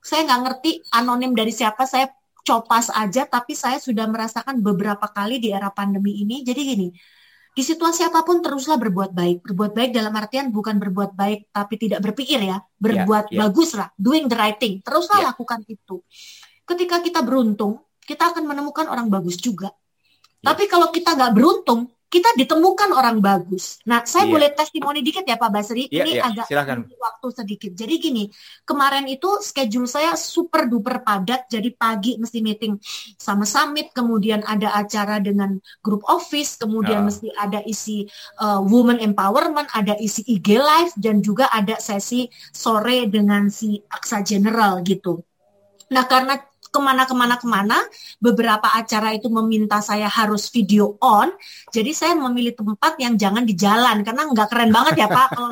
saya 0.00 0.24
nggak 0.24 0.40
ngerti 0.48 0.70
anonim 0.96 1.36
dari 1.36 1.52
siapa, 1.52 1.84
saya 1.84 2.08
copas 2.44 2.92
aja, 2.92 3.24
tapi 3.24 3.56
saya 3.56 3.80
sudah 3.80 4.04
merasakan 4.04 4.60
beberapa 4.60 5.08
kali 5.08 5.40
di 5.40 5.50
era 5.50 5.72
pandemi 5.72 6.20
ini. 6.20 6.44
Jadi 6.44 6.60
gini, 6.60 6.88
di 7.54 7.62
situasi 7.62 8.04
apa 8.04 8.20
pun 8.26 8.44
teruslah 8.44 8.76
berbuat 8.76 9.16
baik. 9.16 9.46
Berbuat 9.48 9.72
baik 9.72 9.90
dalam 9.96 10.12
artian 10.12 10.52
bukan 10.52 10.76
berbuat 10.76 11.16
baik 11.16 11.48
tapi 11.54 11.80
tidak 11.80 12.04
berpikir 12.04 12.42
ya, 12.44 12.60
berbuat 12.76 13.32
yeah, 13.32 13.34
yeah. 13.34 13.40
bagus 13.48 13.70
lah, 13.72 13.88
doing 13.96 14.28
the 14.28 14.36
right 14.36 14.60
thing. 14.60 14.84
Teruslah 14.84 15.24
yeah. 15.24 15.28
lakukan 15.32 15.64
itu. 15.64 16.04
Ketika 16.68 17.00
kita 17.00 17.24
beruntung, 17.24 17.80
kita 18.04 18.34
akan 18.34 18.44
menemukan 18.44 18.90
orang 18.92 19.08
bagus 19.08 19.40
juga. 19.40 19.72
Yeah. 19.72 20.52
Tapi 20.52 20.68
kalau 20.68 20.90
kita 20.90 21.16
nggak 21.16 21.32
beruntung, 21.32 21.93
kita 22.14 22.30
ditemukan 22.38 22.94
orang 22.94 23.18
bagus. 23.18 23.82
Nah, 23.90 24.06
saya 24.06 24.30
iya. 24.30 24.32
boleh 24.38 24.48
testimoni 24.54 25.02
dikit 25.02 25.26
ya 25.26 25.34
Pak 25.34 25.50
Basri. 25.50 25.90
Iya, 25.90 26.06
ini 26.06 26.12
iya. 26.14 26.30
agak 26.30 26.46
Silahkan. 26.46 26.86
waktu 26.86 27.28
sedikit. 27.34 27.72
Jadi 27.74 27.94
gini, 27.98 28.24
kemarin 28.62 29.10
itu 29.10 29.42
schedule 29.42 29.90
saya 29.90 30.14
super 30.14 30.70
duper 30.70 31.02
padat. 31.02 31.50
Jadi 31.50 31.74
pagi 31.74 32.14
mesti 32.14 32.38
meeting 32.38 32.78
sama 33.18 33.42
summit, 33.42 33.90
kemudian 33.90 34.46
ada 34.46 34.78
acara 34.78 35.18
dengan 35.18 35.58
grup 35.82 36.06
office, 36.06 36.54
kemudian 36.54 37.02
oh. 37.02 37.10
mesti 37.10 37.34
ada 37.34 37.58
isi 37.66 38.06
uh, 38.38 38.62
woman 38.62 39.02
empowerment, 39.02 39.66
ada 39.74 39.98
isi 39.98 40.22
IG 40.22 40.54
live 40.54 40.94
dan 40.94 41.18
juga 41.18 41.50
ada 41.50 41.82
sesi 41.82 42.30
sore 42.54 43.10
dengan 43.10 43.50
si 43.50 43.82
Aksa 43.90 44.22
General 44.22 44.78
gitu. 44.86 45.18
Nah, 45.90 46.06
karena 46.06 46.38
ke 46.74 46.78
mana-kemana 46.82 47.38
ke 47.38 47.46
mana. 47.46 47.78
Beberapa 48.18 48.74
acara 48.74 49.14
itu 49.14 49.30
meminta 49.30 49.78
saya 49.78 50.10
harus 50.10 50.50
video 50.50 50.98
on. 50.98 51.30
Jadi 51.70 51.94
saya 51.94 52.18
memilih 52.18 52.58
tempat 52.58 52.98
yang 52.98 53.14
jangan 53.14 53.46
di 53.46 53.54
jalan 53.54 54.02
karena 54.02 54.26
nggak 54.26 54.48
keren 54.50 54.74
banget 54.74 55.06
ya 55.06 55.06
Pak 55.06 55.28
kalau 55.38 55.50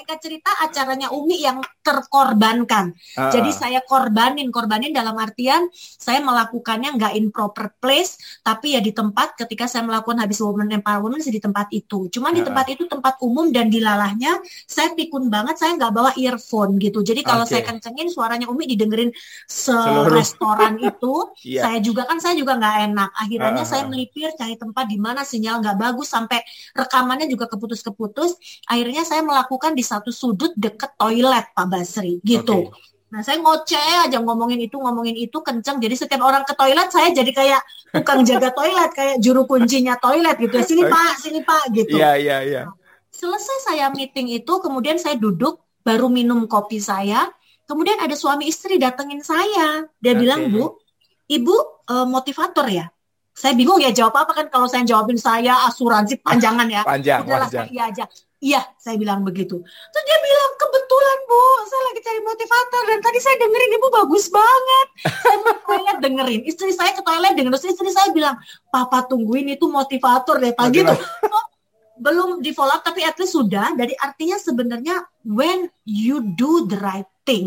singkat 0.00 0.18
cerita 0.24 0.48
acaranya 0.64 1.12
Umi 1.12 1.44
yang 1.44 1.60
terkorbankan. 1.84 2.96
Uh. 3.20 3.28
Jadi 3.28 3.52
saya 3.52 3.84
korbanin, 3.84 4.48
korbanin 4.48 4.96
dalam 4.96 5.12
artian 5.20 5.68
saya 5.76 6.24
melakukannya 6.24 6.96
nggak 6.96 7.12
in 7.20 7.28
proper 7.28 7.76
place, 7.76 8.16
tapi 8.40 8.72
ya 8.72 8.80
di 8.80 8.96
tempat 8.96 9.36
ketika 9.36 9.68
saya 9.68 9.84
melakukan 9.84 10.24
habis 10.24 10.40
woman 10.40 10.72
empowerment 10.72 11.20
di 11.20 11.36
tempat 11.36 11.68
itu. 11.76 12.08
Cuman 12.08 12.32
uh. 12.32 12.36
di 12.40 12.42
tempat 12.48 12.66
itu 12.72 12.88
tempat 12.88 13.20
umum 13.20 13.52
dan 13.52 13.68
di 13.68 13.84
lalahnya 13.84 14.40
saya 14.64 14.96
pikun 14.96 15.28
banget, 15.28 15.60
saya 15.60 15.76
nggak 15.76 15.92
bawa 15.92 16.10
earphone 16.16 16.80
gitu. 16.80 17.04
Jadi 17.04 17.20
kalau 17.20 17.44
okay. 17.44 17.60
saya 17.60 17.62
kencengin 17.68 18.08
suaranya 18.08 18.48
Umi 18.48 18.64
didengerin 18.64 19.12
se 19.44 19.76
restoran 20.08 20.80
itu, 20.90 21.28
yeah. 21.44 21.68
saya 21.68 21.78
juga 21.84 22.08
kan 22.08 22.16
saya 22.24 22.32
juga 22.40 22.56
nggak 22.56 22.76
enak. 22.88 23.10
Akhirnya 23.20 23.64
uh. 23.64 23.68
saya 23.68 23.84
melipir 23.84 24.32
cari 24.32 24.56
tempat 24.56 24.88
di 24.88 24.96
mana 24.96 25.28
sinyal 25.28 25.60
nggak 25.60 25.76
bagus 25.76 26.08
sampai 26.08 26.40
rekamannya 26.72 27.28
juga 27.28 27.52
keputus-keputus. 27.52 28.64
Akhirnya 28.64 29.04
saya 29.04 29.20
melakukan 29.20 29.76
di 29.76 29.89
satu 29.90 30.14
sudut 30.14 30.54
deket 30.54 30.94
toilet 30.94 31.50
Pak 31.50 31.66
Basri 31.66 32.22
gitu. 32.22 32.70
Okay. 32.70 32.88
Nah 33.10 33.26
saya 33.26 33.42
ngoceh 33.42 34.06
aja 34.06 34.22
ngomongin 34.22 34.62
itu 34.62 34.78
ngomongin 34.78 35.18
itu 35.18 35.34
kenceng. 35.42 35.82
Jadi 35.82 35.94
setiap 35.98 36.22
orang 36.22 36.46
ke 36.46 36.54
toilet 36.54 36.88
saya 36.94 37.10
jadi 37.10 37.30
kayak 37.34 37.60
tukang 37.90 38.22
jaga 38.22 38.54
toilet 38.54 38.90
kayak 38.94 39.16
juru 39.18 39.50
kuncinya 39.50 39.98
toilet 39.98 40.38
gitu. 40.38 40.62
Sini 40.62 40.86
Pak, 40.86 41.12
sini 41.18 41.40
Pak 41.42 41.64
gitu. 41.74 41.98
Iya 41.98 42.14
iya 42.14 42.36
iya. 42.46 42.62
Selesai 43.10 43.66
saya 43.66 43.90
meeting 43.90 44.30
itu 44.30 44.52
kemudian 44.62 44.94
saya 45.02 45.18
duduk 45.18 45.58
baru 45.82 46.06
minum 46.06 46.46
kopi 46.46 46.78
saya. 46.78 47.26
Kemudian 47.66 47.98
ada 47.98 48.14
suami 48.14 48.46
istri 48.46 48.78
datengin 48.78 49.26
saya. 49.26 49.90
Dia 49.98 50.14
okay. 50.14 50.20
bilang 50.22 50.40
Bu, 50.50 50.78
Ibu 51.26 51.56
uh, 51.90 52.06
motivator 52.06 52.66
ya. 52.70 52.86
Saya 53.30 53.54
bingung 53.54 53.78
ya 53.78 53.90
jawab 53.94 54.26
apa 54.26 54.32
kan 54.34 54.46
kalau 54.50 54.66
saya 54.66 54.82
jawabin 54.86 55.18
saya 55.18 55.66
asuransi 55.66 56.18
panjangan 56.22 56.66
ya. 56.66 56.82
Panjang, 56.82 57.26
Udahlah, 57.26 57.46
panjang. 57.46 57.66
Iya 57.70 57.82
aja. 57.90 58.04
Iya, 58.40 58.64
saya 58.80 58.96
bilang 58.96 59.20
begitu. 59.20 59.60
Terus 59.60 60.04
dia 60.08 60.18
bilang, 60.24 60.50
kebetulan 60.56 61.18
Bu, 61.28 61.44
saya 61.68 61.82
lagi 61.92 62.00
cari 62.00 62.20
motivator 62.24 62.82
dan 62.88 63.00
tadi 63.04 63.18
saya 63.20 63.36
dengerin 63.36 63.76
Ibu 63.76 63.88
bagus 63.92 64.24
banget. 64.32 64.88
saya 65.20 65.36
mau 65.44 65.56
toilet 65.60 65.98
dengerin. 66.00 66.40
Istri 66.48 66.70
saya 66.72 66.90
ke 66.96 67.04
toilet 67.04 67.36
dengerin. 67.36 67.52
Terus 67.60 67.76
istri 67.76 67.92
saya 67.92 68.08
bilang, 68.16 68.40
Papa 68.72 69.04
tungguin 69.04 69.44
itu 69.52 69.68
motivator 69.68 70.40
deh 70.40 70.56
pagi 70.56 70.80
tuh. 70.80 70.96
Belum 72.04 72.40
di 72.40 72.56
follow 72.56 72.72
up, 72.72 72.80
tapi 72.80 73.04
at 73.04 73.20
least 73.20 73.36
sudah. 73.36 73.76
Jadi 73.76 73.92
artinya 74.00 74.40
sebenarnya 74.40 75.04
when 75.20 75.68
you 75.84 76.24
do 76.32 76.64
the 76.64 76.80
right 76.80 77.04
thing, 77.28 77.44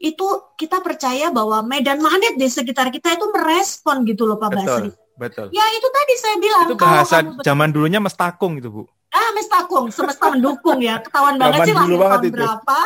itu 0.00 0.24
kita 0.56 0.80
percaya 0.80 1.28
bahwa 1.28 1.60
medan 1.60 2.00
magnet 2.00 2.40
di 2.40 2.48
sekitar 2.48 2.88
kita 2.88 3.12
itu 3.12 3.28
merespon 3.28 4.08
gitu 4.08 4.24
loh 4.24 4.40
Pak 4.40 4.56
Betul. 4.56 4.64
Basri. 4.64 4.90
Betul. 5.20 5.46
Ya 5.52 5.68
itu 5.76 5.88
tadi 5.92 6.12
saya 6.16 6.36
bilang. 6.40 6.64
Itu 6.64 6.80
bahasa 6.80 7.16
zaman 7.44 7.68
dulunya 7.76 8.00
mestakung 8.00 8.56
itu 8.56 8.72
Bu. 8.72 8.88
Ah, 9.10 9.30
mestakung, 9.34 9.90
semesta 9.90 10.30
mendukung 10.30 10.78
ya. 10.78 11.02
Ketahuan 11.02 11.34
banget 11.34 11.66
sih 11.66 11.74
lahir 11.74 11.98
tahun 11.98 12.22
itu. 12.22 12.34
berapa. 12.38 12.78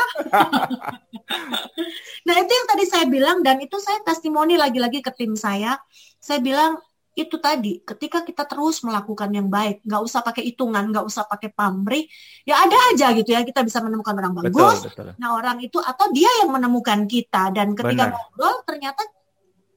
nah 2.26 2.34
itu 2.40 2.52
yang 2.52 2.66
tadi 2.68 2.84
saya 2.88 3.04
bilang 3.04 3.44
dan 3.44 3.60
itu 3.60 3.76
saya 3.76 4.00
testimoni 4.00 4.56
lagi-lagi 4.56 5.04
ke 5.04 5.12
tim 5.12 5.36
saya. 5.36 5.76
Saya 6.16 6.40
bilang 6.40 6.80
itu 7.14 7.38
tadi 7.38 7.78
ketika 7.86 8.26
kita 8.26 8.42
terus 8.42 8.82
melakukan 8.82 9.30
yang 9.30 9.46
baik 9.46 9.86
nggak 9.86 10.02
usah 10.02 10.20
pakai 10.26 10.50
hitungan 10.50 10.82
nggak 10.90 11.06
usah 11.06 11.22
pakai 11.30 11.54
pamrih 11.54 12.10
ya 12.42 12.58
ada 12.58 12.74
aja 12.90 13.14
gitu 13.14 13.30
ya 13.30 13.46
kita 13.46 13.62
bisa 13.62 13.78
menemukan 13.78 14.18
orang 14.18 14.34
bagus 14.34 14.82
betul, 14.82 15.14
betul. 15.14 15.22
nah 15.22 15.38
orang 15.38 15.62
itu 15.62 15.78
atau 15.78 16.10
dia 16.10 16.26
yang 16.42 16.50
menemukan 16.50 17.06
kita 17.06 17.54
dan 17.54 17.70
ketika 17.78 18.10
Benar. 18.10 18.18
ngobrol 18.18 18.56
ternyata 18.66 19.02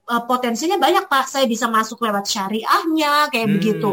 uh, 0.07 0.23
potensinya 0.23 0.79
banyak 0.79 1.05
pak. 1.11 1.27
Saya 1.27 1.45
bisa 1.45 1.67
masuk 1.67 2.01
lewat 2.01 2.25
syariahnya 2.25 3.27
kayak 3.29 3.47
hmm. 3.47 3.55
begitu 3.59 3.91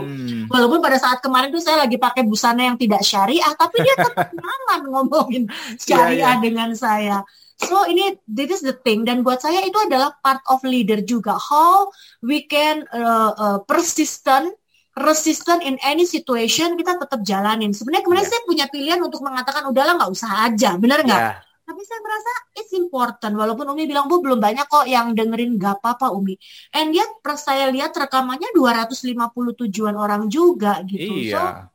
walaupun 0.48 0.78
pada 0.80 0.96
saat 1.02 1.18
kemarin 1.20 1.50
tuh 1.50 1.62
saya 1.62 1.84
lagi 1.84 1.98
pakai 1.98 2.22
busana 2.24 2.62
yang 2.62 2.78
tidak 2.78 3.02
syariah 3.02 3.52
tapi 3.58 3.82
dia 3.82 3.94
tetap 3.98 4.30
nyaman 4.38 4.80
ngomongin 4.90 5.44
iya, 5.50 5.78
syariah 5.78 6.16
yeah, 6.16 6.32
yeah. 6.32 6.42
dengan 6.42 6.70
saya. 6.74 7.18
So 7.54 7.86
ini 7.86 8.18
this 8.26 8.50
is 8.50 8.62
the 8.66 8.74
thing. 8.74 9.06
Dan 9.06 9.22
buat 9.22 9.42
saya 9.42 9.62
itu 9.62 9.78
adalah 9.78 10.14
part 10.22 10.42
of 10.50 10.62
leader 10.66 11.02
juga. 11.02 11.38
How 11.38 11.90
we 12.22 12.46
can 12.46 12.86
uh, 12.90 13.32
uh, 13.34 13.58
persistent 13.66 14.54
resistant 14.94 15.58
in 15.66 15.74
any 15.82 16.06
situation 16.06 16.78
kita 16.78 16.98
tetap 16.98 17.22
jalanin. 17.26 17.74
Sebenarnya 17.74 18.04
kemarin 18.06 18.24
yeah. 18.26 18.30
saya 18.30 18.42
punya 18.46 18.66
pilihan 18.70 19.00
untuk 19.02 19.22
mengatakan 19.26 19.66
udahlah 19.70 19.98
nggak 19.98 20.12
usah 20.12 20.50
aja. 20.50 20.78
Benar 20.78 21.02
nggak? 21.02 21.22
Yeah 21.22 21.52
Tapi 21.64 21.80
saya 21.80 22.00
merasa 22.04 22.32
it's 22.60 22.72
important. 22.76 23.32
Walaupun 23.40 23.64
Umi 23.72 23.88
bilang, 23.88 24.04
Bu, 24.04 24.20
belum 24.20 24.36
banyak 24.36 24.68
kok 24.68 24.84
yang 24.84 25.16
dengerin 25.16 25.56
gak 25.56 25.80
apa-apa 25.80 26.12
Umi. 26.12 26.36
And 26.76 26.92
yet, 26.92 27.08
saya 27.40 27.72
lihat 27.72 27.96
rekamannya 27.96 28.52
250 28.52 29.60
tujuan 29.64 29.96
orang 29.96 30.28
juga 30.28 30.84
gitu. 30.84 31.32
Iya. 31.32 31.32
So, 31.32 31.74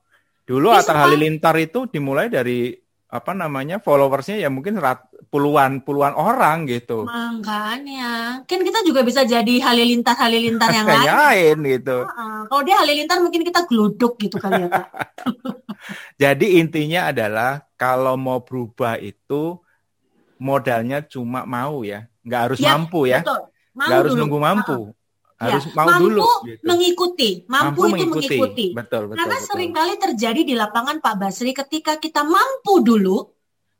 Dulu 0.50 0.74
Atta 0.74 0.98
Halilintar 0.98 1.54
itu 1.62 1.86
dimulai 1.86 2.26
dari 2.26 2.74
apa 3.10 3.34
namanya 3.34 3.82
followersnya 3.82 4.38
ya 4.38 4.54
mungkin 4.54 4.78
rat, 4.78 5.02
puluhan 5.34 5.82
puluhan 5.82 6.14
orang 6.14 6.70
gitu. 6.70 7.06
Makanya 7.06 8.42
kan 8.46 8.62
kita 8.62 8.86
juga 8.86 9.02
bisa 9.02 9.26
jadi 9.26 9.62
halilintar 9.62 10.14
halilintar 10.14 10.70
yang 10.70 10.86
lain. 10.86 11.06
lain 11.06 11.58
gitu. 11.78 12.06
Uh, 12.06 12.46
kalau 12.50 12.62
dia 12.66 12.78
halilintar 12.78 13.18
mungkin 13.22 13.42
kita 13.46 13.66
geluduk 13.66 14.18
gitu 14.22 14.38
kali 14.38 14.66
ya 14.66 14.70
Pak. 14.70 14.88
jadi 16.22 16.48
intinya 16.62 17.10
adalah 17.14 17.66
kalau 17.78 18.14
mau 18.18 18.42
berubah 18.46 18.98
itu 19.02 19.58
modalnya 20.40 21.04
cuma 21.04 21.44
mau 21.44 21.84
ya, 21.84 22.08
nggak 22.24 22.42
harus 22.50 22.60
ya, 22.64 22.74
mampu 22.74 23.12
ya, 23.12 23.22
nggak 23.76 23.98
harus 24.02 24.14
nunggu 24.16 24.40
mampu. 24.40 24.80
Harus 25.40 25.72
ya, 25.72 25.76
mau 25.76 25.88
mampu 25.88 26.04
dulu 26.04 26.24
gitu. 26.52 26.64
mengikuti, 26.68 27.30
mampu, 27.48 27.80
mampu 27.80 27.80
itu 27.80 27.92
mengikuti. 27.96 28.28
mengikuti. 28.28 28.66
Betul, 28.76 29.04
betul. 29.08 29.20
Karena 29.24 29.38
betul. 29.40 29.48
sering 29.48 29.72
kali 29.72 29.94
terjadi 29.96 30.42
di 30.44 30.54
lapangan 30.56 30.98
Pak 31.00 31.16
Basri 31.16 31.52
ketika 31.56 31.96
kita 31.96 32.28
mampu 32.28 32.84
dulu, 32.84 33.24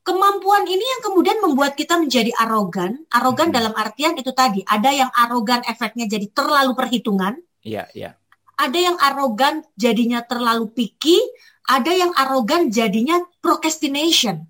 kemampuan 0.08 0.64
ini 0.64 0.80
yang 0.82 1.02
kemudian 1.04 1.38
membuat 1.44 1.76
kita 1.76 2.00
menjadi 2.00 2.32
arogan. 2.40 3.04
Arogan 3.12 3.52
hmm. 3.52 3.56
dalam 3.60 3.74
artian 3.76 4.16
itu 4.16 4.32
tadi, 4.32 4.64
ada 4.64 4.90
yang 4.96 5.12
arogan 5.12 5.60
efeknya 5.68 6.08
jadi 6.08 6.32
terlalu 6.32 6.72
perhitungan. 6.80 7.36
Iya, 7.60 7.92
iya. 7.92 8.16
Ada 8.56 8.80
yang 8.80 8.98
arogan 9.00 9.64
jadinya 9.76 10.24
terlalu 10.24 10.72
picky, 10.72 11.20
ada 11.68 11.92
yang 11.92 12.12
arogan 12.16 12.72
jadinya 12.72 13.20
procrastination. 13.44 14.48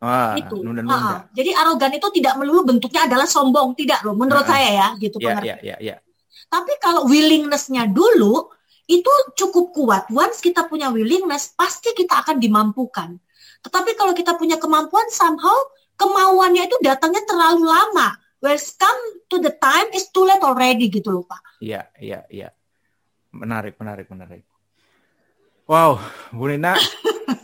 Ah, 0.00 0.32
itu. 0.32 0.64
Nunda 0.64 0.80
-nunda. 0.80 1.28
Jadi 1.36 1.52
arogan 1.52 1.92
itu 1.92 2.08
tidak 2.16 2.40
melulu 2.40 2.64
bentuknya 2.64 3.04
adalah 3.04 3.28
sombong, 3.28 3.76
tidak 3.76 4.00
loh. 4.00 4.16
Menurut 4.16 4.48
ah, 4.48 4.56
saya 4.56 4.70
ya, 4.72 4.88
gitu 4.96 5.20
ya, 5.20 5.36
ya, 5.44 5.56
ya, 5.60 5.76
ya. 5.76 5.96
Tapi 6.48 6.72
kalau 6.80 7.04
willingness-nya 7.04 7.84
dulu 7.92 8.48
itu 8.88 9.12
cukup 9.38 9.70
kuat. 9.70 10.04
Once 10.10 10.40
kita 10.42 10.66
punya 10.66 10.90
willingness, 10.90 11.52
pasti 11.52 11.92
kita 11.92 12.26
akan 12.26 12.40
dimampukan. 12.40 13.14
Tetapi 13.60 13.94
kalau 13.94 14.16
kita 14.16 14.34
punya 14.40 14.56
kemampuan, 14.56 15.06
somehow 15.12 15.54
kemauannya 15.94 16.66
itu 16.66 16.80
datangnya 16.80 17.22
terlalu 17.28 17.68
lama. 17.68 18.16
Where 18.40 18.56
come 18.56 19.00
to 19.28 19.36
the 19.36 19.52
time 19.52 19.92
is 19.92 20.08
too 20.08 20.24
late 20.24 20.40
already 20.40 20.88
gitu 20.88 21.12
loh 21.12 21.28
Pak. 21.28 21.60
Iya, 21.60 21.92
iya, 22.00 22.24
iya. 22.32 22.48
Menarik, 23.36 23.76
menarik, 23.76 24.08
menarik. 24.08 24.48
Wow, 25.70 26.02
Bu 26.34 26.50
Nina, 26.50 26.74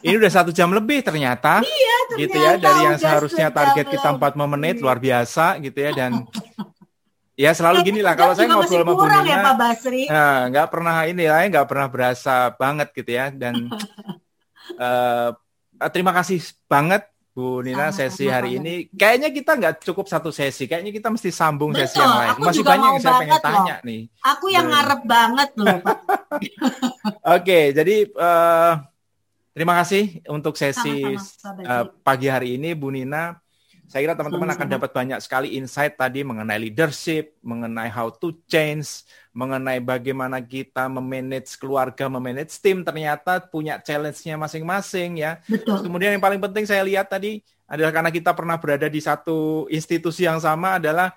ini 0.02 0.18
udah 0.18 0.26
satu 0.26 0.50
jam 0.50 0.74
lebih 0.74 0.98
ternyata. 1.06 1.62
Iya, 1.66 1.96
ternyata 2.10 2.22
gitu 2.22 2.36
ya 2.38 2.52
dari 2.58 2.80
yang 2.86 2.98
seharusnya 2.98 3.46
target 3.54 3.86
kita 3.86 4.14
45 4.14 4.54
menit 4.54 4.78
luar 4.82 4.98
biasa 4.98 5.62
gitu 5.62 5.78
ya 5.78 5.90
dan 5.94 6.26
Ya 7.36 7.52
selalu 7.52 7.84
gini 7.84 8.00
lah 8.00 8.16
kalau 8.16 8.32
saya 8.32 8.48
ngobrol 8.48 8.80
sama 8.80 8.92
Bu 8.96 9.04
Nina, 9.04 9.20
ya, 9.28 9.36
Pak 9.44 9.54
Basri. 9.60 10.08
Nah, 10.08 10.48
nggak 10.48 10.68
pernah 10.72 10.96
ini 11.04 11.28
lah, 11.28 11.44
nggak 11.44 11.68
pernah 11.68 11.86
berasa 11.92 12.48
banget 12.56 12.88
gitu 12.96 13.10
ya. 13.12 13.28
Dan 13.28 13.68
uh, 14.80 15.36
terima 15.92 16.16
kasih 16.16 16.40
banget 16.64 17.04
Bu 17.36 17.60
Nina 17.60 17.92
sesi 17.92 18.32
hari 18.32 18.56
ini. 18.56 18.88
Kayaknya 18.96 19.28
kita 19.28 19.52
nggak 19.60 19.74
cukup 19.84 20.08
satu 20.08 20.32
sesi, 20.32 20.64
kayaknya 20.64 20.88
kita 20.88 21.12
mesti 21.12 21.28
sambung 21.28 21.76
Betul, 21.76 21.84
sesi 21.84 22.00
yang 22.00 22.16
lain. 22.16 22.32
Masih 22.40 22.64
banyak 22.64 22.88
yang 22.96 23.02
saya 23.04 23.20
pengen 23.20 23.40
tanya 23.44 23.76
nih. 23.84 24.00
Aku 24.24 24.48
yang 24.48 24.72
ngarep 24.72 25.00
banget 25.04 25.50
loh 25.60 25.76
Pak. 25.84 25.98
Oke, 27.36 27.76
jadi 27.76 28.08
uh, 28.08 28.80
terima 29.52 29.76
kasih 29.84 30.24
untuk 30.32 30.56
sesi 30.56 31.04
Sama 31.12 31.60
-sama, 31.60 31.60
uh, 31.68 31.84
pagi 32.00 32.32
hari 32.32 32.56
ini 32.56 32.72
Bu 32.72 32.88
Nina. 32.88 33.36
Saya 33.86 34.02
kira 34.02 34.14
teman-teman 34.18 34.50
akan 34.50 34.66
dapat 34.66 34.90
banyak 34.90 35.18
sekali 35.22 35.54
insight 35.54 35.94
tadi 35.94 36.26
mengenai 36.26 36.58
leadership, 36.58 37.38
mengenai 37.38 37.86
how 37.86 38.10
to 38.10 38.34
change, 38.50 39.06
mengenai 39.30 39.78
bagaimana 39.78 40.42
kita 40.42 40.90
memanage 40.90 41.54
keluarga, 41.54 42.10
memanage 42.10 42.58
tim 42.58 42.82
ternyata 42.82 43.38
punya 43.46 43.78
challenge-nya 43.78 44.34
masing-masing 44.34 45.22
ya. 45.22 45.38
Betul. 45.46 45.86
Kemudian 45.86 46.18
yang 46.18 46.24
paling 46.24 46.42
penting 46.42 46.66
saya 46.66 46.82
lihat 46.82 47.06
tadi 47.06 47.38
adalah 47.70 47.94
karena 47.94 48.10
kita 48.10 48.34
pernah 48.34 48.58
berada 48.58 48.90
di 48.90 48.98
satu 48.98 49.70
institusi 49.70 50.26
yang 50.26 50.42
sama 50.42 50.82
adalah 50.82 51.14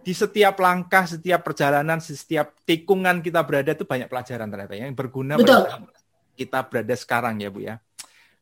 di 0.00 0.10
setiap 0.10 0.58
langkah, 0.58 1.06
setiap 1.06 1.46
perjalanan, 1.46 2.02
setiap 2.02 2.58
tikungan 2.66 3.22
kita 3.22 3.46
berada 3.46 3.70
itu 3.70 3.86
banyak 3.86 4.10
pelajaran 4.10 4.50
ternyata 4.50 4.74
yang 4.74 4.96
berguna 4.98 5.38
Betul. 5.38 5.62
kita 6.34 6.66
berada 6.66 6.94
sekarang 6.98 7.38
ya 7.38 7.54
Bu 7.54 7.62
ya. 7.62 7.78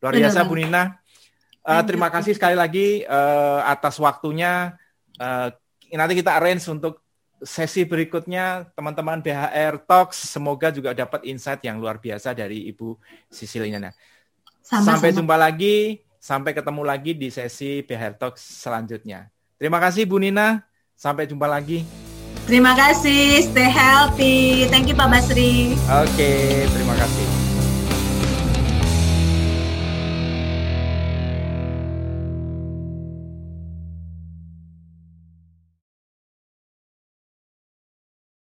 Luar 0.01 0.15
biasa 0.17 0.47
Bu 0.49 0.57
Nina. 0.57 1.03
Uh, 1.69 1.85
terima 1.85 2.09
kasih 2.09 2.33
sekali 2.33 2.57
lagi 2.57 3.05
uh, 3.05 3.61
atas 3.69 4.01
waktunya. 4.01 4.73
Uh, 5.21 5.53
nanti 5.93 6.17
kita 6.17 6.41
arrange 6.41 6.65
untuk 6.73 7.05
sesi 7.45 7.85
berikutnya 7.85 8.73
teman-teman 8.73 9.21
BHR 9.21 9.77
Talks. 9.85 10.17
Semoga 10.17 10.73
juga 10.73 10.97
dapat 10.97 11.29
insight 11.29 11.61
yang 11.69 11.77
luar 11.77 12.01
biasa 12.01 12.33
dari 12.33 12.73
Ibu 12.73 12.97
Sisilina. 13.29 13.93
Sampai 14.65 15.13
jumpa 15.13 15.37
lagi, 15.37 16.01
sampai 16.17 16.57
ketemu 16.57 16.83
lagi 16.89 17.13
di 17.13 17.29
sesi 17.29 17.85
BHR 17.85 18.17
Talks 18.17 18.41
selanjutnya. 18.41 19.29
Terima 19.61 19.77
kasih 19.77 20.09
Bu 20.09 20.17
Nina, 20.17 20.65
sampai 20.97 21.29
jumpa 21.29 21.45
lagi. 21.45 21.85
Terima 22.49 22.73
kasih, 22.73 23.45
stay 23.45 23.69
healthy. 23.69 24.65
Thank 24.73 24.89
you 24.89 24.97
Pak 24.97 25.13
Basri. 25.13 25.77
Oke, 25.85 26.17
okay, 26.17 26.65
terima 26.73 26.97
kasih. 26.97 27.28